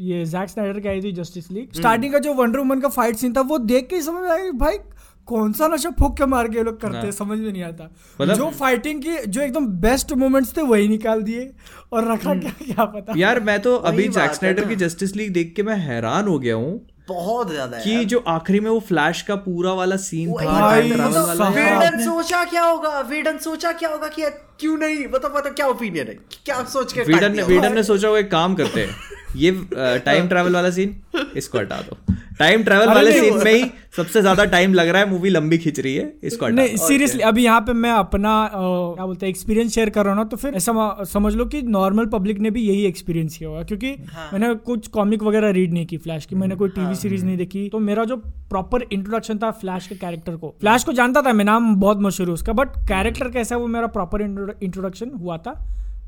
ये 0.00 0.24
जैक 0.24 0.48
स्नाइडर 0.48 0.80
की 0.80 0.88
आई 0.88 1.00
थी 1.00 1.12
जस्टिस 1.12 1.50
लीग 1.50 1.68
स्टार्टिंग 1.74 2.12
का 2.12 2.18
जो 2.18 2.34
वंडर 2.34 2.58
वुमन 2.58 2.80
का 2.80 2.88
फाइट 2.88 3.16
सीन 3.16 3.32
था 3.32 3.40
वो 3.40 3.58
देख 3.58 3.86
के 3.86 4.02
समझ 4.02 4.22
में 4.22 4.30
आया 4.30 4.50
भाई 4.50 4.78
कौन 5.26 5.52
सा 5.52 5.68
नशा 5.68 5.90
फूक 5.90 6.16
के 6.18 6.26
मार 6.26 6.48
के 6.48 6.62
लोग 6.62 6.80
करते 6.80 6.96
हैं 6.96 7.10
समझ 7.10 7.38
में 7.38 7.52
नहीं 7.52 7.62
आता। 7.62 7.84
मतलब- 8.20 8.38
जो 8.38 8.50
फाइटिंग 8.50 9.02
की 9.02 9.16
जो 9.26 9.40
एकदम 9.40 9.66
बेस्ट 9.66 10.12
मोमेंट्स 10.12 10.56
थे 10.56 10.62
वही 10.62 10.88
निकाल 10.88 11.22
दिए। 11.22 11.50
और 11.92 12.12
रखा 12.12 12.34
क्या 12.34 12.50
क्या 12.50 12.84
पता। 12.84 13.14
यार 13.16 13.40
मैं 13.40 13.60
तो 13.60 13.76
अभी 13.76 14.08
जैक 14.08 14.34
स्नाइडर 14.34 14.64
की 14.64 14.76
जस्टिस 14.76 15.16
लीग 15.16 15.32
देख 15.32 15.52
के 15.56 15.62
मैं 15.62 15.76
हैरान 15.76 16.24
हो 16.24 16.38
गया 16.38 16.54
हूँ 16.54 16.86
बहुत 17.08 17.50
ज़्यादा 17.50 17.76
है 17.76 17.82
कि 17.84 18.04
जो 18.04 18.18
आखिरी 18.28 18.60
में 18.60 18.70
वो 18.70 18.78
फ्लैश 18.80 19.20
का 19.22 19.34
पूरा 19.36 19.72
वाला 19.72 19.96
सीन 19.96 20.32
था 20.32 20.44
travel 20.44 20.92
मतलब 20.92 21.26
वाला 21.26 21.48
वेडन 21.50 22.04
सोचा 22.04 22.44
क्या 22.44 22.62
होगा 22.64 23.00
वेडन 23.08 23.38
सोचा 23.38 23.72
क्या 23.72 23.88
होगा 23.88 24.08
कि 24.08 24.22
क्यों 24.60 24.76
नहीं 24.78 25.06
मतलब 25.06 25.34
मतलब 25.36 25.54
क्या 25.54 25.66
ओपिनियन 25.66 26.06
है? 26.06 26.14
क्या 26.44 26.62
सोच 26.64 26.92
के 26.92 27.02
वेडन 27.02 27.36
ने 27.36 27.42
वेडन 27.42 27.74
ने 27.74 27.82
सोचा 27.82 28.08
वो 28.08 28.16
एक 28.16 28.30
काम 28.30 28.54
करते 28.54 28.80
हैं। 28.80 28.96
ये 29.36 29.50
टाइम 29.74 30.28
ट्रैवल 30.28 30.54
वाला 30.54 30.70
सीन 30.70 30.94
इसको 31.36 31.58
हटा 31.58 31.80
दो। 31.80 31.96
टाइम 32.38 32.62
ट्रैवल 32.64 32.86
वाले 32.86 33.12
सीन 33.12 33.36
में 33.44 33.52
ही 33.52 33.64
सबसे 33.96 34.20
ज़्यादा 34.20 34.44
टाइम 34.52 34.72
लग 34.74 34.88
रहा 34.88 35.02
है 35.02 35.08
मूवी 35.10 35.30
लंबी 35.30 35.58
खिंच 35.58 35.78
रही 35.80 35.94
है 35.94 36.12
इसको 36.24 36.46
हटा 36.46 36.54
नहीं 36.54 36.76
सीरियसली 36.76 37.22
अभी 37.22 37.44
यहाँ 37.44 37.60
पे 37.60 37.72
मैं 37.74 37.90
अपना 37.92 38.32
क्या 38.52 39.06
बोलते 39.06 39.26
हैं 39.26 39.30
एक्सपीरियंस 39.30 39.74
शेयर 39.74 39.90
कर 39.90 40.04
रहा 40.04 40.14
हूँ 40.14 40.22
ना 40.22 40.28
तो 40.28 40.36
फिर 40.36 40.54
ऐसा 40.54 41.04
समझ 41.12 41.34
लो 41.34 41.44
कि 41.46 41.60
नॉर्मल 41.68 42.06
पब्लिक 42.08 42.38
ने 42.38 42.50
भी 42.50 42.62
यही 42.62 42.84
एक्सपीरियंस 42.86 43.36
किया 43.36 43.48
होगा 43.48 43.62
क्योंकि 43.62 43.90
हाँ। 44.12 44.28
मैंने 44.32 44.54
कुछ 44.64 44.88
कॉमिक 44.88 45.22
वगैरह 45.22 45.50
रीड 45.50 45.72
नहीं 45.72 45.86
की 45.86 45.96
फ्लैश 45.98 46.26
की 46.26 46.36
मैंने 46.36 46.56
कोई 46.56 46.68
टीवी 46.70 46.94
सीरीज़ 46.94 47.24
नहीं 47.24 47.36
देखी 47.36 47.68
तो 47.68 47.78
मेरा 47.80 48.04
जो 48.04 48.16
प्रॉपर 48.16 48.86
इंट्रोडक्शन 48.92 49.38
था 49.38 49.50
फ्लैश 49.60 49.86
के 49.86 49.94
कैरेक्टर 49.96 50.36
को। 50.36 50.54
फ्लैश 50.60 50.84
को 50.84 50.92
जानता 50.92 51.22
था 51.22 51.32
मैं 51.32 51.44
नाम 51.44 51.74
बहुत 51.76 52.00
मशहूर 52.00 52.28
है 52.28 52.34
उसका 52.34 52.52
बट 52.52 52.76
कैरेक्टर 52.88 53.30
कैसा 53.30 53.54
है 53.54 53.60
वो 53.60 53.66
मेरा 53.68 53.86
प्रॉपर 53.88 54.22
इंट्रोडक्शन 54.22 55.10
हुआ 55.20 55.38
था। 55.38 55.54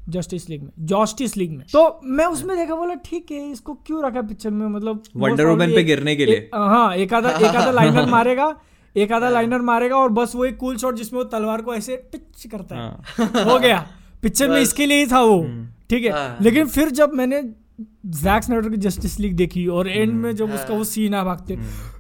जस्टिस 0.09 0.51
लीग 0.51 0.63
में 0.63 0.71
जस्टिस 0.79 1.37
लीग 1.37 1.51
में। 1.51 1.67
तो 1.73 2.01
मैं 2.05 2.27
उसमें 2.27 2.57
देखा 2.57 2.75
बोला 2.75 2.95
ठीक 2.95 3.31
है 3.31 3.51
इसको 3.51 3.75
क्यों 3.75 4.05
रखा 4.05 4.23
पिक्चर 4.23 4.51
में? 4.51 4.67
मतलब 4.67 5.03
Woman 5.03 5.39
probably 5.41 5.75
पे 5.75 5.83
गिरने 5.85 6.17
के 6.17 6.27
लिए। 6.27 6.51
हाँ 6.55 6.97
एक 6.97 7.15
आधा 7.15 7.31
एक 7.31 7.57
आधा 7.57 7.71
लाइनर 7.71 8.07
मारेगा 8.07 8.61
एक 8.97 9.13
आधा 9.13 9.31
लाइनर 9.31 9.61
मारेगा 9.61 9.97
और 9.97 10.09
बस 10.09 10.33
वो 10.37 10.45
एक 10.45 10.57
कूल 10.57 10.77
शॉट 10.77 10.95
जिसमें 10.95 11.21
वो 11.21 11.25
तलवार 11.25 11.63
को 11.63 11.75
ऐसे 11.75 12.09
टिच 12.13 12.47
करता 12.47 12.77
है। 12.77 12.91
हो। 13.45 13.59
गया। 13.59 13.87
पिक्चर 14.23 14.49
में 14.49 14.61
इसके 14.61 14.87
लिए 14.87 14.99
ही 14.99 15.07
था 15.07 15.21
वो। 15.21 15.43
ठीक 15.91 16.05
है। 16.05 16.13
हाँ। 16.13 16.37
लेकिन 16.41 16.67
फिर 16.67 16.91
जब 16.91 17.13
मैंने 17.15 17.43
जैक 18.07 18.43
स्नाइडर 18.43 18.69
की 18.69 18.77
जस्टिस 18.77 19.21
लीग 19.21 19.37
देखी 19.37 19.67
और 19.67 19.89
एंड 19.89 20.13
में 20.13 20.37
जब 20.37 20.55
उसका 20.55 20.75
वो 20.75 20.85
सीन 20.85 21.15
आ 21.15 21.25
भागते 21.25 21.59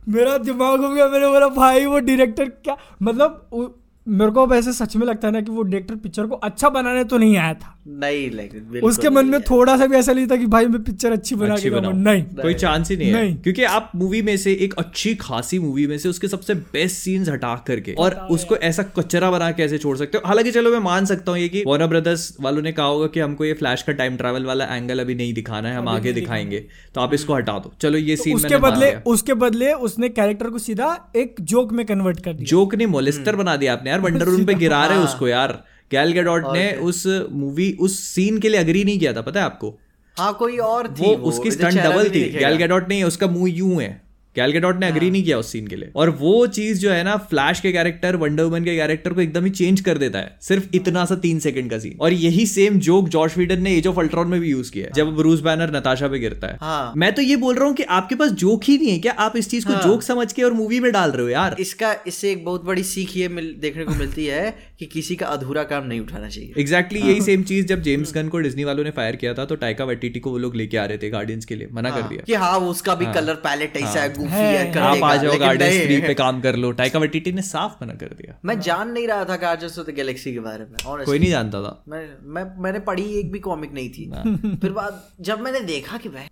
मेरा 0.09 0.39
दिमाग 0.39 0.81
हो 0.85 0.89
गया 0.89 1.09
मैंने 1.09 1.29
बोला 1.29 1.49
भाई 1.49 1.87
वो 1.87 1.99
डायरेक्टर 1.99 2.45
क्या? 2.45 2.77
मतलब 3.03 3.49
वो- 3.53 3.86
मेरे 4.09 4.31
को 4.31 4.43
अब 4.43 4.53
ऐसे 4.53 4.73
सच 4.73 4.97
में 4.97 5.07
लगता 5.07 5.29
है 5.29 5.35
ना 5.35 5.41
कि 5.41 5.51
वो 5.51 5.63
डायरेक्टर 5.63 5.95
पिक्चर 5.95 6.27
को 6.27 6.35
अच्छा 6.35 6.69
बनाने 6.69 7.05
तो 7.05 7.19
नहीं 7.19 7.37
आया 7.37 7.55
था। 7.55 7.73
नहीं 7.89 8.31
लेकिन 8.31 8.81
उसके 8.81 9.11
मन 9.11 9.27
में 9.27 9.41
थोड़ा 9.43 9.77
सा 9.77 9.87
भी 9.87 9.97
ऐसा 9.97 10.13
नहीं 10.13 10.27
था 10.27 10.37
कि 10.37 10.47
भाई 10.47 10.67
मैं 10.67 10.83
पिक्चर 10.85 11.13
अच्छी 11.13 11.35
बना 11.35 11.55
अच्छी 11.55 11.71
के। 11.71 11.93
नहीं। 11.93 12.23
कोई 12.23 12.55
चांस 12.55 12.91
ही 12.91 12.97
नहीं 12.97 13.09
है। 13.09 13.15
नहीं। 13.15 13.37
क्योंकि 13.37 13.63
आप 13.63 13.93
मूवी 13.97 14.23
में 14.23 14.37
से 14.37 14.53
एक 14.53 14.75
अच्छी 14.75 15.15
खासी 15.15 15.59
मूवी 15.59 15.87
में 15.87 15.99
से 15.99 16.09
उसके 16.09 16.29
सबसे 16.29 16.55
बेस्ट 16.55 16.97
सीन्स 16.97 17.29
हटा 17.29 17.65
करके 17.67 17.93
और 17.93 18.15
उसको 18.31 18.57
ऐसा 18.57 18.83
कचरा 18.83 19.31
बना 19.31 19.51
के 19.51 19.63
ऐसे 19.63 19.79
छोड़ 19.79 19.97
सकते 19.97 20.19
हो। 20.19 20.29
हालाँकि 20.29 20.51
चलो 20.51 20.71
मैं 20.71 20.79
मान 20.79 21.05
सकता 21.05 21.33
हूँ 21.33 21.39
ये 21.39 21.49
कि 21.49 21.65
वार्नर 21.67 21.87
ब्रदर्स 21.87 22.37
वालों 22.41 22.63
ने 22.63 22.73
कहा 22.73 22.87
होगा 22.87 23.07
कि 23.07 23.21
हमको 23.21 23.45
ये 23.45 23.53
फ्लैश 23.53 23.83
का 23.83 23.93
टाइम 23.93 24.17
ट्रेवल 24.17 24.45
वाला 24.45 24.65
एंगल 24.65 24.99
अभी 24.99 25.15
नहीं 25.15 25.35
दिखाना 25.35 25.69
है 25.69 25.77
हम 25.77 25.89
आगे 25.89 26.13
दिखाएँगे। 26.13 26.67
तो 26.95 27.01
आप 27.01 27.15
इसको 27.15 27.35
हटा 27.35 27.59
दो। 27.59 27.73
चलो 27.81 27.99
ये 27.99 28.17
सीन 28.17 28.35
उसके 28.35 28.57
बदले 28.57 28.95
उसके 29.07 29.35
बदले 29.35 29.73
उसने 29.73 30.09
कैरेक्टर 30.09 30.51
को 30.51 30.59
सीधा 30.59 31.13
एक 31.17 31.37
जोक 31.41 31.73
में 31.73 31.87
कन्वर्ट 31.87 32.21
कर 32.21 32.33
दिया। 32.33 32.45
जोक 32.45 32.75
ने 32.75 32.87
मोलिस्टर 32.87 33.37
बना 33.37 33.57
दिया 33.57 33.73
आपने। 33.73 33.96
यार 33.97 34.13
वंडर 34.13 34.29
वुमन 34.29 34.45
पे 34.53 34.55
गिरा 34.55 34.87
रहे 34.87 34.99
उसको 34.99 35.29
यार। 35.29 35.65
गैल 35.91 36.13
गैडॉट 36.13 36.45
ने 36.53 36.73
उस 36.73 37.07
मूवी 37.33 37.77
उस 37.81 37.99
सीन 38.01 38.39
के 38.39 38.49
लिए 38.49 38.61
अग्री 38.61 38.85
नहीं 38.85 38.99
किया 38.99 39.13
था 39.13 39.21
पता 39.21 39.41
है 39.41 39.47
आपको? 39.47 39.79
हाँ 40.19 40.33
कोई 40.35 40.57
और 40.57 40.89
थी 40.89 41.03
वो 41.07 41.17
वो 41.17 41.29
उसकी 41.29 41.51
स्टंट 41.51 41.75
डबल 41.75 42.09
थी। 42.09 42.29
गैल 42.31 42.57
गैडॉट 42.57 42.89
नहीं 42.89 42.99
है 42.99 43.07
उसका 43.07 43.27
मुँह 43.27 43.51
यूँ 43.51 43.83
है। 43.83 44.06
गैल 44.37 44.53
गैडॉट 44.53 44.80
ने 44.80 44.87
अग्री 44.87 45.11
नहीं 45.11 45.24
किया 45.24 45.39
उस 45.39 45.53
सीन 45.53 45.66
के 45.66 45.76
लिए। 45.76 45.91
और 45.97 46.11
वो 46.20 46.47
चीज़ 46.49 46.80
जो 46.80 46.91
है 46.91 47.03
ना 47.05 47.16
फ्लैश 47.30 47.61
के 47.61 47.72
कैरेक्टर 47.72 48.16
वंडर 48.16 48.45
वुमन 48.45 48.64
के 48.64 48.76
कैरेक्टर 48.76 49.12
को 49.12 49.20
एकदम 49.20 49.45
ही 49.45 49.51
चेंज 49.53 49.80
कर 49.80 49.99
देता 49.99 50.18
है। 50.18 50.37
सिर्फ़ 50.43 50.68
इतना 50.74 51.05
सा 51.05 51.14
तीन 51.18 51.39
सेकंड 51.39 51.70
का 51.70 51.78
सीन 51.78 51.97
और 52.01 52.12
यही 52.14 52.47
सेम 52.47 52.78
जोक 52.80 53.09
जॉर्ज 53.09 53.34
वीडन 53.37 53.62
ने 53.62 53.74
एज 53.76 53.87
ऑफ़ 53.87 54.01
अल्ट्रॉन 54.01 54.28
में 54.28 54.41
भी 54.41 54.51
यूज़ 54.51 54.70
किया 54.72 54.87
है 54.87 54.93
जब 54.97 55.14
ब्रूस 55.16 55.41
बैनर 55.43 55.76
नताशा 55.76 56.09
पे 56.09 56.18
गिरता 56.18 56.47
है। 56.47 56.59
हाँ। 56.61 56.93
मैं 56.97 57.12
तो 57.14 57.22
ये 57.22 57.37
बोल 57.37 57.55
रहा 57.55 57.66
हूँ 57.66 57.74
कि 57.74 57.82
आपके 57.99 58.14
पास 58.14 58.30
जोक 58.43 58.64
ही 58.64 58.76
नहीं 58.78 58.91
है। 58.91 58.99
क्या 58.99 59.12
आप 59.20 59.37
इस 59.37 59.51
चीज़ 59.51 59.66
को 59.66 59.74
जोक 59.82 60.03
समझ 60.03 60.32
के 60.32 60.43
और 60.43 60.53
मूवी 60.53 60.80
में 60.80 60.91
डाल 60.93 61.11
रहे 61.11 61.22
हो 61.22 61.28
यार? 61.28 61.57
इसका 61.61 61.95
इससे 62.07 62.30
एक 62.32 62.45
बहुत 62.45 62.64
बड़ी 62.64 62.82
सीख 62.84 63.16
ये 63.16 63.28
मिल, 63.28 63.55
देखने 63.61 63.84
को 63.84 63.95
मिलती 63.95 64.26
है 64.26 64.55
कि 64.78 64.87
किसी 64.87 65.16
का 65.16 65.26
अधूरा 65.28 65.62
काम 65.64 65.87
नहीं 65.87 66.01
उठाना 66.01 66.28
चाहिए। 66.28 66.53
एग्जैक्टली 66.59 66.99
exactly 66.99 67.12
यही 67.12 67.20
सेम 67.22 67.43
चीज़ 67.45 67.66
जब 67.66 67.82
जेम्स 67.82 68.14
गन 68.14 68.28
को 68.28 68.39
डिज्नी 68.39 68.64
वालों 68.64 68.84
ने 68.84 68.91
फायर 68.91 69.16
किया 69.16 69.34
था 69.34 69.45
तो 69.45 69.57
टाइका 69.57 69.84
वेटिटी 69.84 70.20
को 70.20 70.30
वो 70.30 70.39
लोग 70.39 70.57
लेके 70.57 70.76
आ 70.76 70.84
रहे 70.84 70.99
थे 70.99 71.11
गार्डियंस 71.11 71.45
के 71.45 71.55
लिए 71.55 71.68
मना 71.72 71.91
कर 71.91 72.03
दिया। 72.03 72.22
कि 72.26 72.34
हाँ 72.34 72.59
उसका 72.68 72.95
भी 72.95 73.07
कलर 73.14 73.34
पैलेट 73.45 73.76
ऐसा 73.76 74.01
है 74.01 74.09
गुफी 74.27 74.79
आप 74.81 75.05
आ 75.05 75.16
जाओ 75.16 75.33
लेकिन 75.33 75.87
थ्री 75.87 76.01
पे 76.01 76.14
काम 76.14 76.41
कर 76.41 76.57
लो। 76.57 76.70
टाइका 76.72 76.99
वेटिटी 76.99 77.33
ने 77.33 77.43
साफ़ 77.43 77.72
मना 77.83 77.95
कर 77.95 78.14
दिया। 78.18 78.39
मैं 78.45 78.59
जान 78.61 78.91
नहीं 78.91 79.07
रहा 79.09 79.24
था 79.24 79.37
गार्डियंस 79.37 79.79
ऑफ़ 79.79 79.87
द 79.87 79.95
गैलेक्सी 79.95 80.33
के 80.35 80.41
बारे 80.41 80.64
में 80.64 80.77
honestly। 80.77 81.07
कोई 81.07 81.18
नहीं 81.18 81.31
जानता 81.31 81.62
था। 81.62 81.83
मैं 81.89 82.07
मैं 82.35 82.45
मैंने 82.62 82.79
पढ़ी 82.89 83.05
एक 83.18 83.33
भी 83.33 83.39
कॉमिक 83.39 83.72
नहीं 83.72 83.91
थी। 83.91 84.57
फिर 84.57 84.72
बाद 84.72 85.03
जब 85.20 85.41
मैंने 85.41 85.61
देखा 85.66 85.97
कि 85.97 86.09
भाई 86.09 86.29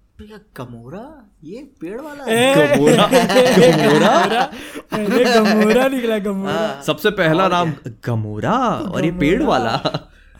गमोरा 0.56 1.04
ये 1.44 1.60
पेड़ 1.80 2.00
वाला 2.00 2.24
गमोरा 2.56 3.06
गमोरा 3.58 4.12
गमोरा 5.34 5.86
निकला 5.88 6.18
गमोरा 6.18 6.82
सबसे 6.86 7.10
पहला 7.10 7.48
नाम 7.48 7.72
गमोरा 8.06 8.56
और 8.94 9.04
ये 9.04 9.10
पेड़ 9.20 9.42
वाला। 9.42 9.72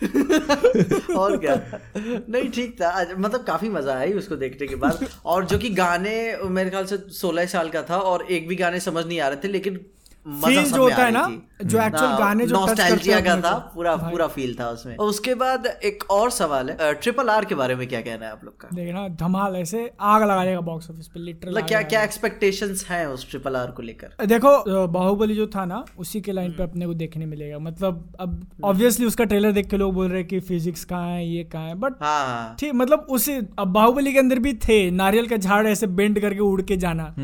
और 1.16 1.36
क्या? 1.36 1.54
नहीं, 1.96 2.50
ठीक 2.50 2.74
था। 2.82 3.06
मतलब 3.18 3.44
काफ़ी 3.44 3.68
मज़ा 3.68 3.98
आई 3.98 4.12
उसको 4.12 4.36
देखने 4.36 4.66
के 4.66 4.74
बाद। 4.74 5.06
और 5.24 5.46
जो 5.46 5.58
कि 5.58 5.70
गाने 5.70 6.36
मेरे 6.44 6.70
ख्याल 6.70 6.84
से 6.84 6.96
सोलह 6.96 7.46
साल 7.46 7.68
का 7.68 7.82
था 7.82 7.98
और 7.98 8.26
एक 8.30 8.48
भी 8.48 8.56
गाने 8.56 8.80
समझ 8.80 9.06
नहीं 9.06 9.20
आ 9.20 9.28
रहे 9.28 9.36
थे, 9.44 9.48
लेकिन 9.48 9.80
फील 10.26 10.62
जो 10.64 10.82
होता 10.82 11.04
है 11.04 11.10
ना 11.12 11.26
जो 11.62 11.80
एक्चुअल 11.80 12.04
हाँ, 12.04 12.18
गाने 12.18 12.46
जो 12.46 12.64
टच 12.66 12.78
करते 12.78 13.12
हैं 13.12 13.22
का 13.24 13.34
था 13.40 13.52
पूरा 13.74 13.94
पूरा 13.96 14.26
फील 14.28 14.54
था 14.60 14.68
उसमें। 14.70 14.96
और 14.96 15.08
उसके 15.08 15.34
बाद 15.34 15.66
एक 15.66 16.04
और 16.10 16.30
सवाल 16.30 16.70
है 16.70 16.92
ट्रिपल 16.94 17.28
आर 17.30 17.44
के 17.44 17.54
बारे 17.54 17.74
में 17.74 17.86
क्या 17.88 18.00
कहना 18.00 18.26
है 18.26 18.32
आप 18.32 18.40
लोग 18.44 18.60
का? 18.60 18.68
देखना 18.74 19.06
धमाल 19.16 19.56
ऐसे 19.56 19.90
आग 20.02 20.22
लगा 20.22 20.44
देगा 20.44 20.60
बॉक्स 20.62 20.90
ऑफ़िस 20.90 21.06
पे 21.08 21.20
लिटरल 21.20 21.50
मतलब 21.50 21.66
क्या 21.68 21.82
क्या 21.84 22.02
एक्सपेक्टेशंस 22.04 22.84
हैं 22.88 23.06
उस 23.06 23.28
ट्रिपल 23.30 23.56
आर 23.56 23.70
को 23.70 23.82
लेकर? 23.82 24.26
देखो 24.26 24.86
बाहुबली 24.88 25.34
जो 25.34 25.46
था 25.46 25.64
ना 25.64 25.84
उसी 25.98 26.20
के 26.20 26.32
लाइन 26.32 26.52
पे 26.52 26.62
अपने 26.62 26.86
को 26.86 26.94
देखने 26.94 27.26
मिलेगा। 27.26 27.58
मतलब 27.60 28.16
अब 28.20 28.40
ऑब्वियसली 28.64 29.06
उसका 29.06 29.24
ट्रेलर 29.24 29.52
देख 29.52 29.68
के 29.70 29.76
लोग 29.76 29.94
बोल 29.94 30.08
रहे 30.08 30.18
हैं 30.18 30.28
कि 30.28 30.40
फिजिक्स 30.42 30.84
कहाँ 30.84 31.08
है 31.08 31.26
ये 31.26 31.44
कहाँ 31.44 31.66
है 31.66 31.74
बट 31.76 32.02
हाँ 32.02 32.26
हाँ। 32.26 32.56
ठीक 32.60 32.74
मतलब 32.74 33.06
उसी 33.10 33.36
अब 33.58 33.72
बाहुबली 33.72 34.12
के 34.12 34.18
अंदर 34.18 34.38
भी 34.38 34.52
थे 34.68 34.90
नारियल 34.92 35.28
का 35.28 35.36
झाड़ 35.36 35.66
ऐसे 35.66 35.86
बेंड 35.94 36.20
करके 36.20 36.40
उड़ 36.40 36.62
के 36.62 36.76
जाना। 36.76 37.14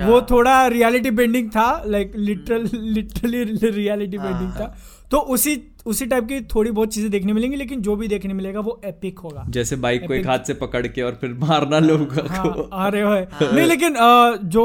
वो 0.00 0.20
थोड़ा 0.30 0.66
रियलिटी 0.68 1.10
बेंडिंग 1.12 1.48
था 1.50 1.66
like 1.86 2.12
literal 2.38 2.68
literally 2.92 3.70
reality 3.70 4.18
bending 4.18 4.50
था। 4.52 4.74
तो 5.10 5.18
उसी 5.34 5.60
उसी 5.86 6.06
टाइप 6.06 6.24
की 6.24 6.40
थोड़ी 6.46 6.70
बहुत 6.70 6.92
चीज़ें 6.94 7.10
देखने 7.10 7.32
मिलेंगी 7.32 7.56
लेकिन 7.56 7.82
जो 7.82 7.94
भी 7.96 8.08
देखने 8.08 8.34
मिलेगा 8.34 8.60
वो 8.60 8.80
एपिक 8.84 9.18
होगा। 9.18 9.44
जैसे 9.48 9.76
बाइक 9.78 10.06
को 10.06 10.14
एक 10.14 10.26
हाथ 10.26 10.38
से 10.46 10.54
पकड़ 10.56 10.86
के 10.86 11.02
और 11.02 11.18
फिर 11.20 11.34
मारना 11.40 11.78
लोगों 11.78 12.26
हाँ 12.28 12.42
को 12.46 12.62
आ 12.62 12.88
रहे 12.88 13.02
हो। 13.02 13.14
नहीं 13.44 13.66
लेकिन 13.66 13.94
जो 14.46 14.64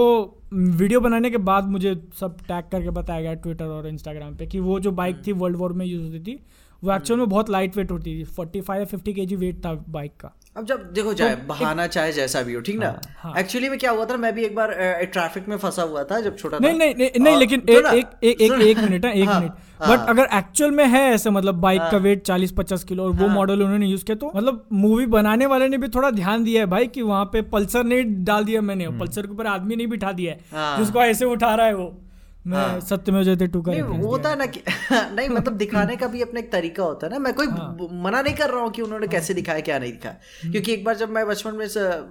वीडियो 0.53 0.99
बनाने 0.99 1.29
के 1.29 1.37
बाद 1.43 1.69
मुझे 1.69 1.95
सब 2.19 2.37
टैग 2.39 2.65
करके 2.71 2.89
बताया 2.91 3.21
गया 3.21 3.33
ट्विटर 3.35 3.65
और 3.67 3.87
इंस्टाग्राम 3.87 4.35
पे 4.35 4.45
कि 4.45 4.59
वो 4.59 4.79
जो 4.79 4.91
बाइक 4.93 5.21
थी 5.27 5.31
वर्ल्ड 5.33 5.57
वॉर 5.57 5.73
में 5.73 5.85
यूज़ 5.85 6.03
होती 6.03 6.19
थी 6.21 6.39
वो 6.83 6.93
एक्चुअल 6.93 7.19
में 7.19 7.29
बहुत 7.29 7.49
लाइट 7.49 7.77
वेट 7.77 7.91
होती 7.91 8.19
थी। 8.19 8.23
फोर्टी 8.25 8.61
फाइव 8.61 8.85
फिफ्टी 8.85 9.13
के 9.13 9.25
जी 9.25 9.35
वेट 9.35 9.65
था 9.65 9.73
बाइक 9.89 10.11
का। 10.19 10.35
अब 10.55 10.65
जब 10.65 10.81
देखो 10.93 11.13
चाहे 11.13 11.35
बहाना 11.49 11.85
चाहे 11.87 12.11
जैसा 12.13 12.41
भी 12.47 12.53
हो 12.53 12.59
ठीक 12.61 12.75
ना? 12.79 12.89
हाँ। 13.17 13.33
एक्चुअली 13.39 13.69
में 13.69 13.77
क्या 13.79 13.91
हुआ 13.91 14.05
था 14.05 14.17
मैं 14.17 14.33
भी 14.35 14.43
एक 14.45 14.55
बार 14.55 14.71
ट्रैफ़िक 15.13 15.47
में 15.49 15.55
फंसा 15.57 15.83
हुआ 15.83 16.03
था 16.11 16.19
जब 16.21 16.35
छोटा 16.37 16.57
नहीं 16.59 16.77
नहीं 16.79 16.93
नहीं, 16.95 17.09
नहीं 17.19 17.37
लेकिन 17.37 17.61
सुनो 17.61 17.89
एक 17.89 17.95
एक 18.23 18.23
एक 18.23 18.41
एक, 18.41 18.61
एक 18.61 18.77
मिनट 18.77 19.05
है 19.05 19.13
एक 19.21 19.27
हाँ, 19.29 19.39
मिनट। 19.39 19.51
हाँ। 19.81 19.97
बट 19.97 20.09
अगर 20.09 20.27
एक्चुअल 20.37 20.71
में 20.71 20.85
है 20.85 21.01
ऐसे 21.13 21.29
मतलब 21.29 21.55
बाइक 21.61 21.81
का 21.91 21.97
वेट 21.97 22.21
चालीस 22.25 22.51
पचास 22.51 22.83
किलो 22.83 23.03
और 23.03 23.11
वो 23.11 23.27
मॉडल 23.29 23.63
उन्होंने 23.63 23.87
यूज़ 23.87 24.03
किया 24.05 24.15
तो 24.15 24.31
मतलब 24.35 24.63
मूवी 24.73 25.05
बनाने 25.17 25.45
वाले 25.45 25.67
ने 25.69 25.77
भी 25.77 25.87
थोड़ा 25.87 26.11
ध्यान 26.11 26.43
दिया 26.43 26.61
है 26.61 26.67
भाई 26.67 26.87
कि 26.87 27.01
वहाँ 27.01 27.25
पे 27.25 27.41
पल्सर 27.55 27.83
नहीं 27.83 28.23
डाल 28.23 28.45
दिया 28.45 28.61
मैंने 28.61 28.89
पल्सर 28.99 29.27
के 29.27 29.33
ऊपर 29.33 29.47
आदमी 29.47 29.75
नहीं 29.75 29.87
बिठा 29.87 30.11
दिया 30.11 30.33
है 30.33 30.39
हाँ। 30.53 30.77
जिसको 30.77 30.99
ऐसे 30.99 31.25
उठा 31.25 31.53
रहा 31.55 31.65
है 31.65 31.75
वो। 31.75 31.93
मैं 32.47 32.79
सत्य 32.81 33.11
में 33.11 33.23
जयते 33.23 33.47
टू 33.47 33.61
का 33.61 33.71
नहीं 33.71 33.81
वो 33.81 34.07
होता 34.07 34.29
है 34.29 34.37
ना 34.37 34.45
कि 34.45 34.61
नहीं 34.93 35.29
मतलब 35.29 35.53
दिखाने 35.53 35.95
का 35.95 36.07
भी 36.07 36.21
अपना 36.21 36.39
एक 36.39 36.51
तरीका 36.51 36.83
होता 36.83 37.07
है 37.07 37.13
ना। 37.13 37.19
मैं 37.19 37.33
कोई 37.33 37.47
हाँ। 37.47 37.77
मना 37.91 38.21
नहीं 38.21 38.33
कर 38.35 38.49
रहा 38.49 38.61
हूँ 38.61 38.71
कि 38.71 38.81
उन्होंने 38.81 39.05
हाँ। 39.05 39.11
कैसे 39.11 39.33
दिखाया 39.33 39.59
क्या 39.59 39.79
नहीं 39.79 39.91
दिखाया। 39.91 40.15
हम्म। 40.41 40.51
क्योंकि 40.51 40.73
एक 40.73 40.85
बार 40.85 40.95
जब 40.95 41.09
मैं 41.09 41.27
बचपन 41.27 41.55
में 41.55 41.67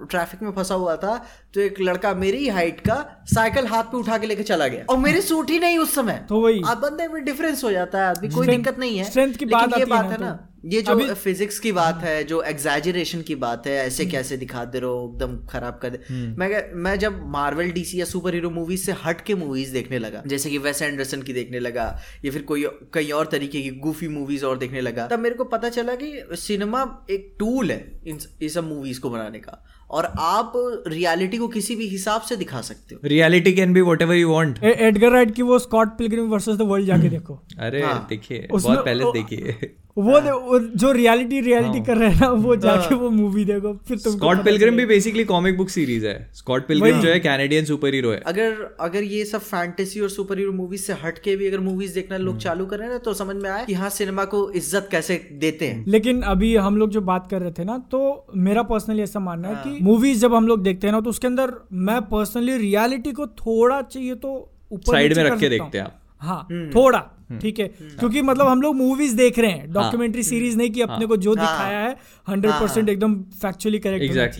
ट्रैफ़िक 0.09 0.41
में 0.43 0.51
फंसा 0.51 0.75
हुआ 0.75 0.95
था 0.95 1.25
तो 1.53 1.61
एक 1.61 1.81
लड़का 1.81 2.13
मेरी 2.13 2.47
हाइट 2.47 2.79
का 2.79 3.23
साइकिल 3.25 3.67
हाथ 3.67 3.83
पे 3.83 3.97
उठा 3.97 4.17
के 4.17 4.27
लेके 4.27 4.43
चला 4.43 4.67
गया। 4.67 4.85
और 4.89 4.97
मेरे 4.97 5.21
सूट 5.21 5.49
ही 5.49 5.59
नहीं 5.59 5.77
उस 5.77 5.95
समय। 5.95 6.25
तो 6.29 6.41
वही। 6.41 6.61
आप 6.65 6.77
बंदे 6.77 7.07
में 7.07 7.23
डिफरेंस 7.25 7.63
हो 7.63 7.71
जाता 7.71 7.99
है 7.99 8.05
आदमी 8.05 8.29
कोई 8.29 8.47
दिक्कत 8.47 8.79
नहीं 8.79 8.97
है। 8.97 9.11
strength 9.11 9.37
की 9.37 9.45
बात 9.45 9.73
ये 9.73 9.79
है 9.79 9.85
बात 9.85 10.05
है 10.05 10.17
तो। 10.17 10.23
ना 10.23 10.49
ये 10.65 10.81
जो 10.81 10.91
अभी- 10.91 11.13
फिजिक्स 11.13 11.59
की 11.59 11.71
बात 11.71 12.01
है 12.03 12.23
जो 12.23 12.41
एग्जैजरेशन 12.41 13.21
की 13.21 13.35
बात 13.35 13.67
है 13.67 13.77
हम्म। 13.77 13.87
ऐसे 13.87 14.05
कैसे 14.05 14.37
दिखा 14.37 14.65
दे 14.65 14.79
रहे 14.79 14.89
हो 14.89 15.11
एकदम 15.13 15.45
खराब 15.45 15.79
कर 15.81 15.89
दे। 15.89 16.13
मैं 16.13 16.73
मैं 16.73 16.99
जब 16.99 17.27
मार्वल 17.27 17.71
डीसी 17.71 17.99
या 17.99 18.05
सुपर 18.05 18.33
हीरो 18.33 18.49
मूवीज़ 18.49 18.83
से 18.83 18.95
हट 19.05 19.21
के 19.21 19.35
मूवीज़ 19.35 19.73
देखने 19.73 19.99
लगा 19.99 20.23
जैसे 20.27 20.49
कि 20.49 20.57
वेस 20.57 20.81
एंडरसन 20.81 21.21
की 21.21 21.33
देखने 21.33 21.59
लगा 21.59 22.01
या 22.25 22.31
फिर 22.31 22.41
कोई 22.41 22.67
कई 22.93 23.09
और 23.09 23.25
तरीके 23.25 23.61
की 23.61 23.69
गुफी 23.69 24.07
मूवीज़ 24.07 24.45
और 24.45 24.57
देखने 24.57 24.81
लगा 24.81 25.07
तब 25.07 25.19
मेरे 25.19 25.35
को 25.35 25.43
पता 25.43 25.69
चला 25.69 25.95
कि 25.95 26.23
सिनेमा 26.31 27.05
एक 27.09 27.35
टूल 27.39 27.71
है 27.71 28.01
इन 28.07 28.19
इन 28.41 28.49
सब 28.49 28.67
मूवीज़ 28.69 28.99
को 28.99 29.09
बनाने 29.09 29.39
का। 29.39 29.65
और 29.89 30.05
आप 30.05 30.53
रियलिटी 30.87 31.37
को 31.37 31.47
किसी 31.47 31.75
भी 31.75 31.87
हिसाब 31.87 32.21
से 32.21 32.35
दिखा 32.35 32.61
सकते 32.61 32.95
हो। 32.95 33.01
Reality 33.05 33.53
can 33.53 33.73
be 33.73 33.81
whatever 34.01 34.15
you 34.15 34.29
want 34.29 34.63
Edgar 34.63 35.11
Wright 35.11 35.35
की 35.35 35.41
वो 35.41 35.59
Scott 35.59 35.97
Pilgrim 35.97 36.25
versus 36.25 36.55
the 36.55 36.61
world 36.61 36.87
जाके 36.87 37.09
देखो। 37.09 37.43
अरे 37.59 37.83
हाँ। 37.83 38.05
देखिए 38.09 38.47
बहुत 38.51 38.85
पहले 38.85 39.05
देखिए। 39.05 39.75
वो, 39.97 40.19
वो 40.19 40.59
जो 40.59 40.91
रियलिटी 40.91 41.39
रियलिटी 41.41 41.79
कर 41.85 41.97
रहे 41.97 42.09
हैं 42.09 42.19
ना 42.19 42.29
वो 42.43 42.55
जाके 42.57 42.95
वो 42.95 43.09
मूवी 43.11 43.43
देखो 43.45 43.73
फिर 43.87 43.97
तुमको 43.97 44.17
स्कॉट 44.17 44.43
पिलग्रिम 44.45 44.77
भी 44.77 44.85
बेसिकली 44.85 45.23
कॉमिक 45.25 45.57
बुक 45.57 45.69
सीरीज़ 45.69 46.05
है। 46.07 46.15
स्कॉट 46.33 46.67
पिलग्रिम 46.67 46.99
जो 47.01 47.09
है 47.09 47.19
कैनेडियन 47.19 47.65
सुपर 47.65 47.93
हीरो 47.93 48.11
है। 48.11 48.19
अगर 48.27 48.75
अगर 48.81 49.03
ये 49.05 49.23
सब 49.25 49.41
फैंटेसी 49.41 49.99
और 49.99 50.09
सुपर 50.09 50.37
हीरो 50.37 50.51
मूवीज़ 50.53 50.81
से 50.81 50.93
हट 51.03 51.19
के 51.19 51.35
भी 51.35 51.47
अगर 51.47 51.59
मूवीज़ 51.61 51.93
देखना 51.95 52.17
लोग 52.19 52.37
चालू 52.39 52.65
करें 52.65 52.87
ना 52.87 52.97
तो 52.99 53.13
समझ 53.13 53.35
में 53.35 53.49
आए 53.49 53.65
कि 53.65 53.73
हाँ 53.73 53.89
सिनेमा 53.91 54.25
को 54.25 54.49
इज़्ज़त 54.51 54.87
कैसे 54.91 55.21
देते 55.41 55.67
हैं। 55.67 55.83
लेकिन 55.87 56.21
अभी 56.33 56.55
हम 56.57 56.77
लोग 56.77 56.89
जो 56.89 57.01
बात 57.03 57.27
कर 57.31 57.41
रहे 57.41 57.51
थे 57.51 57.63
ना 57.63 57.77
तो 57.91 58.03
मेरा 58.37 58.63
पर्सनली 58.65 59.03
ऐसा 59.03 59.19
मानना 59.21 59.47
है 59.47 59.55
हाँ। 59.55 59.63
कि 59.63 59.83
मूवीज़ 59.83 60.21
जब 60.21 60.35
हम 60.35 60.47
लोग 60.47 60.63
देखते 60.63 60.87
हैं 60.87 60.93
ना 60.93 61.01
तो 61.01 61.09
उसके 61.09 61.27
अंदर 61.27 61.53
मैं 61.83 62.01
पर्सनली 62.09 62.57
रियलिटी 62.59 63.11
को 63.11 63.27
थोड़ा 63.39 63.81
चाहिए 63.83 64.15
तो 64.15 64.37
ऊपर 64.71 64.91
साइड 64.91 65.17
में 65.17 65.23
रख 65.23 65.39
के 65.39 65.49
देखते 65.49 65.77
हैं 65.77 65.85
आप। 65.85 65.99
हाँ 66.23 66.47
हम्म। 66.51 66.69
थोड़ा 66.71 66.99
ठीक 67.41 67.59
है। 67.59 67.67
क्योंकि 67.67 68.21
मतलब 68.21 68.47
हम 68.47 68.61
लोग 68.61 68.75
मूवीज़ 68.75 69.15
देख 69.17 69.37
रहे 69.39 69.51
हैं 69.51 69.71
डॉक्यूमेंट्री 69.73 70.23
सीरीज़ 70.23 70.57
नहीं 70.57 70.69
कि 70.71 70.81
अपने 70.81 71.05
को 71.05 71.17
जो 71.17 71.35
हाँ। 71.35 71.45
दिखाया 71.45 71.79
है 71.79 71.95
हंड्रेड 72.27 72.53
परसेंट 72.53 72.89
एकदम 72.89 73.15
फैक्चुअली 73.41 73.79
करेक्ट. 73.79 74.35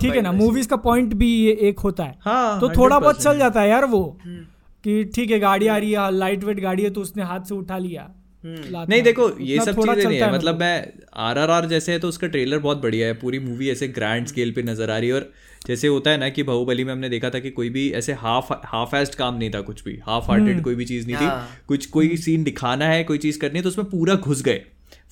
ठीक 0.00 0.14
है 0.14 0.20
ना 0.20 0.32
मूवीज़ 0.34 0.68
का 0.68 0.76
पॉइंट 0.78 1.14
भी 1.14 1.28
ये 1.36 1.52
एक 1.68 1.80
होता 1.80 2.04
है। 2.04 2.14
हाँ, 2.20 2.60
तो 2.60 2.68
थोड़ा 2.70 2.98
बहुत 2.98 3.22
चल 3.22 3.38
जाता 3.38 3.60
है 3.60 3.68
यार 3.68 3.84
वो 3.86 4.02
हम्म। 4.24 4.44
कि 4.84 5.04
ठीक 5.14 5.30
है 5.30 5.38
गाड़ी 5.40 5.66
आ 5.66 5.76
रही 5.76 5.92
है 5.92 6.10
लाइट 6.12 6.44
वेट 6.44 6.60
गाड़ी 6.60 6.82
है 6.82 6.90
तो 6.90 7.00
उसने 7.00 7.22
हाथ 7.22 7.40
से 7.40 7.54
उठा 7.54 7.78
लिया। 7.78 8.08
नहीं 8.44 9.02
देखो 9.02 9.28
ये 9.40 9.58
सब 9.60 9.80
चीज़ें 9.80 10.04
नहीं 10.04 10.18
है। 10.18 10.32
मतलब 10.32 10.60
मैं 10.60 10.92
आर 11.20 11.38
आर 11.38 11.50
आर 11.50 11.66
जैसे 11.68 11.92
है 11.92 11.98
तो 11.98 12.08
उसका 12.08 12.26
ट्रेलर 12.26 12.58
बहुत 12.58 12.82
बढ़िया 12.82 13.06
है। 13.06 13.14
पूरी 13.14 13.38
मूवी 13.40 13.70
ऐसे 13.70 13.88
ग्रैंड 13.90 14.26
स्केल 14.26 14.52
पे 14.52 14.62
नज़र 14.62 14.90
आ 14.90 14.98
रही 14.98 15.08
है 15.08 15.14
और 15.14 15.30
जैसे 15.66 15.88
होता 15.88 16.10
है 16.10 16.16
ना 16.16 16.28
कि 16.28 16.42
बाहुबली 16.42 16.84
में 16.84 16.92
हमने 16.92 17.08
देखा 17.08 17.30
था 17.30 17.38
कि 17.38 17.50
कोई 17.50 17.68
भी 17.70 17.90
ऐसे 17.90 18.12
हाफ़ 18.12 18.52
हाफ़ 18.66 18.96
एस्ट 18.96 19.14
काम 19.14 19.34
नहीं 19.34 19.50
था 19.50 19.60
कुछ 19.60 19.84
भी 19.84 19.98
हाफ़ 20.06 20.30
हम्म। 20.30 20.42
हार्टेड 20.42 20.62
कोई 20.64 20.74
भी 20.74 20.84
चीज़ 20.84 21.06
नहीं 21.06 21.16
थी। 21.16 21.24
हाँ। 21.24 21.48
कुछ 21.68 21.86
कोई 21.86 22.16
सीन 22.16 22.44
दिखाना 22.44 22.84
है 22.84 23.02
कोई 23.04 23.18
चीज़ 23.18 23.38
करनी 23.38 23.58
है 23.58 23.62
तो 23.62 23.68
उसमें 23.68 23.88
पूरा 23.90 24.14
घुस 24.14 24.42
गए। 24.42 24.62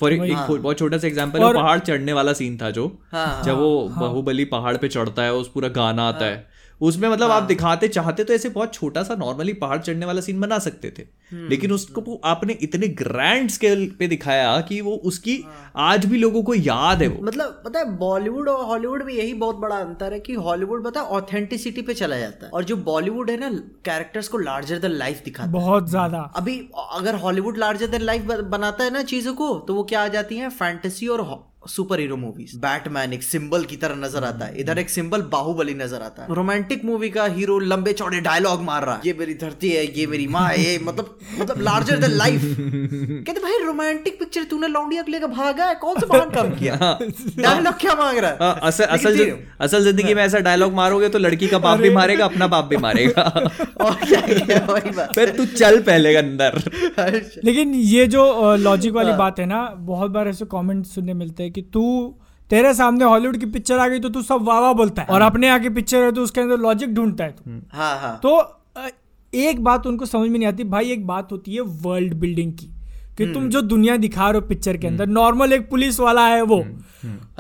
फॉर 0.01 0.13
एक 0.13 0.23
एक 0.23 0.51
बहुत 0.53 0.79
छोटा 0.79 0.99
सा 0.99 1.07
एग्ज़ाम्पल 1.07 1.43
है 1.43 1.53
पहाड़ 1.55 1.79
चढ़ने 1.79 2.13
वाला 2.13 2.33
सीन 2.33 2.57
था 2.57 2.71
जो 2.71 2.87
हाँ, 3.13 3.43
जब 3.45 3.59
वो 3.59 3.89
बाहुबली 3.91 4.45
पहाड़ 4.45 4.77
पे 4.77 4.89
चढ़ता 4.89 5.23
है 5.23 5.35
उस 5.35 5.51
पूरा 5.53 5.69
गाना 5.69 6.09
आता 6.09 6.25
है। 6.25 6.47
उसमें 6.81 7.09
मतलब 7.09 7.31
आप 7.31 7.43
दिखाते 7.43 7.89
चाहते 7.91 8.25
तो 8.25 8.33
ऐसे 8.33 8.49
बहुत 8.51 8.75
छोटा 8.75 9.03
सा 9.03 9.15
नॉर्मली 9.17 9.53
पहाड़ 9.55 9.79
चढ़ने 9.79 10.07
वाला 10.07 10.21
सीन 10.21 10.41
बना 10.41 10.59
सकते 10.61 10.93
थे। 10.99 11.03
लेकिन 11.49 11.73
उसको 11.73 12.21
आपने 12.25 12.53
इतने 12.63 12.89
ग्रैंड 12.99 13.51
स्केल 13.51 13.87
पे 13.99 14.07
दिखाया 14.09 14.61
कि 14.61 14.81
वो 14.81 14.93
उसकी 15.05 15.43
आज 15.79 16.07
भी 16.07 16.19
लोगों 16.19 16.43
को 16.43 16.55
याद 16.55 17.03
है 17.03 17.09
वो। 17.09 17.25
मतलब 17.25 17.63
पता 17.65 17.79
है 17.79 17.97
बॉलीवुड 17.99 18.49
और 18.49 18.65
हॉलीवुड 18.67 19.03
में 19.03 19.13
यही 19.15 19.35
बहुत 19.37 19.57
बड़ा 19.57 19.77
अंतर 19.79 20.13
है 20.13 20.21
कि 20.21 20.35
हॉलीवुड 20.37 20.85
पता 20.85 21.01
है 21.01 21.07
ऑथेंटिसिटी 21.19 21.83
पे 21.83 21.95
चला 21.95 22.19
जाता 22.19 22.47
है। 22.47 22.53
और 22.53 22.65
जो 22.65 22.77
बॉलीवुड 22.85 23.31
है 23.31 23.37
ना 23.41 23.51
कैरेक्टर्स 23.85 24.29
को 24.29 24.39
लार्जर 24.39 24.79
देन 24.79 24.93
लाइफ 24.95 25.23
दिखाता 25.25 25.47
है। 25.47 25.53
बहुत 25.55 25.91
ज़्यादा। 25.91 26.21
अभी 26.37 26.59
अगर 26.93 27.15
हॉलीवुड 27.17 27.59
लार्जर 27.59 27.87
देन 27.89 28.03
लाइफ 28.03 28.23
बनाता 28.49 28.85
है 28.85 28.91
ना 28.91 29.03
चीज़ों 29.05 29.35
को 29.35 29.55
तो 29.59 29.75
वो 29.75 29.85
क्या 29.85 30.05
आ 30.05 30.09
जाती 30.11 30.37
है 30.37 30.51
फैंटेसी 30.53 31.09
और 31.09 31.21
सुपर 31.63 32.01
हीरो 32.01 32.17
मूवीज़ 32.17 32.57
बैटमैन 32.59 33.13
एक 33.13 33.23
सिंबल 33.23 33.65
की 33.65 33.77
तरह 33.77 33.95
नज़र 33.97 34.25
आता 34.25 34.45
है। 34.45 34.61
इधर 34.61 34.79
एक 34.79 34.91
सिंबल 34.91 35.23
बाहुबली 35.33 35.75
नज़र 35.75 36.03
आता 36.03 36.23
है। 36.23 36.35
रोमांटिक 36.35 36.85
मूवी 36.85 37.09
का 37.11 37.25
हीरो 37.29 37.59
लंबे 37.61 37.93
चौड़े 37.93 38.21
डायलॉग 38.21 38.63
मार 38.63 38.85
रहा 38.85 38.95
है। 38.95 39.01
ये 39.07 39.15
मेरी 39.19 39.35
धरती 39.37 39.71
है 39.71 39.85
ये 39.99 40.07
मेरी 40.07 40.27
माँ 40.29 40.47
है 40.49 40.61
ये 40.61 40.79
मतलब 40.85 41.19
मतलब 41.41 41.61
लार्जर 41.63 41.97
देन 41.99 42.11
लाइफ 42.13 42.43
कहते 42.45 43.41
भाई 43.41 43.59
रोमांटिक 43.65 44.19
पिक्चर 44.19 44.45
तूने 44.51 44.69
लौंडिया 44.69 45.03
को 45.03 45.13
लेकर 45.13 45.27
भागा 45.29 45.65
है? 45.65 45.75
कौन 45.75 46.01
सा 46.01 46.07
महान 46.13 46.31
काम 46.31 46.55
किया? 46.55 46.77
डायलॉग 47.39 47.75
क्या 47.81 47.95
मांग 47.95 48.19
रहा 48.19 48.31
है? 48.31 48.37
हाँ, 48.39 48.61
असल 48.63 48.85
असल 48.87 49.37
असल 49.61 49.85
ज़िंदगी 49.85 50.15
में 50.15 50.23
ऐसा 50.23 50.39
डायलॉग 50.41 50.73
मारोगे 50.75 51.09
तो 51.09 51.19
लड़की 51.19 51.49
का 51.49 51.59
बाप 51.59 51.79
भी 51.81 51.91
मारेगा 51.91 52.25
अपना 52.25 52.47
बाप 52.49 52.65
भी 52.65 52.77
मारेगा। 52.79 53.29
फिर 55.15 55.35
तू 55.37 55.47
चल 55.47 55.81
पहले 55.83 56.15
अंदर। 56.17 56.63
लेकिन 57.45 57.75
ये 57.75 58.07
जो 58.09 58.57
लॉजिक 58.59 58.93
वाली 58.93 59.13
बात 59.19 59.39
है 59.41 59.47
ना 59.47 59.63
बहुत 59.93 60.11
बार 60.11 60.29
ऐसे 60.29 60.45
कमेंट 60.51 60.85
सुनने 60.87 61.15
मिलते 61.17 61.43
हैं 61.43 61.53
कि 61.59 61.63
तू 61.73 62.15
तेरे 62.51 62.73
सामने 62.75 63.05
हॉलीवुड 63.05 63.37
की 63.37 63.47
पिक्चर 63.47 63.79
आ 63.79 63.89
गई 63.89 63.99
तो 63.99 64.09
तू 64.09 64.23
सब 64.23 64.43
वाह 64.43 64.61
वाह 64.61 64.73
बोलता 64.73 65.03
है। 65.03 65.09
और 65.09 65.21
अपने 65.21 65.49
आगे 65.49 65.71
पिक्चर 65.71 66.03
है 66.03 66.13
तो 66.13 66.23
उसके 66.23 66.41
अंदर 66.41 66.59
लॉजिक 66.59 66.95
ढूंढता 66.95 67.25
है 67.25 67.31
तू। 67.31 67.61
हाँ 67.73 67.99
हाँ। 68.01 68.19
तो 68.23 68.41
एक 69.33 69.63
बात 69.65 69.87
उनको 69.87 70.07
समझ 70.07 70.29
में 70.31 70.39
नहीं 70.39 70.49
आती 70.49 70.65
भाई 70.65 70.91
एक 70.91 71.07
बात 71.07 71.33
होती 71.33 71.55
है 71.55 71.61
वर्ल्ड 71.61 72.15
बिल्डिंग 72.15 72.53
की। 72.53 72.71
कि 73.19 73.27
तुम 73.27 73.49
जो 73.49 73.61
दुनिया 73.61 73.97
दिखा 73.97 74.31
रहे 74.31 74.41
हो 74.41 74.41
पिक्चर 74.41 74.77
के 74.77 74.87
अंदर 74.87 75.07
नॉर्मल 75.07 75.53
एक 75.53 75.71
पुलिस 75.71 76.01
वाला 76.01 76.27
है 76.27 76.43
वो। 76.43 76.65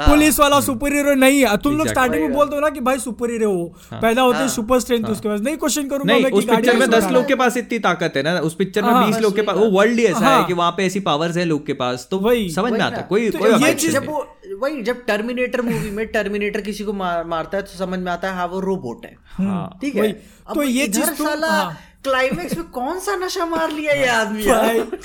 पुलिस 0.00 0.40
वाला 0.40 0.60
सुपर 0.60 0.92
हीरो 0.92 1.14
नहीं 1.14 1.44
है। 1.44 1.56
तुम 1.56 1.76
लोग 1.78 1.88
स्टार्टिंग 1.88 2.22
में 2.22 2.32
बोलते 2.32 2.54
हो 2.54 2.60
ना 2.60 2.68
कि 2.68 2.80
भाई 2.80 2.98
सुपर 2.98 3.30
हीरो 3.30 3.52
हो। 3.52 3.74
पैदा 3.94 4.22
होते 4.22 4.38
हैं 4.38 4.48
सुपर 4.48 4.80
स्ट्रेंथ 4.80 5.04
उसके 5.04 5.28
पास। 5.28 5.40
नहीं 5.40 5.56
क्वेश्चन 5.56 5.88
करूँगा 5.88 6.14
मैं 6.14 6.24
कि 6.24 6.30
उस 6.30 6.44
पिक्चर 6.44 6.76
में 6.76 6.90
दस 6.90 7.06
लोग 7.10 7.26
के 7.26 7.34
पास 7.34 7.56
इतनी 7.56 7.78
ताकत 7.78 8.12
है 8.16 8.22
ना। 8.22 8.38
उस 8.38 8.54
पिक्चर 8.54 8.82
में 8.82 8.90
हाँ, 8.90 9.06
बीस 9.06 9.20
लोग 9.20 9.36
के 9.36 9.42
पास 9.42 9.56
वो 9.56 9.70
वर्ल्ड 9.70 9.98
ही 9.98 10.04
ऐसा 10.04 10.18
हाँ। 10.18 10.40
है। 10.40 10.46
कि 10.46 10.52
वहाँ 10.52 10.70
पे 10.70 10.86
ऐसी 10.86 11.00
पावर्स 11.00 11.36
है 11.36 11.44
लोग 11.44 11.66
के 11.66 11.72
पास 11.72 12.08
तो 12.10 12.18
वही, 12.18 12.50
समझ 12.50 12.72
में 12.72 12.80
आता 12.80 13.00
कोई 13.00 13.30
तो 13.30 13.58
ये 13.58 13.74
चीज- 13.74 13.92
जब 13.92 14.06
वो 14.06 14.34
वही 14.62 14.82
जब 14.82 15.04
टर्मिनेटर 15.04 15.62
मूवी 15.62 15.90
में 15.90 16.06
टर्मिनेटर 16.06 16.60
किसी 16.60 16.84
को 16.84 16.92
मार, 16.92 17.24
मारता 17.24 17.56
है 17.56 17.62
तो 17.62 17.78
समझ 17.78 17.98
में 17.98 18.12
आता 18.12 18.28
है 18.28 18.34
हाँ 18.34 18.46
वो 18.46 18.60
रोबोट 18.60 19.04
है। 19.04 19.16
हाँ। 19.30 19.78
ठीक 19.80 19.96
है? 19.96 20.12
तो 20.54 20.62
ये 20.62 20.86
चीज़ 20.86 21.04
साला 21.04 21.48
हाँ। 21.48 21.76
क्लाइमेक्स 22.08 22.56
में 22.56 22.64
कौन 22.70 22.98
सा 23.00 23.16
नशा 23.16 23.46
मार 23.46 23.70
लिया 23.72 23.92
ये 23.92 24.06
आदमी 24.08 24.42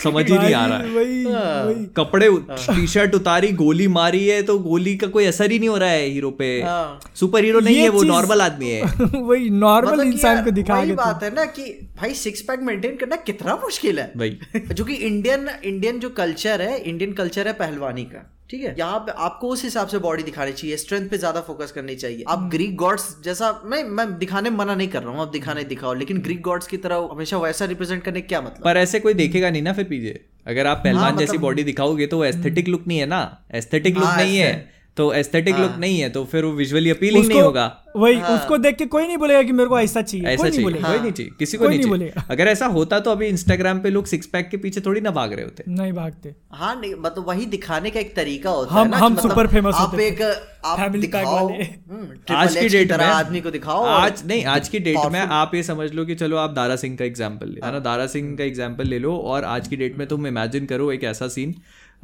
समझ 0.04 0.26
ही 0.32 0.38
नहीं 0.38 0.54
आ 0.54 0.66
रहा 0.66 0.78
है। 0.78 0.89
वही 0.89 1.24
हाँ। 1.24 1.64
वही। 1.66 1.86
कपड़े 1.97 2.30
टी 2.51 2.88
शर्ट 2.88 3.16
उतारी 3.16 3.51
गोली 3.54 3.88
मारी 3.88 4.26
है 4.28 4.41
तो 4.43 4.58
गोली 4.60 4.95
का 4.97 5.08
कोई 5.08 5.26
असर 5.26 5.51
ही 5.51 5.60
नहीं 5.60 5.70
हो 5.70 5.78
रहा 5.78 5.89
है 5.89 6.06
हीरो 6.10 6.32
पे। 6.32 6.49
हाँ। 6.62 6.99
सुपर 7.16 7.43
हीरो 7.43 7.60
नहीं 7.60 7.78
है 7.78 7.89
वो 7.89 8.04
नॉर्मल 8.04 8.41
आदमी 8.41 8.70
है। 8.70 8.82
वही 9.16 9.49
नॉर्मल 9.49 9.91
मतलब 9.91 10.06
इंसान 10.06 10.43
को 10.43 10.51
दिखा 10.51 10.80
वही 10.80 10.91
बात 10.91 11.24
है 11.24 11.34
ना 11.36 11.45
कि 11.45 11.64
भाई 11.97 12.14
सिक्स 12.14 12.41
पैक 12.41 12.60
मेंटेन 12.60 12.95
करना 12.95 13.16
कितना 13.16 13.56
मुश्किल 13.56 13.99
है। 13.99 14.12
भाई 14.18 14.38
जो 14.72 14.84
कि 14.84 14.93
इंडियन 14.93 15.49
इंडियन 15.64 15.99
जो 15.99 16.10
कल्चर 16.10 16.62
है 16.62 16.78
इंडियन 16.80 17.14
कल्चर 17.14 17.47
है 17.47 17.54
पहलवानी 17.54 18.04
का। 18.04 18.30
ठीक 18.54 18.64
है? 18.64 18.76
यहाँ 18.80 18.99
पे 18.99 19.12
आपको 19.18 19.47
उस 19.49 19.64
हिसाब 19.64 19.88
से 19.88 19.97
बॉडी 19.99 20.24
दिखानी 20.24 20.51
चाहिए 20.51 20.76
स्ट्रेंथ 20.78 21.10
पे 21.10 21.18
ज़्यादा 21.18 21.41
फोकस 21.41 21.72
करनी 21.72 21.95
चाहिए। 21.95 22.24
आप 22.30 22.39
ग्रीक 22.51 22.76
गॉड्स 22.76 23.06
जैसा 23.24 23.62
मैं 23.66 23.84
मैं 23.84 24.18
दिखाने 24.18 24.49
मना 24.49 24.76
नहीं 24.76 24.88
कर 24.88 25.04
रहा 25.04 25.14
हूँ 25.14 25.22
आप 25.22 25.28
दिखाने 25.28 25.64
दिखाओ 25.64 25.93
लेकिन 25.93 26.18
ग्रीक 26.22 26.41
गॉड्स 26.41 26.68
की 26.68 26.78
तरह 26.78 27.08
हमेशा 27.12 27.38
वैसा 27.38 27.66
रिप्रेजेंट 27.66 28.04
करने 28.04 28.22
क्या 28.22 28.41
मतलब? 28.41 28.64
पर 28.66 28.78
ऐसे 28.78 28.99
कोई 28.99 29.14
देखेगा 29.14 29.49
नहीं 29.49 29.62
ना 29.62 29.74
फिर 29.74 29.86
पीछे 29.86 30.20
अगर 30.47 30.68
आप 30.68 30.78
पहलवान 30.78 31.04
हाँ, 31.04 31.12
जैसी 31.12 31.32
मतलब- 31.32 31.41
बॉडी 31.41 31.64
दिखाओगे 31.64 32.08
तो 32.08 32.18
वो 32.18 32.26
एस्थेटिक 32.26 32.68
लुक 32.68 32.84
नहीं 32.88 32.99
है 32.99 33.06
ना? 33.06 33.22
एस्थेटिक 33.56 33.95
लुक 33.95 34.06
हाँ, 34.06 34.18
नहीं 34.18 34.38
है। 34.38 34.72
तो 34.97 35.13
एस्थेटिक 35.13 35.55
लुक 35.55 35.71
नहीं 35.79 35.99
है 35.99 36.09
तो 36.09 36.23
फिर 36.25 36.45
वो 36.45 36.51
विजुअली 36.51 36.89
अपीलिंग 36.89 37.25
नहीं 37.27 37.41
होगा। 37.41 37.83
वही 37.97 38.21
उसको 38.21 38.57
देख 38.57 38.75
के 38.75 38.85
कोई 38.85 39.07
नहीं 39.07 39.17
बोलेगा 39.17 39.43
कि 39.43 39.51
मेरे 39.51 39.69
को 39.69 39.79
ऐसा 39.79 40.01
चाहिए 40.01 40.27
ऐसा 40.27 40.43
कोई 40.43 40.49
नहीं 40.49 40.59
चाहिए 40.61 40.81
कोई 40.81 40.99
नहीं 40.99 41.11
चाहिए 41.11 41.29
हाँ। 41.29 41.37
किसी 41.39 41.57
को 41.57 41.67
नहीं 41.67 41.79
नहीं 41.79 41.87
चाहिए। 41.89 41.97
बोलेगा। 41.97 42.25
अगर 42.29 42.47
ऐसा 42.47 42.65
होता 42.65 42.99
तो 42.99 43.11
अभी 43.11 43.27
इंस्टाग्राम 43.27 43.79
पे 43.79 43.89
लोग 43.89 44.05
सिक्स 44.05 44.25
पैक 44.27 44.49
के 44.49 44.57
पीछे 44.57 44.81
थोड़ी 44.81 45.01
ना 45.01 45.11
भाग 45.11 45.33
रहे 45.33 45.43
होते। 45.43 45.63
नहीं 45.67 45.93
भागते। 45.93 46.35
हाँ 46.51 46.81
नहीं 46.81 46.93
मतलब 46.99 47.27
वही 47.27 47.45
दिखाने 47.45 47.89
का 47.89 47.99
एक 47.99 48.15
तरीका 48.15 48.49
होता 48.49 48.75
हम- 48.75 48.85
है 48.85 48.91
ना 48.91 48.97
हम 48.97 49.15
सुपर 49.15 49.47
फ़ेमस 49.47 49.75
आप 49.75 49.91
होते 49.91 50.07
एक 50.07 50.21
आप 50.66 50.80
pack 50.80 50.99
दिखाओ। 51.01 51.47
हम्म, 51.47 52.36
आज 52.36 52.55
की 52.55 52.68
डेट 52.70 52.91
में 52.91 53.05
आदमी 53.05 53.41
को 53.41 53.51
दिखाओ 53.51 53.84
आज 53.86 54.24
नहीं 54.28 54.43
आज 54.55 54.70
की 54.70 54.80
डेट 54.80 55.11
में 55.11 55.20
आप 55.20 55.55
ये 55.55 55.64
समझ 55.64 55.91
लो 55.93 56.05
कि 56.05 56.16
चलो 56.16 56.38
आप 56.38 56.53
दारा 56.53 56.76
सिंह 56.76 56.95
का 56.97 57.05
एग्ज़ाम्पल 57.05 57.49
ले 57.49 57.66
है 57.66 57.72
ना? 57.72 57.80
दारा 57.82 58.07
सिंह 58.07 58.36
का 58.38 58.43
एग्ज़ाम्पल 58.43 58.88
ले 58.88 58.99
लो 58.99 59.16
और 59.34 59.43
आज 59.45 59.68
की 59.68 59.76
डेट 59.76 59.97
में 59.99 60.07
तुम 60.07 60.28
इमेजिन 60.28 60.66
करो 60.66 60.91
एक 60.91 61.03
ऐसा 61.14 61.28
सीन 61.38 61.55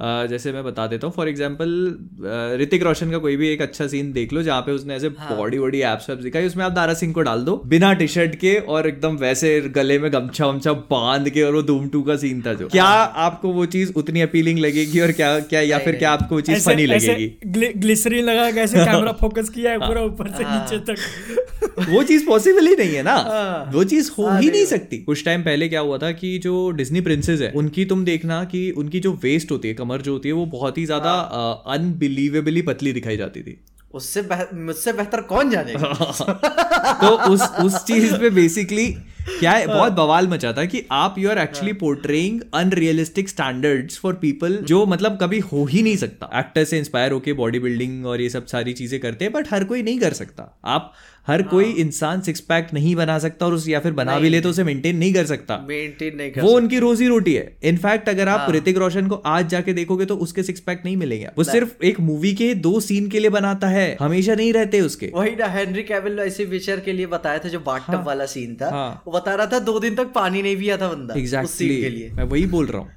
जैसे 0.01 0.51
मैं 0.51 0.63
बता 0.63 0.85
देता 0.87 1.07
हूँ। 1.07 1.13
फॉर 1.15 1.29
एग्ज़ाम्पल 1.29 2.57
ऋतिक 2.61 2.83
रोशन 2.83 3.09
का 3.11 3.17
कोई 3.17 3.35
भी 3.37 3.47
एक 3.49 3.61
अच्छा 3.61 3.87
सीन 3.87 4.11
देख 4.13 4.33
लो 4.33 4.41
जहाँ 4.43 4.61
पे 4.61 4.71
उसने 4.71 4.95
ऐसे 4.95 5.09
बॉडी 5.09 5.57
वॉडी 5.57 5.81
एप्स 5.81 6.09
वैप्स 6.09 6.23
दिखाई 6.23 6.45
उसमें 6.45 6.63
आप 6.65 6.71
दारा 6.71 6.93
सिंह 6.93 7.13
को 7.13 7.21
डाल 7.21 7.41
दो 7.41 7.55
बिना 7.65 7.91
टी 7.93 8.07
शर्ट 8.07 8.35
के 8.35 8.53
और 8.75 8.87
एकदम 8.87 9.15
वैसे 9.15 9.49
गले 9.61 9.97
में 9.99 10.11
गमछा 10.13 10.45
वमछा 10.45 10.73
बाँध 10.91 11.29
के 11.29 11.41
और 11.41 11.55
वो 11.55 11.61
धूम 11.61 11.87
टू 11.87 12.01
का 12.01 12.15
सीन 12.15 12.41
था 12.41 12.53
जो। 12.53 12.67
क्या 12.67 12.85
आपको 13.25 13.49
वो 13.49 13.65
चीज़ 13.65 13.91
उतनी 13.95 14.21
अपीलिंग 14.21 14.59
लगेगी 14.59 14.99
और 14.99 15.11
क्या 15.11 15.39
क्या 15.39 15.61
या 15.61 15.79
फिर 15.79 15.95
क्या 15.95 16.11
आपको 16.11 16.35
वो 16.35 16.41
चीज़ 16.41 16.65
फनी 16.65 16.85
लगेगी? 16.85 17.27
ग्लि- 17.45 17.75
ग्लिसरीन 17.77 18.25
लगा 18.25 18.48
के 18.51 18.59
ऐसे 18.59 18.77
कैमरा 18.85 19.11
फोकस 19.11 19.49
किया 19.49 19.71
है 19.71 19.77
पूरा 19.77 20.01
ऊपर 20.01 20.29
से 20.37 20.43
हाँ। 20.43 20.59
नीचे 20.61 20.79
तक। 20.93 21.89
वो 21.89 22.03
चीज़ 22.03 22.25
पॉसिबल 22.25 22.67
ही 22.67 22.75
नहीं 22.75 22.95
है 22.95 23.03
ना। 23.03 23.15
हाँ। 23.27 23.71
वो 23.73 23.83
चीज़ 23.83 24.11
हो 24.17 24.29
ही 24.29 24.49
नहीं 24.51 24.65
सकती। 24.65 24.97
कुछ 24.97 25.23
टाइम 25.25 25.43
पहले 25.43 25.69
क्या 25.69 25.79
हुआ 25.79 25.97
था 25.97 26.11
कि 26.11 26.37
जो 26.37 26.69
डिज्नी 26.71 27.01
प्रिंसेस 27.01 27.41
है 27.41 27.51
उनकी 27.55 27.85
तुम 27.85 28.05
देखना 28.05 28.43
कि 28.43 28.69
उनकी 28.71 28.99
जो 28.99 29.13
वेस्ट 29.23 29.51
होती 29.51 29.67
है 29.67 29.73
कमर 29.73 30.01
जो 30.01 30.13
होती 30.13 30.29
है 30.29 30.33
वो 30.33 30.45
बहुत 30.45 30.77
ही 30.77 30.85
ज़्यादा 30.85 31.11
हाँ। 31.33 31.63
अनबिलीवेबली 31.77 32.61
पतली 32.61 32.93
दिखाई 32.93 33.17
जाती 33.17 33.41
थी। 33.41 33.59
उससे 33.93 34.21
मुझसे 34.53 34.93
बेहतर 34.93 35.21
कौन 35.21 35.49
जाने 35.49 35.73
तो 37.01 37.07
उस 37.29 37.41
उस 37.63 37.83
चीज़ 37.85 38.13
पे 38.15 38.29
बेसिकली 38.29 38.85
क्या 39.29 39.51
है? 39.51 39.67
बहुत 39.67 39.93
बवाल 39.93 40.27
मचा 40.27 40.51
था 40.53 40.65
कि 40.65 40.83
आप 40.91 41.15
you 41.19 41.29
are 41.29 41.37
actually 41.37 41.73
portraying 41.73 42.41
unrealistic 42.53 43.29
standards 43.29 43.99
for 43.99 44.13
people 44.13 44.57
जो 44.63 44.85
मतलब 44.85 45.17
कभी 45.21 45.39
हो 45.41 45.65
ही 45.65 45.81
नहीं 45.81 45.97
सकता। 45.97 46.29
एक्टर 46.35 46.63
से 46.63 46.77
इंस्पायर 46.77 47.11
होके 47.11 47.33
बॉडी 47.33 47.59
बिल्डिंग 47.59 48.05
और 48.05 48.21
ये 48.21 48.29
सब 48.29 48.45
सारी 48.45 48.73
चीज़ें 48.73 48.99
करते 48.99 49.25
हैं 49.25 49.33
बट 49.33 49.53
हर 49.53 49.63
कोई 49.63 49.83
नहीं 49.83 49.99
कर 49.99 50.13
सकता। 50.13 50.59
आप 50.65 50.93
हर 51.27 51.41
कोई 51.41 51.65
इंसान 51.73 52.21
सिक्स 52.21 52.39
पैक 52.41 52.67
नहीं 52.73 52.95
बना 52.95 53.17
सकता 53.19 53.45
और 53.45 53.53
उस 53.53 53.67
या 53.69 53.79
फिर 53.79 53.91
बना 53.93 54.17
भी 54.19 54.29
ले 54.29 54.39
तो 54.41 54.49
उसे 54.49 54.63
मेंटेन 54.63 54.97
नहीं 54.97 55.13
कर 55.13 55.25
सकता। 55.25 55.57
मेंटेन 55.69 56.15
नहीं 56.17 56.31
कर 56.31 56.41
वो 56.41 56.51
उनकी 56.51 56.79
रोजी 56.79 57.07
रोटी 57.07 57.33
है। 57.33 57.57
इनफैक्ट 57.63 58.09
अगर 58.09 58.27
आप 58.27 58.51
ऋतिक 58.51 58.77
रोशन 58.77 59.07
को 59.07 59.15
आज 59.27 59.47
जाके 59.49 59.73
देखोगे 59.73 60.05
तो 60.05 60.15
उसके 60.17 60.43
सिक्स 60.43 60.59
पैक 60.59 60.81
नहीं 60.85 60.95
मिलेंगे। 60.97 61.27
वो 61.37 61.43
सिर्फ़ 61.43 61.85
एक 61.85 61.99
मूवी 62.01 62.33
के 62.33 62.53
दो 62.57 62.79
सीन 62.79 63.07
के 63.07 63.19
लिए 63.19 63.29
बनाता 63.29 63.67
है। 63.67 63.97
हमेशा 63.99 64.35
नहीं 64.35 64.53
रहते 64.53 64.81
उसके। 64.81 65.11
वही 65.15 65.35
ना 65.35 65.47
हेनरी 65.49 65.83
कैविल 65.83 66.19
ऐसे 66.19 66.45
विचर 66.47 66.79
के 66.79 66.93
लिए 66.93 67.05
बताया 67.07 67.39
था 67.39 67.49
जो 67.49 67.59
बाथटब 67.61 68.03
वाला 68.05 68.25
सीन 68.27 68.55
था। 68.55 68.69
हाँ। 68.69 69.03
वो 69.07 69.13
बता 69.13 69.35
रहा 69.35 69.45
था 69.45 69.59
दो 69.61 69.79
दिन 69.79 69.95
तक 69.95 70.11
पानी 70.15 70.41
नहीं 70.41 70.57
पिया 70.57 70.77
था 70.77 70.87
बंदा 70.87 71.19
एग्जैक्टली 71.19 72.09
मैं 72.13 72.23
वही 72.25 72.45
बोल 72.47 72.65
रहा 72.65 72.81
हूँ। 72.81 72.89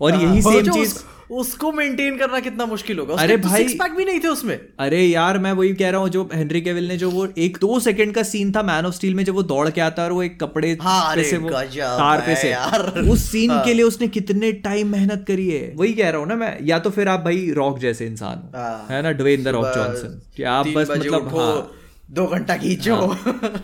और 0.00 0.14
यही 0.14 0.42
सेम 0.42 0.70
चीज़ 0.70 0.94
उसको 1.32 1.72
मेंटेन 1.72 2.16
करना 2.18 2.40
कितना 2.40 2.66
मुश्किल 2.66 2.98
होगा। 2.98 3.14
अरे 3.14 3.24
अरे 3.24 3.36
भाई- 3.36 3.56
सिक्स 3.58 3.72
पैक 3.72 3.92
भी 3.92 4.04
नहीं 4.04 4.20
थे 4.20 4.28
उसमें। 4.28 4.60
अरे 4.78 5.02
यार 5.02 5.38
मैं 5.38 5.52
वही 5.52 5.72
कह 5.74 5.90
रहा 5.90 6.00
हूँ 6.00 6.08
जो 6.08 6.28
हेनरी 6.34 6.60
केविल 6.60 6.88
ने 6.88 6.96
जो 6.96 7.10
वो 7.10 7.26
एक 7.38 7.58
दो 7.60 7.80
सेकंड 7.80 8.14
का 8.14 8.22
सीन 8.22 8.52
था 8.52 8.62
मैन 8.62 8.86
ऑफ़ 8.86 8.94
स्टील 8.94 9.14
में 9.14 9.24
जब 9.24 9.34
वो 9.34 9.42
दौड़ 9.42 9.68
के 9.70 9.80
आता 9.80 10.02
है 10.02 10.08
और 10.08 10.14
वो 10.14 10.22
एक 10.22 10.40
कपड़े 10.40 10.78
हाँ, 10.82 11.16
पे 11.16 11.24
से 11.24 11.36
वो 11.36 11.50
तार 11.50 12.20
पे 12.20 12.36
से। 12.36 12.50
यार। 12.50 13.00
उस 13.10 13.24
सीन 13.30 13.50
हाँ। 13.50 13.64
के 13.64 13.74
लिए 13.74 13.84
उसने 13.84 14.08
कितने 14.08 14.52
टाइम 14.52 14.88
मेहनत 14.88 15.24
करी 15.28 15.48
है। 15.50 15.72
वही 15.76 15.92
कह 15.92 16.10
रहा 16.10 16.20
हूँ 16.20 16.28
ना 16.28 16.34
मैं 16.34 16.58
या 16.62 16.78
तो 16.78 16.90
फिर 16.90 17.08
आप 17.08 17.20
भाई 17.20 17.50
रॉक 17.50 17.78
जैसे 17.78 18.06
इंसान 18.06 18.50
हाँ। 18.56 18.86
है। 18.90 19.02
ना 19.02 19.12
ड्वेन 19.12 19.42
द 19.44 19.48
रॉक 19.48 19.64
जॉनसन 19.64 20.20
कि 20.36 20.42
आप 20.42 20.68
बस 20.68 20.90
मतलब 20.90 21.38
हाँ। 21.38 21.70
दो 22.12 22.26
घंटा 22.26 22.56
खींचो। 22.56 22.96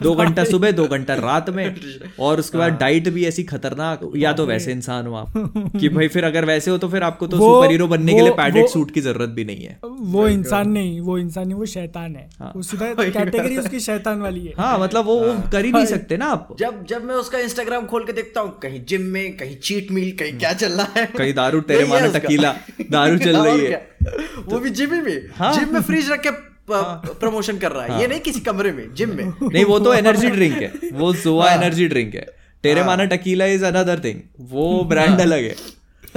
दो 0.03 0.15
घंटा 0.15 0.45
सुबह 0.45 0.71
दो 0.73 0.87
घंटा 0.87 1.15
रात 1.15 1.49
में। 1.51 1.75
और 2.21 2.39
उसके 2.39 2.59
बाद 2.59 2.73
डाइट 2.73 3.09
भी 3.09 3.25
ऐसी 3.27 3.43
खतरनाक 3.45 4.01
या 4.17 4.33
तो 4.33 4.47
वैसे 4.47 4.73
इंसान 4.73 5.07
हो 5.07 5.15
आप 5.15 5.33
कि 5.81 5.89
भाई 5.89 6.09
फिर 6.09 6.25
अगर 6.25 6.45
वैसे 6.45 6.71
हो 6.71 6.79
तो 6.79 6.89
फिर 6.89 7.03
आपको 7.03 7.27
तो 7.27 7.37
सुपर 7.37 7.71
हीरो 7.71 7.89
बनने 7.89 8.15
के 8.15 8.21
लिए 8.21 8.31
पैडेड 8.31 8.67
सूट 8.67 8.91
की 8.91 9.01
ज़रूरत 9.01 9.29
भी 9.29 9.45
नहीं 9.45 9.65
है। 9.65 9.79
वो 9.85 10.27
इंसान 10.29 10.71
नहीं 10.71 11.01
वो 11.01 11.19
इंसान 11.19 11.47
नहीं 11.49 11.59
वो 11.59 11.67
शैतान 11.67 12.17
है। 12.17 12.29
वो 12.57 12.63
सीधा 12.63 12.93
कैटेगरी 12.95 13.57
उसकी 13.59 13.81
शैतान 13.81 14.21
वाली 14.21 14.47
है। 14.47 14.55
हाँ 14.59 14.79
मतलब 14.79 15.05
वो 15.05 15.17
वो 15.17 15.35
कर 15.53 15.65
ही 15.65 15.73
नहीं 15.73 15.87
सकते 15.87 16.17
ना 16.17 16.27
आप। 16.27 16.57
जब 16.59 16.85
जब 16.89 17.05
मैं 17.05 17.15
उसका 17.15 17.39
इंस्टाग्राम 17.39 17.87
खोल 17.87 18.05
के 18.05 18.13
देखता 18.13 18.41
हूँ 18.41 18.59
कहीं 18.63 18.85
जिम 18.85 19.03
में 19.13 19.37
कहीं 19.37 19.57
चीट 19.57 19.91
मील 19.93 20.11
कहीं 20.17 20.39
क्या 20.39 20.53
चल 20.53 20.73
रहा 20.73 20.93
है। 20.97 21.07
कहीं 21.17 21.35
दारू 21.35 21.61
तेरे 21.61 21.85
माना। 21.85 22.13
टकीला 22.19 22.57
दारू 22.91 23.19
चल 23.19 23.37
रही 23.37 23.65
है? 23.67 23.87
वो 24.49 24.59
भी 24.59 24.71
जिम 24.71 24.95
में। 25.05 25.29
हाँ। 25.37 25.55
जिम 25.55 25.75
में 25.75 25.81
फ्रिज 25.83 26.11
रख 26.11 26.21
के 26.21 26.31
प्रमोशन 26.71 27.59
कर 27.59 27.73
रहा 27.73 27.85
है। 27.85 28.01
ये 28.01 28.07
नहीं 28.07 28.21
किसी 28.21 28.41
कमरे 28.41 28.73
में 28.73 28.95
जिम 28.95 29.17
में। 29.17 29.25
नहीं 29.53 29.65
वो 29.65 29.79
तो 29.79 29.95
एनर्जी 29.95 30.31
ड्रिंक 30.31 30.55
है। 30.55 30.73
वो 30.93 31.15
जोआ 31.15 31.53
एनर्जी 31.53 31.89
ड्रिंक 31.89 32.15
है। 32.15 32.27
तेरे 32.63 32.85
माना 32.85 33.05
टकीला 33.05 33.47
इज़ 33.47 33.65
अनदर 33.65 33.99
थिंग 33.99 34.21
वो 34.41 34.85
ब्रांड 34.85 35.21
अलग 35.21 35.43
है। 35.43 35.55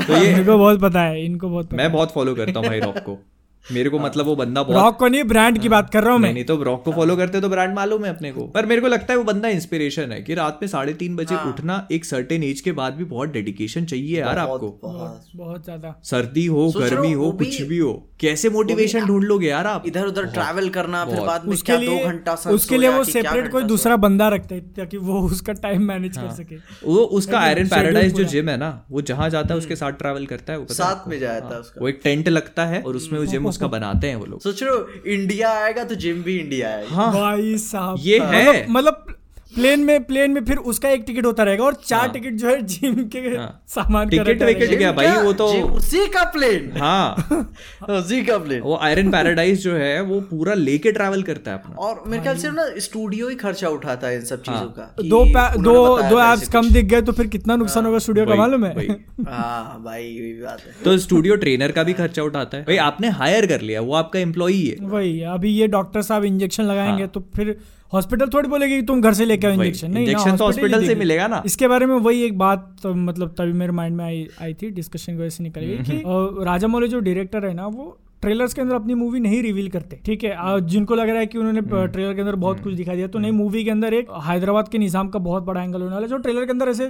तो 0.07 0.17
ये 0.17 0.33
इनको 0.33 0.57
बहुत 0.57 0.81
पता 0.81 1.01
है 1.01 1.25
इनको 1.25 1.49
बहुत 1.49 1.65
पता 1.67 1.77
मैं 1.77 1.91
बहुत 1.91 2.11
फॉलो 2.11 2.35
करता 2.35 2.59
हूँ 2.59 2.67
भाई 2.67 2.79
रॉक 2.79 2.97
को। 2.97 3.19
मेरे 3.65 3.89
को 3.89 3.99
मतलब 3.99 4.25
वो 4.25 4.35
बंदा 4.35 4.63
बहुत 4.63 4.75
रॉक 4.75 4.97
को 4.99 5.07
नहीं 5.07 5.23
ब्रांड 5.23 5.57
की 5.61 5.69
बात 5.69 5.89
कर 5.89 6.03
रहा 6.03 6.13
हूँ 6.13 6.19
नहीं 6.19 6.29
मैं। 6.29 6.33
नहीं 6.33 6.43
तो 6.45 6.55
रॉक 6.63 6.83
को 6.85 6.91
फॉलो 6.91 7.15
करते 7.15 7.41
तो 7.41 7.49
ब्रांड 7.49 7.73
मालूम 7.75 8.05
है 8.05 8.09
अपने 8.09 8.31
को। 8.31 8.45
पर 8.47 8.65
मेरे 8.65 8.81
को 8.81 8.87
लगता 8.87 9.13
है 9.13 9.17
वो 9.17 9.23
बंदा 9.23 9.49
इंस्पिरेशन 9.49 10.11
है 10.11 10.21
कि 10.21 10.33
रात 10.33 10.59
में 10.61 10.67
साढ़े 10.69 10.93
तीन 10.93 11.15
बजे 11.15 11.35
उठना 11.49 11.87
एक 11.91 12.05
सर्टेन 12.05 12.43
एज 12.43 12.61
के 12.61 12.71
बाद 12.73 12.93
भी 12.93 13.03
बहुत 13.07 13.29
डेडिकेशन 13.31 13.85
चाहिए 13.85 14.19
यार 14.19 14.39
आपको। 14.39 14.69
बहुत। 14.83 15.27
बहुत 15.35 15.63
ज़्यादा। 15.63 15.95
सर्दी 16.05 16.45
हो 16.47 16.69
गर्मी 16.77 17.11
हो 17.13 17.31
कुछ 17.33 17.61
भी 17.63 17.77
हो 17.77 17.93
कैसे 18.19 18.49
मोटिवेशन 18.49 19.05
ढूंढ 19.05 19.23
लोगे 19.23 19.47
यार 19.47 19.67
आप? 19.67 19.83
इधर 19.87 20.05
उधर 20.07 20.25
ट्रैवल 20.31 20.69
करना 20.71 21.03
फिर 21.05 21.19
बाद 21.21 21.45
में 21.45 21.53
उसके 21.53 21.77
लिए 21.77 22.03
घंटा 22.05 22.33
उसके 22.51 22.77
लिए 22.77 22.89
वो 22.89 23.03
सेपरेट 23.05 23.51
कोई 23.51 23.63
दूसरा 23.65 23.95
बंदा 23.99 24.27
रखते 24.29 24.55
हैं 24.55 24.73
ताकि 24.73 24.97
वो 24.99 25.21
उसका 25.23 25.53
टाइम 25.61 25.83
मैनेज 25.83 26.17
कर 26.17 26.29
सके। 26.33 26.55
वो 26.85 26.97
उसका 27.13 27.39
आयरन 27.39 27.67
पैराडाइज 27.69 28.15
जो 28.15 28.23
जिम 28.25 28.49
है 28.49 28.57
ना 28.57 28.69
वो 28.91 29.01
जहाँ 29.03 29.29
जाता 29.29 29.53
है 29.53 29.57
उसके 29.57 29.75
साथ 29.75 29.91
ट्रैवल 29.99 30.25
करता 30.25 30.53
है 30.53 30.59
वो 30.59 30.73
साथ 30.73 31.07
में 31.07 31.19
जाता 31.19 31.53
है। 31.53 31.59
उसका। 31.59 31.81
वो 31.81 31.87
एक 31.87 31.99
टेंट 32.03 32.29
लगता 32.29 32.65
है 32.65 32.81
और 32.81 32.95
उसमें 32.95 33.19
वो 33.19 33.25
जिम 33.25 33.45
उसका 33.51 33.67
बनाते 33.67 34.07
हैं 34.07 34.15
वो 34.15 34.25
लोग। 34.25 34.41
सोच 34.41 34.63
रहे 34.63 34.71
हो 34.71 34.89
इंडिया 35.07 35.51
आएगा 35.51 35.83
तो 35.83 35.95
जिम 35.95 36.23
भी 36.23 36.37
इंडिया 36.37 36.69
आएगा। 36.69 36.95
हाँ। 36.95 37.13
भाई 37.13 37.57
साहब 37.57 37.97
ये 37.99 38.19
है। 38.19 38.51
मतलब- 38.51 38.69
मतलब 38.69 39.17
प्लेन 39.55 39.79
में 39.79 40.03
प्लेन 40.03 40.31
में 40.31 40.43
फिर 40.45 40.57
उसका 40.71 40.89
एक 40.89 41.03
टिकट 41.07 41.25
होता 41.25 41.43
रहेगा 41.43 41.63
और 41.63 41.73
चार 41.85 42.09
टिकट 42.09 42.33
जो 42.33 42.47
है 42.49 42.61
जिम 42.61 42.95
के 43.15 43.21
सामान 43.67 44.09
टिकट 44.09 44.41
विकेट। 44.43 44.77
क्या 44.77 44.91
भाई 44.91 45.07
वो 45.23 45.33
तो 45.33 45.45
उसी 45.77 46.05
का 46.07 46.23
प्लेन। 46.23 46.71
हाँ। 46.77 47.45
उसी 47.89 48.23
का 48.25 48.37
प्लेन। 48.37 48.61
वो 48.61 48.77
आयरन 48.81 49.11
पैराडाइज 49.11 49.63
जो 49.63 49.73
है 49.75 50.01
वो 50.01 50.19
पूरा 50.21 50.53
लेके 50.53 50.91
ट्रैवल 50.91 51.23
करता 51.23 51.51
है 51.51 51.57
अपना। 51.57 51.75
और 51.75 52.03
मेरे 52.07 52.23
ख्याल 52.23 52.37
से 52.37 52.51
ना 52.51 52.65
स्टूडियो 52.77 53.29
ही 53.29 53.35
खर्चा 53.35 53.69
उठाता 53.69 54.07
है 54.07 54.15
इन 54.15 54.25
सब 54.25 54.41
चीज़ों 54.41 54.69
का 54.69 54.95
दो 55.01 55.23
दो 55.63 55.75
दो 56.09 56.19
एप्स 56.21 56.49
कम 56.49 56.69
दिख 56.69 56.85
गए 56.85 57.01
तो 57.01 57.11
फिर 57.11 57.27
कितना 57.27 57.55
नुकसान 57.55 57.85
होगा 57.85 57.99
स्टूडियो 57.99 58.25
का 58.25 58.35
मालूम 58.35 58.65
है? 58.65 58.73
हाँ 59.27 59.81
भाई 59.85 60.09
बात 60.43 60.61
है। 60.67 60.73
तो 60.85 60.97
स्टूडियो 60.97 61.35
ट्रेनर 61.35 61.71
का 61.71 61.83
भी 61.83 61.93
खर्चा 61.93 62.23
उठाता 62.23 62.57
है। 62.57 62.63
भाई 62.63 62.77
आपने 62.85 63.09
हायर 63.19 63.47
कर 63.47 63.61
लिया 63.61 63.81
वो 63.81 63.93
आपका 63.95 64.19
एम्प्लॉई 64.19 64.61
है। 64.61 64.87
वही 64.87 65.17
है। 65.19 65.33
अभी 65.33 65.51
ये 65.51 65.67
डॉक्टर 65.67 66.01
साहब 66.01 66.23
इंजेक्शन 66.23 66.63
लगाएँगे 66.63 67.07
तो 67.07 67.25
फिर 67.35 67.55
हॉस्पिटल 67.93 68.29
थोड़ी 68.33 68.49
बोलेगी 68.49 68.75
कि 68.75 68.85
तुम 68.87 69.01
घर 69.01 69.13
से 69.13 69.25
लेके 69.25 69.47
आओ 69.47 69.53
इंजेक्शन। 69.53 69.91
नहीं 69.91 70.05
ना, 70.05 70.11
injection 70.11 70.37
तो 70.37 70.47
ही 70.47 70.53
hospital 70.53 70.85
से 70.85 70.95
मिलेगा 70.95 71.27
ना। 71.27 71.41
इसके 71.45 71.67
बारे 71.67 71.85
में 71.85 71.95
वही 71.95 72.23
एक 72.23 72.37
बात 72.37 72.75
तो 72.83 72.93
मतलब 72.93 73.33
तभी 73.37 73.53
मेरे 73.53 73.71
माइंड 73.71 73.95
में 73.97 74.05
आई 74.05 74.27
आई 74.41 74.53
थी 74.61 74.69
डिस्कशन 74.71 75.13
की 75.13 75.19
वजह 75.19 75.29
से 75.29 75.43
निकल 75.43 75.61
गई 75.61 75.77
कि 75.89 76.03
राजा 76.45 76.67
मौली 76.67 76.87
जो 76.87 76.99
डायरेक्टर 76.99 77.45
है 77.45 77.53
ना 77.53 77.67
वो 77.67 77.97
ट्रेलर्स 78.21 78.53
के 78.53 78.61
अंदर 78.61 78.75
अपनी 78.75 78.93
मूवी 78.93 79.19
नहीं 79.19 79.41
रिवील 79.43 79.69
करते 79.69 79.99
ठीक 80.05 80.23
है? 80.23 80.35
जिनको 80.61 80.95
लग 80.95 81.09
रहा 81.09 81.19
है 81.19 81.25
कि 81.25 81.37
उन्होंने 81.37 81.61
ट्रेलर 81.61 82.13
के 82.13 82.21
अंदर 82.21 82.35
बहुत 82.37 82.59
कुछ 82.63 82.73
दिखा 82.73 82.95
दिया 82.95 83.07
तो 83.07 83.19
नहीं 83.19 83.31
मूवी 83.31 83.63
के 83.63 83.71
अंदर 83.71 83.93
एक 83.93 84.11
हैदराबाद 84.25 84.67
के 84.67 84.77
निज़ाम 84.77 85.07
का 85.09 85.19
बहुत 85.19 85.43
बड़ा 85.43 85.61
एंगल 85.63 85.81
होने 85.81 85.93
वाला 85.93 86.05
है 86.05 86.09
जो 86.09 86.17
ट्रेलर 86.19 86.45
के 86.45 86.51
अंदर 86.51 86.69
ऐसे 86.69 86.89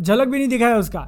झलक 0.00 0.28
भी 0.28 0.38
नहीं 0.38 0.48
दिखाया 0.48 0.76
उसका। 0.78 1.00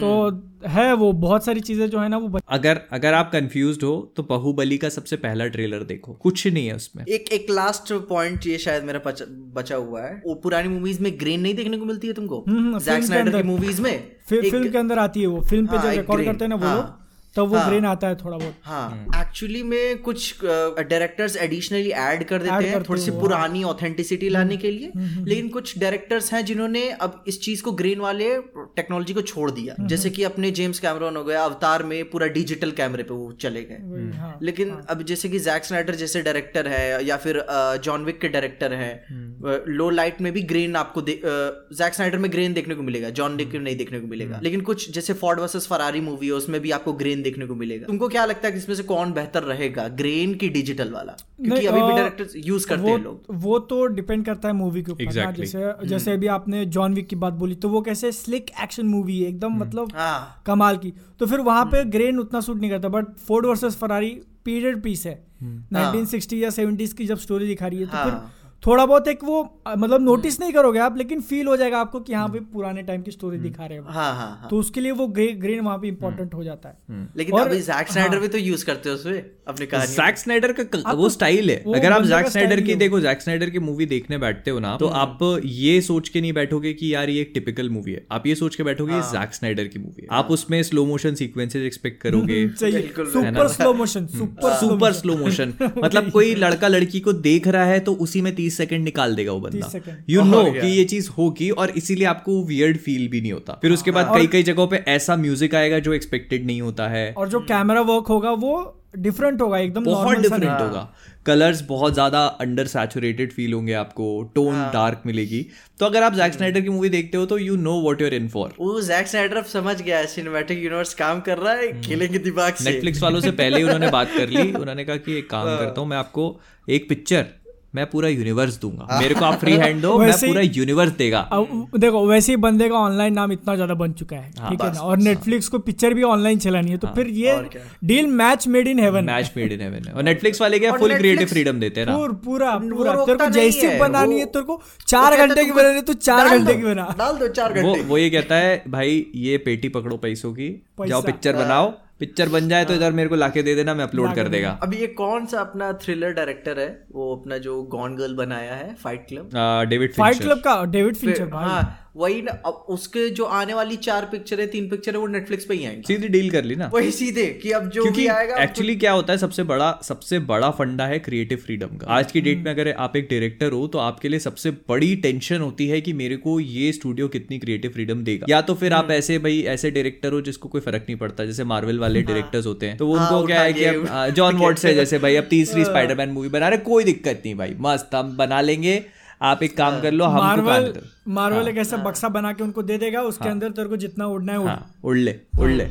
तो 0.00 0.42
है 0.68 0.94
वो 0.94 1.12
बहुत 1.12 1.44
सारी 1.44 1.60
चीज़ें 1.60 1.90
जो 1.90 2.00
है 2.00 2.08
ना 2.08 2.16
वो 2.16 2.28
बच- 2.28 2.44
अगर 2.48 2.80
अगर 2.92 3.14
आप 3.14 3.30
कंफ्यूज 3.32 3.78
हो 3.82 4.12
तो 4.16 4.22
बाहुबली 4.22 4.78
का 4.78 4.88
सबसे 4.88 5.16
पहला 5.16 5.46
ट्रेलर 5.46 5.82
देखो। 5.82 6.12
कुछ 6.12 6.46
नहीं 6.46 6.66
है 6.66 6.76
उसमें। 6.76 7.04
एक 7.06 7.32
एक 7.32 7.46
लास्ट 7.50 7.92
पॉइंट 7.92 8.46
ये 8.46 8.58
शायद 8.58 8.84
मेरा 8.84 9.00
बचा, 9.06 9.24
बचा 9.30 9.76
हुआ 9.76 10.02
है। 10.02 10.22
वो 10.26 10.34
पुरानी 10.34 10.68
मूवीज़ 10.68 11.02
में 11.02 11.20
ग्रेन 11.20 11.40
नहीं 11.40 11.54
देखने 11.54 11.76
को 11.76 11.84
मिलती 11.84 12.06
है 12.06 12.12
तुमको? 12.12 12.44
हम्म, 12.48 12.72
जैक 12.72 12.82
फ़िल्म 12.82 13.00
के 13.00 13.06
स्नाइडर 13.06 13.30
की 13.30 13.36
अंदर। 13.36 13.48
मूवीज़ 13.48 13.82
में? 13.82 14.16
फ़िल्म 14.28 14.68
के 14.70 14.78
अंदर 14.78 14.98
आती 14.98 15.20
है 15.20 15.26
वो। 15.26 15.40
फ़िल्म 15.40 15.66
पे 15.66 15.76
हाँ, 15.76 15.92
जब 15.92 16.00
रिकॉर्ड 16.00 16.24
करते 16.24 16.44
हैं 16.44 16.48
ना 16.48 16.56
वो 16.56 17.01
हाँ। 17.36 17.44
तब 17.44 17.52
वो 17.52 17.58
हाँ। 17.58 17.68
ग्रेन 17.68 17.84
आता 17.86 18.08
है 18.08 18.14
थोड़ा 18.14 18.36
बहुत। 18.36 18.54
हाँ। 18.62 19.06
एक्चुअली 19.16 19.62
में 19.62 19.98
कुछ 19.98 20.44
डायरेक्टर्स 20.44 21.36
एडिशनली 21.36 21.90
ऐड 21.90 22.24
कर 22.24 22.42
देते 22.42 22.68
हैं 22.68 22.82
थोड़ी 22.82 23.00
सी 23.02 23.10
हाँ। 23.10 23.20
पुरानी 23.20 23.62
ऑथेंटिसिटी 23.64 24.28
लाने 24.28 24.56
के 24.56 24.70
लिए। 24.70 24.90
लेकिन 25.24 25.48
कुछ 25.48 25.78
डायरेक्टर्स 25.78 26.32
हैं 26.32 26.44
जिन्होंने 26.44 26.88
अब 26.90 27.22
इस 27.28 27.40
चीज़ 27.40 27.62
को 27.62 27.72
ग्रेन 27.72 28.00
वाले 28.00 28.28
टेक्नोलॉजी 28.76 29.14
को 29.14 29.22
छोड़ 29.22 29.50
दिया। 29.50 29.74
जैसे 29.82 30.10
कि 30.10 30.22
अपने 30.22 30.50
जेम्स 30.50 30.78
कैमरॉन 30.78 31.16
हो 31.16 31.24
गया 31.24 31.44
अवतार 31.44 31.82
में 31.82 32.10
पूरा 32.10 32.26
डिजिटल 32.26 32.70
कैमरे 32.70 33.02
पे 33.02 33.14
वो 33.14 33.30
चले 33.32 33.62
गए। 33.62 34.18
हाँ 34.18 34.38
लेकिन 34.42 34.70
अब 34.90 35.02
जैसे 35.02 35.28
कि 35.28 35.38
जैक 35.38 35.64
स्नाइडर 35.64 35.94
जैसे 35.94 36.22
डायरेक्टर 36.22 36.68
है 36.68 37.04
या 37.06 37.16
फिर 37.16 37.44
जॉन 37.84 38.04
विक 38.04 38.20
के 38.20 38.28
डायरेक्टर 38.28 38.72
हैं 38.72 39.64
लो 39.68 39.88
लाइट 39.90 40.20
में 40.20 40.32
भी 40.32 40.42
ग्रेन 40.42 40.76
आपको 40.76 41.02
जैक 41.02 41.94
स्नाइडर 41.94 42.18
में 42.18 42.30
ग्रेन 42.32 42.52
देखने 42.52 42.74
को 42.74 42.82
मिलेगा 42.82 43.10
जॉन 43.10 43.36
विक 43.36 43.52
में 43.52 43.60
नहीं 43.60 43.76
देखने 43.76 44.00
को 44.00 44.06
मिलेगा। 44.06 44.40
लेकिन 44.42 44.60
कुछ 44.60 44.90
जैसे 44.90 45.12
फॉर्ड 45.14 45.40
वर्सेस 45.40 45.66
फरारी 45.66 46.00
मूवी 46.00 46.26
है 46.26 46.32
उसमें 46.32 46.60
भी 46.60 46.70
आपको 46.70 46.92
ग्रेन 46.92 47.21
देखने 47.22 47.46
को 47.46 47.54
मिलेगा। 47.54 47.86
तुमको 47.86 48.08
क्या 48.08 48.24
लगता 48.24 48.46
है 48.48 48.52
कि 48.52 48.58
इसमें 48.58 48.74
से 48.76 48.82
कौन 48.82 49.12
बेहतर 49.12 49.42
रहेगा 49.42 49.86
ग्रेन 50.00 50.34
की 50.34 50.48
डिजिटल 50.48 50.90
वाला? 50.90 51.12
क्योंकि 51.42 51.66
अभी 51.66 51.80
भी 51.82 51.92
अ, 51.92 51.96
डायरेक्टर 51.96 52.38
यूज़ 52.38 52.66
करते 52.68 52.90
हैं 52.90 52.98
लोग। 53.02 53.22
वो 53.30 53.58
तो 53.58 53.84
डिपेंड 53.86 54.24
करता 54.24 54.48
है 54.48 54.54
मूवी 54.54 54.82
के 54.82 54.92
ऊपर 54.92 55.04
Exactly. 55.04 55.44
जैसे 55.44 55.88
जैसे 55.88 56.12
अभी 56.12 56.26
आपने 56.26 56.64
जॉन 56.76 56.94
विक 56.94 57.08
की 57.08 57.16
बात 57.16 57.32
बोली 57.34 57.54
तो 57.54 57.68
वो 57.68 57.80
कैसे 57.82 58.12
स्लिक 58.12 58.50
एक्शन 58.62 58.86
मूवी 58.86 59.18
है 59.20 59.28
एकदम 59.28 59.56
मतलब 59.58 59.92
हाँ। 59.94 60.42
कमाल 60.46 60.76
की। 60.76 60.92
तो 61.20 61.26
फिर 61.26 61.40
वहाँ 61.40 61.64
पे 61.64 61.84
ग्रेन 61.90 62.18
उतना 62.18 62.40
सूट 62.40 62.60
नहीं 62.60 62.70
करता 62.70 62.88
but 62.88 63.16
Ford 63.26 63.46
versus 63.46 63.76
Ferrari 63.76 64.10
period 64.44 64.82
piece 64.82 65.06
है। 65.06 65.14
1960 65.42 66.38
या 66.42 66.48
70s 66.50 66.92
की 66.92 67.06
जब 67.06 67.18
स्टोरी 67.18 67.46
दिखा 67.46 67.66
रही 67.66 67.78
है 67.78 67.86
तो 67.86 68.02
फिर 68.04 68.12
हाँ। 68.12 68.32
थोड़ा 68.66 68.86
बहुत 68.86 69.08
एक 69.08 69.24
वो 69.24 69.62
मतलब 69.78 70.00
नोटिस 70.00 70.40
नहीं 70.40 70.52
करोगे 70.52 70.78
आप 70.78 70.96
लेकिन 70.98 71.20
फील 71.20 71.46
हो 71.46 71.56
जाएगा 71.56 71.78
आपको 71.78 72.00
कि 72.00 72.12
हाँ 72.12 72.28
भाई 72.28 72.40
पुराने 72.52 72.82
टाइम 72.82 73.02
की 73.02 73.10
स्टोरी 73.10 73.38
दिखा 73.38 73.66
रहे 73.66 73.78
हैं। 73.78 73.84
हाँ 73.84 74.14
हाँ 74.14 74.28
हाँ। 74.40 74.46
तो 74.50 74.58
उसके 74.58 74.80
लिए 74.80 74.90
वो 74.90 75.06
ग्रे, 75.06 75.26
ग्रेन 75.26 75.60
वहाँ 75.60 75.78
पे 75.78 75.88
इंपॉर्टेंट 75.88 76.34
हो 76.34 76.44
जाता 76.44 76.68
है। 76.68 77.08
लेकिन 77.16 77.34
और- 77.34 77.46
अभी 77.46 77.60
जैक 77.60 77.88
स्नाइडर 77.88 78.18
भी 78.18 78.28
तो 78.28 78.38
यूज़ 78.38 78.64
करते 78.64 78.88
हैं 78.88 78.96
उसमें 78.96 79.24
अपने 79.48 79.66
कहानी 79.66 79.86
जैक 79.86 80.18
स्नाइडर 80.18 80.52
का 80.52 80.62
कल- 80.62 80.94
वो 80.94 81.08
स्टाइल 81.08 81.50
है। 81.50 81.62
वो 81.66 81.74
अगर 81.74 81.92
आप 81.92 82.02
जैक 82.02 82.26
स्नाइडर 82.26 82.60
की 82.60 82.74
देखो 82.74 83.00
जैक 83.00 83.20
स्नाइडर 83.22 83.50
की 83.50 83.58
मूवी 83.58 83.86
देखने 83.86 84.18
बैठते 84.18 84.50
हो 84.50 84.58
ना 84.58 84.76
तो 84.76 84.86
आप 84.86 85.18
ये 85.44 85.80
सोच 85.80 86.08
के 86.08 86.20
नहीं 86.20 86.32
बैठोगे 86.32 86.72
कि 86.72 86.94
यार 86.94 87.10
ये 87.10 87.20
एक 87.20 87.30
टिपिकल 87.34 87.70
मूवी 87.70 87.92
है। 87.92 88.06
आप 88.10 88.26
ये 88.26 88.34
सोच 88.34 88.56
के 88.56 88.62
बैठोगे 88.62 89.00
जैक 89.12 89.34
स्नाइडर 89.34 89.64
की 89.64 89.78
मूवी 89.78 90.02
है। 90.02 90.08
आप 90.12 90.28
उसमें 90.30 90.62
स्लो 90.62 90.86
मोशन 90.86 91.14
सीक्वेंसेस 91.14 91.62
एक्सपेक्ट 91.62 92.02
करोगे। 92.02 92.48
Super 92.56 93.48
slow 93.48 93.74
motion 93.74 94.06
super 94.06 94.54
super 94.54 94.92
slow 94.92 95.16
motion 95.16 95.52
मतलब 95.78 96.10
कोई 96.10 96.34
लड़का 96.34 96.68
लड़की 96.68 97.00
को 97.00 97.12
देख 97.12 97.48
रहा 97.48 97.64
है 97.64 97.80
तो 97.80 97.94
उसी 97.94 98.20
में 98.20 98.34
तीस 98.34 98.51
सेकंड 98.52 98.84
निकाल 98.84 99.14
देगा 99.14 99.32
वो 99.32 99.40
बंदा। 99.40 99.70
यू 100.10 100.22
नो 100.24 100.42
कि 100.52 100.66
ये 100.68 100.84
चीज़ 100.86 101.10
होगी 101.10 101.50
और 101.52 101.70
इसीलिए 101.76 102.06
आपको 102.08 102.42
वियर्ड 102.44 102.78
फील 102.80 103.08
भी 103.08 103.20
नहीं 103.20 103.32
होता। 103.32 103.58
फिर 103.62 103.72
उसके 103.72 103.90
बाद 103.90 104.14
कई 104.14 104.26
कई 104.26 104.42
जगहों 104.42 104.66
पे 104.66 104.82
ऐसा 104.90 105.16
म्यूज़िक 105.18 105.54
आएगा 105.54 105.78
जो 105.78 105.92
एक्सपेक्टेड 105.94 106.46
नहीं 106.46 106.60
होता 106.62 106.88
है। 106.88 107.12
और 107.12 107.28
जो 107.28 107.40
कैमरा 107.48 107.80
वर्क 107.90 108.06
होगा 108.08 108.30
वो 108.44 108.54
डिफरेंट 108.98 109.40
होगा 109.40 109.58
एकदम 109.58 109.84
बहुत 109.84 110.18
डिफरेंट 110.18 110.60
होगा। 110.60 110.88
कलर्स 111.26 111.60
बहुत 111.68 111.94
ज़्यादा 111.94 112.24
अंडर 112.40 112.66
सैचुरेटेड 112.66 113.32
फील 113.32 113.52
होंगे 113.52 113.72
आपको 113.74 114.06
टोन 114.34 114.54
डार्क 114.72 115.02
मिलेगी। 115.06 115.40
तो 115.80 115.86
अगर 115.86 116.02
आप 116.02 116.14
जैक 116.14 116.32
स्नाइडर 116.32 116.60
की 116.60 116.68
मूवी 116.68 116.88
देखते 116.88 117.18
हो 117.18 117.26
तो 117.26 117.38
you 117.38 117.56
know 117.58 117.80
what 117.82 118.00
you're 118.02 118.14
in 118.14 118.28
for 118.28 118.54
वो 118.58 118.80
जैक 118.82 119.06
स्नाइडर 119.08 119.36
अब 119.36 119.44
समझ 119.46 119.80
गया 119.82 119.98
है 119.98 120.06
सिनेमैटिक 120.08 120.58
यूनिवर्स 120.58 120.94
काम 120.94 121.20
कर 121.20 121.38
रहा 121.38 121.52
है 121.54 121.80
खेलेंगे 121.82 122.18
दिमाग 122.20 122.54
से। 122.54 122.70
नेटफ्लिक्स 122.70 123.02
वालों 123.02 123.20
से 123.20 123.30
पहले 123.32 123.56
ही 123.56 123.62
उन्होंने 123.62 123.90
बात 123.90 124.10
कर 124.16 124.28
ली। 124.28 124.50
उन्होंने 124.60 124.84
कहा 124.84 124.96
कि 124.98 125.18
एक 125.18 125.30
काम 125.30 125.46
करता 125.48 125.80
हूँ 125.80 125.88
मैं 125.88 125.96
आपको 125.96 126.40
एक 126.68 126.88
पिक्चर 126.88 127.26
मैं 127.74 127.84
पूरा 127.90 128.08
यूनिवर्स 128.08 128.58
दूँगा। 128.60 128.98
मेरे 129.00 129.14
को 129.14 129.24
आप 129.24 129.38
फ्री 129.40 129.52
हैंड 129.54 129.80
दो 129.82 129.98
मैं 129.98 130.12
पूरा 130.14 130.40
यूनिवर्स 130.40 130.90
देगा। 130.94 131.18
अब 131.32 131.70
देखो 131.76 132.06
वैसे 132.08 132.32
ही 132.32 132.36
बंदे 132.38 132.68
का 132.68 132.76
ऑनलाइन 132.76 133.14
नाम 133.14 133.32
इतना 133.32 133.54
ज़्यादा 133.54 133.74
बन 133.74 133.92
चुका 133.92 134.16
है 134.16 134.30
हाँ, 134.38 134.50
ठीक 134.50 134.62
है 134.62 134.72
ना? 134.72 134.80
और 134.80 134.98
नेटफ्लिक्स 134.98 135.48
को 135.48 135.58
पिक्चर 135.60 135.94
भी 135.94 136.02
ऑनलाइन 136.04 136.38
चलानी 136.38 136.70
है 136.70 136.78
तो 136.78 136.88
फिर 136.96 137.06
ये 137.10 137.38
deal 137.84 138.06
match 138.14 138.46
made 138.48 138.68
in 138.68 138.78
heaven 138.78 139.04
match 139.04 139.32
made 139.36 139.52
in 139.52 139.60
heaven 139.60 139.90
और 139.92 140.02
नेटफ्लिक्स 140.02 140.40
वाले 140.40 140.58
क्या 140.58 140.72
फुल 140.74 140.94
क्रिएटिव 140.96 141.28
फ्रीडम 141.28 141.60
देते 141.60 141.80
हैं 141.80 141.86
ना? 141.86 141.96
पूरा 141.96 142.12
पूरा 142.24 142.56
पूरा। 142.58 142.94
तेरे 143.04 143.18
को 143.18 143.28
जैसी 143.30 143.66
है, 143.66 143.78
बनानी 143.78 144.18
है 144.18 144.26
तेरे 144.26 144.44
को 144.44 144.60
चार 144.88 145.16
घंटे 145.16 145.44
की 145.44 145.52
बनानी 145.52 145.74
है 145.74 145.82
तो 145.82 145.92
चार 145.94 146.28
घंटे 146.28 146.54
की 146.54 146.62
बना। 146.64 146.94
डाल 146.98 147.16
दो 147.16 147.28
चार 147.30 147.52
घंटे। 147.52 147.80
वो 147.82 147.98
ये 147.98 148.10
कहता 148.10 148.34
है 148.36 148.62
भाई 148.68 149.06
ये 149.16 149.36
पेटी 149.46 149.68
पकड़ो 149.70 149.96
पैसों 149.98 150.32
की। 150.32 150.50
जाओ 150.86 151.02
पिक्चर 151.02 151.36
बनाओ 151.36 151.72
पिक्चर 152.02 152.28
बन 152.28 152.48
जाए 152.48 152.64
तो 152.64 152.74
इधर 152.74 152.92
मेरे 152.92 153.08
को 153.08 153.16
लाके 153.16 153.42
दे 153.42 153.54
देना 153.54 153.74
मैं 153.74 153.84
अपलोड 153.84 154.14
कर 154.14 154.28
देगा। 154.28 154.50
अभी 154.62 154.76
ये 154.76 154.86
कौन 154.96 155.26
सा 155.26 155.40
अपना 155.40 155.72
थ्रिलर 155.82 156.12
डायरेक्टर 156.12 156.58
है? 156.60 156.66
वो 156.92 157.14
अपना 157.16 157.38
जो 157.38 157.62
गॉन 157.72 157.94
गर्ल 157.96 158.14
बनाया 158.16 158.54
है 158.54 158.74
Fight 158.82 159.06
Club 159.08 159.30
David 159.68 159.92
Fight 159.94 160.20
Club 160.20 160.38
का 160.38 160.54
डेविड 160.72 160.96
फिंचर 160.96 161.30
हाँ 161.34 161.81
वही 161.96 162.20
ना 162.22 162.32
अब 162.46 162.64
उसके 162.68 163.08
जो 163.10 163.24
आने 163.36 163.54
वाली 163.54 163.76
चार 163.76 164.04
पिक्चर 164.12 164.40
है 164.40 164.46
तीन 164.46 164.68
पिक्चर 164.68 164.92
है 164.92 164.98
वो 164.98 165.06
नेटफ्लिक्स 165.06 165.44
पे 165.44 165.54
ही 165.54 165.64
आएँगी। 165.64 165.82
सीधी 165.86 166.08
डील 166.08 166.30
कर 166.30 166.44
ली 166.44 166.54
ना। 166.56 166.70
वही 166.74 166.90
सीधे 166.90 167.26
कि 167.42 167.50
अब 167.52 167.68
जो 167.70 167.90
भी 167.90 168.06
आएगा 168.06 168.36
एक्चुअली 168.42 168.76
क्या 168.76 168.92
होता 168.92 169.12
है 169.12 169.18
सबसे 169.18 169.42
बड़ा 169.42 169.70
सबसे 169.82 170.18
बड़ा 170.30 170.50
फंडा 170.50 170.86
है 170.86 170.98
क्रिएटिव 170.98 171.38
फ्रीडम 171.38 171.76
का। 171.76 171.86
आज 171.88 172.12
की 172.12 172.20
डेट 172.20 172.38
में 172.38 172.50
अगर 172.50 172.70
आप 172.78 172.96
एक 172.96 173.08
डायरेक्टर 173.10 173.52
हो 173.52 173.66
तो 173.66 173.78
आपके 173.78 174.08
लिए 174.08 174.18
सबसे 174.18 174.50
बड़ी 174.68 174.94
टेंशन 174.96 175.40
होती 175.40 175.66
है 175.68 175.80
कि 175.80 175.92
मेरे 175.92 176.16
को 176.16 176.38
ये 176.40 176.72
स्टूडियो 176.72 177.08
कितनी 177.08 177.38
क्रिएटिव 177.38 177.70
फ्रीडम 177.70 178.04
देगा। 178.04 178.26
या 178.30 178.40
तो 178.40 178.54
फिर 178.54 178.72
आप 178.72 178.90
ऐसे 178.90 179.18
भाई 179.18 179.40
ऐसे 179.48 179.70
डायरेक्टर 179.70 180.12
हो 180.12 180.20
जिसको 180.22 180.48
कोई 180.48 180.60
फ़र्क 180.60 180.82
नहीं 180.82 180.96
पड़ता 180.96 181.24
जैसे 181.24 181.44
मार्वल 181.44 181.78
वाले 181.78 182.02
डायरेक्टर्स 182.02 182.46
होते 182.46 182.66
हैं 182.66 182.76
तो 182.76 182.90
उनको 182.90 183.24
क्या 183.26 183.40
है 183.40 183.52
कि 183.52 184.12
जॉन 184.12 184.36
वॉट्स 184.36 184.64
है। 184.66 184.74
जैसे 184.74 184.98
भाई 184.98 185.16
अब 185.16 185.26
तीसरी 185.30 185.64
स्पाइडरमैन 185.64 186.08
मूवी 186.08 186.28
बना 186.30 186.48
रहे 186.48 186.58
कोई 186.64 186.84
दिक्कत 186.84 187.22
नहीं 187.24 187.34
भाई 187.34 187.54
मस्त 187.60 187.94
हम 187.94 188.16
बना 188.16 188.40
लेंगे। 188.40 188.82
आप 189.22 189.42
एक 189.42 189.56
काम 189.56 189.80
कर 189.80 189.92
लो 189.92 190.04
हमको 190.04 190.42
मार्वल 190.42 190.72
मार्वल 191.08 191.48
एक 191.48 191.56
ऐसा 191.56 191.76
बक्सा 191.76 192.08
बना 192.08 192.32
के 192.32 192.44
उनको 192.44 192.62
दे 192.62 192.78
देगा 192.78 193.00
उसके 193.02 193.28
अंदर 193.28 193.50
तेरे 193.50 193.68
को 193.68 193.76
जितना 193.76 194.06
उड़ना 194.06 194.32
है 194.32 194.38
उड़। 194.38 194.48
हाँ 194.48 194.74
ले 194.86 195.16
उड़ 195.38 195.50
ले। 195.50 195.66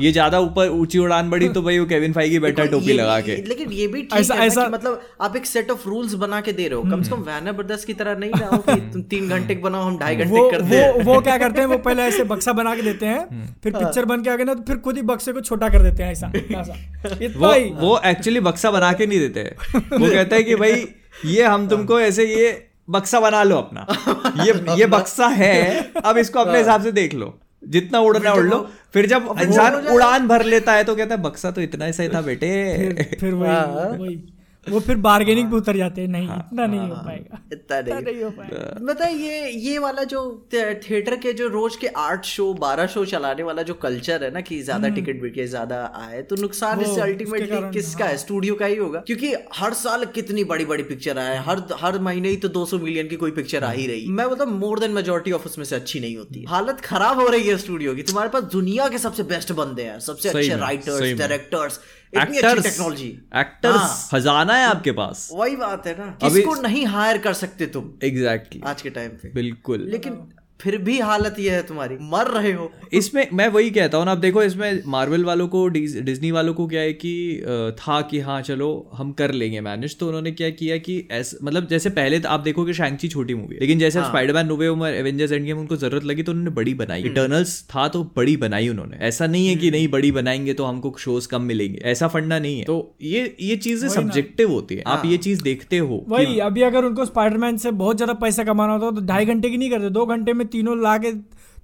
ये 0.00 0.12
ज़्यादा 0.12 0.38
ऊपर 0.38 0.68
ऊँची 0.68 0.98
उड़ान 0.98 1.30
बढ़ी 1.30 1.48
तो 1.48 1.62
भाई 1.62 1.78
वो 1.78 1.86
केविन 1.86 2.12
फाइगी 2.12 2.38
बैठा 2.38 2.64
टोपी 2.64 2.92
लगा 2.92 3.20
के। 3.20 3.36
लेकिन 3.36 3.72
ये 3.72 3.86
भी 3.86 4.02
ठीक 4.02 4.14
ऐसा- 4.14 4.38
है 4.38 4.46
ऐसा- 4.46 4.64
कि 4.66 4.72
मतलब 4.72 5.00
आप 5.20 5.36
एक 5.36 5.46
सेट 5.46 5.70
ऑफ़ 5.70 5.88
रूल्स 5.88 6.14
बना 6.14 6.40
के 6.40 6.52
दे 6.52 6.68
रहे 6.68 6.76
हो। 6.76 6.82
कम 6.82 7.02
से 7.02 7.10
कम 7.10 7.16
वैनर 7.16 7.52
ब्रदर्स 7.52 7.84
की 7.84 7.94
तरह 7.94 8.14
नहीं 8.18 8.30
ना 8.30 8.56
कि 8.68 8.80
तुम 8.80 9.02
तीन 9.02 9.28
घंटे 9.28 9.54
के 9.54 9.62
बनाओ 9.62 9.82
हम 9.82 9.98
ढाई 9.98 10.16
घंटे 10.16 10.50
कर 10.50 10.60
दे। 10.60 10.92
वो 10.92 11.14
वो 11.14 11.20
क्या 11.20 11.38
करते 11.38 11.60
हैं 11.60 11.66
वो 11.68 11.78
पहले 11.78 12.02
ऐसे 12.02 12.24
बक्सा 12.24 12.52
बना 12.52 12.74
के 12.76 12.82
देते 12.82 13.06
हैं 13.06 13.54
फिर 13.64 13.72
पिक्चर 13.72 14.04
बन 14.04 14.22
के 14.22 14.30
आ 14.30 14.36
गए 14.36 14.44
ना 14.44 14.54
तो 14.54 14.62
फिर 14.62 14.76
खुद 14.76 14.96
ही 14.96 15.02
बक्से 15.02 15.32
को 15.32 15.40
छोटा 15.40 15.68
कर 15.68 15.82
देते 15.82 16.02
हैं 16.02 16.12
ऐसा 16.12 16.32
ऐसा। 16.60 17.38
वो 17.38 17.86
वो 17.86 18.00
एक्चुअली 18.04 18.40
बक्सा 18.40 18.70
बना 18.70 18.92
के 18.92 19.06
नहीं 19.06 19.18
देते। 19.18 19.42
वो 19.96 20.10
कहता 20.10 20.36
है 20.36 20.42
कि 20.42 20.54
भाई 20.54 20.86
ये 21.24 21.42
हम 21.44 21.68
तुमको 21.68 22.00
ऐसे 22.00 22.24
ये 22.24 22.69
बक्सा 22.90 23.20
बना 23.20 23.42
लो 23.42 23.56
अपना। 23.56 23.86
ये 24.44 24.52
ये 24.78 24.86
बक्सा 24.86 25.26
है 25.26 25.54
अब 26.04 26.18
इसको 26.18 26.40
अपने 26.40 26.58
हिसाब 26.58 26.82
से 26.82 26.92
देख 26.92 27.14
लो। 27.14 27.38
जितना 27.68 27.98
उड़ना 28.00 28.32
उड़ 28.32 28.44
लो 28.44 28.58
फिर 28.92 29.06
जब 29.06 29.34
इंसान 29.42 29.74
उड़ान 29.86 30.26
भर 30.28 30.44
लेता 30.44 30.72
है 30.72 30.84
तो 30.84 30.94
कहता 30.96 31.14
है 31.14 31.22
बक्सा 31.22 31.50
तो 31.50 31.60
इतना 31.60 31.84
ही 31.84 31.92
सही 31.92 32.08
था 32.08 32.20
बेटे। 32.20 32.48
फिर 32.76 33.16
फिर 33.20 33.34
वही 33.34 33.98
वही। 33.98 34.16
वो 34.66 34.80
फिर 34.80 34.96
बार्गेनिंग 35.04 35.50
पे 35.50 35.56
उतर 35.56 35.76
जाते 35.76 36.00
हैं 36.00 36.08
नहीं 36.08 36.28
इतना 36.28 36.66
नहीं 36.66 36.80
हो 36.80 36.94
पाएगा 36.96 37.38
इतना 37.52 37.80
नहीं 37.80 38.02
नहीं 38.04 38.22
हो 38.22 38.30
पाएगा। 38.30 38.74
मतलब 38.82 39.20
ये 39.20 39.48
ये 39.50 39.78
वाला 39.78 40.02
जो 40.04 40.20
थे- 40.52 40.74
थिएटर 40.82 41.16
के 41.16 41.32
जो 41.32 41.46
रोज 41.48 41.76
के 41.76 41.86
आठ 41.96 42.24
शो 42.24 42.52
बारह 42.54 42.86
शो 42.86 43.04
चलाने 43.04 43.42
वाला 43.42 43.62
जो 43.62 43.74
कल्चर 43.74 44.24
है 44.24 44.30
ना 44.30 44.40
कि 44.40 44.60
ज़्यादा 44.62 44.88
टिकट 44.88 45.20
बिके 45.22 45.46
ज़्यादा 45.46 45.80
आए 45.96 46.20
तो 46.22 46.36
नुकसान 46.36 46.72
हम्म। 46.72 46.90
इससे 46.90 47.00
अल्टीमेटली 47.00 47.60
किसका 47.72 48.04
है। 48.04 48.16
स्टूडियो 48.16 48.54
का 48.54 48.66
ही 48.66 48.76
होगा 48.76 49.00
क्योंकि 49.06 49.32
हर 49.54 49.74
साल 49.74 50.04
कितनी 50.14 50.44
बड़ी 50.44 50.64
बड़ी 50.64 50.82
पिक्चर 50.82 51.18
आए 51.18 51.38
हर 51.46 51.62
हर 51.80 51.98
महीने 52.00 52.28
ही 52.28 52.36
तो 52.36 52.48
200 52.48 52.80
मिलियन 52.82 53.08
की 53.08 53.16
कोई 53.16 53.30
पिक्चर 53.30 53.64
आ 53.64 53.70
ही 53.70 53.86
रही। 53.86 54.06
मैं 54.10 54.26
मतलब 54.26 54.48
मोर 54.58 54.78
देन 54.78 54.90
मेजोरिटी 54.90 55.32
ऑफ़ 55.32 55.46
उसमें 55.46 55.64
से 55.64 55.76
अच्छी 55.76 56.00
नहीं 56.00 56.16
होती 56.16 56.44
हालत 56.48 56.80
खराब 56.80 57.20
हो 57.20 57.26
रही 57.28 57.48
है 57.48 57.56
स्टूडियो 57.58 57.94
की। 57.94 58.02
तुम्हारे 58.02 58.30
पास 58.30 58.42
दुनिया 58.52 58.88
के 58.88 58.98
सबसे 58.98 59.22
बेस्ट 59.32 59.52
बंदे 59.62 59.82
हैं 59.82 59.98
सबसे 60.00 60.28
अच्छे 60.28 60.56
writers 60.56 61.18
directors 61.18 61.80
actors 62.18 62.62
technology 62.62 63.08
actors 63.36 64.08
खजाना 64.12 64.54
है 64.54 64.64
आपके 64.66 64.92
पास। 64.92 65.28
वही 65.32 65.56
बात 65.56 65.86
है 65.86 65.98
ना 65.98 66.28
किसको 66.28 66.54
नहीं 66.54 66.86
हायर 66.86 67.18
कर 67.18 67.32
सकते 67.32 67.66
तुम? 67.66 67.90
एग्जैक्टली 68.02 68.62
आज 68.66 68.82
के 68.82 68.90
टाइम 68.90 69.10
पे। 69.10 69.32
बिल्कुल। 69.34 69.80
लेकिन 69.80 70.28
फिर 70.60 70.76
भी 70.78 70.98
हालत 71.00 71.36
ये 71.38 71.50
है 71.50 71.62
तुम्हारी। 71.62 71.96
मर 72.02 72.26
रहे 72.26 72.52
हो। 72.52 72.70
इसमें 72.92 73.26
मैं 73.32 73.48
वही 73.48 73.70
कहता 73.70 73.98
हूँ 73.98 74.04
ना 74.06 74.12
अब 74.12 74.18
देखो 74.18 74.42
इसमें 74.42 74.82
मार्वल 74.86 75.24
वालों 75.24 75.48
को 75.48 75.66
डिज- 75.68 76.00
डिज्नी 76.02 76.30
वालों 76.30 76.54
को 76.54 76.66
क्या 76.66 76.80
है 76.80 76.92
कि 76.92 77.12
था 77.80 78.00
कि 78.00 78.20
हाँ 78.20 78.40
चलो 78.42 78.68
हम 78.94 79.12
कर 79.12 79.32
लेंगे 79.32 79.60
मैनेज 79.60 79.98
तो 79.98 80.06
उन्होंने 80.06 80.30
क्या 80.30 80.50
किया 80.50 80.76
कि 80.78 81.08
ऐस 81.10 81.38
मतलब 81.42 81.66
जैसे 81.68 81.90
पहले 81.90 82.18
तो 82.20 82.28
आप 82.28 82.40
देखोगे 82.40 82.72
शैंगची 82.72 83.08
छोटी 83.08 83.34
मूवी 83.34 83.56
लेकिन 83.60 83.78
जैसे 83.78 83.98
हाँ। 83.98 84.08
Spiderman 84.08 84.46
no way 84.46 84.68
home 84.68 84.94
Avengers 84.94 85.32
endgame 85.44 85.58
उनको 85.58 85.76
ज़रूरत 85.76 86.04
लगी 86.04 86.22
तो 86.22 86.32
उन्होंने 86.32 86.50
बड़ी 86.50 86.74
बनाई। 86.74 87.00
हम्म। 87.00 87.10
इटर्नल्स 87.12 87.62
था 87.64 87.86
तो 87.88 88.02
बड़ी 88.16 88.36
बनाई 88.36 88.68
उन्होंने। 88.68 88.96
ऐसा 89.06 89.26
नहीं 89.26 89.48
है 89.48 89.54
कि 89.56 89.70
नहीं 89.70 89.88
बड़ी 89.88 90.12
बनाएँगे 90.12 90.54
तो 90.54 90.64
हमको 90.64 90.94
शोज़ 90.98 91.28
कम 91.28 91.42
मिलेंगे। 91.42 91.78
ऐसा 91.84 92.08
फंडा 92.08 92.38
नहीं 92.38 92.58
है। 92.58 92.64
तो 92.64 92.96
ये 93.02 93.36
ये 93.40 93.56
चीज़ें 93.56 93.88
सब्जेक्टिव 93.88 94.50
होती 94.50 94.74
है। 94.74 94.82
हाँ। 94.86 94.96
आप 94.96 95.06
ये 95.06 95.16
चीज़ 95.18 95.42
देखते 95.42 95.78
हो 95.78 96.04
वही 96.08 96.38
अभी 96.40 96.62
अगर 96.62 96.84
उनको 96.84 97.04
स्पाइडरमैन 97.04 97.56
से 97.56 97.70
बहुत 97.70 97.96
ज़्यादा 97.96 98.12
पैसा 98.12 98.44
कमाना 98.44 98.72
होता 98.72 98.90
तो 98.90 99.06
ढाई 99.06 99.26
घंटे 99.26 99.50
की 99.50 99.56
नहीं 99.56 99.70
करते 99.70 99.90
दो 99.90 100.06
घंटे 100.06 100.32
में 100.32 100.46
तीनों 100.52 100.82
ला 100.82 100.96
के 100.98 101.12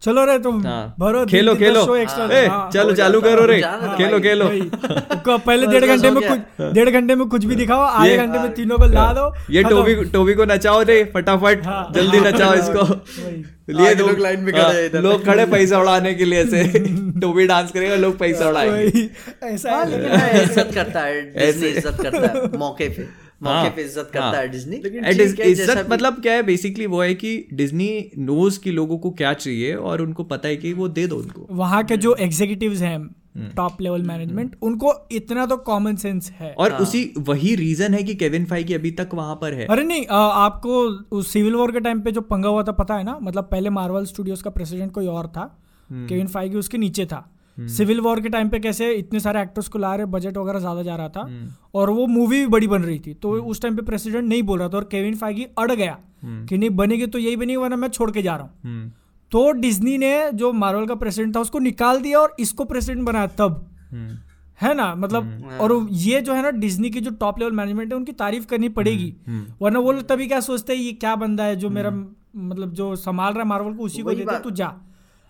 चलो 0.02 0.24
रे 0.24 0.38
तुम। 0.38 0.60
हाँ। 0.62 0.94
भरो 0.98 1.24
खेलो 1.26 1.54
खेलो। 1.56 1.84
शो 1.84 1.94
एक्स्ट्रा 1.96 2.24
ए, 2.28 2.46
हाँ, 2.46 2.70
चलो 2.72 2.94
चालू 2.94 3.20
करो 3.20 3.44
रे। 3.46 3.60
खेलो 3.96 4.18
खेलो। 4.20 4.48
पहले 5.38 5.66
डेढ़ 5.66 5.84
घंटे 5.86 6.10
में 6.10 6.22
कुछ 6.22 6.68
डेढ़ 6.74 6.90
घंटे 6.90 7.14
में 7.14 7.26
कुछ 7.28 7.44
भी 7.44 7.54
दिखाओ 7.56 7.80
आधे 7.80 8.16
घंटे 8.16 8.38
में 8.38 8.52
तीनों 8.54 8.78
को 8.78 8.86
ला 8.86 9.12
दो 9.12 9.32
ये 9.50 9.62
टोबी 9.64 9.94
टोबी 10.12 10.34
को 10.34 10.44
नचाओ 10.44 10.82
रे 10.82 11.02
फटाफट। 11.14 11.66
हाँ। 11.66 11.90
जल्दी 11.94 12.20
नचाओ 12.20 12.54
इसको। 12.54 12.84
लिए 13.72 13.94
दो। 13.94 14.06
लोग 14.06 14.18
लाइन 14.18 14.40
में 14.40 14.52
खड़े 14.52 14.62
हाँ, 14.62 14.72
हैं। 14.72 14.84
इधर। 14.86 15.02
लोग 15.02 15.24
खड़े 15.24 15.46
पैसा 15.46 15.78
उड़ाने 15.80 16.14
के 16.14 16.24
लिए 16.24 16.42
ऐसे 16.42 16.64
टोबी 17.20 17.46
डांस 17.46 17.72
करेगा 17.72 17.96
लोग 17.96 18.18
पैसा 18.18 18.48
उड़ाएँगे। 18.48 19.08
ऐसा 19.44 19.70
हाँ, 19.70 19.84
है 19.84 19.90
लेकिन 19.90 20.18
हाँ, 20.18 20.30
इज़्ज़त 20.42 20.70
करता 20.74 21.00
है 21.00 21.48
इज़्ज़त 21.48 22.02
करता 22.02 22.26
है 22.28 22.58
मौके 22.58 22.88
पे। 22.88 23.08
मौके 23.40 23.54
हाँ, 23.54 23.70
पे 23.70 23.82
इज़्ज़त 23.82 24.10
करता 24.12 24.26
हाँ। 24.26 24.34
है 24.34 24.48
डिज्नी 24.48 24.76
है, 24.76 25.50
इज़्ज़त 25.50 25.86
मतलब 25.90 26.20
क्या 26.22 26.32
है 26.32 26.42
बेसिकली 26.42 26.86
वो 26.86 27.02
है 27.02 27.14
कि 27.14 27.36
डिज्नी 27.54 27.88
नोज़ 28.20 28.58
कि 28.60 28.70
लोगों 28.72 28.98
को 28.98 29.10
क्या 29.12 29.32
चाहिए 29.34 29.74
और 29.74 30.02
उनको 30.02 30.24
पता 30.24 30.48
है 30.48 30.56
कि 30.56 30.72
वो 30.72 30.88
दे 30.90 31.06
दो 31.06 31.16
उनको। 31.16 31.46
वहाँ 31.52 31.82
के 31.84 31.96
जो 31.96 32.14
एग्जीक्यूटिव्स 32.20 32.80
हैं 32.82 32.96
हम्म। 32.96 33.48
टॉप 33.56 33.80
लेवल 33.80 34.02
मैनेजमेंट 34.02 34.56
उनको 34.62 34.92
इतना 35.12 35.44
तो 35.46 35.56
कॉमन 35.64 35.96
सेंस 35.96 36.30
है। 36.30 36.52
और 36.54 36.72
उसी 36.74 37.02
वही 37.18 37.54
रीजन 37.54 37.94
है 37.94 38.02
कि 38.02 38.14
केविन 38.14 38.44
फाइगी 38.44 38.74
अभी 38.74 38.90
तक 38.92 39.08
वहाँ 39.14 39.34
पर 39.34 39.54
है। 39.54 39.66
अरे 39.66 39.84
नहीं 39.84 40.06
आ, 40.06 40.18
आपको 40.18 40.80
उस 41.16 41.32
सिविल 41.32 41.54
वॉर 41.54 41.72
के 41.72 41.80
टाइम 41.80 42.00
पे 42.00 42.12
जो 42.12 42.20
पंगा 42.22 42.48
हुआ 42.48 42.62
था 42.62 42.72
पता 42.72 42.94
है 42.94 43.04
ना? 43.04 43.18
मतलब 43.22 43.44
पहले 43.44 43.70
मार्वल 43.70 44.04
स्टूडियोज 44.04 44.42
का 44.42 44.50
प्रेसिडेंट 44.50 44.92
कोई 44.92 45.06
और 45.08 45.26
था। 45.26 45.44
केविन 45.90 46.26
फाइगी 46.26 46.56
उसके 46.56 46.78
नीचे 46.78 47.06
था। 47.06 47.28
सिविल 47.58 48.00
वॉर 48.00 48.20
के 48.20 48.28
टाइम 48.28 48.48
पे 48.48 48.58
कैसे 48.60 48.92
इतने 48.94 49.20
सारे 49.20 49.40
एक्टर्स 49.42 49.68
को 49.68 49.78
ला 49.78 49.94
रहे 49.94 50.06
बजट 50.08 50.36
वगैरह 50.36 50.58
ज़्यादा 50.58 50.82
जा 50.82 50.96
रहा 50.96 51.08
था। 51.08 51.20
हम्म। 51.20 51.48
और 51.74 51.90
वो 51.90 52.06
मूवी 52.08 52.38
भी 52.38 52.46
बड़ी 52.48 52.66
बन 52.66 52.82
रही 52.82 52.98
थी 52.98 53.14
तो 53.14 53.32
उस 53.44 53.62
टाइम 53.62 53.76
पे 53.76 53.82
प्रेसिडेंट 53.84 54.28
नहीं 54.28 54.42
बोल 54.42 54.58
रहा 54.58 54.68
था 54.68 54.76
और 54.76 54.84
केविन 54.90 55.16
फाइगी 55.16 55.46
अड़ 55.58 55.70
गया 55.72 55.98
कि 56.24 56.58
नहीं 56.58 56.70
बनेगी 56.72 57.06
तो 57.06 57.18
यही 57.18 57.36
बनेगी 57.36 57.56
वरना 57.56 57.76
मैं 57.76 57.88
छोड़ 57.88 58.10
के 58.10 58.22
जा 58.22 58.36
रहा 58.36 58.44
हूँ। 58.44 58.52
हम्म, 58.64 58.90
तो 59.32 59.50
डिज्नी 59.54 59.96
ने 59.98 60.30
जो 60.34 60.52
मार्वल 60.54 60.86
का 60.86 60.94
प्रेसिडेंट 60.96 61.34
था 61.36 61.40
उसको 61.40 61.58
निकाल 61.60 62.00
दिया 62.00 62.18
और 62.18 62.36
इसको 62.40 62.64
प्रेसिडेंट 62.64 63.06
बनाया 63.06 63.26
तब। 63.38 63.66
हम्म, 63.92 64.16
है 64.60 64.74
ना? 64.74 64.94
मतलब 64.94 65.58
और 65.60 65.72
ये 65.92 66.20
जो 66.20 66.34
है 66.34 66.42
ना 66.42 66.50
डिज्नी 66.52 66.90
की 66.90 67.00
जो 67.00 67.10
टॉप 67.12 67.38
लेवल 67.38 67.52
मैनेजमेंट 67.52 67.92
है 67.92 67.96
उनकी 67.96 68.12
तारीफ़ 68.14 68.46
करनी 68.46 68.68
पड़ेगी। 68.70 69.14
वरना 69.60 69.78
वो 69.78 69.92
लोग 69.92 70.06
तभी 70.08 70.26
क्या 70.26 70.40
सोचते 70.42 70.72
हैं 70.72 70.80
ये 70.80 70.92
क्या 70.94 71.14
बंदा 71.16 71.44
है 71.44 71.56
जो 71.56 71.70
मेरा 71.70 71.90
मतलब 71.90 72.72
जो 72.72 72.94
संभाल 72.96 73.32
रहा 73.32 73.42
है 73.42 73.48
मार्वल 73.48 73.74
को 73.74 73.84
उसी 73.84 74.02
को 74.02 74.12
देते 74.12 74.38
तू 74.40 74.50
जा। 74.52 74.72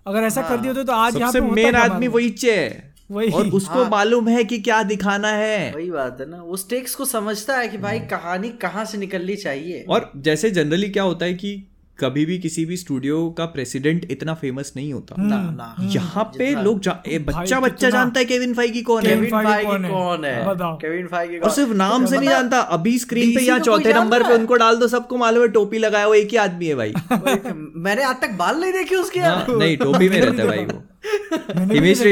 अगर 0.07 0.23
ऐसा 0.23 0.43
कर 0.43 0.57
दिया 0.57 0.73
तो 0.73 0.93
आज 0.93 1.17
यहाँ 1.17 1.33
सबसे 1.33 1.41
पे 1.41 1.55
मेन 1.55 1.75
आदमी 1.75 2.09
वही 2.09 2.31
चे। 2.31 2.83
वही। 3.11 3.31
और 3.31 3.47
उसको 3.49 3.83
हाँ। 3.83 3.91
मालूम 3.91 4.29
है 4.29 4.45
कि 4.45 4.59
क्या 4.59 4.83
दिखाना 4.83 5.29
है। 5.29 5.73
वही 5.73 5.91
बात 5.91 6.21
है 6.21 6.31
ना। 6.31 6.43
वो 6.43 6.57
स्टेक्स 6.57 6.95
को 6.95 7.05
समझता 7.05 7.57
है 7.57 7.69
कि 7.69 7.79
भाई 7.79 8.01
कहानी 8.01 8.49
कहाँ 8.49 8.85
से 8.85 8.99
निकलनी 8.99 9.37
चाहिए। 9.37 9.85
और 9.89 10.13
जैसे 10.17 10.51
जनरली 10.51 10.89
क्या 10.89 11.03
होता 11.03 11.25
है 11.25 11.35
कि 11.35 11.69
कभी 12.01 12.25
भी 12.27 12.39
किसी 12.39 12.65
भी 12.65 12.77
स्टूडियो 12.77 13.31
का 13.31 13.45
प्रेसिडेंट 13.45 14.07
इतना 14.11 14.35
फ़ेमस 14.35 14.73
नहीं 14.77 14.93
होता। 14.93 15.15
ना 15.19 15.37
ना। 15.51 15.77
यहाँ 15.81 16.25
पे 16.39 16.63
लोग 16.63 16.81
जा, 16.81 17.03
ए, 17.09 17.19
बच्चा 17.19 17.61
बच्चा 17.61 17.91
जानता 17.91 18.21
है 18.21 18.25
केविन 18.25 18.55
फाइगी 18.55 18.83
कौन 18.83 19.03
है? 19.03 19.15
केविन 19.15 19.31
फाइगी 19.31 19.65
कौन 19.65 19.85
है? 19.85 19.91
कौन 19.91 20.25
है? 20.25 20.45
केविन 20.77 21.07
फाइगी 21.07 21.39
और 21.39 21.51
सिर्फ़ 21.51 21.73
नाम 21.73 22.07
से 22.07 22.19
नहीं 22.19 22.29
जानता 22.29 22.61
अभी 22.61 22.99
स्क्रीन 22.99 23.35
पे 23.35 23.41
यहाँ 23.41 23.59
चौथे 23.61 23.93
नंबर 23.93 24.23
पे 24.23 24.35
उनको 24.35 24.55
डाल 24.55 24.77
दो 24.77 24.89
सबको 24.89 25.17
मालूम 25.17 25.43
है 25.43 25.49
टोपी 25.49 25.79
लगाया 25.79 26.07
वो 26.07 26.15
एक 26.15 26.29
ही 26.31 26.37
आदमी 26.37 26.67
है 26.67 26.75
भाई। 26.75 26.93
मैंने 27.77 28.03
आज 28.03 28.21
तक 28.21 28.31
बाल 28.31 28.61
नहीं 28.61 28.73
देखे 28.73 28.97
उसके 28.97 29.21
नहीं 29.59 29.77
टोपी 29.77 30.09
में 30.09 30.21
रहता 30.21 30.43
है 30.43 30.49
भाई 30.49 30.65
वो। 30.65 30.83
हिमेश 31.75 32.03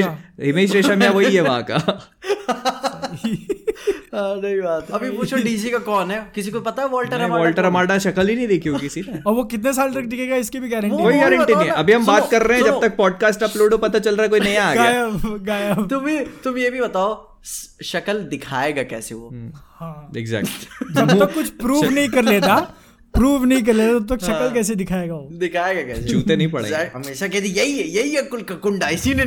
हिमेश 0.43 0.73
रेशमिया 0.73 1.11
वही 1.11 1.35
है 1.35 1.43
वहाँ 1.43 1.63
का। 1.63 1.77
हाँ, 2.49 3.17
नहीं 4.17 4.61
बात 4.61 4.91
अभी 4.91 5.11
पूछो 5.11 5.37
डीसी 5.37 5.71
का 5.71 5.79
कौन 5.79 6.11
है? 6.11 6.33
किसी 6.35 6.51
को 6.51 6.61
पता 6.61 6.83
है 6.83 6.89
वॉल्टर 6.89 7.17
नहीं, 7.17 7.27
हमारा 7.27 7.43
वॉल्टर 7.43 7.65
अमाडा 7.65 7.99
शक्ल 7.99 8.29
ही 8.29 8.37
नहीं 8.37 8.49
देखी 8.49 8.69
होगी 8.69 8.81
किसी 8.81 9.01
ने 9.01 9.21
और 9.27 9.35
वो 9.35 9.45
कितने 9.45 9.73
साल 9.73 9.93
तक 9.93 10.01
टिकेगा 10.01 10.37
इसकी 10.37 10.61
भी 10.61 10.69
गारंटी 10.69 11.03
कोई 11.03 11.19
गारंटी 11.19 11.55
नहीं 11.55 11.69
अभी 11.69 11.93
हम 11.93 12.07
बात 12.07 12.31
कर 12.31 12.43
रहे 12.43 12.59
हैं 12.59 12.65
जब 12.65 12.81
तक 12.81 12.97
पॉडकास्ट 12.97 13.43
अपलोड 13.43 13.73
हो 13.73 13.79
पता 13.79 13.99
चल 13.99 14.17
रहा 14.17 14.23
है 14.23 14.29
कोई 14.29 14.41
नया 14.41 14.65
आ 14.67 14.75
गया। 14.75 14.85
गायब 14.85 15.45
गायब। 15.45 15.89
तुम 15.91 16.19
तुम 16.45 16.59
ये 16.59 16.71
भी 16.71 16.81
बताओ 16.81 17.35
शकल 17.45 17.85
शक्ल 17.85 18.19
दिखाएगा 18.19 18.83
कैसे 18.83 19.15
वो? 19.15 19.31
हाँ। 19.75 20.11
एग्जैक्ट 20.17 20.93
जब 20.93 21.25
तक 21.25 21.35
कुछ 21.35 21.49
प्रूव 21.49 21.91
नहीं 21.91 22.09
कर 22.09 22.23
लेता 22.23 22.75
प्रूव 23.15 23.45
नहीं 23.45 23.63
कर 23.63 23.75
लेता 23.75 23.99
तब 23.99 24.17
तक 24.17 24.23
शक्ल 24.23 24.51
कैसे 24.55 24.75
दिखाएगा 24.75 25.15
वो? 25.15 25.29
दिखाएगा 25.33 25.83
कैसे? 25.83 26.01
जूते 26.01 26.37
नहीं 26.37 26.49
पड़ेंगे। 26.51 26.77
Exact- 26.77 26.95
हमेशा 26.95 27.29
कहती 27.29 27.49
यही 27.49 27.79
है 27.79 27.89
यही 27.89 28.11
है 28.11 28.23
कुल 28.23 28.43
का 28.43 28.55
कुंडा 28.55 28.89
इसी 28.89 29.15
ने 29.15 29.23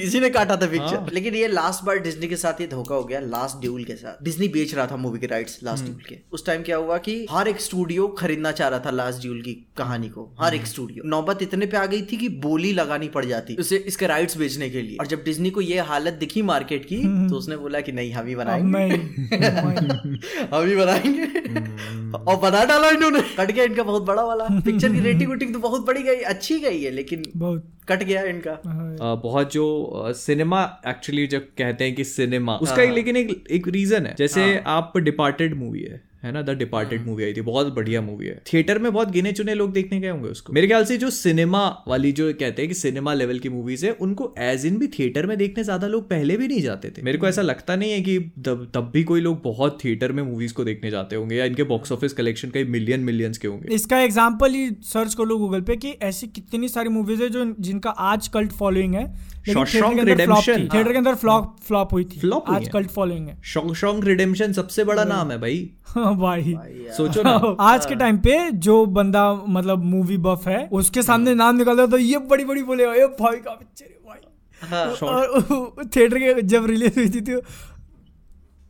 इसी 0.00 0.20
ने 0.20 0.30
काटा 0.30 0.56
था 0.56 0.60
हाँ। 0.60 0.70
पिक्चर 0.70 1.14
लेकिन 1.14 1.34
ये 1.34 1.48
लास्ट 1.48 1.84
बार 1.84 1.98
डिज्नी 1.98 2.28
के 2.28 2.36
साथ 2.36 2.60
ये 2.60 2.66
धोखा 2.66 2.94
हो 2.94 3.04
गया 3.04 3.20
लास्ट 3.20 3.60
ड्यूल 3.60 3.84
के 3.84 3.92
साथ। 3.92 4.24
डिज्नी 4.24 4.48
बेच 4.48 4.74
रहा 4.74 4.86
था 4.86 4.96
मूवी 4.96 5.18
के 5.18 5.26
राइट्स 5.26 5.60
लास्ट 5.64 5.82
हम्म। 5.82 5.92
ड्यूल 5.92 6.04
के। 6.08 6.18
उस 6.32 6.46
टाइम 6.46 6.62
क्या 6.62 6.76
हुआ 6.76 6.98
कि 6.98 7.26
हर 7.30 7.48
एक 7.48 7.60
स्टूडियो 7.60 8.08
खरीदना 8.08 8.52
चाह 8.52 8.68
रहा 8.68 8.78
था 8.78 8.90
लास्ट 8.90 9.20
ड्यूल 9.20 9.42
की 9.42 9.66
कहानी 9.76 10.08
को। 10.08 10.34
हर 10.40 10.52
हम्म। 10.52 10.60
एक 10.60 10.66
स्टूडियो 10.66 11.08
नौबत 11.08 11.42
इतने 11.42 11.66
पे 11.66 11.76
आ 11.76 11.86
गई 11.86 12.02
थी 12.02 12.16
कि 12.16 12.28
बोली 12.28 12.72
लगानी 12.72 13.08
पड़ 13.08 13.24
जाती 13.24 13.56
उसे 13.56 13.76
इसके 13.76 14.06
राइट्स 14.06 14.36
बेचने 14.36 14.70
के 14.70 14.82
लिए। 14.82 14.96
और 15.00 15.06
जब 15.06 15.24
डिज्नी 15.24 15.50
को 15.50 15.60
ये 15.60 15.80
हालत 15.80 16.12
दिखी 16.12 16.42
मार्केट 16.42 16.84
की 16.84 17.02
हम्म। 17.02 17.28
तो 17.28 17.36
उसने 17.36 17.56
बोला 17.56 17.80
कि 17.80 17.92
नहीं 17.92 18.12
हम 18.12 18.26
ही 18.26 18.34
बनाएँगे। 18.34 18.78
हम 20.56 20.66
ही 20.66 20.76
बनाएँगे। 20.76 21.48
हम्म। 21.48 22.14
और 22.14 22.36
बना 22.36 22.64
डाला 22.64 22.88
इन्होंने। 22.88 23.23
कट 23.38 23.50
गया 23.50 23.64
इनका 23.64 23.82
बहुत 23.82 24.02
बड़ा 24.02 24.22
वाला। 24.24 24.44
पिक्चर 24.52 24.92
की 24.92 25.00
रेटिंग 25.00 25.30
वेटिंग 25.30 25.52
तो 25.52 25.58
बहुत 25.58 25.86
बड़ी 25.86 26.02
गई 26.02 26.16
अच्छी 26.16 26.58
गई 26.58 26.82
है 26.82 26.90
लेकिन 26.90 27.22
बहुत। 27.36 27.70
कट 27.88 28.02
गया 28.02 28.22
इनका। 28.22 28.50
आ, 29.02 29.14
बहुत 29.14 29.52
जो 29.52 30.04
सिनेमा 30.08 30.78
एक्चुअली 30.88 31.26
जब 31.26 31.40
कहते 31.40 31.84
हैं 31.84 31.94
कि 31.94 32.04
सिनेमा 32.04 32.56
उसका 32.56 32.76
हाँ। 32.76 32.84
एक 32.84 32.90
लेकिन 32.90 33.16
एक 33.16 33.44
एक 33.50 33.68
रीजन 33.68 34.06
है। 34.06 34.14
जैसे 34.18 34.58
आप 34.66 34.98
डिपार्टेड 34.98 35.54
मूवी 35.54 35.82
है। 35.82 36.13
है 36.24 36.32
ना? 36.32 36.42
द 36.42 36.50
डिपार्टेड 36.58 37.06
मूवी 37.06 37.24
आई 37.24 37.32
थी। 37.34 37.40
बहुत 37.42 37.72
बढ़िया 37.74 38.00
मूवी 38.02 38.26
है। 38.26 38.40
थिएटर 38.46 38.78
में 38.78 38.92
बहुत 38.92 39.10
गिने 39.10 39.32
चुने 39.32 39.54
लोग 39.54 39.72
देखने 39.72 40.00
गए 40.00 40.08
होंगे 40.08 40.28
उसको। 40.28 40.52
मेरे 40.52 40.66
ख्याल 40.66 40.84
से 40.84 40.96
जो 40.98 41.10
सिनेमा 41.12 41.64
वाली 41.88 42.12
जो 42.12 42.32
कहते 42.34 42.62
हैं 42.62 42.68
कि 42.68 42.74
सिनेमा 42.74 43.14
लेवल 43.14 43.38
की 43.38 43.48
मूवीज़ 43.48 43.84
है 43.86 43.92
उनको 44.00 44.32
एज 44.40 44.66
इन 44.66 44.78
भी 44.78 44.86
थिएटर 44.88 45.26
में 45.26 45.36
देखने 45.38 45.64
ज़्यादा 45.64 45.86
लोग 45.86 46.08
पहले 46.10 46.36
भी 46.36 46.48
नहीं 46.48 46.60
जाते 46.62 46.90
थे। 46.90 47.02
मेरे 47.02 47.18
को 47.18 47.28
ऐसा 47.28 47.42
लगता 47.42 47.76
नहीं 47.76 47.92
है 47.92 48.00
कि 48.00 48.18
तब 48.46 48.70
तब 48.74 48.90
भी 48.92 49.02
कोई 49.04 49.20
लोग 49.20 49.42
बहुत 49.42 49.78
थिएटर 49.84 50.12
में 50.12 50.22
मूवीज़ 50.22 50.54
को 50.54 50.64
देखने 50.64 50.90
जाते 50.90 51.16
होंगे 51.16 51.36
या 51.36 51.44
इनके 51.44 51.62
बॉक्स 51.64 51.92
ऑफ़िस 51.92 52.12
कलेक्शन 52.12 52.50
कई 52.50 52.64
मिलियन 52.66 53.00
मिलियंस 53.02 53.38
के 53.38 53.48
होंगे। 53.48 53.74
इसका 53.74 54.00
एग्ज़ाम्पल 54.00 54.54
ही 54.54 54.68
सर्च 54.84 55.14
कर 55.14 55.24
लो 55.24 55.38
गूगल 55.38 55.60
पे 55.62 55.76
कि 55.76 55.90
ऐसी 56.02 56.26
कितनी 56.30 56.68
सारी 56.68 56.88
मूवीज़ 56.90 57.22
है 57.22 57.28
जो 57.28 57.44
जिनका 57.60 57.90
आज 57.90 58.28
कल्ट 58.28 58.52
फॉलोइंग 58.52 58.94
है। 58.94 59.06
थिएटर 59.48 59.94
के 59.94 60.00
अंदर 60.00 60.24
फ्लॉप 60.24 60.38
थी। 60.38 60.52
Redemption। 60.52 60.74
थिएटर 60.74 60.92
के 60.92 60.98
अंदर 60.98 61.14
फ्लॉप 61.14 61.56
फ्लॉप 61.66 61.92
हुई 61.92 62.04
थी। 62.04 62.20
हुई 62.20 62.44
आज 62.48 62.68
कल्ट 62.68 62.90
फॉलोइंग 62.90 63.28
है। 63.28 63.40
रिडेम्पशन 64.04 64.52
सबसे 64.52 64.84
बड़ा 64.84 65.04
नाम 65.04 65.30
है 65.30 65.38
भाई। 65.40 65.70
हाँ, 65.84 66.16
भाई। 66.16 66.54
सोचो 66.96 67.22
ना। 67.22 67.56
आज 67.60 67.86
के 67.86 67.94
टाइम 67.94 68.18
पे 68.18 68.50
जो 68.50 68.86
बंदा 68.86 69.34
मतलब 69.48 69.84
मूवी 69.84 70.16
बफ 70.16 70.48
है 70.48 70.68
उसके 70.72 71.02
सामने 71.02 71.34
नाम 71.34 71.56
निकालता 71.56 71.86
तो 71.86 71.98
ये 71.98 72.18
बड़ी 72.18 72.44
बड़ी 72.44 72.62
बोलेगा 72.62 72.92
भाई 73.20 73.36
का 73.36 73.50
पिक्चर 73.50 73.84
है 73.84 73.98
भाई। 74.08 74.20
हाँ, 74.62 74.86
और 74.86 75.84
थिएटर 75.96 76.18
के 76.24 76.42
जब 76.42 76.66
रिलीज़ 76.66 76.98
हुई 76.98 77.08
थी 77.08 77.20
तो 77.20 77.40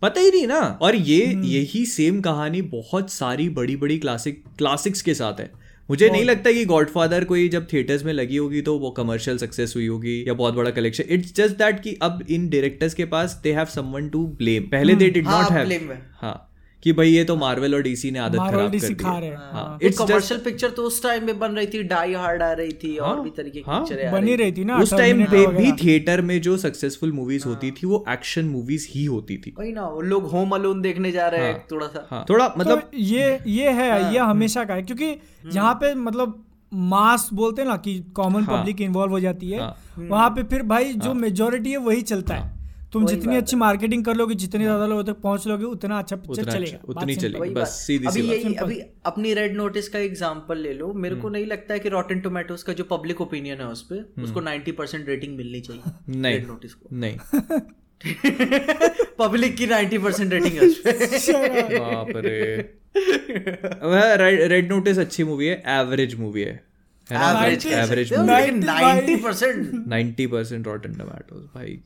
पता 0.02 0.20
ही 0.20 0.30
नहीं 0.30 0.46
ना। 0.46 0.78
और 0.82 0.94
ये 0.94 1.26
हम्म। 1.26 1.44
यही 1.44 1.86
सेम 1.86 2.20
कहानी 2.20 2.62
बहुत 2.62 3.10
सारी 3.10 3.48
बड़ी 3.48 3.76
बड़ी 3.76 3.98
क्लासिक 3.98 4.44
क्लासिक्स 4.58 5.02
के 5.02 5.14
साथ 5.14 5.40
है। 5.40 5.63
मुझे 5.90 6.08
नहीं 6.10 6.24
लगता 6.24 6.52
कि 6.52 6.64
गॉडफादर 6.64 7.24
कोई 7.24 7.48
जब 7.48 7.66
थिएटर्स 7.72 8.04
में 8.04 8.12
लगी 8.12 8.36
होगी 8.36 8.62
तो 8.62 8.78
वो 8.78 8.90
कमर्शियल 8.90 9.38
सक्सेस 9.38 9.72
हुई 9.76 9.86
होगी 9.86 10.24
या 10.28 10.34
बहुत 10.34 10.54
बड़ा 10.54 10.70
कलेक्शन 10.70 11.04
इट्स 11.08 11.34
जस्ट 11.34 11.56
दैट 11.56 11.80
कि 11.80 11.98
अब 12.02 12.24
इन 12.30 12.48
डायरेक्टर्स 12.48 12.94
के 12.94 13.04
पास 13.04 13.40
they 13.42 13.52
have 13.52 13.66
someone 13.66 14.08
to 14.08 14.26
blame 14.38 14.62
पहले 14.62 14.94
दे 14.94 15.10
डिड 15.10 15.28
नॉट 15.28 15.52
हैव 15.52 15.68
है। 15.68 16.53
हाँ 16.84 16.92
कि 16.92 16.92
भाई 16.92 17.08
ये 17.08 17.24
तो 17.24 17.36
मार्वल 17.36 17.74
और 17.74 17.82
डीसी 17.82 18.10
ने 18.10 18.18
आदत 18.18 18.38
खराब 18.38 18.52
कर 18.52 18.68
दी। 18.68 18.94
खा 18.94 19.10
है। 19.10 19.20
रहे 19.20 19.28
हैं, 19.30 19.36
हाँ 19.36 19.64
हाँ। 19.64 19.78
इट्स 19.82 19.98
कमर्शियल 19.98 20.40
पिक्चर 20.40 20.70
तो 20.70 20.82
उस 20.82 21.02
टाइम 21.02 21.24
में 21.26 21.38
बन 21.38 21.52
रही 21.52 21.66
थी 21.66 21.82
डाई 21.82 22.14
हार्ड 22.14 22.42
आ 22.42 22.52
रही 22.52 22.72
थी 22.72 22.96
और 22.98 23.08
हाँ, 23.08 23.22
भी 23.24 23.30
तरीके 23.30 23.58
की 23.60 23.70
हाँ, 23.70 23.80
पिक्चरें 23.80 24.06
आ 24.06 24.12
बनी 24.12 24.26
रही 24.26 24.36
रही 24.36 24.52
थी 24.52 24.64
ना 24.64 24.78
उस 24.78 24.94
टाइम 24.94 25.24
पे 25.24 25.46
भी 25.46 25.72
थिएटर 25.72 26.20
में 26.20 26.40
जो 26.40 26.56
सक्सेसफुल 26.56 27.12
मूवीज़ 27.12 27.44
होती 27.44 27.70
थी 27.70 27.86
वो 27.86 28.04
एक्शन 28.08 28.44
मूवीज़ 28.44 28.86
ही 28.90 29.04
होती 29.04 29.36
थी। 29.36 29.54
वही 29.58 29.72
ना 29.72 29.90
लोग 30.02 30.30
होम 30.30 30.50
अलोन 30.50 30.80
देखने 30.80 31.12
जा 31.12 31.28
रहे 31.28 31.46
हैं 31.46 31.64
थोड़ा 31.72 31.86
सा। 31.86 32.06
हाँ। 32.10 32.24
थोड़ा 32.30 32.54
मतलब 32.58 32.78
तो 32.80 32.98
ये 32.98 33.38
ये 33.46 33.70
है 33.70 34.02
हाँ। 34.02 34.12
ये 34.12 34.18
हमेशा 34.18 34.64
का 34.64 34.74
है 34.74 34.82
क्योंकि 34.82 35.16
यहाँ 35.54 35.74
पे 35.74 35.94
मतलब 35.94 36.42
मास 36.72 37.28
बोलते 37.32 37.62
हैं 37.62 37.68
ना 37.68 37.76
कि 37.76 37.98
कॉमन 38.14 38.42
हाँ। 38.42 38.60
पब्लिक 38.60 38.80
इन्वॉल्व 38.80 39.12
हो 39.12 39.20
जाती 39.20 39.50
है। 39.50 39.60
हाँ। 39.60 39.76
वहाँ 39.98 40.30
पे 40.30 40.42
फिर 40.42 40.62
भाई 40.62 40.92
जो 40.92 41.14
मेजोरिटी 41.14 41.70
है 41.70 41.76
वही 41.76 42.02
चलता 42.02 42.34
है। 42.34 42.53
तुम 42.94 43.06
जितनी 43.06 43.36
अच्छी 43.36 43.56
मार्केटिंग 43.56 44.04
कर 44.04 44.14
लोगे 44.14 44.34
जितने 44.34 44.64
ज़्यादा 44.64 44.86
लोगों 44.86 45.04
तक 45.04 45.12
पहुँच 45.12 45.46
लोगे 45.46 45.64
उतना 45.64 45.98
अच्छा 45.98 46.16
पिक्चर 46.16 46.44
चलेगा। 46.44 46.64
अच्छा- 46.64 46.88
उतनी 46.88 47.16
चलेगी। 47.16 47.50
बस 47.50 47.68
सीधी 47.68 48.06
अभी 48.06 48.22
सी 48.22 48.28
बात। 48.28 48.36
यही 48.36 48.54
अभी 48.54 48.80
अपनी 49.06 49.34
रेड 49.34 49.56
नोटिस 49.56 49.88
का 49.88 49.98
एग्जांपल 49.98 50.58
ले 50.58 50.74
लो। 50.74 50.92
मेरे 50.92 51.14
हम्म। 51.14 51.22
को 51.22 51.28
नहीं 51.28 51.46
लगता 51.46 51.74
है 51.74 51.80
कि 51.80 51.88
रॉटन 51.88 52.20
टोमेटोज 52.20 52.62
का 52.62 52.72
जो 52.72 52.84
पब्लिक 52.84 53.20
ओपिनियन 53.20 53.58
है 53.58 53.66
उस 53.66 53.88
पे 53.92 54.22
उसको 54.22 54.40
90 54.40 54.72
परसेंट 54.72 55.08
रेटिंग 55.08 55.36
मिलनी 55.36 55.60
चाहिए 55.60 55.82
हम्म। 55.86 56.20
नहीं 56.20 56.34
रेड 56.34 56.46
नोटिस 56.46 56.74
को। 56.74 56.88
नहीं। 56.92 57.18
पब्लिक 59.18 59.56
की 59.56 59.66
90 59.66 59.98
परसेंट 59.98 60.32
रेटिंग 60.32 60.52
है 60.52 61.78
बाप 61.78 62.08
रे। 62.16 62.56
रेड 64.48 64.72
नोटिस 64.72 64.98
अच्छी 64.98 65.24
मूवी 65.24 65.46
है 65.46 65.62
एवरेज 65.66 66.14
मूवी 66.14 66.42
है। 66.42 66.73
एवरेज 67.12 67.66
Average 67.66 68.12
लेकिन 68.12 68.62
90 68.62 69.02
90 69.06 69.22
percent 69.22 69.84
ninety 69.88 70.26
percent 70.26 70.66
Rotten 70.66 70.92
Tomatoes 70.92 71.42
भाई 71.54 71.78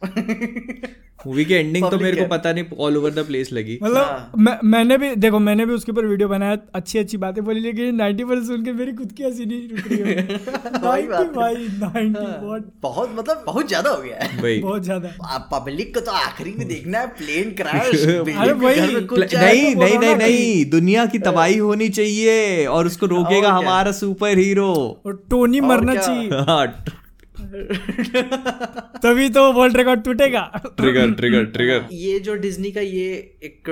मूवी 1.27 1.45
की 1.45 1.55
एंडिंग 1.55 1.91
तो 1.91 1.99
मेरे 1.99 2.17
को 2.17 2.27
पता 2.29 2.53
नहीं 2.53 2.65
ऑल 2.79 2.97
ओवर 2.97 3.11
द 3.11 3.19
प्लेस 3.27 3.53
लगी। 3.53 3.79
मतलब। 3.83 4.33
मैं, 4.39 4.59
मैंने 4.65 4.99
भी 4.99 5.15
देखो 5.17 5.39
मैंने 5.39 5.67
भी 5.67 5.73
उसके 5.73 5.93
ऊपर 5.93 6.05
वीडियो 6.07 6.29
बनाया 6.29 6.57
अच्छी 6.75 6.99
अच्छी 6.99 7.17
बातें 7.17 7.45
बोली 7.45 7.61
लेकिन 7.61 7.95
नाइन्टी 7.95 8.25
परसेंट 8.25 8.47
सुन 8.47 8.65
के 8.65 8.73
मेरी 8.73 8.93
खुद 8.93 9.13
की 9.13 9.23
हँसी 9.25 9.47
नहीं 9.47 9.69
रुक 9.69 9.89
रही 9.89 9.99
है 9.99 10.23
वही 10.85 11.03
बात 11.03 11.27
90। 11.27 11.35
भाई 11.37 11.55
नाइन्टी। 11.55 12.47
व्हाट 12.47 12.63
बहुत 12.83 13.15
मतलब 13.19 13.43
बहुत 13.47 13.69
ज़्यादा 13.69 13.91
हो 13.91 14.03
गया 14.03 14.17
है। 14.23 14.41
भाई 14.43 14.59
बहुत 14.59 14.83
ज़्यादा। 14.83 15.39
पब्लिक 15.53 15.95
को 15.95 16.01
तो 16.01 16.13
आखिरी 16.13 16.55
में 16.59 16.67
देखना 16.69 16.99
है 16.99 17.07
प्लेन 17.19 17.51
क्रैश 17.61 18.05
नहीं 18.07 19.75
नहीं 19.75 19.99
नहीं 19.99 20.15
नहीं 20.17 20.65
दुनिया 20.71 21.07
की 21.07 21.19
तबाही 21.19 21.59
होनी 21.59 21.89
चाहिए 21.89 22.67
और 22.67 22.87
उसको 22.87 23.07
रोकेगा 23.07 23.53
हमारा 23.53 23.93
सुपर 23.93 24.39
हीरो 24.39 24.71
और 25.09 25.27
टोनी 25.31 25.61
और 25.61 25.67
मरना 25.67 25.95
क्या? 25.95 26.03
चाहिए। 26.03 26.31
तभी 29.03 29.29
तो 29.29 29.53
वर्ल्ड 29.53 29.77
रिकॉर्ड 29.77 30.03
टूटेगा। 30.03 30.41
ट्रिगर 30.67 31.11
ट्रिगर 31.11 31.45
ट्रिगर 31.45 31.87
ये 31.93 32.19
जो 32.19 32.35
डिज्नी 32.35 32.73
का 32.73 32.81
ये 32.81 33.37
एक 33.45 33.71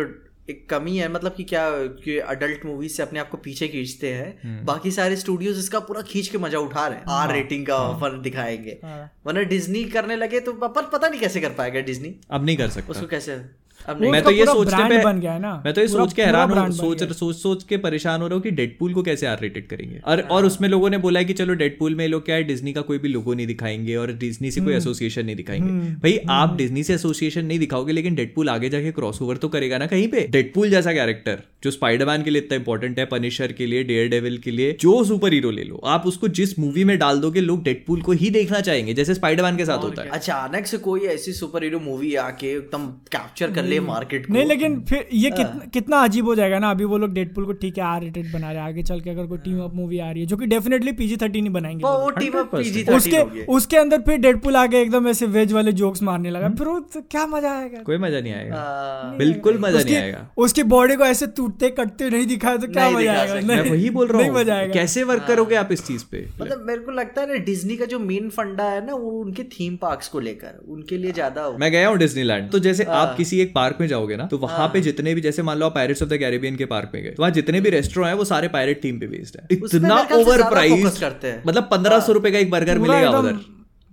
एक 0.50 0.70
कमी 0.70 0.96
है 0.96 1.12
मतलब 1.12 1.34
कि 1.36 1.44
क्या 1.44 1.70
कि 2.04 2.18
अडल्ट 2.18 2.66
मूवीज़ 2.66 2.92
से 2.92 3.02
अपने 3.02 3.20
आप 3.20 3.28
को 3.28 3.36
पीछे 3.36 3.68
खींचते 3.68 4.12
हैं। 4.12 4.64
बाकी 4.64 4.90
सारे 4.90 5.16
स्टूडियोज 5.16 5.58
इसका 5.58 5.80
पूरा 5.80 6.02
खींच 6.02 6.28
के 6.28 6.38
मज़ा 6.38 6.58
उठा 6.58 6.86
रहे 6.86 6.98
हैं। 6.98 7.04
आर 7.08 7.32
रेटिंग 7.32 7.66
का 7.66 7.76
ऑफ़र 7.76 8.18
दिखाएँगे। 8.18 8.78
हाँ। 8.84 9.12
वरना 9.26 9.42
डिज्नी 9.42 9.84
करने 9.84 10.16
लगे 10.16 10.40
तो 10.40 10.52
अपन 10.52 10.90
पता 10.92 11.08
नहीं 11.08 11.20
कैसे 11.20 11.40
कर 11.40 11.50
पाएगा 11.50 11.80
डिज्नी 11.80 12.14
अब 12.30 12.44
नहीं 12.44 12.56
कर 12.56 12.68
सकता। 12.68 12.90
उसको 12.90 13.06
कैसे? 13.06 13.65
मैं 14.00 14.22
तो 14.22 14.30
ये 14.30 14.44
brand 14.44 14.88
पे 14.88 15.02
बन 15.04 15.20
गया 15.20 15.32
है 15.32 15.40
ना। 15.40 15.50
मैं 15.64 15.74
तो 15.74 15.80
ये 15.80 15.88
सोच 15.88 16.12
के 16.12 16.22
हैरान 16.22 16.50
हूँ। 16.50 16.70
सोच 16.72 17.02
सोच 17.12 17.36
सोच 17.36 17.64
के 17.64 17.76
परेशान 17.76 18.20
हो 18.20 18.26
रहा 18.26 18.34
हूँ 18.34 18.42
कि 18.42 18.50
डेडपूल 18.50 18.94
को 18.94 19.02
कैसे 19.02 19.26
आर 19.26 19.40
रेटेड 19.40 19.66
करेंगे? 19.68 20.00
और 20.04 20.20
और 20.20 20.46
उसमें 20.46 20.68
लोगों 20.68 20.90
ने 20.90 20.98
बोला 20.98 21.20
है 21.20 21.24
कि 21.24 21.32
चलो 21.32 21.54
डेडपूल 21.54 21.94
में 21.94 22.06
लोग 22.08 22.24
क्या 22.24 22.36
है 22.36 22.44
डिज्नी 22.44 22.72
का 22.72 22.80
कोई 22.80 22.98
भी 22.98 23.08
लोगो 23.08 23.34
नहीं 23.34 23.46
दिखाएँगे 23.46 23.96
और 23.96 24.12
डिज्नी 24.14 24.50
से 24.50 24.60
कोई 24.60 24.66
हम्म। 24.66 24.76
एसोसिएशन 24.76 25.26
नहीं 25.26 25.36
दिखाएँगे। 25.36 25.94
भाई 25.96 26.18
आप 26.30 26.56
डिज्नी 26.56 26.82
से 26.82 26.94
एसोसिएशन 26.94 27.44
नहीं 27.44 27.58
दिखाओगे 27.58 27.92
लेकिन 27.92 28.14
डेडपूल 28.14 28.48
आगे 28.48 28.68
जाके 28.68 28.92
क्रॉस 28.92 29.22
ओवर 29.22 29.36
तो 29.36 29.48
करेगा 29.48 29.78
ना 29.78 29.86
कहीं 29.86 30.08
पे? 30.08 30.26
डेडपूल 30.30 30.70
जैसा 30.70 30.92
कैरेक्टर 30.92 31.42
जो 31.64 31.70
स्पाइडरमैन 31.70 32.22
के 32.22 32.30
लिए 32.30 32.42
इतना 32.42 32.56
इंपॉर्टेंट 32.56 32.98
है 32.98 33.04
पनिशर 33.06 33.52
के 33.52 33.66
लिए 33.66 33.84
डेयर 33.84 34.08
डेविल 34.08 34.38
के 34.38 34.50
लिए 34.50 34.76
जो 34.80 35.02
सुपर 35.04 35.32
हीरो 35.32 35.50
ले 35.50 35.62
लो 35.62 35.80
आप 35.86 36.06
उसको 36.06 36.28
जिस 36.30 36.58
मूवी 36.58 36.84
में 36.84 36.96
डाल 36.98 37.20
दोगे 37.20 37.40
लोग 37.40 37.62
डेडपूल 37.64 38.02
को 38.02 38.12
ही 38.14 38.30
देखना 38.30 38.60
चाहेंगे 38.60 38.94
जैसे 38.94 39.14
स्पाइडरमैन 39.14 39.56
के 39.56 39.64
साथ 39.64 39.84
होता 39.84 40.02
है। 40.02 40.08
अचानक 40.10 40.66
से 40.66 40.78
कोई 40.78 41.00
ऐसी 41.08 41.32
सुपर 41.32 41.62
हीरो 41.62 41.80
मूवी 41.80 42.14
आके 42.16 42.46
एकदम 42.48 42.86
कैप्चर 43.12 43.50
कर 43.50 43.64
ले 43.66 43.80
मार्केट 43.82 44.26
को। 44.26 44.32
नहीं 44.32 44.44
लेकिन 44.44 44.80
फिर 44.88 45.06
ये 45.14 45.28
हाँ। 45.30 45.36
कितना 45.38 45.70
कितना 45.74 46.02
अजीब 46.04 46.26
हो 46.26 46.34
जाएगा 46.34 46.58
ना 46.58 46.70
अभी 46.70 46.84
वो 46.84 46.98
लोग 46.98 47.12
डेडपुल 47.14 47.44
को 47.44 47.52
ठीक 47.62 47.78
है 47.78 47.84
आर 47.84 48.02
रेटेड 48.02 48.32
बना 48.32 48.50
रहे 48.50 48.60
हैं 48.60 48.68
आगे 48.68 48.82
चल 48.84 49.00
के 49.00 49.10
अगर 49.10 49.26
कोई 49.26 49.38
टीम 49.38 49.60
अप 49.62 49.74
मूवी 49.74 49.98
आ 49.98 50.10
रही 50.10 50.20
है 50.20 50.26
जो 50.26 50.36
कि 50.36 50.46
डेफिनेटली 50.46 50.92
पीजी 50.94 51.16
थर्टीन 51.16 51.44
ही 51.44 51.50
बनाएँगे। 51.50 51.84
वो 51.84 51.92
वो 51.98 52.10
टीम 52.10 52.38
अप 52.40 52.54
पीजी 52.54 52.84
उसके 52.94 53.20
उसके 53.54 53.76
अंदर 53.76 54.00
फिर 54.00 54.18
डेडपुल 54.18 54.56
आगे 54.56 54.80
एकदम 54.80 55.08
ऐसे 55.08 55.26
वेज 55.28 55.52
वाले 55.52 55.72
जोक्स 55.74 56.02
मारने 56.02 56.30
लगा। 56.30 56.48
फिर 56.50 56.66
तो 56.94 57.00
क्या 57.10 57.26
मज़ा 57.26 57.50
आएगा? 57.52 57.82
कोई 57.82 57.98
मज़ा 57.98 58.20
नहीं 58.20 58.32
आएगा। 58.32 58.56
हाँ। 58.56 59.16
बिल्कुल 59.16 59.58
मज़ा 59.60 59.80
नहीं 59.80 59.96
आएगा। 59.96 60.26
उसकी 60.38 60.62
बॉडी 60.66 60.96
को 60.96 61.04
ऐसे 61.04 61.26
टूटते 61.36 61.68
कटते 61.72 62.10
नहीं 62.10 62.26
दिखाया 62.26 62.56
तो 62.56 62.68
क्या 62.68 62.88
मज़ा 62.90 63.12
आएगा? 63.12 63.34
नहीं- 63.42 63.70
वही 63.70 63.90
बोल 63.90 64.06
रहा 64.08 64.20
नहीं 64.20 64.30
मज़ा 64.30 64.52
हूँ 64.52 64.60
आएगा। 64.60 64.72
कैसे 64.74 65.02
वर्क 65.04 65.24
करोगे 65.28 65.56
आप 65.56 65.72
इस 65.72 65.86
चीज़ 65.86 66.04
पे? 66.12 66.24
मतलब 66.40 66.64
मेरे 66.66 66.80
को 66.80 66.92
लगता 66.92 67.20
है 67.20 67.28
ना 67.28 67.44
डिज्नी 67.44 67.76
का 67.76 67.84
जो 67.86 67.98
मेन 68.00 68.28
फंडा 68.30 68.64
है 68.64 68.84
ना 68.86 68.94
वो 68.96 69.10
उनके 69.20 69.42
थीम 69.52 69.76
पार्क्स 69.76 70.08
को 70.08 70.20
लेकर 70.20 70.58
उनके 70.68 70.96
लिए 70.96 71.12
ज़्यादा 71.12 71.48
मैं 71.60 71.70
गया 71.72 71.88
हूँ 71.88 71.98
डिज्नीलैंड 71.98 72.50
तो 72.50 72.58
जैसे 72.58 72.84
हाँ। 72.84 72.96
आप 72.96 73.16
किसी 73.16 73.40
एक 73.40 73.54
पार्क 73.56 73.80
में 73.80 73.86
जाओगे 73.88 74.16
ना 74.16 74.26
तो 74.26 74.38
वहाँ 74.38 74.68
पे 74.68 74.80
जितने 74.82 75.14
भी 75.14 75.20
जैसे 75.20 75.42
मान 75.42 75.58
लो 75.58 75.70
पायरेट्स 75.72 76.02
ऑफ़ 76.02 76.10
द 76.10 76.16
कैरिबियन 76.18 76.56
के 76.56 76.66
पार्क 76.66 76.90
में 76.94 77.02
गए 77.02 77.10
तो 77.10 77.22
वहाँ 77.22 77.32
जितने 77.32 77.60
भी 77.60 77.70
रेस्टोरेंट 77.70 78.08
है 78.08 78.14
वो 78.14 78.24
सारे 78.26 78.48
पायरेट 78.48 78.82
थीम 78.84 78.98
पे 78.98 79.06
बेस्ड 79.08 79.40
है। 79.40 79.46
इतना 79.52 80.00
ओवर 80.14 80.42
प्राइस 80.50 80.98
करते 80.98 81.28
हैं। 81.28 81.42
मतलब 81.46 81.68
पंद्रह 81.70 82.00
सौ 82.00 82.12
रुपए 82.12 82.30
का 82.30 82.38
एक 82.38 82.50
बर्गर 82.50 82.78
मिलेगा 82.78 83.18
उधर। 83.18 83.38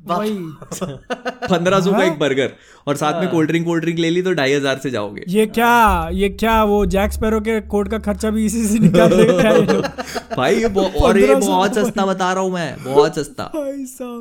पंद्रह 1.50 1.80
सौ 1.80 1.92
का 1.92 2.04
एक 2.04 2.18
बर्गर 2.20 2.52
और 2.88 2.96
साथ 2.96 3.14
हाँ। 3.14 3.22
में 3.22 3.30
कोल्ड 3.32 3.50
ड्रिंक 3.50 3.66
कोल्ड 3.66 3.84
ड्रिंक 3.84 4.00
ले 4.00 4.10
ली 4.10 4.22
तो 4.22 4.34
ढाई 4.34 4.54
हज़ार 4.54 4.78
से 4.78 4.90
जाओगे। 4.92 5.24
ये 5.30 5.46
क्या 5.48 6.10
ये 6.14 6.30
क्या 6.32 6.64
वो 6.64 6.86
जैक 6.88 7.12
स्पैरो 7.14 7.40
के 7.42 7.60
कोट 7.68 7.88
का 7.88 8.00
खर्चा 8.02 8.30
भी 8.30 8.46
इसी 8.46 8.66
से 8.68 8.80
निकाल 8.80 9.14
भाई 10.38 10.56
ये 10.56 10.68
और 11.00 11.18
ये 11.18 11.36
बहुत 11.36 11.76
सस्ता 11.76 12.06
बता 12.06 12.32
रहा 12.34 12.44
हूँ 12.44 12.52
मैं 12.54 12.84
बहुत 12.84 13.16
सस्ता। 13.16 13.52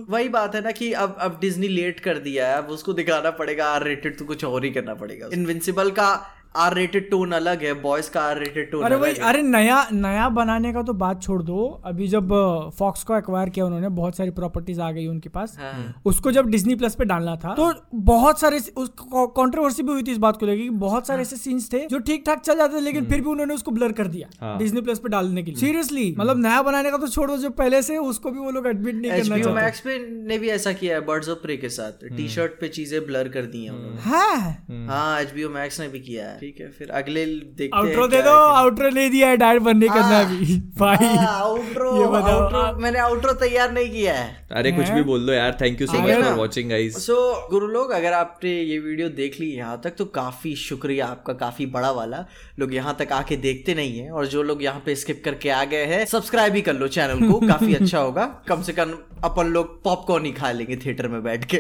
वही 0.09 0.29
बात 0.29 0.55
है 0.55 0.61
ना 0.65 0.71
कि 0.73 0.93
अब 0.95 1.17
अब 1.21 1.39
डिज्नी 1.41 1.69
लेट 1.69 2.01
कर 2.01 2.19
दिया 2.21 2.49
है 2.49 2.57
अब 2.59 2.69
उसको 2.71 2.93
दिखाना 2.93 3.31
पड़ेगा 3.33 3.67
आर 3.67 3.85
रेटेड 3.85 4.19
तो 4.19 4.25
कुछ 4.25 4.45
और 4.45 4.65
ही 4.65 4.71
करना 4.71 4.95
पड़ेगा। 4.95 5.29
इनविंसिबल 5.33 5.91
का 5.91 6.09
आर 6.55 6.75
रेटेड 6.75 7.09
टोन 7.11 7.33
अलग 7.33 7.63
है 7.65 7.73
बॉयज़ 7.83 8.11
का 8.11 8.21
आर 8.21 8.39
रेटेड 8.39 8.71
टोन 8.71 8.85
अरे 8.85 8.97
भाई 8.97 9.15
अरे 9.25 9.43
नया 9.43 9.87
नया 9.93 10.29
बनाने 10.31 10.73
का 10.73 10.83
तो 10.83 10.93
बात 10.95 11.23
छोड़ 11.23 11.43
दो। 11.43 11.67
अभी 11.87 12.09
जब 12.09 12.33
फॉक्स 12.79 13.03
को 13.05 13.17
एक्वायर 13.17 13.49
किया 13.49 13.65
उन्होंने 13.67 13.89
बहुत 13.91 14.17
सारी 14.17 14.31
प्रॉपर्टीज़ 14.33 14.81
आ 14.81 14.91
गई 14.93 15.07
उनके 15.07 15.29
पास। 15.29 15.57
हाँ। 15.59 16.03
उसको 16.07 16.33
जब 16.33 16.49
डिज्नी 16.51 16.75
प्लस 16.75 16.95
पे 16.95 17.05
डालना 17.05 17.37
था 17.37 17.55
तो 17.55 17.73
बहुत 18.03 18.41
सारे 18.41 18.61
कंट्रोवर्सी 18.79 19.83
भी 19.83 19.93
हुई 19.93 20.03
थी 20.03 20.13
इस 20.13 20.19
बात 20.19 20.37
को 20.37 20.47
लेकर 20.47 20.71
बहुत 20.79 21.07
सारे 21.07 21.23
ऐसे 21.23 21.37
सीन्स 21.37 21.73
थे 21.73 21.85
जो 21.87 21.99
ठीक 22.01 22.25
ठाक 22.27 22.41
चल 22.41 22.57
जाते 22.57 22.77
थे 22.77 22.81
लेकिन 22.81 23.07
फिर 23.07 23.21
भी 23.21 23.31
उन्होंने 23.31 23.55
उसको 23.55 23.71
ब्लर 23.71 23.93
कर 23.93 24.07
दिया 24.09 24.29
हाँ। 24.41 24.57
डिज्नी 24.59 24.81
प्लस 24.81 24.99
पे 24.99 25.09
डालने 25.09 25.43
के 25.43 25.51
लिए। 25.51 25.61
सीरियसली 25.61 26.15
मतलब 26.19 26.43
नया 26.43 26.63
बनाने 26.63 26.91
का 26.91 26.97
तो 26.99 27.09
छोड़ 27.09 27.31
दो 27.31 27.37
जो 27.39 27.51
पहले 27.55 27.83
से 27.83 27.97
उसको 27.99 28.31
भी 28.31 28.39
वो 28.39 28.51
लोग 28.51 28.67
एडमिट 28.67 28.95
नहीं 28.95 29.11
करना 29.13 29.39
चाहते। 29.39 29.55
मैक्स 29.55 29.81
पे 29.81 29.99
ने 30.27 30.39
भी 30.39 30.49
ऐसा 30.51 30.73
किया 30.75 30.95
है 30.95 31.05
बर्ड्स 31.07 31.29
ऑफ़ 31.29 31.39
प्रे 31.39 31.57
के 31.57 31.69
साथ। 31.71 32.07
टी 32.07 32.29
शर्ट 32.29 32.61
पे 32.61 32.69
चीज़ें 32.71 33.05
ब्लर 33.07 33.29
कर 33.29 33.47
दी 33.47 33.65
हैं 33.65 33.71
उन्होंने। 33.71 34.01
हाँ। 34.03 34.87
हाँ 34.89 35.21
एचबीओ 35.21 35.49
मैक्स 35.51 35.81
ने 35.81 35.89
भी 35.89 36.01
किया 36.01 36.27
है। 36.27 36.42
ठीक 36.43 36.61
है 36.61 36.69
फिर 36.71 36.89
अगले 36.91 37.25
देखते 37.59 37.79
हैं 37.79 38.09
दे 38.11 38.21
दो 38.23 38.31
है। 38.31 38.55
आउटरो 38.55 38.89
ले 38.91 39.09
दिया 39.09 39.27
है 39.29 39.37
डायरेक्ट 39.37 39.65
बनने 39.65 39.89
करना 39.89 40.19
अभी। 40.21 40.57
भाई 40.79 41.07
हाँ, 41.07 41.27
आउटरो 41.27 41.93
ये 41.97 42.07
बताओ, 42.09 42.39
आउटरो 42.39 42.81
मैंने 42.83 42.99
आउटरो 42.99 43.33
तैयार 43.43 43.73
नहीं 43.73 43.91
किया 43.91 44.15
है। 44.15 44.47
अरे 44.53 44.73
कुछ 44.73 44.89
भी 44.89 45.03
बोल 45.03 45.27
दो 45.27 45.33
यार 45.33 45.57
thank 45.61 45.81
you 45.81 45.87
so 45.87 45.99
much 45.99 46.25
for 46.25 46.33
watching 46.35 46.71
guys 46.71 46.97
so 47.07 47.17
गुरु 47.51 47.67
लोग 47.69 47.91
अगर 47.91 48.13
आपने 48.13 48.51
ये 48.51 48.79
वीडियो 48.79 49.09
देख 49.11 49.39
ली 49.41 49.47
यहाँ 49.49 49.81
तक 49.85 49.95
तो 49.99 50.05
काफ़ी 50.17 50.55
शुक्रिया 50.57 51.07
आपका 51.07 51.33
काफ़ी 51.45 51.67
बड़ा 51.69 51.91
वाला। 51.93 52.25
लोग 52.59 52.75
यहाँ 52.75 52.97
तक 52.99 53.13
आके 53.13 53.37
देखते 53.39 53.75
नहीं 53.75 53.99
है 53.99 54.11
और 54.11 54.27
जो 54.27 54.43
लोग 54.43 54.63
यहाँ 54.63 54.83
पे 54.87 54.95
स्किप 54.97 55.23
करके 55.25 55.51
आ 55.51 55.65
गए 55.65 55.85
हैं 55.87 56.05
सब्सक्राइब 56.07 56.55
ही 56.55 56.63
कर 56.63 56.75
लो 56.75 56.89
चैनल 56.89 57.29
को 57.31 57.39
काफ़ी 57.49 57.75
अच्छा 57.75 57.99
होगा। 57.99 58.25
कम 58.49 58.63
से 58.63 58.73
कम 58.73 58.95
अपन 59.25 59.47
लोग 59.49 59.83
पॉपकॉर्न 59.85 60.25
ही 60.25 60.33
खा 60.33 60.51
लेंगे 60.53 60.77
थिएटर 60.77 61.09
में 61.09 61.23
बैठ 61.25 61.45
के। 61.55 61.59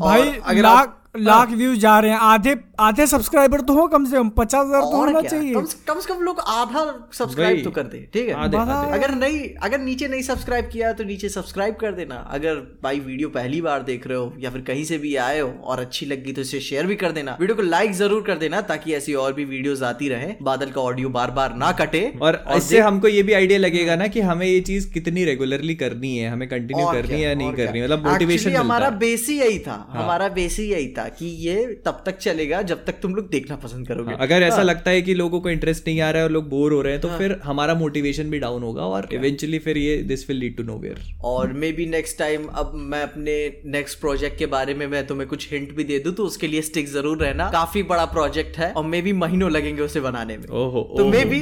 और 0.00 0.40
अगर 0.44 0.64
आप 0.66 0.96
लाख 1.14 1.50
व्यूज़ 1.50 1.78
जा 1.80 1.98
रहे 1.98 2.10
हैं। 2.10 2.18
आधे 2.20 2.54
आधे 2.80 3.06
सब्सक्राइबर 3.06 3.60
तो 3.60 3.74
हो 3.74 3.86
कम 3.88 4.04
से 4.04 4.16
कम 4.16 4.28
पचास 4.30 4.66
हज़ार 4.66 4.80
तो 4.82 4.96
होना 4.96 5.20
चाहिए। 5.20 5.54
कम 5.54 5.64
से 5.64 5.78
कम 5.86 6.00
से 6.00 6.08
कम 6.08 6.20
लोग 6.22 6.40
आधा 6.48 6.82
सब्सक्राइब 7.12 7.62
तो 7.64 7.70
कर 7.70 7.82
दे 7.84 7.98
ठीक 8.12 8.28
है? 8.28 8.34
आधे, 8.34 8.56
आधे। 8.56 8.90
अगर 8.94 9.14
नहीं 9.14 9.40
अगर 9.62 9.78
नीचे 9.80 10.08
नहीं 10.08 10.22
सब्सक्राइब 10.22 10.68
किया 10.72 10.92
तो 10.92 11.04
नीचे 11.04 11.28
सब्सक्राइब 11.28 11.74
कर 11.76 11.92
देना। 11.92 12.16
अगर 12.32 12.54
भाई 12.82 13.00
वीडियो 13.00 13.28
पहली 13.30 13.60
बार 13.60 13.82
देख 13.82 14.06
रहे 14.06 14.18
हो 14.18 14.32
या 14.40 14.50
फिर 14.50 14.60
कहीं 14.62 14.84
से 14.84 14.98
भी 14.98 15.14
आए 15.18 15.40
हो 15.40 15.48
और 15.64 15.80
अच्छी 15.80 16.06
लगी 16.06 16.32
तो 16.32 16.40
इसे 16.40 16.60
शेयर 16.60 16.86
भी 16.86 16.96
कर 16.96 17.12
देना। 17.12 17.36
वीडियो 17.40 17.56
को 17.56 17.62
लाइक 17.64 17.92
ज़रूर 17.94 18.22
कर 18.22 18.38
देना 18.38 18.60
ताकि 18.70 18.94
ऐसी 18.94 19.14
और 19.16 19.32
भी 19.32 19.44
वीडियोस 19.46 19.82
आती 19.84 20.08
रहे। 20.08 20.32
बादल 20.42 20.70
का 20.70 20.80
ऑडियो 20.82 21.08
बार 21.10 21.30
बार 21.30 21.56
ना 21.56 21.72
कटे। 21.80 22.04
और 22.22 22.42
इससे 22.56 22.80
हमको 22.80 23.08
ये 23.08 23.22
भी 23.22 23.32
आइडिया 23.32 23.58
लगेगा 23.58 23.96
ना 23.96 24.06
कि 24.08 24.20
हमें 24.22 24.46
ये 24.46 24.60
चीज़ 24.62 24.90
कितनी 24.92 25.24
रेगुलरली 25.24 25.74
करनी 25.76 26.16
है 26.16 26.30
हमें 26.30 26.48
कंटिन्यू 26.48 26.86
करनी 26.88 27.14
है 27.14 27.20
या 27.20 27.34
नहीं 27.34 27.52
करनी 27.54 27.82
मतलब 27.82 28.06
मोटिवेशन 28.06 28.56
हमारा 28.56 28.90
बेस 29.00 29.26
ही 29.28 29.38
यही 29.38 29.58
था। 29.60 29.84
हमारा 29.90 30.28
बेस 30.30 30.58
ही 30.58 30.64
यही 30.66 30.88
था। 30.88 30.97
कि 31.10 31.26
ये 31.38 31.64
तब 31.86 32.02
तक 32.06 32.16
चलेगा 32.18 32.60
जब 32.64 32.84
तक 32.84 32.98
तुम 33.02 33.14
लोग 33.14 33.28
देखना 33.30 33.56
पसंद 33.58 33.88
करोगे। 33.88 34.10
हाँ, 34.10 34.18
अगर 34.20 34.42
ऐसा 34.42 34.62
लगता 34.62 34.90
है 34.90 35.02
कि 35.02 35.14
लोगों 35.14 35.40
को 35.40 35.50
इंटरेस्ट 35.50 35.86
नहीं 35.88 36.00
आ 36.00 36.10
रहा 36.10 36.22
है 36.22 36.28
और 36.28 36.32
लोग 36.32 36.48
बोर 36.48 36.72
हो 36.72 36.80
रहे 36.82 36.92
हैं 36.92 37.00
तो 37.02 37.08
फिर 37.18 37.38
हमारा 37.44 37.74
मोटिवेशन 37.76 38.30
भी 38.30 38.38
डाउन 38.38 38.62
होगा 38.62 38.86
और 38.86 39.08
इवेंचुअली 39.12 39.58
फिर 39.58 39.78
ये 39.78 39.96
this 40.04 40.28
will 40.28 40.38
lead 40.38 40.56
to 40.56 40.62
nowhere 40.64 41.02
और 41.24 41.52
मे 41.54 41.72
बी 41.72 41.86
नेक्स्ट 41.88 42.18
टाइम 42.18 42.46
अब 42.54 42.72
मैं 42.74 43.02
अपने 43.02 43.36
नेक्स्ट 43.68 44.00
प्रोजेक्ट 44.00 44.38
के 44.38 44.46
बारे 44.48 44.74
में 44.74 44.86
मैं 44.86 45.06
तुम्हें 45.06 45.28
कुछ 45.28 45.50
हिंट 45.52 45.74
भी 45.76 45.84
दे 45.84 45.98
दूँ 45.98 46.12
तो 46.14 46.24
उसके 46.24 46.46
लिए 46.46 46.62
स्टिक 46.62 46.88
ज़रूर 46.88 47.18
रहना। 47.18 47.50
काफ़ी 47.50 47.82
बड़ा 47.84 48.04
प्रोजेक्ट 48.08 48.58
है 48.58 48.72
और 48.72 48.84
मे 48.86 49.02
बी 49.02 49.12
महीनों 49.14 49.50
लगेंगे 49.50 49.82
उसे 49.82 50.00
बनाने 50.00 50.36
में। 50.36 50.46
ओहो 50.48 50.82
तो 50.98 51.08
may 51.08 51.24
be 51.24 51.40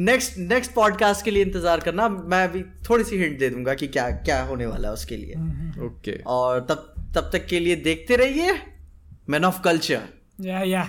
next 0.00 0.38
next 0.38 0.72
podcast 0.74 1.24
के 1.24 1.30
लिए 1.30 1.42
इंतज़ार 1.44 1.80
करना। 1.80 2.08
मैं 2.08 2.42
अभी 2.44 2.62
थोड़ी 2.88 3.04
सी 3.04 3.16
हिंट 3.16 3.38
दे 3.38 3.48
दूँगा 3.50 3.74
कि 3.74 3.86
क्या 3.88 4.08
क्या 4.10 4.40
होने 4.42 4.66
वाला 4.66 4.88
है 4.88 4.94
उसके 4.94 5.16
लिए। 5.16 5.32
ओके। 5.32 5.86
okay. 5.86 6.24
और 6.26 6.60
तब 6.70 6.91
तब 7.14 7.30
तक 7.32 7.46
के 7.46 7.58
लिए 7.60 7.76
देखते 7.86 8.16
रहिए 8.16 8.52
मैन 9.30 9.44
ऑफ़ 9.44 9.60
कल्चर 9.62 10.08
या 10.40 10.62
या 10.62 10.82